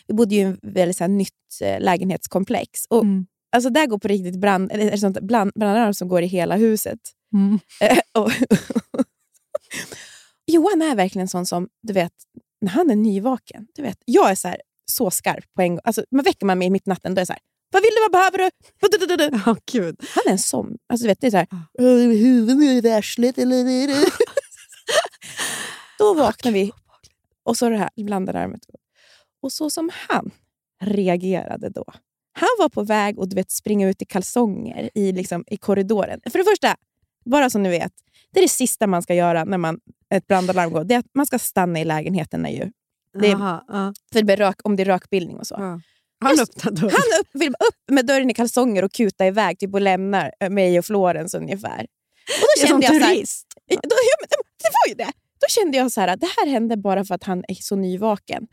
Vi 0.07 0.13
bodde 0.13 0.35
ju 0.35 0.41
i 0.41 0.49
ett 0.49 0.59
väldigt 0.61 0.97
så 0.97 1.03
här, 1.03 1.09
nytt 1.09 1.33
eh, 1.61 1.79
lägenhetskomplex. 1.79 2.85
Och, 2.89 3.01
Mm. 3.03 3.25
alltså, 3.55 3.69
där 3.69 3.87
går 3.87 3.97
på 3.97 4.07
riktigt 4.07 4.39
brand, 4.39 4.71
eller, 4.71 4.97
sånt, 4.97 5.19
brand, 5.21 5.51
brandalarm 5.55 5.93
som 5.93 6.07
går 6.07 6.21
i 6.21 6.25
hela 6.27 6.55
huset. 6.55 6.99
Mm. 7.33 7.59
Eh, 7.81 7.99
och, 8.21 8.31
Johan 10.47 10.81
är 10.81 10.95
verkligen 10.95 11.23
en 11.23 11.27
sån 11.27 11.45
som, 11.45 11.67
du 11.87 11.93
vet, 11.93 12.13
när 12.61 12.69
han 12.71 12.89
är 12.89 12.95
nyvaken. 12.95 13.67
Du 13.75 13.81
vet, 13.81 13.97
jag 14.05 14.31
är 14.31 14.35
så, 14.35 14.47
här, 14.47 14.61
så 14.89 15.11
skarp 15.11 15.53
på 15.55 15.61
en 15.61 15.69
gång. 15.69 15.79
Alltså, 15.83 16.03
man 16.11 16.23
väcker 16.23 16.45
man 16.45 16.57
mig 16.57 16.69
mitt 16.69 16.87
i 16.87 16.89
natten, 16.89 17.15
då 17.15 17.19
är 17.19 17.21
jag 17.21 17.27
så 17.27 17.33
här, 17.33 17.41
vad 17.71 17.81
vill 17.81 17.91
du, 17.95 18.01
vad 18.01 18.11
behöver 18.11 18.37
du? 18.37 18.49
Ja, 19.45 19.55
gud. 19.71 19.95
Han 20.15 20.23
är 20.27 20.31
en 20.31 20.39
sån. 20.39 20.77
Alltså, 20.89 21.03
du 21.03 21.07
vet, 21.07 21.21
det 21.21 21.27
är 21.27 21.31
så 21.31 21.37
här, 21.37 21.47
"Åh, 21.79 21.85
huvudet 21.97 22.85
i 22.85 22.91
arslet 22.91 23.37
eller... 23.37 23.95
Då 25.97 26.13
vaknar 26.17 26.51
vi 26.51 26.71
och 27.43 27.57
så 27.57 27.69
det 27.69 27.77
här 27.77 27.89
blandade 28.03 28.39
armet. 28.39 28.61
Och 29.41 29.51
så 29.51 29.69
som 29.69 29.89
han 29.93 30.31
reagerade 30.81 31.69
då. 31.69 31.85
Han 32.33 32.49
var 32.59 32.69
på 32.69 32.83
väg 32.83 33.19
att 33.19 33.29
du 33.29 33.35
vet, 33.35 33.51
springa 33.51 33.89
ut 33.89 34.01
i 34.01 34.05
kalsonger 34.05 34.89
i, 34.95 35.11
liksom, 35.11 35.43
i 35.47 35.57
korridoren. 35.57 36.21
För 36.31 36.39
det 36.39 36.45
första, 36.45 36.75
bara 37.25 37.49
så 37.49 37.59
ni 37.59 37.69
vet, 37.69 37.93
det 38.31 38.39
är 38.39 38.43
det 38.43 38.49
sista 38.49 38.87
man 38.87 39.01
ska 39.01 39.13
göra 39.15 39.43
när 39.43 39.57
man, 39.57 39.79
ett 40.13 40.27
brandalarm 40.27 40.71
går. 40.71 40.83
Det 40.83 40.95
är 40.95 40.99
att 40.99 41.15
man 41.15 41.25
ska 41.25 41.39
stanna 41.39 41.79
i 41.79 41.85
lägenheten 41.85 42.45
ju, 42.53 42.71
Det 43.19 43.27
är- 43.27 43.31
Jaha, 43.31 43.63
ja, 43.67 43.93
för 44.13 44.21
det 44.21 44.35
rök, 44.35 44.55
om 44.63 44.75
det 44.75 44.83
är 44.83 44.85
rökbildning 44.85 45.37
och 45.37 45.47
så. 45.47 45.55
ja. 45.57 45.81
Han 46.21 46.39
öppnade 46.39 46.81
dörren. 46.81 46.91
Han 46.93 47.19
upp, 47.21 47.27
vill 47.33 47.49
upp 47.49 47.91
med 47.91 48.05
dörren 48.05 48.29
i 48.29 48.33
kalsonger 48.33 48.83
och 48.83 48.91
kuta 48.91 49.27
iväg 49.27 49.59
typ, 49.59 49.73
och 49.73 49.81
lämnar 49.81 50.31
eh, 50.39 50.49
mig 50.49 50.79
och 50.79 50.85
Florens 50.85 51.33
ungefär. 51.33 51.79
Och 51.79 52.41
då 52.41 52.47
Det 52.57 52.63
är 52.63 52.67
som 52.67 52.81
kände 52.81 52.85
jag 52.85 53.01
så 53.01 53.07
här, 53.07 53.15
turist. 53.15 53.45
Ja, 53.65 53.75
Då, 53.83 53.89
ja, 53.89 54.15
men 54.21 54.27
det- 54.29 54.69
var 54.73 54.89
ju 54.89 54.93
det. 54.95 55.11
Då 55.41 55.45
kände 55.49 55.77
jag 55.77 55.91
så 55.91 56.01
här, 56.01 56.07
att 56.07 56.19
det 56.19 56.27
här 56.37 56.47
hände 56.47 56.77
bara 56.77 57.05
för 57.05 57.15
att 57.15 57.23
han 57.23 57.43
är 57.47 57.53
så 57.55 57.75
nyvaken. 57.75 58.47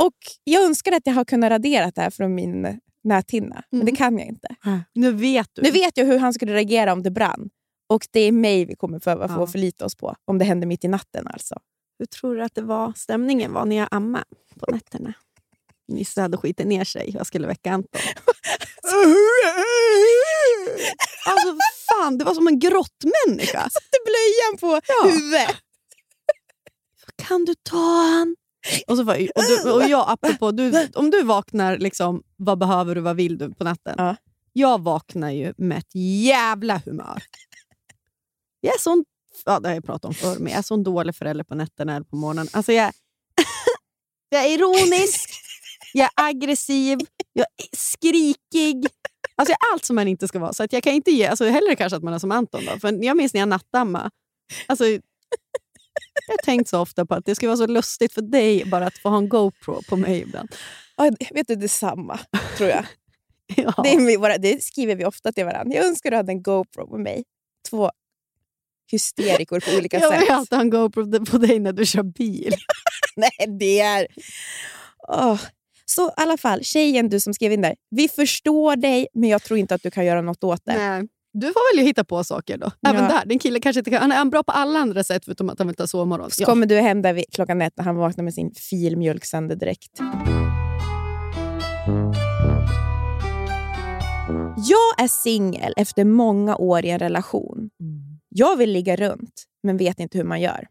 Och 0.00 0.14
Jag 0.44 0.64
önskar 0.64 0.92
att 0.92 1.02
jag 1.04 1.12
har 1.14 1.24
kunnat 1.24 1.50
radera 1.50 1.90
det 1.94 2.00
här 2.00 2.10
från 2.10 2.34
min 2.34 2.80
näthinna, 3.04 3.62
men 3.70 3.86
det 3.86 3.92
kan 3.96 4.18
jag 4.18 4.26
inte. 4.28 4.48
Nu 4.94 5.12
vet 5.12 5.48
du. 5.54 5.62
Nu 5.62 5.70
vet 5.70 5.96
jag 5.96 6.04
hur 6.06 6.18
han 6.18 6.32
skulle 6.34 6.54
reagera 6.54 6.92
om 6.92 7.02
det 7.02 7.10
brann. 7.10 7.50
Och 7.88 8.06
det 8.10 8.20
är 8.20 8.32
mig 8.32 8.64
vi 8.64 8.74
kommer 8.76 8.98
behöva 8.98 9.28
få 9.28 9.40
Ja. 9.42 9.46
förlita 9.46 9.84
oss 9.84 9.94
på. 9.96 10.14
Om 10.24 10.38
det 10.38 10.44
händer 10.44 10.66
mitt 10.66 10.84
i 10.84 10.88
natten 10.88 11.26
alltså. 11.26 11.54
Hur 11.98 12.06
tror 12.06 12.36
du 12.36 12.42
att 12.42 12.54
det 12.54 12.62
var 12.62 12.92
stämningen 12.96 13.52
var 13.52 13.64
när 13.64 13.76
jag 13.76 13.88
ammade 13.90 14.24
på 14.60 14.70
nätterna? 14.72 15.12
Nisse 15.88 16.20
hade 16.20 16.36
skitit 16.36 16.66
ner 16.66 16.84
sig 16.84 17.10
jag 17.14 17.26
skulle 17.26 17.46
väcka 17.46 17.72
Anton. 17.72 18.00
Alltså 21.26 21.56
fan, 21.88 22.18
det 22.18 22.24
var 22.24 22.34
som 22.34 22.48
en 22.48 22.58
grottmänniska. 22.58 23.60
Satte 23.70 23.98
blöjan 24.04 24.58
på 24.60 24.80
Ja. 24.88 25.08
huvudet. 25.10 25.56
Kan 27.16 27.44
du 27.44 27.54
ta 27.54 27.76
han? 28.02 28.36
Och, 28.86 28.96
så 28.96 29.02
var, 29.02 29.14
och, 29.14 29.42
du, 29.48 29.70
och 29.70 29.82
jag, 29.88 30.04
apropå, 30.08 30.50
du, 30.52 30.88
om 30.94 31.10
du 31.10 31.22
vaknar, 31.22 31.78
liksom, 31.78 32.22
vad 32.36 32.58
behöver 32.58 32.94
du, 32.94 33.00
vad 33.00 33.16
vill 33.16 33.38
du 33.38 33.54
på 33.54 33.64
natten? 33.64 33.94
Ja. 33.98 34.16
Jag 34.52 34.82
vaknar 34.82 35.30
ju 35.30 35.54
med 35.56 35.78
ett 35.78 35.94
jävla 36.24 36.82
humör. 36.84 37.22
Jag 38.60 38.74
är 38.74 38.78
sån, 38.78 39.04
ja, 39.46 39.60
det 39.60 39.68
har 39.68 39.74
jag 39.74 39.84
pratat 39.84 40.04
om 40.04 40.14
förr, 40.14 40.36
men 40.38 40.52
jag 40.52 40.58
är 40.58 40.62
sån 40.62 40.82
dålig 40.82 41.16
förälder 41.16 41.44
på 41.44 41.54
nätterna 41.54 41.96
eller 41.96 42.06
på 42.06 42.16
morgonen. 42.16 42.48
Alltså 42.52 42.72
jag, 42.72 42.92
jag 44.28 44.44
är 44.44 44.48
ironisk, 44.48 45.30
jag 45.92 46.04
är 46.04 46.28
aggressiv, 46.28 46.98
jag 47.32 47.46
är 47.56 47.76
skrikig. 47.76 48.86
Alltså 49.36 49.52
jag 49.52 49.68
är 49.68 49.72
allt 49.72 49.84
som 49.84 49.96
man 49.96 50.08
inte 50.08 50.28
ska 50.28 50.38
vara. 50.38 50.52
Så 50.52 50.62
att 50.62 50.72
jag 50.72 50.82
kan 50.82 50.92
inte 50.92 51.10
ge, 51.10 51.26
alltså 51.26 51.44
hellre 51.44 51.76
kanske 51.76 51.96
att 51.96 52.02
man 52.02 52.14
är 52.14 52.18
som 52.18 52.32
Anton. 52.32 52.64
Då. 52.64 52.80
För 52.80 53.04
jag 53.04 53.16
minns 53.16 53.34
när 53.34 53.40
jag 53.40 53.48
nattammade. 53.48 54.10
Alltså, 54.66 54.86
jag 54.86 55.00
har 56.28 56.42
tänkt 56.44 56.68
så 56.68 56.80
ofta 56.80 57.06
på 57.06 57.14
att 57.14 57.24
det 57.24 57.34
skulle 57.34 57.48
vara 57.48 57.56
så 57.56 57.66
lustigt 57.66 58.12
för 58.12 58.22
dig 58.22 58.64
bara 58.64 58.86
att 58.86 58.98
få 58.98 59.08
ha 59.08 59.18
en 59.18 59.28
GoPro 59.28 59.82
på 59.88 59.96
mig 59.96 60.20
ibland. 60.20 60.48
Ja, 60.96 61.10
vet 61.30 61.48
du, 61.48 61.54
detsamma 61.54 62.20
tror 62.56 62.70
jag. 62.70 62.86
Ja. 63.56 63.74
Det, 63.82 63.88
är 63.88 64.38
det 64.38 64.62
skriver 64.64 64.96
vi 64.96 65.04
ofta 65.04 65.32
till 65.32 65.44
varandra. 65.44 65.76
Jag 65.76 65.86
önskar 65.86 66.10
du 66.10 66.16
hade 66.16 66.32
en 66.32 66.42
GoPro 66.42 66.86
på 66.86 66.98
mig. 66.98 67.24
Två 67.70 67.90
hysterikor 68.92 69.60
på 69.60 69.78
olika 69.78 69.98
jag 70.00 70.10
vill 70.10 70.20
sätt. 70.20 70.30
alltid 70.30 70.56
ha 70.56 70.60
en 70.60 70.70
GoPro 70.70 71.24
på 71.24 71.38
dig 71.38 71.58
när 71.58 71.72
du 71.72 71.86
kör 71.86 72.02
bil. 72.02 72.54
Nej, 73.16 73.58
det 73.58 73.80
är... 73.80 74.06
Åh. 75.08 75.40
Så 75.84 76.08
i 76.08 76.12
alla 76.16 76.36
fall, 76.36 76.64
tjejen 76.64 77.08
du 77.08 77.20
som 77.20 77.34
skrev 77.34 77.52
in 77.52 77.60
där. 77.60 77.74
Vi 77.90 78.08
förstår 78.08 78.76
dig, 78.76 79.06
men 79.14 79.28
jag 79.28 79.42
tror 79.42 79.58
inte 79.58 79.74
att 79.74 79.82
du 79.82 79.90
kan 79.90 80.04
göra 80.04 80.22
något 80.22 80.44
åt 80.44 80.64
det. 80.64 80.74
Nej. 80.78 81.08
Du 81.32 81.46
får 81.46 81.76
väl 81.76 81.86
hitta 81.86 82.04
på 82.04 82.24
saker 82.24 82.58
då. 82.58 82.70
Även 82.88 83.02
Ja. 83.02 83.08
där. 83.08 83.22
Den 83.26 83.38
killen 83.38 83.60
kanske 83.60 83.80
inte 83.80 83.90
kan, 83.90 84.00
han 84.10 84.26
är 84.26 84.30
bra 84.30 84.42
på 84.42 84.52
alla 84.52 84.78
andra 84.78 85.04
sätt 85.04 85.24
förutom 85.24 85.50
att 85.50 85.58
han 85.58 85.66
vill 85.68 85.76
ta 85.76 85.86
sovmorgon. 85.86 86.30
Så 86.30 86.44
kommer 86.44 86.66
du 86.66 86.80
hem 86.80 87.02
där 87.02 87.12
vid 87.12 87.24
klockan 87.32 87.62
ett 87.62 87.72
när 87.76 87.84
han 87.84 87.96
vaknar 87.96 88.24
med 88.24 88.34
sin 88.34 88.52
filmjölksandedräkt. 88.70 89.98
Jag 94.56 95.04
är 95.04 95.08
singel 95.08 95.72
efter 95.76 96.04
många 96.04 96.56
år 96.56 96.84
i 96.84 96.90
en 96.90 96.98
relation. 96.98 97.70
Jag 98.38 98.56
vill 98.56 98.72
ligga 98.72 98.96
runt, 98.96 99.44
men 99.62 99.76
vet 99.76 100.00
inte 100.00 100.18
hur 100.18 100.24
man 100.24 100.40
gör. 100.40 100.68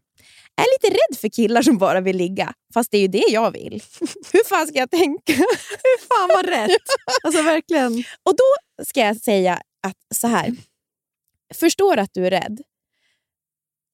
Jag 0.54 0.66
är 0.66 0.88
lite 0.88 0.96
rädd 0.96 1.18
för 1.18 1.28
killar 1.28 1.62
som 1.62 1.78
bara 1.78 2.00
vill 2.00 2.16
ligga, 2.16 2.54
fast 2.74 2.90
det 2.90 2.98
är 2.98 3.02
ju 3.02 3.08
det 3.08 3.24
jag 3.30 3.50
vill. 3.50 3.72
Hur 4.32 4.48
fan 4.48 4.66
ska 4.66 4.78
jag 4.78 4.90
tänka? 4.90 5.32
Fan 6.08 6.28
vad 6.28 6.46
rätt! 6.46 6.82
Alltså 7.22 7.42
verkligen. 7.42 7.92
Och 8.22 8.36
då 8.36 8.84
ska 8.84 9.00
jag 9.00 9.16
säga 9.16 9.62
att 9.86 9.96
så 10.14 10.26
här. 10.26 10.56
Förstår 11.54 11.96
att 11.96 12.10
du 12.12 12.26
är 12.26 12.30
rädd. 12.30 12.62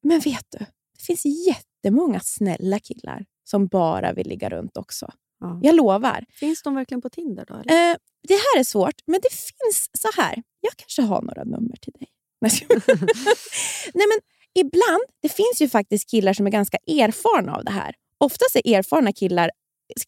Men 0.03 0.21
vet 0.21 0.47
du, 0.51 0.59
det 0.99 1.05
finns 1.07 1.25
jättemånga 1.47 2.21
snälla 2.21 2.79
killar 2.79 3.25
som 3.45 3.67
bara 3.67 4.13
vill 4.13 4.29
ligga 4.29 4.49
runt 4.49 4.77
också. 4.77 5.13
Ja. 5.41 5.61
Jag 5.63 5.75
lovar. 5.75 6.25
Finns 6.31 6.63
de 6.63 6.75
verkligen 6.75 7.03
på 7.03 7.11
Tinder 7.11 7.45
då? 7.49 7.55
Eh, 7.55 7.97
det 8.29 8.35
här 8.35 8.59
är 8.61 8.65
svårt, 8.65 8.95
men 9.07 9.21
det 9.23 9.31
finns 9.31 9.91
så 9.93 10.23
här. 10.23 10.43
Jag 10.61 10.73
kanske 10.77 11.03
har 11.03 11.23
några 11.23 11.45
nummer 11.45 11.77
till 11.81 11.93
dig. 11.93 12.09
Nej, 13.95 14.07
men 14.07 14.19
ibland, 14.55 15.03
det 15.23 15.29
finns 15.29 15.57
ju 15.61 15.69
faktiskt 15.69 16.11
killar 16.11 16.33
som 16.33 16.47
är 16.47 16.51
ganska 16.51 16.77
erfarna 16.87 17.55
av 17.57 17.65
det 17.65 17.71
här. 17.73 17.95
Oftast 18.19 18.57
är 18.57 18.79
erfarna 18.79 19.13
killar 19.13 19.51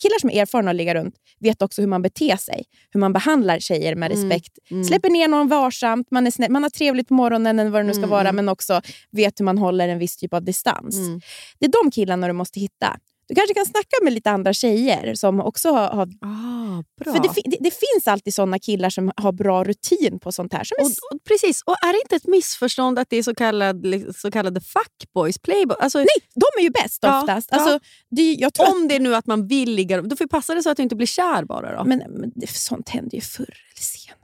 Killar 0.03 0.19
som 0.19 0.31
är 0.31 0.43
erfarna 0.43 0.71
att 0.71 0.77
ligga 0.77 0.95
runt 0.95 1.15
vet 1.41 1.63
också 1.63 1.83
hur 1.83 1.89
man 1.89 2.03
beter 2.03 2.37
sig. 2.37 2.65
Hur 2.91 3.01
man 3.01 3.13
behandlar 3.13 3.59
tjejer 3.59 3.95
med 3.95 4.13
Mm, 4.13 4.31
respekt. 4.31 4.59
mm. 4.71 4.85
Släpper 4.85 5.11
ner 5.11 5.29
någon 5.29 5.49
varsamt, 5.49 6.11
man, 6.11 6.27
är 6.27 6.31
snäll, 6.31 6.51
man 6.51 6.63
har 6.63 6.71
trevligt 6.71 7.09
på 7.09 7.15
morgonen 7.15 7.59
eller 7.59 7.71
vad 7.71 7.81
det 7.81 7.87
nu 7.87 7.93
ska 7.93 7.99
Mm, 7.99 8.11
vara, 8.11 8.21
mm. 8.29 8.37
men 8.37 8.49
också 8.49 8.81
vet 9.11 9.41
hur 9.41 9.45
man 9.45 9.59
håller 9.59 9.89
en 9.89 9.99
viss 9.99 10.17
typ 10.17 10.35
av 10.35 10.43
distans. 10.45 10.97
Mm. 10.97 11.21
Det 11.59 11.67
är 11.67 11.85
de 11.85 11.91
killarna 11.91 12.27
du 12.27 12.33
måste 12.33 12.61
hitta. 12.61 12.97
Du 13.29 13.35
kanske 13.35 13.55
kan 13.55 13.67
snacka 13.67 13.97
med 14.03 14.13
lite 14.13 14.31
andra 14.31 14.53
tjejer 14.53 15.15
som 15.15 15.41
också 15.41 15.71
har... 15.71 15.89
har 15.91 16.09
Ah, 16.21 16.83
bra. 17.05 17.13
för 17.13 17.23
det, 17.23 17.29
det, 17.45 17.57
det 17.61 17.71
finns 17.71 18.07
alltid 18.09 18.35
såna 18.35 18.59
killar 18.59 18.91
som 18.91 19.13
har 19.17 19.33
bra 19.33 19.65
rutin 19.65 20.19
på 20.19 20.33
sånt 20.33 20.53
här. 20.53 20.65
Som 20.65 20.77
är 20.81 20.85
och, 20.85 20.91
och, 21.15 21.25
precis, 21.25 21.63
och 21.63 21.73
är 21.85 21.93
det 21.93 21.99
inte 22.03 22.17
ett 22.17 22.27
missförstånd 22.27 22.99
att 22.99 23.11
det 23.11 23.17
är 23.17 23.23
så, 23.23 23.35
kallad, 23.35 23.87
så 24.17 24.31
kallade 24.31 24.61
fuckboys, 24.61 25.39
playboys? 25.39 25.79
Alltså, 25.81 25.99
Nej, 25.99 26.07
de 26.35 26.61
är 26.61 26.63
ju 26.63 26.71
bäst 26.71 26.99
Ja, 27.03 27.21
oftast. 27.21 27.49
ja. 27.51 27.57
Alltså, 27.57 27.79
det, 28.11 28.33
jag 28.33 28.55
tror 28.55 28.71
Om 28.77 28.89
det 28.89 28.95
är 28.97 29.01
nu 29.01 29.15
att 29.15 29.27
man 29.27 29.47
vill 29.47 29.75
ligga 29.75 30.03
Då 30.03 30.17
får 30.17 30.27
passa 30.27 30.55
dig 30.55 30.63
så 30.63 30.71
att 30.71 30.77
du 30.77 30.83
inte 30.83 30.97
blir 30.97 31.07
kär 31.07 31.45
bara. 31.45 31.77
Då. 31.77 31.85
men, 31.85 31.99
men 31.99 32.33
sånt 32.49 32.89
händer 32.89 33.15
ju 33.15 33.21
förr 33.21 33.43
eller 33.45 33.83
senare. 33.83 34.17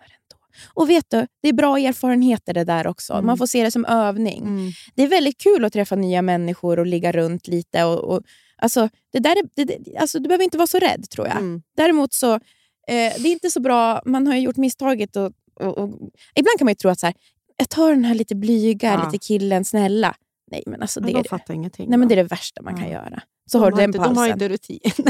Och 0.75 0.91
vet 0.91 1.11
du, 1.11 1.27
det 1.43 1.49
är 1.49 1.53
bra 1.53 1.79
erfarenheter 1.79 2.55
det 2.55 2.65
där 2.65 2.87
också. 2.87 3.13
Mm. 3.13 3.27
Man 3.27 3.39
får 3.39 3.47
se 3.47 3.63
det 3.65 3.71
som 3.71 3.85
övning. 3.85 4.43
Mm. 4.43 4.73
Det 4.95 5.03
är 5.03 5.09
väldigt 5.09 5.39
kul 5.39 5.65
att 5.65 5.73
träffa 5.73 5.95
nya 5.95 6.23
människor 6.23 6.79
och 6.79 6.87
ligga 6.87 7.13
runt 7.13 7.47
lite. 7.49 7.85
Och, 7.85 8.15
och, 8.17 8.23
alltså, 8.63 8.89
det 9.13 9.19
där 9.19 9.31
är, 9.37 9.43
det, 9.55 9.65
det, 9.65 9.97
alltså, 9.97 10.19
du 10.19 10.29
behöver 10.29 10.45
inte 10.45 10.59
vara 10.59 10.67
så 10.67 10.79
rädd 10.79 11.11
tror 11.11 11.27
jag. 11.27 11.37
Mm. 11.37 11.63
Däremot 11.77 12.13
så, 12.15 12.35
eh, 12.35 12.41
det 12.89 13.29
är 13.29 13.33
inte 13.33 13.51
så 13.51 13.61
bra, 13.61 14.03
man 14.07 14.27
har 14.27 14.35
ju 14.35 14.41
gjort 14.41 14.57
misstaget. 14.57 15.17
Och, 15.17 15.33
och, 15.61 15.79
och, 15.79 15.89
ibland 16.35 16.59
kan 16.59 16.65
man 16.65 16.71
ju 16.71 16.75
tro 16.75 16.91
att 16.91 17.01
så 17.01 17.07
här, 17.07 17.15
jag 17.57 17.69
tar 17.69 17.91
den 17.91 18.05
här 18.05 18.15
lite 18.15 18.35
blyga, 18.35 18.93
Ja. 18.93 19.05
lite 19.11 19.27
killen, 19.27 19.65
snälla. 19.65 20.15
Nej, 20.51 20.63
men 20.67 20.83
alltså, 20.83 21.01
det, 21.01 21.07
Men 21.07 21.17
är, 21.17 21.23
de 21.23 21.29
fattar 21.29 21.55
ingenting. 21.55 21.91
nej, 21.91 21.99
men 21.99 22.09
det 22.09 22.15
är 22.15 22.17
det 22.17 22.23
värsta 22.23 22.63
man 22.63 22.75
kan 22.77 22.85
Ja. 22.85 22.93
göra. 22.93 23.23
Så 23.51 23.59
de 23.59 23.65
har 23.65 23.71
du 23.71 23.77
den 23.77 23.85
inte, 23.85 23.99
på 23.99 24.05
De 24.05 24.17
har 24.17 24.29
halsen. 24.29 24.33
inte 24.43 24.49
rutin. 24.49 24.81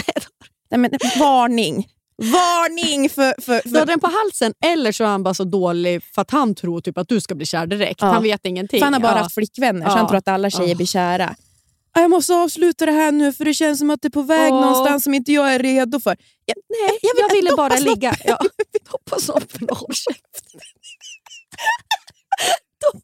Nej, 0.71 0.79
men, 0.81 0.91
varning! 1.19 1.89
Varning 2.17 3.09
för... 3.09 3.41
för, 3.43 3.69
för 3.69 3.87
den 3.87 4.01
på 4.01 4.07
halsen 4.07 4.55
eller 4.65 4.93
så 4.93 5.05
är 5.05 5.09
han 5.09 5.23
bara 5.23 5.35
så 5.35 5.45
dålig 5.45 6.03
för 6.03 6.23
att 6.23 6.31
han 6.31 6.55
tror 6.55 6.81
typ 6.81 6.99
att 6.99 7.09
du 7.09 7.21
ska 7.21 7.35
bli 7.35 7.47
kär 7.47 7.67
direkt. 7.67 8.01
Ja. 8.01 8.07
Han 8.07 8.23
vet 8.23 8.47
ingenting. 8.47 8.79
för 8.81 8.85
han 8.85 8.93
har 8.95 9.01
bara 9.01 9.13
Ja. 9.13 9.23
haft 9.23 9.35
flickvänner, 9.35 9.87
så 9.87 9.97
han 9.97 10.07
tror 10.09 10.19
att 10.19 10.29
alla 10.29 10.51
tjejer 10.51 10.75
blir 10.77 10.87
kära. 10.87 11.35
"Ah, 11.95 12.01
Jag 12.01 12.11
måste 12.11 12.35
avsluta 12.35 12.87
det 12.87 12.93
här 12.93 13.13
nu 13.13 13.33
för 13.33 13.45
det 13.45 13.55
känns 13.55 13.79
som 13.79 13.91
att 13.91 14.03
det 14.03 14.09
är 14.09 14.11
på 14.11 14.23
väg 14.23 14.53
Åh. 14.53 14.61
någonstans 14.61 15.05
som 15.05 15.15
inte 15.15 15.33
jag 15.33 15.55
är 15.55 15.59
redo 15.59 16.01
för. 16.01 16.17
Jag, 16.45 16.57
Nej, 16.69 16.99
jag 17.03 17.11
jag, 17.23 17.29
vill- 17.29 17.37
ville 17.37 17.51
doppa 17.51 17.69
bara 17.69 17.79
ligga... 17.79 18.15
Ja, 18.25 18.39
doppa 18.91 19.19
snoppen 19.21 19.69
och 19.71 19.77
håll 19.77 19.95
käften. 19.95 20.61
Doppa 22.81 23.03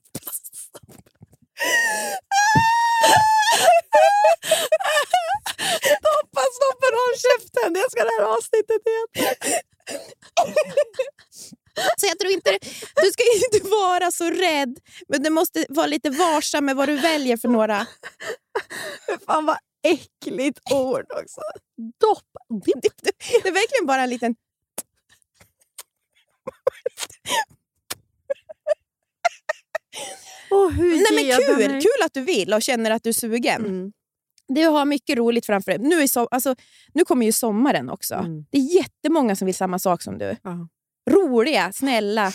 Doppa 6.39 6.47
snoppen 6.59 6.95
håll 7.01 7.14
käften. 7.26 7.72
Det 7.72 7.86
ska 7.91 8.05
det 8.05 8.11
här 8.18 8.26
avsnittet 8.36 8.82
heta. 9.14 9.61
Så 11.97 12.07
jag 12.07 12.18
tror 12.18 12.32
inte, 12.32 12.59
du 13.03 13.11
ska 13.12 13.22
inte 13.57 13.68
vara 13.68 14.11
så 14.11 14.30
rädd, 14.30 14.78
men 15.09 15.22
du 15.22 15.30
måste 15.30 15.66
vara 15.68 15.86
lite 15.86 16.11
varsam 16.11 16.64
med 16.64 16.76
vad 16.76 16.89
du 16.89 16.97
väljer 16.97 17.36
för 17.36 17.49
några. 17.49 17.86
Fan 19.26 19.47
vad 19.47 19.59
äckligt 19.82 20.61
ord 20.72 21.05
också. 21.22 21.41
Doppa. 22.01 22.41
Det, 23.03 23.49
är 23.49 23.53
verkligen 23.53 23.86
bara 23.86 24.03
en 24.03 24.11
liten... 24.11 24.34
Oh, 30.51 30.78
Nej, 30.78 31.07
men 31.12 31.36
kul, 31.36 31.82
kul 31.82 32.03
att 32.05 32.14
du 32.14 32.20
vill 32.20 32.55
och 32.55 32.62
känner 32.62 32.91
att 32.91 33.03
du 33.03 33.09
är 33.09 33.14
sugen. 33.14 33.64
Mm. 33.66 33.93
Du 34.49 34.66
har 34.66 34.84
mycket 34.84 35.18
roligt 35.18 35.46
framför 35.46 35.72
dig. 35.72 35.80
Nu, 35.80 36.03
är 36.03 36.07
so 36.07 36.28
alltså, 36.30 36.55
nu 36.94 37.05
kommer 37.05 37.26
ju 37.26 37.32
sommaren 37.32 37.90
också. 37.90 38.14
Mm. 38.14 38.46
Det 38.51 38.59
är 38.59 38.76
jättemånga 38.76 39.36
som 39.36 39.46
vill 39.46 39.55
samma 39.55 39.78
sak 39.78 40.03
som 40.03 40.18
du. 40.18 40.36
Ja. 40.42 40.68
Roliga, 41.11 41.72
snälla. 41.72 42.32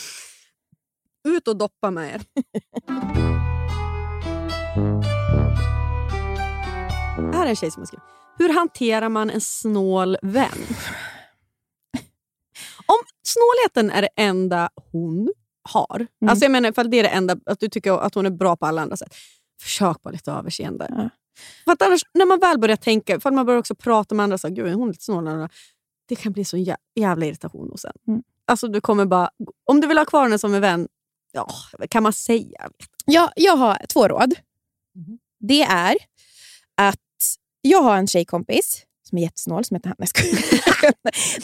Ut 1.27 1.47
och 1.47 1.57
doppa 1.57 1.91
med 1.91 2.15
er. 2.15 2.21
Här 7.33 7.45
är 7.45 7.49
en 7.49 7.55
tjej 7.55 7.71
som 7.71 7.81
har 7.81 7.85
skrivit. 7.85 8.03
Hur 8.37 8.53
hanterar 8.53 9.09
man 9.09 9.29
en 9.29 9.41
snål 9.41 10.17
vän? 10.21 10.59
Om 12.85 12.99
snålheten 13.23 13.97
är 13.97 14.01
det 14.01 14.09
enda 14.15 14.69
hon 14.91 15.33
har, 15.69 16.07
alltså 16.25 16.45
jag 16.45 16.51
menar 16.51 16.69
ifall 16.69 16.89
det 16.89 16.99
är 16.99 17.03
det 17.03 17.09
enda, 17.09 17.37
att 17.45 17.59
du 17.59 17.69
tycker 17.69 17.91
att 17.91 18.15
hon 18.15 18.25
är 18.25 18.29
bra 18.29 18.55
på 18.55 18.65
alla 18.65 18.81
andra 18.81 18.97
sätt, 18.97 19.15
försök 19.61 19.97
vara 20.03 20.11
lite 20.11 20.31
överseende. 20.31 20.87
Ja. 20.89 21.09
För 21.65 21.71
att 21.71 21.81
annars, 21.81 22.01
när 22.13 22.25
man 22.25 22.39
väl 22.39 22.59
börjar 22.59 22.75
tänka, 22.75 23.15
ifall 23.15 23.33
man 23.33 23.45
börjar 23.45 23.59
också 23.59 23.75
prata 23.75 24.15
med 24.15 24.23
andra, 24.23 24.37
så, 24.37 24.47
här, 24.47 24.55
Gud, 24.55 24.73
hon 24.73 24.83
är 24.89 24.93
lite 24.93 25.03
snål, 25.03 25.47
det 26.09 26.15
kan 26.15 26.31
bli 26.31 26.45
så 26.45 26.57
jä- 26.57 26.75
jävla 26.95 27.25
irritation 27.25 27.69
hos 27.71 27.85
en. 27.85 27.91
Mm. 28.07 28.23
Alltså, 28.47 28.67
du 28.67 28.81
kommer 28.81 29.05
bara, 29.05 29.29
om 29.69 29.81
du 29.81 29.87
vill 29.87 29.97
ha 29.97 30.05
kvar 30.05 30.23
henne 30.23 30.39
som 30.39 30.53
en 30.53 30.61
vän, 30.61 30.87
ja, 31.31 31.47
kan 31.89 32.03
man 32.03 32.13
säga? 32.13 32.69
Jag, 33.05 33.31
jag 33.35 33.55
har 33.57 33.85
två 33.89 34.07
råd. 34.07 34.33
Mhm. 34.95 35.19
Det 35.39 35.61
är 35.61 35.95
att 36.77 36.99
jag 37.61 37.81
har 37.81 37.97
en 37.97 38.07
tjejkompis 38.07 38.85
som 39.09 39.17
är 39.17 39.21
jättesnål 39.21 39.65
som 39.65 39.75
heter 39.75 39.89
Hanna. 39.89 40.07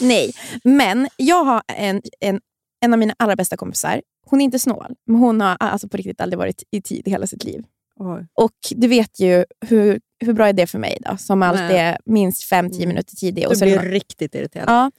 Nej, 0.00 0.32
men 0.64 1.08
jag 1.16 1.44
har 1.44 1.62
en, 1.66 2.02
en, 2.20 2.40
en 2.80 2.92
av 2.92 2.98
mina 2.98 3.14
allra 3.18 3.36
bästa 3.36 3.56
kompisar. 3.56 4.02
Hon 4.26 4.40
är 4.40 4.44
inte 4.44 4.58
snål, 4.58 4.94
men 5.06 5.16
hon 5.16 5.40
har 5.40 5.56
alltså 5.60 5.88
på 5.88 5.96
riktigt 5.96 6.20
aldrig 6.20 6.38
varit 6.38 6.62
i 6.70 6.82
tid 6.82 7.08
i 7.08 7.10
hela 7.10 7.26
sitt 7.26 7.44
liv. 7.44 7.64
Och 8.34 8.52
du 8.70 8.88
vet 8.88 9.20
ju 9.20 9.44
hur, 9.66 10.00
hur 10.20 10.32
bra 10.32 10.48
är 10.48 10.52
det 10.52 10.66
för 10.66 10.78
mig 10.78 10.98
då, 11.00 11.16
som 11.16 11.42
alltid 11.42 11.64
Nej. 11.64 11.78
är 11.78 11.98
minst 12.04 12.52
5-10 12.52 12.74
Mm. 12.76 12.88
minuter 12.88 13.16
tidig. 13.16 13.46
Och 13.46 13.52
Du 13.52 13.58
så 13.58 13.64
blir 13.64 13.76
någon- 13.76 13.84
riktigt 13.84 14.34
irriterad. 14.34 14.64
ja. 14.68 14.90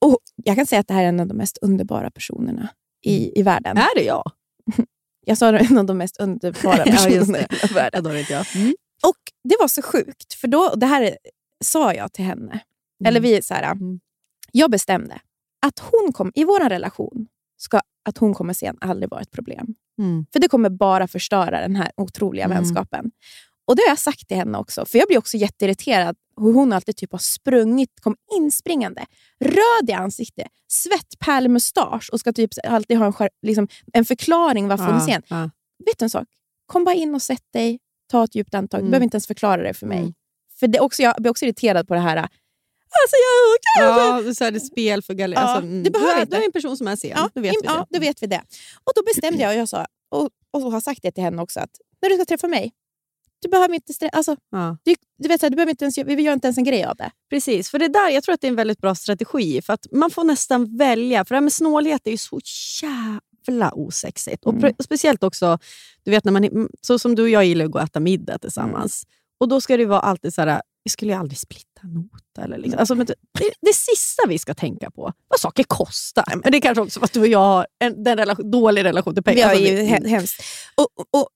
och 0.00 0.18
jag 0.44 0.56
kan 0.56 0.66
säga 0.66 0.80
att 0.80 0.88
det 0.88 0.94
här 0.94 1.04
är 1.04 1.08
en 1.08 1.20
av 1.20 1.26
de 1.26 1.34
mest 1.34 1.58
underbara 1.58 2.10
personerna 2.10 2.68
i, 3.04 3.40
i 3.40 3.42
världen. 3.42 3.76
Är 3.76 3.94
det 3.96 4.02
jag? 4.04 4.30
Jag 5.28 5.38
sa 5.38 5.58
en 5.58 5.78
av 5.78 5.84
de 5.86 5.98
mest 5.98 6.20
underbara 6.20 6.76
Ja, 6.86 6.92
personerna 6.92 7.38
det. 7.50 7.70
i 7.70 7.74
världen. 7.74 8.04
Ja, 8.04 8.12
det 8.12 8.30
jag. 8.30 8.46
Och 9.06 9.16
det 9.48 9.56
var 9.60 9.68
så 9.68 9.82
sjukt, 9.82 10.34
för 10.34 10.48
då, 10.48 10.74
det 10.76 10.86
här 10.86 11.16
sa 11.64 11.94
jag 11.94 12.12
till 12.12 12.24
henne. 12.24 12.60
Eller 13.04 13.20
vi 13.20 13.42
så 13.42 13.54
här, 13.54 13.72
Mm. 13.72 14.00
Jag 14.52 14.70
bestämde 14.70 15.20
att 15.66 15.78
hon 15.78 16.12
kom, 16.12 16.32
i 16.34 16.44
vår 16.44 16.68
relation 16.68 17.26
ska 17.56 17.80
att 18.08 18.18
hon 18.18 18.34
kommer 18.34 18.52
sen 18.52 18.76
aldrig 18.80 19.10
vara 19.10 19.20
ett 19.20 19.30
problem. 19.30 19.74
Mm. 19.98 20.26
För 20.32 20.40
det 20.40 20.48
kommer 20.48 20.70
bara 20.70 21.08
förstöra 21.08 21.60
den 21.60 21.76
här 21.76 21.90
otroliga 21.96 22.44
Mm. 22.44 22.56
vänskapen. 22.56 23.10
Och 23.66 23.76
det 23.76 23.82
har 23.82 23.88
jag 23.88 23.98
sagt 23.98 24.28
till 24.28 24.36
henne 24.36 24.58
också. 24.58 24.84
För 24.86 24.98
jag 24.98 25.08
blir 25.08 25.18
också 25.18 25.36
jätteirriterad 25.36 26.16
hur 26.40 26.52
hon 26.52 26.72
alltid 26.72 26.96
typ 26.96 27.12
har 27.12 27.18
sprungit, 27.18 28.00
kom 28.00 28.16
inspringande, 28.36 29.06
röd 29.40 29.90
i 29.90 29.92
ansiktet, 29.92 30.46
svettpärlmustasch 30.68 32.08
och 32.12 32.20
ska 32.20 32.32
typ 32.32 32.50
alltid 32.64 32.98
ha 32.98 33.06
en, 33.06 33.28
liksom, 33.42 33.68
en 33.92 34.04
förklaring 34.04 34.68
varför 34.68 34.84
hon 34.84 34.94
är 34.94 35.00
sen. 35.00 35.22
Ja. 35.28 35.50
Vet 35.86 35.98
du 35.98 36.04
en 36.04 36.10
sak? 36.10 36.28
Kom 36.66 36.84
bara 36.84 36.94
in 36.94 37.14
och 37.14 37.22
sätt 37.22 37.42
dig, 37.52 37.78
ta 38.10 38.24
ett 38.24 38.34
djupt 38.34 38.54
andetag. 38.54 38.78
Du 38.78 38.82
Mm. 38.82 38.90
behöver 38.90 39.04
inte 39.04 39.14
ens 39.16 39.26
förklara 39.26 39.62
det 39.62 39.74
för 39.74 39.86
mig. 39.86 39.98
Mm. 39.98 40.14
För 40.60 40.66
det 40.66 40.80
också, 40.80 41.02
jag 41.02 41.14
blir 41.18 41.30
också 41.30 41.44
irriterad 41.44 41.88
på 41.88 41.94
det 41.94 42.00
här. 42.00 42.28
Alltså 42.90 43.16
jag, 43.26 43.86
Ja, 43.88 44.22
det 44.22 44.28
är 44.28 44.34
så 44.34 44.44
här, 44.44 44.50
det 44.50 44.58
är 44.58 44.60
spel 44.60 45.02
för 45.02 45.14
galleri. 45.14 45.40
Ja, 45.40 45.46
alltså, 45.48 45.66
mm. 45.66 45.82
det 45.82 45.90
behöver 45.90 46.26
du, 46.26 46.36
är, 46.36 46.40
är 46.40 46.44
en 46.46 46.52
person 46.52 46.76
som 46.76 46.88
är 46.88 46.96
sen. 46.96 47.10
Ja, 47.10 47.30
då 47.34 47.40
vet 47.40 47.54
vi 47.62 47.66
det. 47.66 47.66
ja, 47.74 47.86
då 47.90 47.98
vet 48.00 48.22
vi 48.22 48.26
det. 48.26 48.42
Och 48.84 48.92
då 48.94 49.02
bestämde 49.02 49.42
jag 49.42 49.52
och 49.52 49.58
jag 49.60 49.68
sa, 49.68 49.86
och, 50.10 50.28
och 50.50 50.72
har 50.72 50.80
sagt 50.80 51.02
det 51.02 51.12
till 51.12 51.24
henne 51.24 51.42
också, 51.42 51.60
att 51.60 51.70
när 52.02 52.08
du 52.10 52.14
ska 52.16 52.24
träffa 52.24 52.48
mig, 52.48 52.72
du 53.42 53.48
behöver 53.48 53.74
inte 53.74 53.92
stressa. 53.92 54.16
Alltså, 54.16 54.36
Ja. 54.50 54.76
du, 54.84 54.94
du 55.18 55.28
vet, 55.28 55.40
så 55.40 55.46
här, 55.46 55.50
du 55.50 55.56
behöver 55.56 55.70
inte 55.70 55.84
ens, 55.84 55.98
vi 55.98 56.22
gör 56.22 56.32
inte 56.32 56.46
ens 56.46 56.58
en 56.58 56.64
grej 56.64 56.84
av 56.84 56.96
det. 56.96 57.10
Precis, 57.30 57.70
för 57.70 57.78
det 57.78 57.88
där, 57.88 58.10
jag 58.10 58.22
tror 58.24 58.32
att 58.34 58.40
det 58.40 58.46
är 58.46 58.50
en 58.50 58.56
väldigt 58.56 58.78
bra 58.80 58.94
strategi. 58.94 59.62
För 59.62 59.72
att 59.72 59.86
Man 59.92 60.10
får 60.10 60.24
nästan 60.24 60.76
välja, 60.76 61.24
för 61.24 61.34
det 61.34 61.36
här 61.36 61.40
med 61.42 61.52
snålhet 61.52 62.06
är 62.06 62.10
ju 62.10 62.16
så 62.18 62.40
jävla 62.82 63.70
osexigt. 63.74 64.44
Och 64.44 64.52
Mm. 64.54 64.64
pre- 64.64 64.82
speciellt 64.84 65.22
också, 65.22 65.58
du 66.04 66.10
vet 66.10 66.24
när 66.24 66.32
man, 66.32 66.44
är- 66.44 66.68
så 66.86 66.98
som 66.98 67.14
du 67.14 67.22
och 67.22 67.28
jag 67.28 67.44
gillar 67.44 67.64
att 67.64 67.70
gå 67.70 67.78
och 67.78 67.84
äta 67.84 68.00
middag 68.00 68.38
tillsammans. 68.38 69.06
Och 69.40 69.48
Då 69.48 69.60
ska 69.60 69.76
det 69.76 69.84
vara 69.86 70.00
alltid 70.00 70.34
så 70.34 70.42
här, 70.42 70.62
vi 70.84 70.90
skulle 70.90 71.12
ju 71.12 71.18
aldrig 71.18 71.38
splitta 71.38 71.65
en 71.86 71.94
nota. 71.94 72.44
Eller 72.44 72.58
liksom. 72.58 72.78
alltså, 72.78 72.94
det, 72.94 73.04
det, 73.38 73.50
det 73.60 73.74
sista 73.74 74.22
vi 74.28 74.38
ska 74.38 74.54
tänka 74.54 74.90
på, 74.90 75.12
vad 75.28 75.40
saker 75.40 75.64
kostar. 75.64 76.24
Men 76.42 76.52
det 76.52 76.58
är 76.58 76.60
kanske 76.60 76.82
också 76.82 77.00
för 77.00 77.04
att 77.04 77.12
du 77.12 77.20
och 77.20 77.26
jag 77.26 77.38
har 77.38 77.66
en 77.78 78.02
den 78.04 78.16
relation, 78.18 78.50
dålig 78.50 78.84
relation 78.84 79.14
till 79.14 79.22
pengar. 79.22 79.48
Alltså, 79.48 79.64
ju 79.64 79.76
vi- 79.76 79.82
he- 79.86 80.06
hemskt. 80.08 80.42
Och, 80.74 80.88
och, 81.20 81.28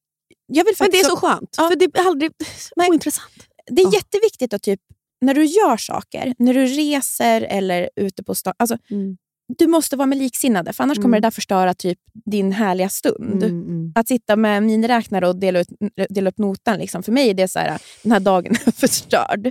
jag 0.46 0.64
vill 0.64 0.74
men 0.80 0.90
det 0.90 1.00
är 1.00 1.04
så 1.04 1.16
skönt, 1.16 1.54
Ja. 1.56 1.68
för 1.68 1.76
det 1.76 1.84
är 1.98 2.06
aldrig 2.06 2.30
Nej. 2.76 2.90
ointressant. 2.90 3.32
det 3.70 3.82
är 3.82 3.86
Ja. 3.86 3.92
jätteviktigt 3.94 4.54
att 4.54 4.62
typ, 4.62 4.80
när 5.20 5.34
du 5.34 5.44
gör 5.44 5.76
saker, 5.76 6.34
när 6.38 6.54
du 6.54 6.64
reser 6.66 7.40
eller 7.40 7.90
ute 7.96 8.22
på 8.24 8.34
stan, 8.34 8.54
alltså, 8.56 8.76
Mm. 8.90 9.16
Du 9.58 9.66
måste 9.66 9.96
vara 9.96 10.06
med 10.06 10.18
liksinnade, 10.18 10.72
för 10.72 10.84
annars 10.84 10.96
kommer 10.98 11.08
Mm. 11.08 11.20
det 11.22 11.26
där 11.26 11.30
förstöra 11.30 11.74
typ 11.74 11.98
din 12.24 12.52
härliga 12.52 12.88
stund. 12.88 13.42
Mm, 13.42 13.62
mm. 13.62 13.92
Att 13.94 14.08
sitta 14.08 14.36
med 14.36 14.62
miniräknare 14.62 15.28
och 15.28 15.36
dela, 15.36 15.58
ut, 15.60 15.68
dela 16.08 16.30
upp 16.30 16.38
notan, 16.38 16.78
liksom, 16.78 17.02
för 17.02 17.12
mig 17.12 17.30
är 17.30 17.34
det 17.34 17.48
så 17.48 17.58
här, 17.58 17.78
den 18.02 18.12
här 18.12 18.20
dagen 18.20 18.52
är 18.66 18.70
förstörd. 18.72 19.50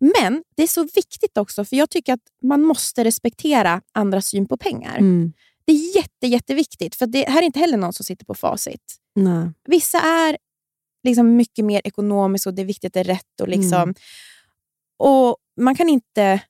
Men 0.00 0.42
det 0.56 0.62
är 0.62 0.66
så 0.66 0.82
viktigt 0.82 1.38
också, 1.38 1.64
för 1.64 1.76
jag 1.76 1.90
tycker 1.90 2.12
att 2.12 2.20
man 2.42 2.62
måste 2.62 3.04
respektera 3.04 3.80
andras 3.92 4.26
syn 4.26 4.48
på 4.48 4.56
pengar. 4.56 4.98
Mm. 4.98 5.32
Det 5.64 5.72
är 5.72 5.96
jätte, 5.96 6.26
jätteviktigt, 6.26 6.94
för 6.94 7.06
det 7.06 7.28
här 7.28 7.42
är 7.42 7.46
inte 7.46 7.58
heller 7.58 7.76
någon 7.76 7.92
som 7.92 8.04
sitter 8.04 8.24
på 8.24 8.34
facit. 8.34 8.96
Nej. 9.14 9.50
Vissa 9.68 9.98
är 10.00 10.36
liksom 11.04 11.36
mycket 11.36 11.64
mer 11.64 11.80
ekonomiska 11.84 12.50
och 12.50 12.54
det 12.54 12.62
är 12.62 12.66
viktigt 12.66 12.86
att 12.86 12.92
det 12.92 13.00
är 13.00 13.04
rätt. 13.04 13.40
Och, 13.42 13.48
liksom, 13.48 13.82
Mm. 13.82 13.94
och 14.98 15.36
Man 15.60 15.74
kan 15.74 15.88
inte 15.88 16.40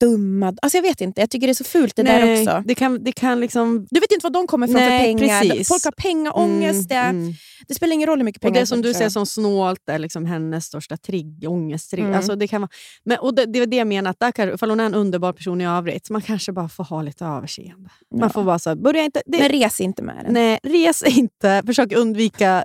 döma. 0.00 0.54
Alltså 0.62 0.78
jag 0.78 0.82
vet 0.82 1.00
inte, 1.00 1.20
jag 1.20 1.30
tycker 1.30 1.46
det 1.46 1.50
är 1.52 1.54
så 1.54 1.64
fult 1.64 1.96
det 1.96 2.02
där 2.02 2.24
Nej, 2.24 2.42
också. 2.42 2.62
Det 2.66 2.74
kan, 2.74 3.04
det 3.04 3.12
kan 3.12 3.40
liksom... 3.40 3.86
Du 3.90 4.00
vet 4.00 4.12
inte 4.12 4.24
var 4.26 4.30
de 4.30 4.46
kommer 4.46 4.66
ifrån 4.68 4.80
Nej, 4.80 5.14
för 5.14 5.18
pengar. 5.18 5.40
precis. 5.40 5.68
Folk 5.68 5.84
har 5.84 5.92
pengaångest. 5.92 6.88
det, 6.88 6.94
Mm, 6.94 7.32
det 7.68 7.74
spelar 7.74 7.94
ingen 7.94 8.06
roll 8.08 8.18
hur 8.18 8.24
mycket 8.24 8.38
Och 8.38 8.42
pengar 8.48 8.60
det 8.60 8.66
som 8.66 8.82
du 8.82 8.92
jag. 8.92 9.12
som 9.12 9.26
snålt 9.26 9.88
är 9.88 9.98
liksom 9.98 10.26
hennes 10.26 10.64
största 10.64 10.96
trigg, 10.96 11.44
ångesttrigg. 11.48 12.04
Mm. 12.04 12.16
Alltså 12.16 12.36
det 12.36 12.48
kan 12.48 12.60
vara, 12.60 12.70
men, 13.04 13.18
och 13.18 13.34
det, 13.34 13.46
det 13.46 13.58
är 13.58 13.66
det 13.66 13.76
jag 13.76 13.86
menar, 13.86 14.10
att 14.10 14.20
där 14.20 14.32
kan, 14.32 14.54
ifall 14.54 14.70
hon 14.70 14.80
är 14.80 14.84
en 14.84 14.94
underbar 14.94 15.32
person 15.32 15.60
i 15.60 15.66
övrigt, 15.66 16.10
man 16.10 16.22
kanske 16.22 16.52
bara 16.52 16.68
får 16.68 16.84
ha 16.84 17.02
lite 17.02 17.24
överseende. 17.24 17.90
Man 18.14 18.20
Ja. 18.20 18.28
får 18.28 18.44
bara 18.44 18.58
så 18.58 18.76
börja 18.76 19.04
inte... 19.04 19.22
Det, 19.26 19.38
Men 19.38 19.48
res 19.48 19.80
inte 19.80 20.02
med 20.02 20.24
den. 20.24 20.34
Nej, 20.34 20.58
res 20.62 21.02
inte. 21.02 21.62
Försök 21.66 21.92
undvika 21.92 22.64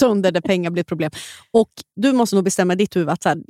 stunder 0.00 0.32
där 0.32 0.40
pengar 0.40 0.70
blir 0.70 0.80
ett 0.80 0.86
problem. 0.86 1.10
Och 1.50 1.70
Du 1.96 2.12
måste 2.12 2.36
nog 2.36 2.44
bestämma 2.44 2.72
i 2.72 2.76
ditt 2.76 2.96
huvud 2.96 3.08
att 3.08 3.24
här, 3.24 3.42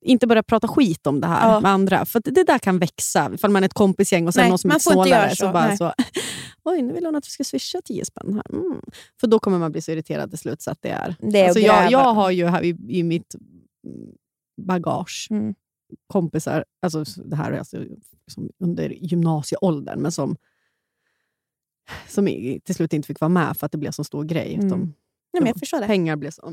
inte 0.00 0.26
börja 0.26 0.42
prata 0.42 0.68
skit 0.68 1.06
om 1.06 1.20
det 1.20 1.26
här 1.26 1.52
Ja. 1.52 1.60
med 1.60 1.70
andra. 1.70 2.06
För 2.06 2.20
det 2.24 2.44
där 2.44 2.58
kan 2.58 2.78
växa. 2.78 3.30
Ifall 3.34 3.50
man 3.50 3.62
är 3.62 3.66
ett 3.66 3.74
kompisgäng 3.74 4.26
och 4.26 4.34
sen 4.34 4.42
Nej, 4.42 4.48
någon 4.50 4.58
som 4.58 4.70
är 4.70 4.78
snålare. 4.78 5.30
Så 5.30 5.36
så, 5.36 5.52
bara 5.52 5.66
nej. 5.66 5.76
så, 5.76 5.92
Oj, 6.64 6.82
nu 6.82 6.92
vill 6.92 7.04
hon 7.06 7.16
att 7.16 7.26
vi 7.26 7.30
ska 7.30 7.44
swisha 7.44 7.80
10 7.84 8.04
spänn. 8.04 8.34
Här. 8.34 8.58
Mm. 8.58 8.80
För 9.20 9.26
då 9.26 9.38
kommer 9.38 9.58
man 9.58 9.72
bli 9.72 9.82
så 9.82 9.92
irriterad 9.92 10.30
till 10.30 10.38
slut. 10.38 10.62
Så 10.62 10.70
att 10.70 10.78
det 10.82 10.88
är. 10.90 11.16
Det 11.20 11.40
är 11.40 11.44
alltså, 11.44 11.60
jag, 11.60 11.90
jag 11.90 12.14
har 12.14 12.30
ju 12.30 12.46
här 12.46 12.62
i, 12.64 12.76
i 12.88 13.02
mitt 13.02 13.34
bagage 14.62 15.28
Mm. 15.30 15.54
kompisar, 16.06 16.64
alltså 16.82 17.04
det 17.24 17.36
här 17.36 17.52
är 17.52 17.58
alltså 17.58 17.84
som 18.26 18.50
under 18.58 18.88
gymnasieåldern, 18.90 20.00
men 20.02 20.12
som, 20.12 20.36
som 22.08 22.26
till 22.64 22.74
slut 22.74 22.92
inte 22.92 23.06
fick 23.06 23.20
vara 23.20 23.28
med 23.28 23.56
för 23.56 23.66
att 23.66 23.72
det 23.72 23.78
blev 23.78 23.90
så 23.90 24.04
stor 24.04 24.24
grej. 24.24 24.54
Mm. 24.54 24.66
Utan 24.66 24.94
Nej, 25.36 25.42
men 25.42 25.46
jag 25.48 25.58
förstår 25.58 25.80
det. 25.80 25.86
pengar 25.86 26.16
blev 26.16 26.30
så. 26.30 26.52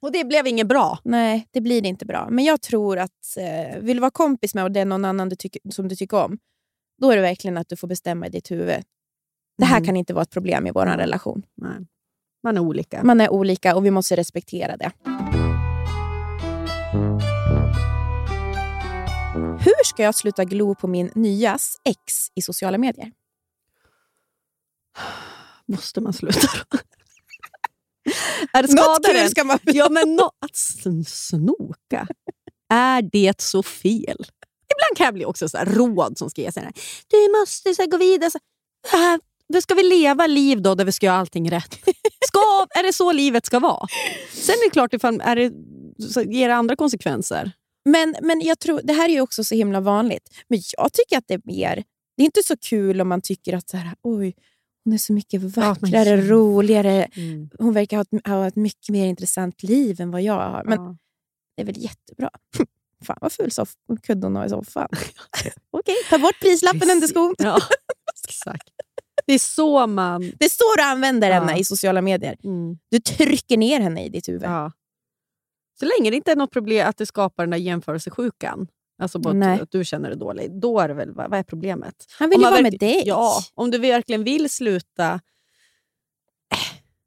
Och 0.00 0.12
det 0.12 0.24
blev 0.24 0.46
inget 0.46 0.66
bra. 0.66 0.98
Nej, 1.04 1.48
det 1.50 1.60
blir 1.60 1.86
inte 1.86 2.06
bra. 2.06 2.28
Men 2.30 2.44
jag 2.44 2.60
tror 2.60 2.98
att 2.98 3.36
eh, 3.36 3.78
vill 3.80 3.96
du 3.96 4.00
vara 4.00 4.10
kompis 4.10 4.54
med 4.54 4.64
och 4.64 4.72
det 4.72 4.80
är 4.80 4.84
någon 4.84 5.04
annan 5.04 5.28
du 5.28 5.36
tycker, 5.36 5.62
som 5.70 5.88
du 5.88 5.96
tycker 5.96 6.24
om, 6.24 6.38
då 7.00 7.10
är 7.10 7.16
det 7.16 7.22
verkligen 7.22 7.56
att 7.58 7.68
du 7.68 7.76
får 7.76 7.88
bestämma 7.88 8.26
i 8.26 8.30
ditt 8.30 8.50
huvud. 8.50 8.82
Det 9.58 9.64
här 9.64 9.76
Mm. 9.76 9.86
kan 9.86 9.96
inte 9.96 10.14
vara 10.14 10.22
ett 10.22 10.30
problem 10.30 10.66
i 10.66 10.70
vår 10.70 10.86
relation. 10.86 11.42
Nej. 11.54 11.72
Man 12.42 12.56
är 12.56 12.60
olika. 12.60 13.04
Man 13.04 13.20
är 13.20 13.28
olika 13.30 13.76
och 13.76 13.84
vi 13.86 13.90
måste 13.90 14.16
respektera 14.16 14.76
det. 14.76 14.92
Hur 19.60 19.84
ska 19.84 20.02
jag 20.02 20.14
sluta 20.14 20.44
glo 20.44 20.74
på 20.74 20.86
min 20.88 21.10
nyas 21.14 21.76
ex 21.84 22.28
i 22.34 22.42
sociala 22.42 22.78
medier? 22.78 23.12
Måste 25.66 26.00
man 26.00 26.12
sluta 26.12 26.40
då? 26.70 26.78
är 28.52 28.62
det 28.62 28.74
Något 28.74 29.06
kul 29.06 29.28
ska 29.28 29.44
man... 29.44 29.58
Ja, 29.62 29.88
men 29.88 30.16
no, 30.16 30.22
att 30.22 30.52
sn- 30.52 31.04
snoka, 31.08 32.08
är 32.72 33.02
det 33.02 33.40
så 33.40 33.62
fel? 33.62 34.16
Ibland 34.74 34.96
kan 34.96 35.04
jag 35.04 35.14
bli 35.14 35.24
också 35.24 35.48
så 35.48 35.58
här 35.58 35.66
råd 35.66 36.18
som 36.18 36.30
ska 36.30 36.40
ge 36.40 36.52
sig. 36.52 36.62
här, 36.62 36.72
Du 37.08 37.40
måste 37.40 37.74
så 37.74 37.86
gå 37.86 37.96
vidare. 37.96 38.30
Så, 38.30 38.38
här, 38.92 39.20
då 39.52 39.60
ska 39.60 39.74
vi 39.74 39.82
leva 39.82 40.26
liv 40.26 40.62
då 40.62 40.74
där 40.74 40.84
vi 40.84 40.92
ska 40.92 41.06
göra 41.06 41.16
allting 41.16 41.50
rätt? 41.50 41.74
Ska, 42.26 42.66
är 42.70 42.82
det 42.82 42.92
så 42.92 43.12
livet 43.12 43.46
ska 43.46 43.58
vara? 43.58 43.86
Sen 44.32 44.54
är 44.54 44.64
det 44.64 44.70
klart, 44.70 44.94
ifall, 44.94 45.20
är 45.20 45.36
det, 45.36 45.52
så 46.12 46.22
ger 46.22 46.48
det 46.48 46.54
andra 46.54 46.76
konsekvenser. 46.76 47.52
Men, 47.84 48.16
men 48.22 48.40
jag 48.40 48.58
tror, 48.58 48.80
det 48.84 48.92
här 48.92 49.08
är 49.08 49.12
ju 49.12 49.20
också 49.20 49.44
så 49.44 49.54
himla 49.54 49.80
vanligt. 49.80 50.28
Men 50.48 50.60
jag 50.78 50.92
tycker 50.92 51.18
att 51.18 51.24
det 51.26 51.34
är 51.34 51.40
mer... 51.44 51.84
Det 52.16 52.22
är 52.22 52.24
inte 52.24 52.42
så 52.42 52.56
kul 52.56 53.00
om 53.00 53.08
man 53.08 53.20
tycker 53.20 53.56
att 53.56 53.68
så 53.68 53.76
här, 53.76 53.94
oj, 54.02 54.34
hon 54.88 54.94
är 54.94 54.98
så 54.98 55.12
mycket 55.12 55.42
vackrare, 55.42 56.08
ja. 56.08 56.16
roligare. 56.16 57.08
Hon 57.58 57.72
verkar 57.74 57.96
ha 57.96 58.02
ett, 58.02 58.26
ha 58.26 58.46
ett 58.46 58.56
mycket 58.56 58.88
mer 58.88 59.06
intressant 59.06 59.62
liv 59.62 60.00
än 60.00 60.10
vad 60.10 60.22
jag 60.22 60.34
har. 60.34 60.64
Men 60.64 60.78
Ja. 60.78 60.96
det 61.56 61.62
är 61.62 61.66
väl 61.66 61.78
jättebra. 61.78 62.30
Fan 63.04 63.18
vad 63.20 63.32
ful 63.32 63.50
soff 63.50 63.72
kudde 64.02 64.26
hon 64.26 64.36
har 64.36 64.46
i 64.46 64.48
soffan. 64.48 64.88
Okej, 65.70 65.94
ta 66.10 66.18
bort 66.18 66.40
prislappen 66.40 66.90
under 66.90 67.06
skon. 67.08 67.34
Ja, 67.38 67.58
exakt. 68.28 68.68
Det 69.26 69.32
är 69.32 69.38
så 69.38 69.86
man... 69.86 70.20
Det 70.38 70.44
är 70.44 70.48
så 70.48 70.76
du 70.76 70.82
använder 70.82 71.28
Ja. 71.28 71.34
henne 71.34 71.58
i 71.58 71.64
sociala 71.64 72.02
medier. 72.02 72.36
Mm. 72.44 72.78
Du 72.90 72.98
trycker 72.98 73.56
ner 73.56 73.80
henne 73.80 74.04
i 74.04 74.08
ditt 74.08 74.28
huvud. 74.28 74.42
Ja. 74.42 74.72
Så 75.80 75.84
länge 75.84 76.10
det 76.10 76.16
inte 76.16 76.32
är 76.32 76.36
något 76.36 76.50
problem 76.52 76.88
att 76.88 76.96
det 76.96 77.06
skapar 77.06 77.42
den 77.42 77.50
där 77.50 77.58
jämförelsesjukan, 77.58 78.68
alltså 78.98 79.18
Nej. 79.18 79.54
att, 79.54 79.60
att 79.60 79.70
du 79.70 79.84
känner 79.84 80.08
dig 80.08 80.18
dålig, 80.18 80.60
då 80.60 80.80
är 80.80 80.88
det 80.88 80.94
väl, 80.94 81.12
vad, 81.12 81.34
är 81.34 81.42
problemet? 81.42 81.94
Han 82.18 82.30
vill 82.30 82.38
ju 82.40 82.44
vara 82.50 82.62
med 82.62 82.78
dig. 82.78 83.02
Ja, 83.06 83.40
om 83.54 83.70
du 83.70 83.78
verkligen 83.78 84.24
vill 84.24 84.50
sluta. 84.50 85.20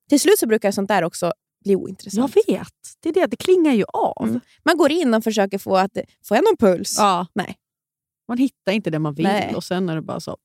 Till 0.09 0.19
slut 0.19 0.39
så 0.39 0.47
brukar 0.47 0.71
sånt 0.71 0.87
där 0.87 1.03
också 1.03 1.33
bli 1.63 1.73
Jag 1.73 1.81
ointressant. 1.81 2.35
vet, 2.47 2.67
det, 2.99 3.09
är 3.09 3.13
det, 3.13 3.25
det 3.25 3.37
klingar 3.37 3.73
ju 3.73 3.83
av. 3.93 4.27
Mm. 4.27 4.39
Man 4.63 4.77
går 4.77 4.91
in 4.91 5.13
och 5.13 5.23
försöker 5.23 5.57
få 5.57 5.75
att, 5.77 5.91
får 6.23 6.37
jag 6.37 6.43
någon 6.43 6.57
puls? 6.57 6.95
Ja. 6.97 7.27
Nej. 7.33 7.57
Man 8.27 8.37
hittar 8.37 8.71
inte 8.71 8.89
det 8.89 8.99
man 8.99 9.13
vill 9.13 9.25
Nej. 9.25 9.55
och 9.55 9.63
sen 9.63 9.89
är 9.89 9.95
det 9.95 10.01
bara 10.01 10.19
så. 10.19 10.37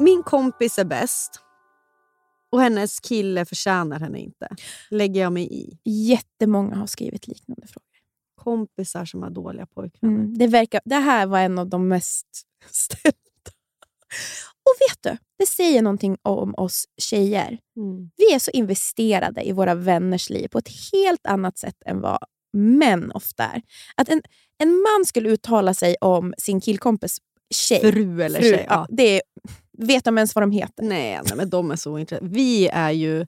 Min 0.00 0.22
kompis 0.22 0.78
är 0.78 0.84
bäst 0.84 1.40
och 2.50 2.60
hennes 2.60 3.00
kille 3.00 3.44
förtjänar 3.44 4.00
henne 4.00 4.18
inte. 4.18 4.48
Lägger 4.90 5.20
jag 5.20 5.32
mig 5.32 5.48
i. 5.52 5.78
Jättemånga 5.84 6.76
har 6.76 6.86
skrivit 6.86 7.26
liknande 7.26 7.66
frågor. 7.66 7.86
Kompisar 8.34 9.04
som 9.04 9.22
har 9.22 9.30
dåliga 9.30 9.66
pojkvänner. 9.66 10.14
Mm. 10.16 10.38
Det, 10.38 10.46
verkar, 10.46 10.80
det 10.84 10.94
här 10.94 11.26
var 11.26 11.38
en 11.38 11.58
av 11.58 11.68
de 11.68 11.88
mest 11.88 12.26
ställda. 12.70 13.16
Och 14.64 14.74
vet 14.90 15.02
du, 15.02 15.24
det 15.38 15.46
säger 15.46 15.82
någonting 15.82 16.16
om 16.22 16.54
oss 16.54 16.84
tjejer. 16.96 17.58
Mm. 17.76 18.10
Vi 18.16 18.34
är 18.34 18.38
så 18.38 18.50
investerade 18.50 19.42
i 19.48 19.52
våra 19.52 19.74
vänners 19.74 20.30
liv 20.30 20.48
på 20.48 20.58
ett 20.58 20.70
helt 20.92 21.26
annat 21.26 21.58
sätt 21.58 21.82
än 21.86 22.00
vad 22.00 22.18
män 22.52 23.12
ofta 23.12 23.44
är. 23.44 23.62
Att 23.96 24.08
en, 24.08 24.22
en 24.58 24.68
man 24.68 25.06
skulle 25.06 25.28
uttala 25.28 25.74
sig 25.74 25.96
om 26.00 26.34
sin 26.38 26.60
killkompis 26.60 27.18
tjej. 27.54 27.80
Fru 27.80 28.22
eller 28.22 28.40
fru, 28.40 28.48
tjej. 28.48 28.66
ja, 28.68 28.86
det 28.88 29.16
är, 29.16 29.22
vet 29.80 30.04
de 30.04 30.18
ens 30.18 30.34
vad 30.34 30.42
de 30.42 30.50
heter? 30.50 30.82
Nej, 30.84 31.20
nej, 31.24 31.36
men 31.36 31.50
de 31.50 31.70
är 31.70 31.76
så 31.76 31.98
intresserade. 31.98 32.34
Vi 32.34 32.68
är 32.68 32.90
ju... 32.90 33.26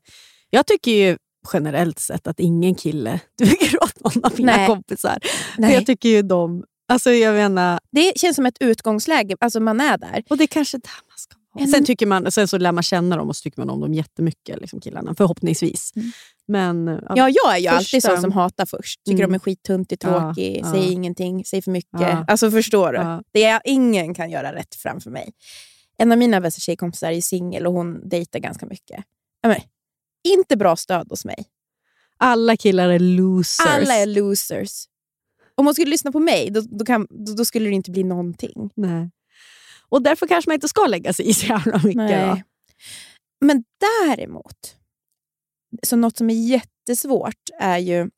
Jag 0.50 0.66
tycker 0.66 0.90
ju 0.92 1.16
generellt 1.52 1.98
sett 1.98 2.26
att 2.26 2.40
ingen 2.40 2.74
kille 2.74 3.20
duger 3.38 3.82
åt 3.82 4.00
någon 4.04 4.24
av 4.24 4.32
mina 4.36 4.56
Nej. 4.56 4.66
kompisar. 4.66 5.18
Nej. 5.58 5.74
jag 5.74 5.86
tycker 5.86 6.08
ju 6.08 6.22
de... 6.22 6.64
Alltså 6.88 7.10
jag 7.10 7.34
menar, 7.34 7.80
Det 7.92 8.18
känns 8.18 8.36
som 8.36 8.46
ett 8.46 8.56
utgångsläge. 8.60 9.36
Alltså 9.40 9.60
man 9.60 9.80
är 9.80 9.98
där. 9.98 10.22
och 10.30 10.36
det 10.36 10.44
är 10.44 10.48
kanske 10.48 10.76
där 10.78 10.90
man 11.08 11.18
ska 11.18 11.34
vara. 11.54 11.64
En- 11.64 11.70
Sen, 11.70 11.84
tycker 11.84 12.06
man, 12.06 12.32
sen 12.32 12.48
så 12.48 12.58
lär 12.58 12.72
man 12.72 12.82
känna 12.82 13.16
dem 13.16 13.28
och 13.28 13.36
så 13.36 13.42
tycker 13.42 13.60
man 13.60 13.70
om 13.70 13.80
dem 13.80 13.94
jättemycket, 13.94 14.60
liksom 14.60 14.80
killarna. 14.80 15.14
Förhoppningsvis. 15.14 15.92
Mm. 15.96 16.10
Men 16.48 16.86
ja, 16.86 17.12
Ja, 17.16 17.28
jag 17.30 17.54
är 17.54 17.58
ju 17.58 17.66
alltid 17.68 18.02
sån 18.02 18.20
som 18.20 18.32
hatar 18.32 18.66
först. 18.66 19.04
Tycker 19.04 19.18
Mm. 19.18 19.30
de 19.30 19.34
är 19.34 19.38
skittuntig, 19.38 19.98
Ja, 20.02 20.08
tråkig, 20.20 20.60
ja. 20.62 20.72
säger 20.72 20.92
ingenting, 20.92 21.44
säger 21.44 21.62
för 21.62 21.70
mycket. 21.70 22.00
Ja. 22.00 22.24
Alltså 22.28 22.50
förstår 22.50 22.92
du? 22.92 22.98
Ja. 22.98 23.22
Det 23.32 23.44
är, 23.44 23.60
ingen 23.64 24.14
kan 24.14 24.30
göra 24.30 24.54
rätt 24.54 24.74
framför 24.74 25.10
mig. 25.10 25.32
En 25.96 26.12
av 26.12 26.18
mina 26.18 26.40
bästa 26.40 26.60
tjejkompisar 26.60 27.12
är 27.12 27.20
singel 27.20 27.66
och 27.66 27.72
hon 27.72 28.08
dejtar 28.08 28.38
ganska 28.38 28.66
mycket. 28.66 29.04
Men, 29.42 29.60
inte 30.24 30.56
bra 30.56 30.76
stöd 30.76 31.06
hos 31.10 31.24
mig. 31.24 31.44
alla 32.16 32.56
killar 32.56 32.88
är 32.88 32.98
losers. 32.98 33.66
Alla 33.66 33.94
är 33.94 34.06
losers. 34.06 34.86
Om 35.54 35.66
hon 35.66 35.74
skulle 35.74 35.90
lyssna 35.90 36.12
på 36.12 36.20
mig, 36.20 36.50
då, 36.50 36.60
då, 36.60 36.84
kan, 36.84 37.06
då, 37.10 37.34
då 37.34 37.44
skulle 37.44 37.68
det 37.68 37.74
inte 37.74 37.90
bli 37.90 38.04
någonting. 38.04 38.70
Nej. 38.74 39.10
Och 39.88 40.02
därför 40.02 40.26
kanske 40.26 40.48
man 40.48 40.54
inte 40.54 40.68
ska 40.68 40.86
lägga 40.86 41.12
sig 41.12 41.28
i 41.28 41.34
så 41.34 41.46
jävla 41.46 41.80
mycket. 41.84 42.26
Då. 42.26 42.42
Men 43.40 43.64
däremot, 43.80 44.76
så 45.82 45.96
något 45.96 46.16
som 46.16 46.30
är 46.30 46.34
jättesvårt 46.34 47.50
är 47.58 47.78
ju... 47.78 48.10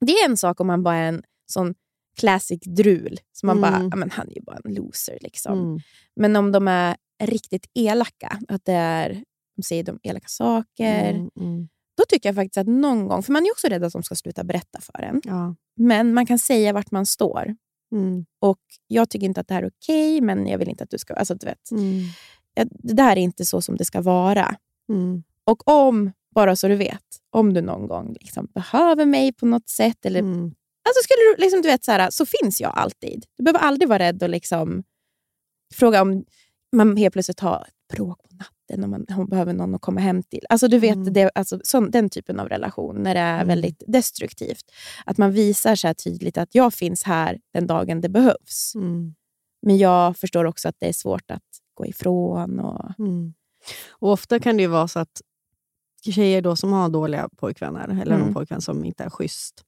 Det 0.00 0.12
är 0.12 0.28
en 0.28 0.36
sak 0.36 0.60
om 0.60 0.66
man 0.66 0.82
bara 0.82 0.96
är 0.96 1.08
en 1.08 1.22
sån 1.52 1.74
classic 2.20 2.60
drul. 2.66 3.18
Så 3.32 3.46
man 3.46 3.60
bara, 3.60 3.76
Mm. 3.76 3.88
ja, 3.90 3.96
men 3.96 4.10
han 4.10 4.28
är 4.28 4.34
ju 4.34 4.40
bara 4.42 4.58
en 4.64 4.74
loser. 4.74 5.18
Liksom. 5.20 5.58
Mm. 5.58 5.80
Men 6.16 6.36
om 6.36 6.52
de 6.52 6.68
är 6.68 6.96
riktigt 7.22 7.66
elaka, 7.74 8.38
att 8.48 8.64
det 8.64 8.72
är, 8.72 9.24
de 9.56 9.62
säger 9.62 9.82
de 9.84 9.98
elaka 10.02 10.28
saker, 10.28 11.10
Mm, 11.10 11.30
mm. 11.40 11.68
då 11.96 12.04
tycker 12.08 12.28
jag 12.28 12.36
faktiskt 12.36 12.58
att 12.58 12.66
någon 12.66 13.06
gång, 13.08 13.22
för 13.22 13.32
man 13.32 13.42
är 13.46 13.50
också 13.52 13.66
rädd 13.68 13.84
att 13.84 13.92
de 13.92 14.02
ska 14.02 14.14
sluta 14.14 14.44
berätta 14.44 14.80
för 14.80 15.02
en, 15.02 15.20
Ja. 15.24 15.54
men 15.76 16.14
man 16.14 16.26
kan 16.26 16.38
säga 16.38 16.72
vart 16.72 16.90
man 16.90 17.06
står. 17.06 17.56
Mm. 17.92 18.24
Och 18.40 18.58
Jag 18.86 19.10
tycker 19.10 19.26
inte 19.26 19.40
att 19.40 19.48
det 19.48 19.54
här 19.54 19.62
är 19.62 19.68
okej, 19.68 20.20
men 20.20 20.46
jag 20.46 20.58
vill 20.58 20.68
inte 20.68 20.84
att 20.84 20.90
du 20.90 20.98
ska... 20.98 21.14
Alltså, 21.14 21.34
du 21.34 21.46
vet, 21.46 21.70
Mm. 21.70 22.02
det 22.82 22.94
där 22.94 23.12
är 23.12 23.16
inte 23.20 23.44
så 23.44 23.60
som 23.62 23.76
det 23.76 23.84
ska 23.84 24.00
vara. 24.00 24.56
Och 25.44 25.68
om, 25.68 26.12
bara 26.34 26.56
så 26.56 26.68
du 26.68 26.76
vet, 26.76 27.04
om 27.30 27.54
du 27.54 27.60
någon 27.60 27.88
gång 27.88 28.16
liksom 28.20 28.46
behöver 28.54 29.06
mig 29.06 29.32
på 29.32 29.46
något 29.46 29.68
sätt, 29.68 30.06
eller. 30.06 30.22
Alltså 30.90 31.02
skulle 31.04 31.20
du, 31.36 31.42
liksom, 31.42 31.62
du 31.62 31.68
vet, 31.68 31.84
så, 31.84 31.92
här, 31.92 32.10
så 32.10 32.26
finns 32.26 32.60
jag 32.60 32.72
alltid. 32.76 33.24
Du 33.36 33.44
behöver 33.44 33.60
aldrig 33.60 33.88
vara 33.88 33.98
rädd 33.98 34.22
och 34.22 34.28
liksom, 34.28 34.82
fråga 35.74 36.02
om 36.02 36.24
man 36.76 36.96
helt 36.96 37.12
plötsligt 37.12 37.40
har 37.40 37.66
ett 37.68 37.96
bråk 37.96 38.18
på 38.22 38.28
natten 38.36 38.84
och 38.84 38.90
man, 38.90 39.06
hon 39.08 39.28
behöver 39.28 39.52
någon 39.52 39.74
att 39.74 39.80
komma 39.80 40.00
hem 40.00 40.22
till. 40.22 40.44
Alltså, 40.48 40.68
du 40.68 40.78
vet, 40.78 40.94
Mm. 40.96 41.12
det, 41.12 41.30
alltså, 41.34 41.60
sån, 41.64 41.90
Den 41.90 42.10
typen 42.10 42.40
av 42.40 42.48
relation, 42.48 43.02
när 43.02 43.14
det 43.14 43.20
är 43.20 43.34
Mm. 43.34 43.48
väldigt 43.48 43.82
destruktivt. 43.86 44.64
Att 45.06 45.18
man 45.18 45.32
visar 45.32 45.74
så 45.74 45.86
här 45.86 45.94
tydligt 45.94 46.38
att 46.38 46.54
jag 46.54 46.74
finns 46.74 47.02
här 47.02 47.38
den 47.54 47.66
dagen 47.66 48.00
det 48.00 48.08
behövs. 48.08 48.72
Mm. 48.74 49.14
Men 49.62 49.78
jag 49.78 50.16
förstår 50.16 50.44
också 50.44 50.68
att 50.68 50.76
det 50.78 50.88
är 50.88 50.92
svårt 50.92 51.30
att 51.30 51.42
gå 51.74 51.86
ifrån. 51.86 52.60
Och, 52.60 52.98
Mm. 52.98 53.34
Och 53.90 54.10
ofta 54.12 54.38
kan 54.40 54.56
det 54.56 54.66
vara 54.66 54.88
så 54.88 54.98
att 54.98 55.20
tjejer 56.04 56.42
då 56.42 56.56
som 56.56 56.72
har 56.72 56.88
dåliga 56.88 57.28
pojkvänner, 57.36 57.88
eller 57.88 58.14
Mm. 58.14 58.20
någon 58.20 58.34
pojkvän 58.34 58.60
som 58.60 58.84
inte 58.84 59.04
är 59.04 59.10
schysst, 59.10 59.64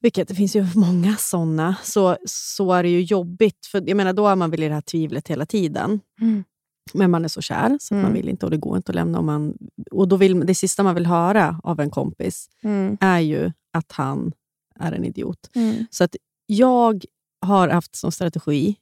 vilket 0.00 0.28
det 0.28 0.34
finns 0.34 0.56
ju 0.56 0.66
många 0.74 1.16
såna, 1.16 1.76
så, 1.82 2.16
så 2.24 2.72
är 2.72 2.82
det 2.82 2.88
ju 2.88 3.02
jobbigt. 3.02 3.66
För 3.66 3.88
jag 3.88 3.96
menar, 3.96 4.12
Då 4.12 4.26
är 4.26 4.36
man 4.36 4.50
väl 4.50 4.62
i 4.62 4.68
det 4.68 4.74
här 4.74 4.80
tvivlet 4.80 5.28
hela 5.28 5.46
tiden. 5.46 6.00
Mm. 6.20 6.44
Men 6.94 7.10
man 7.10 7.24
är 7.24 7.28
så 7.28 7.40
kär, 7.40 7.78
så 7.80 7.94
att 7.94 7.96
man 7.96 8.00
Mm. 8.10 8.12
vill 8.12 8.28
inte 8.28 8.46
och 8.46 8.50
det 8.50 8.56
går 8.56 8.76
inte 8.76 8.90
att 8.90 8.94
lämna. 8.96 9.18
Om 9.18 9.26
man, 9.26 9.54
och 9.90 10.08
då 10.08 10.16
vill, 10.16 10.46
det 10.46 10.54
sista 10.54 10.82
man 10.82 10.94
vill 10.94 11.06
höra 11.06 11.60
av 11.64 11.80
en 11.80 11.90
kompis 11.90 12.48
mm, 12.62 12.96
är 13.00 13.18
ju 13.20 13.52
att 13.72 13.92
han 13.92 14.32
är 14.80 14.92
en 14.92 15.04
idiot. 15.04 15.50
mm, 15.54 15.86
Så 15.90 16.04
att 16.04 16.16
jag 16.46 17.04
har 17.46 17.68
haft 17.68 17.96
som 17.96 18.12
strategi, 18.12 18.76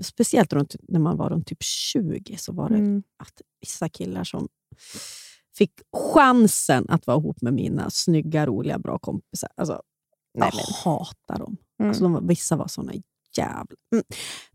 speciellt 0.00 0.52
runt, 0.52 0.76
när 0.88 1.00
man 1.00 1.16
var 1.16 1.30
runt 1.30 1.46
typ 1.46 1.62
20, 1.62 2.36
så 2.38 2.52
var 2.52 2.68
det 2.68 2.74
mm. 2.74 3.02
att 3.18 3.42
vissa 3.60 3.88
killar 3.88 4.24
som 4.24 4.48
fick 5.58 5.72
chansen 5.96 6.86
att 6.88 7.06
vara 7.06 7.18
ihop 7.18 7.42
med 7.42 7.54
mina 7.54 7.90
snygga, 7.90 8.46
roliga, 8.46 8.78
bra 8.78 8.98
kompisar. 8.98 9.50
Alltså, 9.56 9.82
Nej, 10.38 10.50
jag 10.54 10.90
hatar 10.92 11.38
dem. 11.38 11.56
Mm. 11.80 11.88
Alltså, 11.88 12.04
de 12.04 12.26
vissa 12.26 12.56
var 12.56 12.68
såna 12.68 12.92
jävla... 13.36 13.64
Mm. 13.92 14.04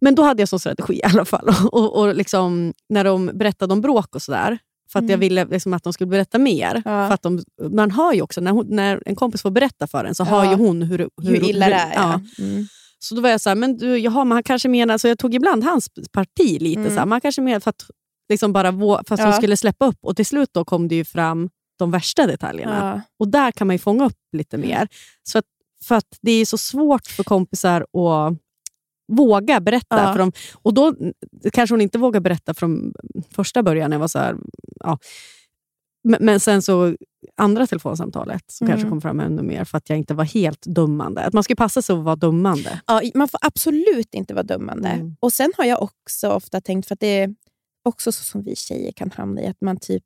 Men 0.01 0.15
då 0.15 0.23
hade 0.23 0.41
jag 0.41 0.49
som 0.49 0.59
strategi 0.59 0.93
i 0.99 1.03
alla 1.03 1.25
fall. 1.25 1.49
Och, 1.71 1.99
och 1.99 2.15
liksom, 2.15 2.73
när 2.89 3.03
de 3.03 3.25
berättade 3.33 3.73
om 3.73 3.81
bråk 3.81 4.15
och 4.15 4.21
sådär, 4.21 4.57
för 4.91 4.99
att 4.99 5.03
jag 5.03 5.09
Mm. 5.09 5.19
ville 5.19 5.45
liksom 5.45 5.73
att 5.73 5.83
de 5.83 5.93
skulle 5.93 6.07
berätta 6.09 6.39
mer. 6.39 6.75
Ja. 6.85 7.07
För 7.07 7.13
att 7.13 7.21
de, 7.21 7.43
man 7.71 7.91
hör 7.91 8.13
ju 8.13 8.21
också, 8.21 8.41
när, 8.41 8.51
hon, 8.51 8.67
när 8.69 9.03
en 9.05 9.15
kompis 9.15 9.41
får 9.41 9.51
berätta 9.51 9.87
för 9.87 10.05
en, 10.05 10.15
så 10.15 10.23
hör 10.23 10.43
Ja. 10.43 10.51
ju 10.51 10.57
hon 10.57 10.81
hur, 10.81 10.97
hur, 10.99 11.09
Hur 11.29 11.49
illa 11.49 11.67
det 11.69 11.73
är. 11.75 11.93
ja. 11.93 12.21
Mm. 12.39 12.67
Så 12.99 13.15
då 13.15 13.21
var 13.21 13.29
jag 13.29 13.41
så 13.41 13.49
här, 13.49 13.55
men 13.55 13.77
du, 13.77 13.97
jaha, 13.97 14.23
men 14.23 14.35
han 14.35 14.43
kanske 14.43 14.69
menar... 14.69 14.97
Så 14.97 15.07
jag 15.07 15.19
tog 15.19 15.35
ibland 15.35 15.63
hans 15.63 15.89
parti 16.11 16.61
lite. 16.61 16.79
Mm. 16.79 16.89
Så 16.93 16.99
här, 16.99 17.05
man 17.05 17.21
kanske 17.21 17.41
menar 17.41 17.59
för 17.59 17.69
att, 17.69 17.85
liksom 18.29 18.53
bara 18.53 18.71
vå, 18.71 19.01
för 19.07 19.13
att 19.15 19.19
Ja. 19.19 19.25
hon 19.25 19.33
skulle 19.33 19.57
släppa 19.57 19.85
upp. 19.85 19.97
Och 20.01 20.15
till 20.15 20.25
slut 20.25 20.49
då 20.51 20.65
kom 20.65 20.87
det 20.87 20.95
ju 20.95 21.05
fram 21.05 21.49
de 21.79 21.91
värsta 21.91 22.27
detaljerna. 22.27 23.01
Och 23.19 23.27
där 23.27 23.51
kan 23.51 23.67
man 23.67 23.73
ju 23.73 23.77
fånga 23.79 24.05
upp 24.05 24.17
lite 24.37 24.57
mer. 24.57 24.87
Så 25.23 25.37
att, 25.37 25.45
för 25.83 25.95
att 25.95 26.17
det 26.21 26.31
är 26.31 26.45
så 26.45 26.57
svårt 26.57 27.07
för 27.07 27.23
kompisar 27.23 27.81
att 27.81 28.37
våga 29.11 29.59
berätta. 29.59 30.03
Ja. 30.03 30.11
För 30.11 30.19
dem. 30.19 30.31
Och 30.53 30.73
då 30.73 30.95
kanske 31.53 31.73
hon 31.73 31.81
inte 31.81 31.97
vågar 31.97 32.19
berätta 32.19 32.53
från 32.53 32.93
första 33.31 33.63
början. 33.63 33.91
Jag 33.91 33.99
var 33.99 34.07
så 34.07 34.19
här, 34.19 34.35
ja. 34.79 34.99
men, 36.03 36.25
men 36.25 36.39
sen 36.39 36.61
så 36.61 36.95
andra 37.37 37.67
telefonsamtalet 37.67 38.43
så 38.47 38.65
kanske 38.65 38.81
Mm. 38.81 38.89
kom 38.89 39.01
fram 39.01 39.19
ännu 39.19 39.41
mer 39.41 39.63
för 39.63 39.77
att 39.77 39.89
jag 39.89 39.97
inte 39.97 40.13
var 40.13 40.23
helt 40.23 40.61
dummande. 40.65 41.21
Att 41.25 41.33
man 41.33 41.43
ska 41.43 41.55
passa 41.55 41.81
sig 41.81 41.95
att 41.95 42.03
vara 42.03 42.15
dummande. 42.15 42.81
Ja, 42.87 43.01
man 43.15 43.27
får 43.27 43.39
absolut 43.43 44.13
inte 44.13 44.33
vara 44.33 44.43
dömande. 44.43 44.87
Mm. 44.89 45.15
Och 45.19 45.33
Sen 45.33 45.51
har 45.57 45.65
jag 45.65 45.81
också 45.81 46.29
ofta 46.29 46.61
tänkt, 46.61 46.87
för 46.87 46.93
att 46.93 46.99
det 46.99 47.07
är 47.21 47.35
också 47.83 48.11
så 48.11 48.23
som 48.23 48.43
vi 48.43 48.55
tjejer 48.55 48.91
kan 48.91 49.11
hamna 49.11 49.41
i, 49.41 49.47
att 49.47 49.61
man 49.61 49.77
typ... 49.77 50.05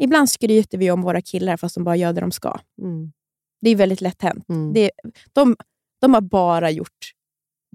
Ibland 0.00 0.30
skryter 0.30 0.78
vi 0.78 0.90
om 0.90 1.02
våra 1.02 1.20
killar 1.22 1.56
fast 1.56 1.74
de 1.74 1.84
bara 1.84 1.96
gör 1.96 2.12
det 2.12 2.20
de 2.20 2.30
ska. 2.30 2.58
Mm. 2.82 3.12
Det 3.60 3.70
är 3.70 3.76
väldigt 3.76 4.00
lätt 4.00 4.22
hänt. 4.22 4.44
Mm. 4.48 4.72
Det, 4.72 4.90
de, 5.32 5.56
de 6.00 6.14
har 6.14 6.20
bara 6.20 6.70
gjort 6.70 7.12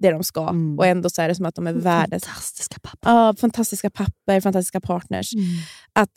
det 0.02 0.10
de 0.10 0.24
ska 0.24 0.48
Mm. 0.48 0.78
och 0.78 0.86
ändå 0.86 1.10
så 1.10 1.22
är 1.22 1.28
det 1.28 1.34
som 1.34 1.46
att 1.46 1.54
de 1.54 1.66
är 1.66 1.72
världens 1.72 2.24
Fantastiska 2.24 2.76
pappa. 2.82 3.10
ja, 3.10 3.34
fantastiska 3.40 3.90
papper, 3.90 4.40
fantastiska 4.40 4.80
partners. 4.80 5.34
Mm. 5.34 5.44
Att 5.92 6.10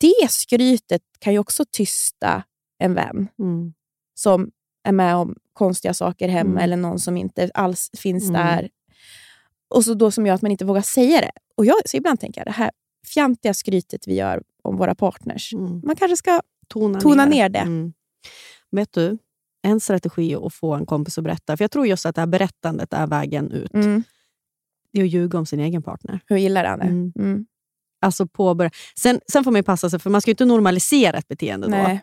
det 0.00 0.30
skrytet 0.30 1.02
kan 1.18 1.32
ju 1.32 1.38
också 1.38 1.64
tysta 1.72 2.42
en 2.78 2.94
vän 2.94 3.28
Mm. 3.38 3.72
som 4.14 4.50
är 4.88 4.92
med 4.92 5.16
om 5.16 5.36
konstiga 5.52 5.94
saker 5.94 6.28
hemma 6.28 6.50
Mm. 6.50 6.62
eller 6.64 6.76
någon 6.76 6.98
som 6.98 7.16
inte 7.16 7.50
alls 7.54 7.90
finns 7.98 8.22
Mm. 8.28 8.32
där. 8.46 8.68
Och 9.74 9.84
så 9.84 9.94
då 9.94 10.10
som 10.10 10.26
gör 10.26 10.34
att 10.34 10.42
man 10.42 10.50
inte 10.50 10.64
vågar 10.64 10.82
säga 10.82 11.20
det. 11.20 11.30
Och 11.56 11.66
jag, 11.66 11.76
så 11.88 11.96
ibland 11.96 12.20
tänker 12.20 12.40
jag, 12.40 12.46
det 12.46 12.52
här 12.52 12.70
fjantiga 13.14 13.54
skrytet 13.54 14.08
vi 14.08 14.14
gör 14.14 14.42
om 14.62 14.76
våra 14.76 14.94
partners, 14.94 15.52
Mm. 15.54 15.80
man 15.84 15.96
kanske 15.96 16.16
ska... 16.16 16.40
Tona, 16.68 17.00
Tona 17.00 17.24
ner 17.24 17.48
det. 17.48 17.58
Mm. 17.58 17.92
Vet 18.72 18.92
du, 18.92 19.18
en 19.62 19.80
strategi 19.80 20.32
är 20.32 20.46
att 20.46 20.54
få 20.54 20.74
en 20.74 20.86
kompis 20.86 21.18
att 21.18 21.24
berätta. 21.24 21.56
För 21.56 21.64
Jag 21.64 21.70
tror 21.70 21.86
just 21.86 22.06
att 22.06 22.14
det 22.14 22.20
här 22.20 22.26
berättandet 22.26 22.92
är 22.92 23.06
vägen 23.06 23.50
ut. 23.50 23.74
Mm, 23.74 24.02
Det 24.92 25.00
är 25.00 25.04
att 25.04 25.10
ljuga 25.10 25.38
om 25.38 25.46
sin 25.46 25.60
egen 25.60 25.82
partner. 25.82 26.20
hur 26.26 26.36
gillar 26.36 26.64
han 26.64 26.78
det? 26.78 26.84
Mm. 26.84 27.12
Mm. 27.18 27.46
Alltså 28.00 28.26
påbörja. 28.26 28.70
Sen, 28.98 29.20
sen 29.32 29.44
får 29.44 29.50
man 29.50 29.62
passa 29.64 29.90
sig, 29.90 29.98
för 29.98 30.10
man 30.10 30.20
ska 30.20 30.28
ju 30.28 30.32
inte 30.32 30.44
normalisera 30.44 31.16
ett 31.18 31.28
beteende. 31.28 31.66
Då. 31.66 31.70
Nej. 31.70 32.00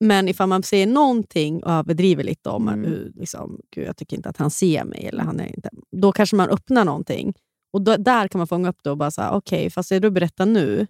Men 0.00 0.28
ifall 0.28 0.48
man 0.48 0.62
säger 0.62 0.86
någonting 0.86 1.62
och 1.64 1.70
överdriver 1.72 2.24
lite 2.24 2.48
om 2.48 2.68
Mm. 2.68 3.12
liksom, 3.14 3.60
Gud, 3.74 3.86
jag 3.88 3.96
tycker 3.96 4.16
inte 4.16 4.28
att 4.28 4.36
han 4.36 4.50
ser 4.50 4.84
mig, 4.84 5.06
eller 5.06 5.24
han 5.24 5.40
är 5.40 5.46
inte, 5.56 5.70
då 5.96 6.12
kanske 6.12 6.36
man 6.36 6.48
öppnar 6.48 6.84
någonting. 6.84 7.34
Och 7.72 7.82
då, 7.82 7.96
Där 7.96 8.28
kan 8.28 8.38
man 8.38 8.46
fånga 8.46 8.68
upp 8.68 8.78
det 8.84 8.90
och 8.90 8.96
bara 8.96 9.10
säga, 9.10 9.30
okej, 9.32 9.70
fast 9.70 9.88
det 9.88 9.98
du 9.98 10.10
berättar 10.10 10.46
nu, 10.46 10.86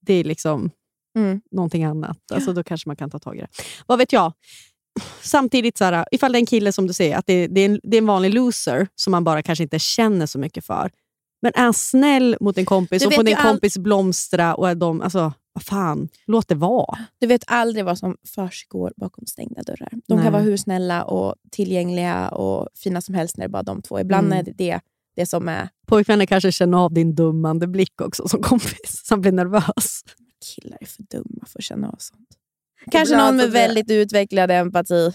det 0.00 0.14
är 0.14 0.24
liksom 0.24 0.70
Mm. 1.16 1.40
någonting 1.50 1.84
annat. 1.84 2.18
Alltså, 2.32 2.52
då 2.52 2.64
kanske 2.64 2.88
man 2.88 2.96
kan 2.96 3.10
ta 3.10 3.18
tag 3.18 3.36
i 3.36 3.40
det. 3.40 3.48
Vad 3.86 3.98
vet 3.98 4.12
jag? 4.12 4.32
Samtidigt, 5.22 5.78
så 5.78 5.84
här, 5.84 6.06
ifall 6.10 6.32
det 6.32 6.38
är 6.38 6.40
en 6.40 6.46
kille 6.46 6.72
som 6.72 6.86
du 6.86 6.92
säger, 6.92 7.16
att 7.16 7.26
det, 7.26 7.46
det, 7.46 7.60
är 7.60 7.66
en, 7.66 7.80
det 7.82 7.96
är 7.96 7.98
en 7.98 8.06
vanlig 8.06 8.34
loser 8.34 8.88
som 8.94 9.10
man 9.10 9.24
bara 9.24 9.42
kanske 9.42 9.62
inte 9.62 9.78
känner 9.78 10.26
så 10.26 10.38
mycket 10.38 10.64
för. 10.64 10.90
Men 11.42 11.52
är 11.54 11.62
han 11.62 11.74
snäll 11.74 12.36
mot 12.40 12.58
en 12.58 12.64
kompis 12.64 13.02
Du 13.02 13.06
och 13.08 13.14
får 13.14 13.22
din 13.22 13.36
all- 13.36 13.46
kompis 13.50 13.78
blomstra 13.78 14.54
och 14.54 14.68
är 14.70 14.74
de, 14.74 15.00
alltså, 15.02 15.32
vad 15.52 15.62
fan, 15.64 16.08
låt 16.26 16.48
det 16.48 16.54
vara. 16.54 16.98
Du 17.18 17.26
vet 17.26 17.44
aldrig 17.46 17.84
vad 17.84 17.98
som 17.98 18.16
försiggår 18.34 18.92
bakom 18.96 19.26
stängda 19.26 19.62
dörrar. 19.62 19.88
De 20.06 20.14
Nej. 20.14 20.24
kan 20.24 20.32
vara 20.32 20.42
hur 20.42 20.56
snälla 20.56 21.04
och 21.04 21.34
tillgängliga 21.50 22.28
och 22.28 22.68
fina 22.74 23.00
som 23.00 23.14
helst 23.14 23.36
när 23.36 23.44
det 23.44 23.46
är 23.46 23.52
bara 23.52 23.62
de 23.62 23.82
två. 23.82 24.00
Ibland 24.00 24.26
Mm. 24.26 24.38
är 24.38 24.42
det 24.42 24.52
det, 24.52 24.80
det 25.16 25.26
som 25.26 25.48
är... 25.48 25.68
Pojkvänner 25.86 26.26
kanske 26.26 26.52
känner 26.52 26.78
av 26.78 26.92
din 26.92 27.14
dummande 27.14 27.66
blick 27.66 28.00
också 28.00 28.28
som 28.28 28.42
kompis, 28.42 29.02
som 29.06 29.20
blir 29.20 29.32
nervös. 29.32 30.00
Killar 30.54 30.78
är 30.80 30.86
för 30.86 31.02
dumma 31.02 31.46
för 31.46 31.58
att 31.58 31.64
känna 31.64 31.88
av 31.88 31.96
sånt. 31.98 32.28
Kanske 32.90 33.16
någon 33.16 33.36
med 33.36 33.50
väldigt 33.50 33.90
utvecklad 33.90 34.50
empati. 34.50 35.12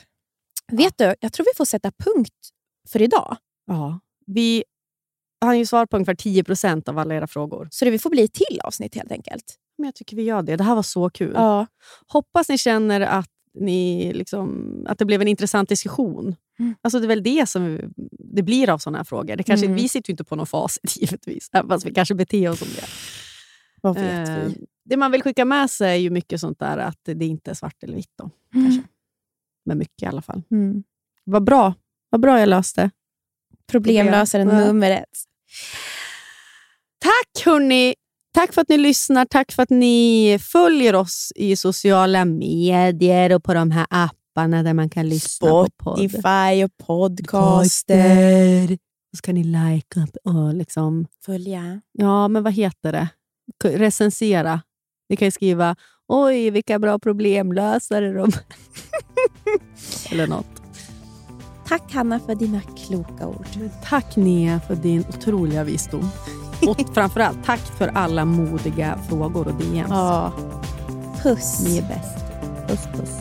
Vet 0.71 0.97
du, 0.97 1.15
jag 1.19 1.33
tror 1.33 1.45
vi 1.45 1.57
får 1.57 1.65
sätta 1.65 1.91
punkt 1.91 2.49
för 2.89 3.01
idag. 3.01 3.37
Ja. 3.67 3.99
Vi 4.25 4.63
har 5.41 5.53
ju 5.53 5.65
svar 5.65 5.85
på 5.85 5.97
ungefär 5.97 6.15
10% 6.15 6.89
av 6.89 6.97
alla 6.97 7.15
era 7.15 7.27
frågor. 7.27 7.67
Så 7.71 7.85
det 7.85 7.91
vi 7.91 7.99
får 7.99 8.09
bli 8.09 8.23
ett 8.23 8.33
till 8.33 8.59
avsnitt 8.63 8.95
helt 8.95 9.11
enkelt. 9.11 9.55
Men 9.77 9.85
jag 9.85 9.95
tycker 9.95 10.15
vi 10.15 10.23
gör 10.23 10.41
det. 10.41 10.55
Det 10.55 10.63
här 10.63 10.75
var 10.75 10.83
så 10.83 11.09
kul. 11.09 11.31
Ja. 11.35 11.67
Hoppas 12.07 12.49
ni 12.49 12.57
känner 12.57 13.01
att, 13.01 13.29
ni 13.53 14.13
liksom, 14.13 14.85
att 14.89 14.99
det 14.99 15.05
blev 15.05 15.21
en 15.21 15.27
intressant 15.27 15.69
diskussion. 15.69 16.35
Mm. 16.59 16.75
Alltså 16.81 16.99
det 16.99 17.05
är 17.05 17.07
väl 17.07 17.23
det 17.23 17.49
som 17.49 17.93
det 18.35 18.43
blir 18.43 18.69
av 18.69 18.77
sådana 18.77 18.97
här 18.97 19.05
frågor. 19.05 19.35
Det 19.35 19.43
kanske, 19.43 19.65
Mm. 19.65 19.75
Vi 19.75 19.89
sitter 19.89 20.09
ju 20.09 20.13
inte 20.13 20.23
på 20.23 20.35
någon 20.35 20.47
facit 20.47 20.97
givetvis, 21.01 21.49
fast 21.69 21.85
vi 21.85 21.93
kanske 21.93 22.15
beter 22.15 22.49
oss 22.49 22.59
som 22.59 22.67
det. 22.75 22.85
Vad 23.81 23.95
vet 23.95 24.29
Eh, 24.29 24.35
vi? 24.35 24.65
det 24.85 24.97
man 24.97 25.11
vill 25.11 25.21
skicka 25.23 25.45
med 25.45 25.69
sig 25.69 25.89
är 25.91 25.95
ju 25.95 26.09
mycket 26.09 26.41
sånt 26.41 26.59
där 26.59 26.77
att 26.77 26.99
det 27.03 27.25
inte 27.25 27.51
är 27.51 27.55
svart 27.55 27.83
eller 27.83 27.95
vitt. 27.95 28.11
Då, 28.17 28.29
Mm. 28.55 28.65
kanske. 28.71 28.87
Men 29.65 29.77
mycket 29.77 30.03
i 30.03 30.05
alla 30.05 30.21
fall. 30.21 30.43
Mm. 30.51 30.83
Vad 31.23 31.43
bra. 31.43 31.73
Vad 32.09 32.21
bra 32.21 32.39
jag 32.39 32.49
löste. 32.49 32.89
Problemlösaren 33.67 34.49
Ja. 34.49 34.59
nummer 34.65 34.91
ett. 34.91 35.09
Tack 36.99 37.45
hörni! 37.45 37.95
Tack 38.33 38.53
för 38.53 38.61
att 38.61 38.69
ni 38.69 38.77
lyssnar. 38.77 39.25
Tack 39.25 39.51
för 39.51 39.63
att 39.63 39.69
ni 39.69 40.37
följer 40.41 40.95
oss 40.95 41.31
i 41.35 41.55
sociala 41.55 42.25
medier 42.25 43.35
och 43.35 43.43
på 43.43 43.53
de 43.53 43.71
här 43.71 43.87
apparna 43.89 44.63
där 44.63 44.73
man 44.73 44.89
kan 44.89 45.09
lyssna 45.09 45.47
på 45.49 45.67
podd. 45.77 45.97
Spotify 45.97 46.63
och 46.63 46.77
podcaster. 46.87 48.67
Så 49.11 49.17
ska 49.17 49.33
ni 49.33 49.43
likea 49.43 50.07
och 50.23 50.53
liksom... 50.53 51.07
Följa. 51.25 51.81
Ja, 51.91 52.27
men 52.27 52.43
vad 52.43 52.53
heter 52.53 52.91
det? 52.91 53.07
Recensera. 53.63 54.61
Ni 55.09 55.15
kan 55.15 55.27
ju 55.27 55.31
skriva 55.31 55.75
Oj, 56.07 56.49
vilka 56.49 56.79
bra 56.79 56.99
problemlösare 56.99 58.13
de 58.13 58.31
Eller 60.11 60.27
något. 60.27 60.61
Tack 61.67 61.93
Hanna 61.93 62.19
för 62.19 62.35
dina 62.35 62.61
kloka 62.61 63.27
ord. 63.27 63.47
Tack 63.83 64.15
Nia 64.15 64.59
för 64.67 64.75
din 64.75 65.05
otroliga 65.09 65.63
visdom. 65.63 66.09
Och 66.67 66.81
framförallt 66.93 67.45
tack 67.45 67.59
för 67.59 67.87
alla 67.87 68.25
modiga 68.25 68.99
frågor 69.09 69.47
och 69.47 69.53
DMs. 69.53 69.89
Ja. 69.89 70.33
Puss. 71.23 71.61
Ni 71.65 71.77
är 71.77 71.81
bäst. 71.81 72.17
Puss 72.67 72.87
puss. 72.93 73.17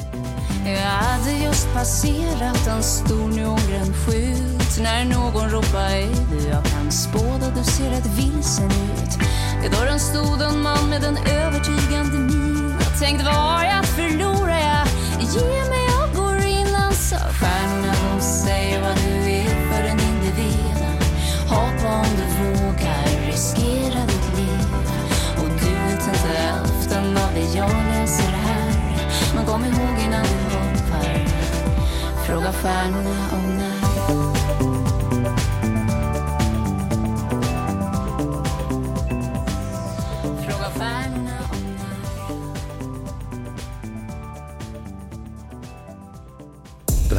Jag 0.66 0.76
hade 0.76 1.44
just 1.44 1.72
passerat 1.72 2.66
en 2.66 2.82
stor 2.82 3.28
neongrön 3.28 3.94
skylt 3.94 4.49
när 4.78 5.05
någon 5.05 5.51
ropade 5.51 6.02
är 6.02 6.26
du 6.30 6.48
jag 6.48 6.64
kan 6.64 6.92
spåda 6.92 7.51
du 7.56 7.64
ser 7.64 7.90
rätt 7.90 8.06
vilsen 8.06 8.70
ut. 8.70 9.18
Vid 9.62 9.70
dörren 9.70 10.01
stod 10.01 10.42
en 10.42 10.62
man 10.62 10.90
med 10.90 11.05
en 11.05 11.16
övertygande 11.16 12.18
min. 12.18 12.74
Jag 12.80 12.98
tänkte 13.01 13.24
vad 13.24 13.34
har 13.34 13.64
jag 13.64 13.78
att 13.78 13.86
förlora? 13.86 14.60
Jag 14.60 14.86
ge 15.20 15.68
mig 15.70 15.84
jag 15.90 16.14
går 16.14 16.36
in. 16.47 16.74
Alltså. 16.74 17.14
Han 17.14 17.24
sa 17.30 17.47
stjärnorna 17.47 17.94
de 18.14 18.20
säger 18.20 18.80
vad 18.82 18.97
du 18.97 19.30
är 19.30 19.72
för 19.72 19.82
en 19.84 20.01
individ. 20.01 20.76
Hoppa 21.48 21.88
om 21.98 22.06
du 22.16 22.26
vågar 22.42 23.26
riskera 23.26 24.01
ditt 24.06 24.38
liv. 24.38 24.68
Och 25.36 25.48
du 25.60 25.70
vet 25.70 26.06
inte 26.06 26.28
hälften 26.28 27.16
av 27.16 27.30
det 27.34 27.59
jag 27.59 27.70
läser 27.70 28.32
här. 28.32 28.72
Men 29.34 29.47
kom 29.47 29.64
ihåg 29.64 29.97
innan 30.06 30.22
du 30.22 30.56
hoppar 30.56 30.70
Fråga 32.26 32.52
stjärnorna 32.52 33.16
om 33.32 33.59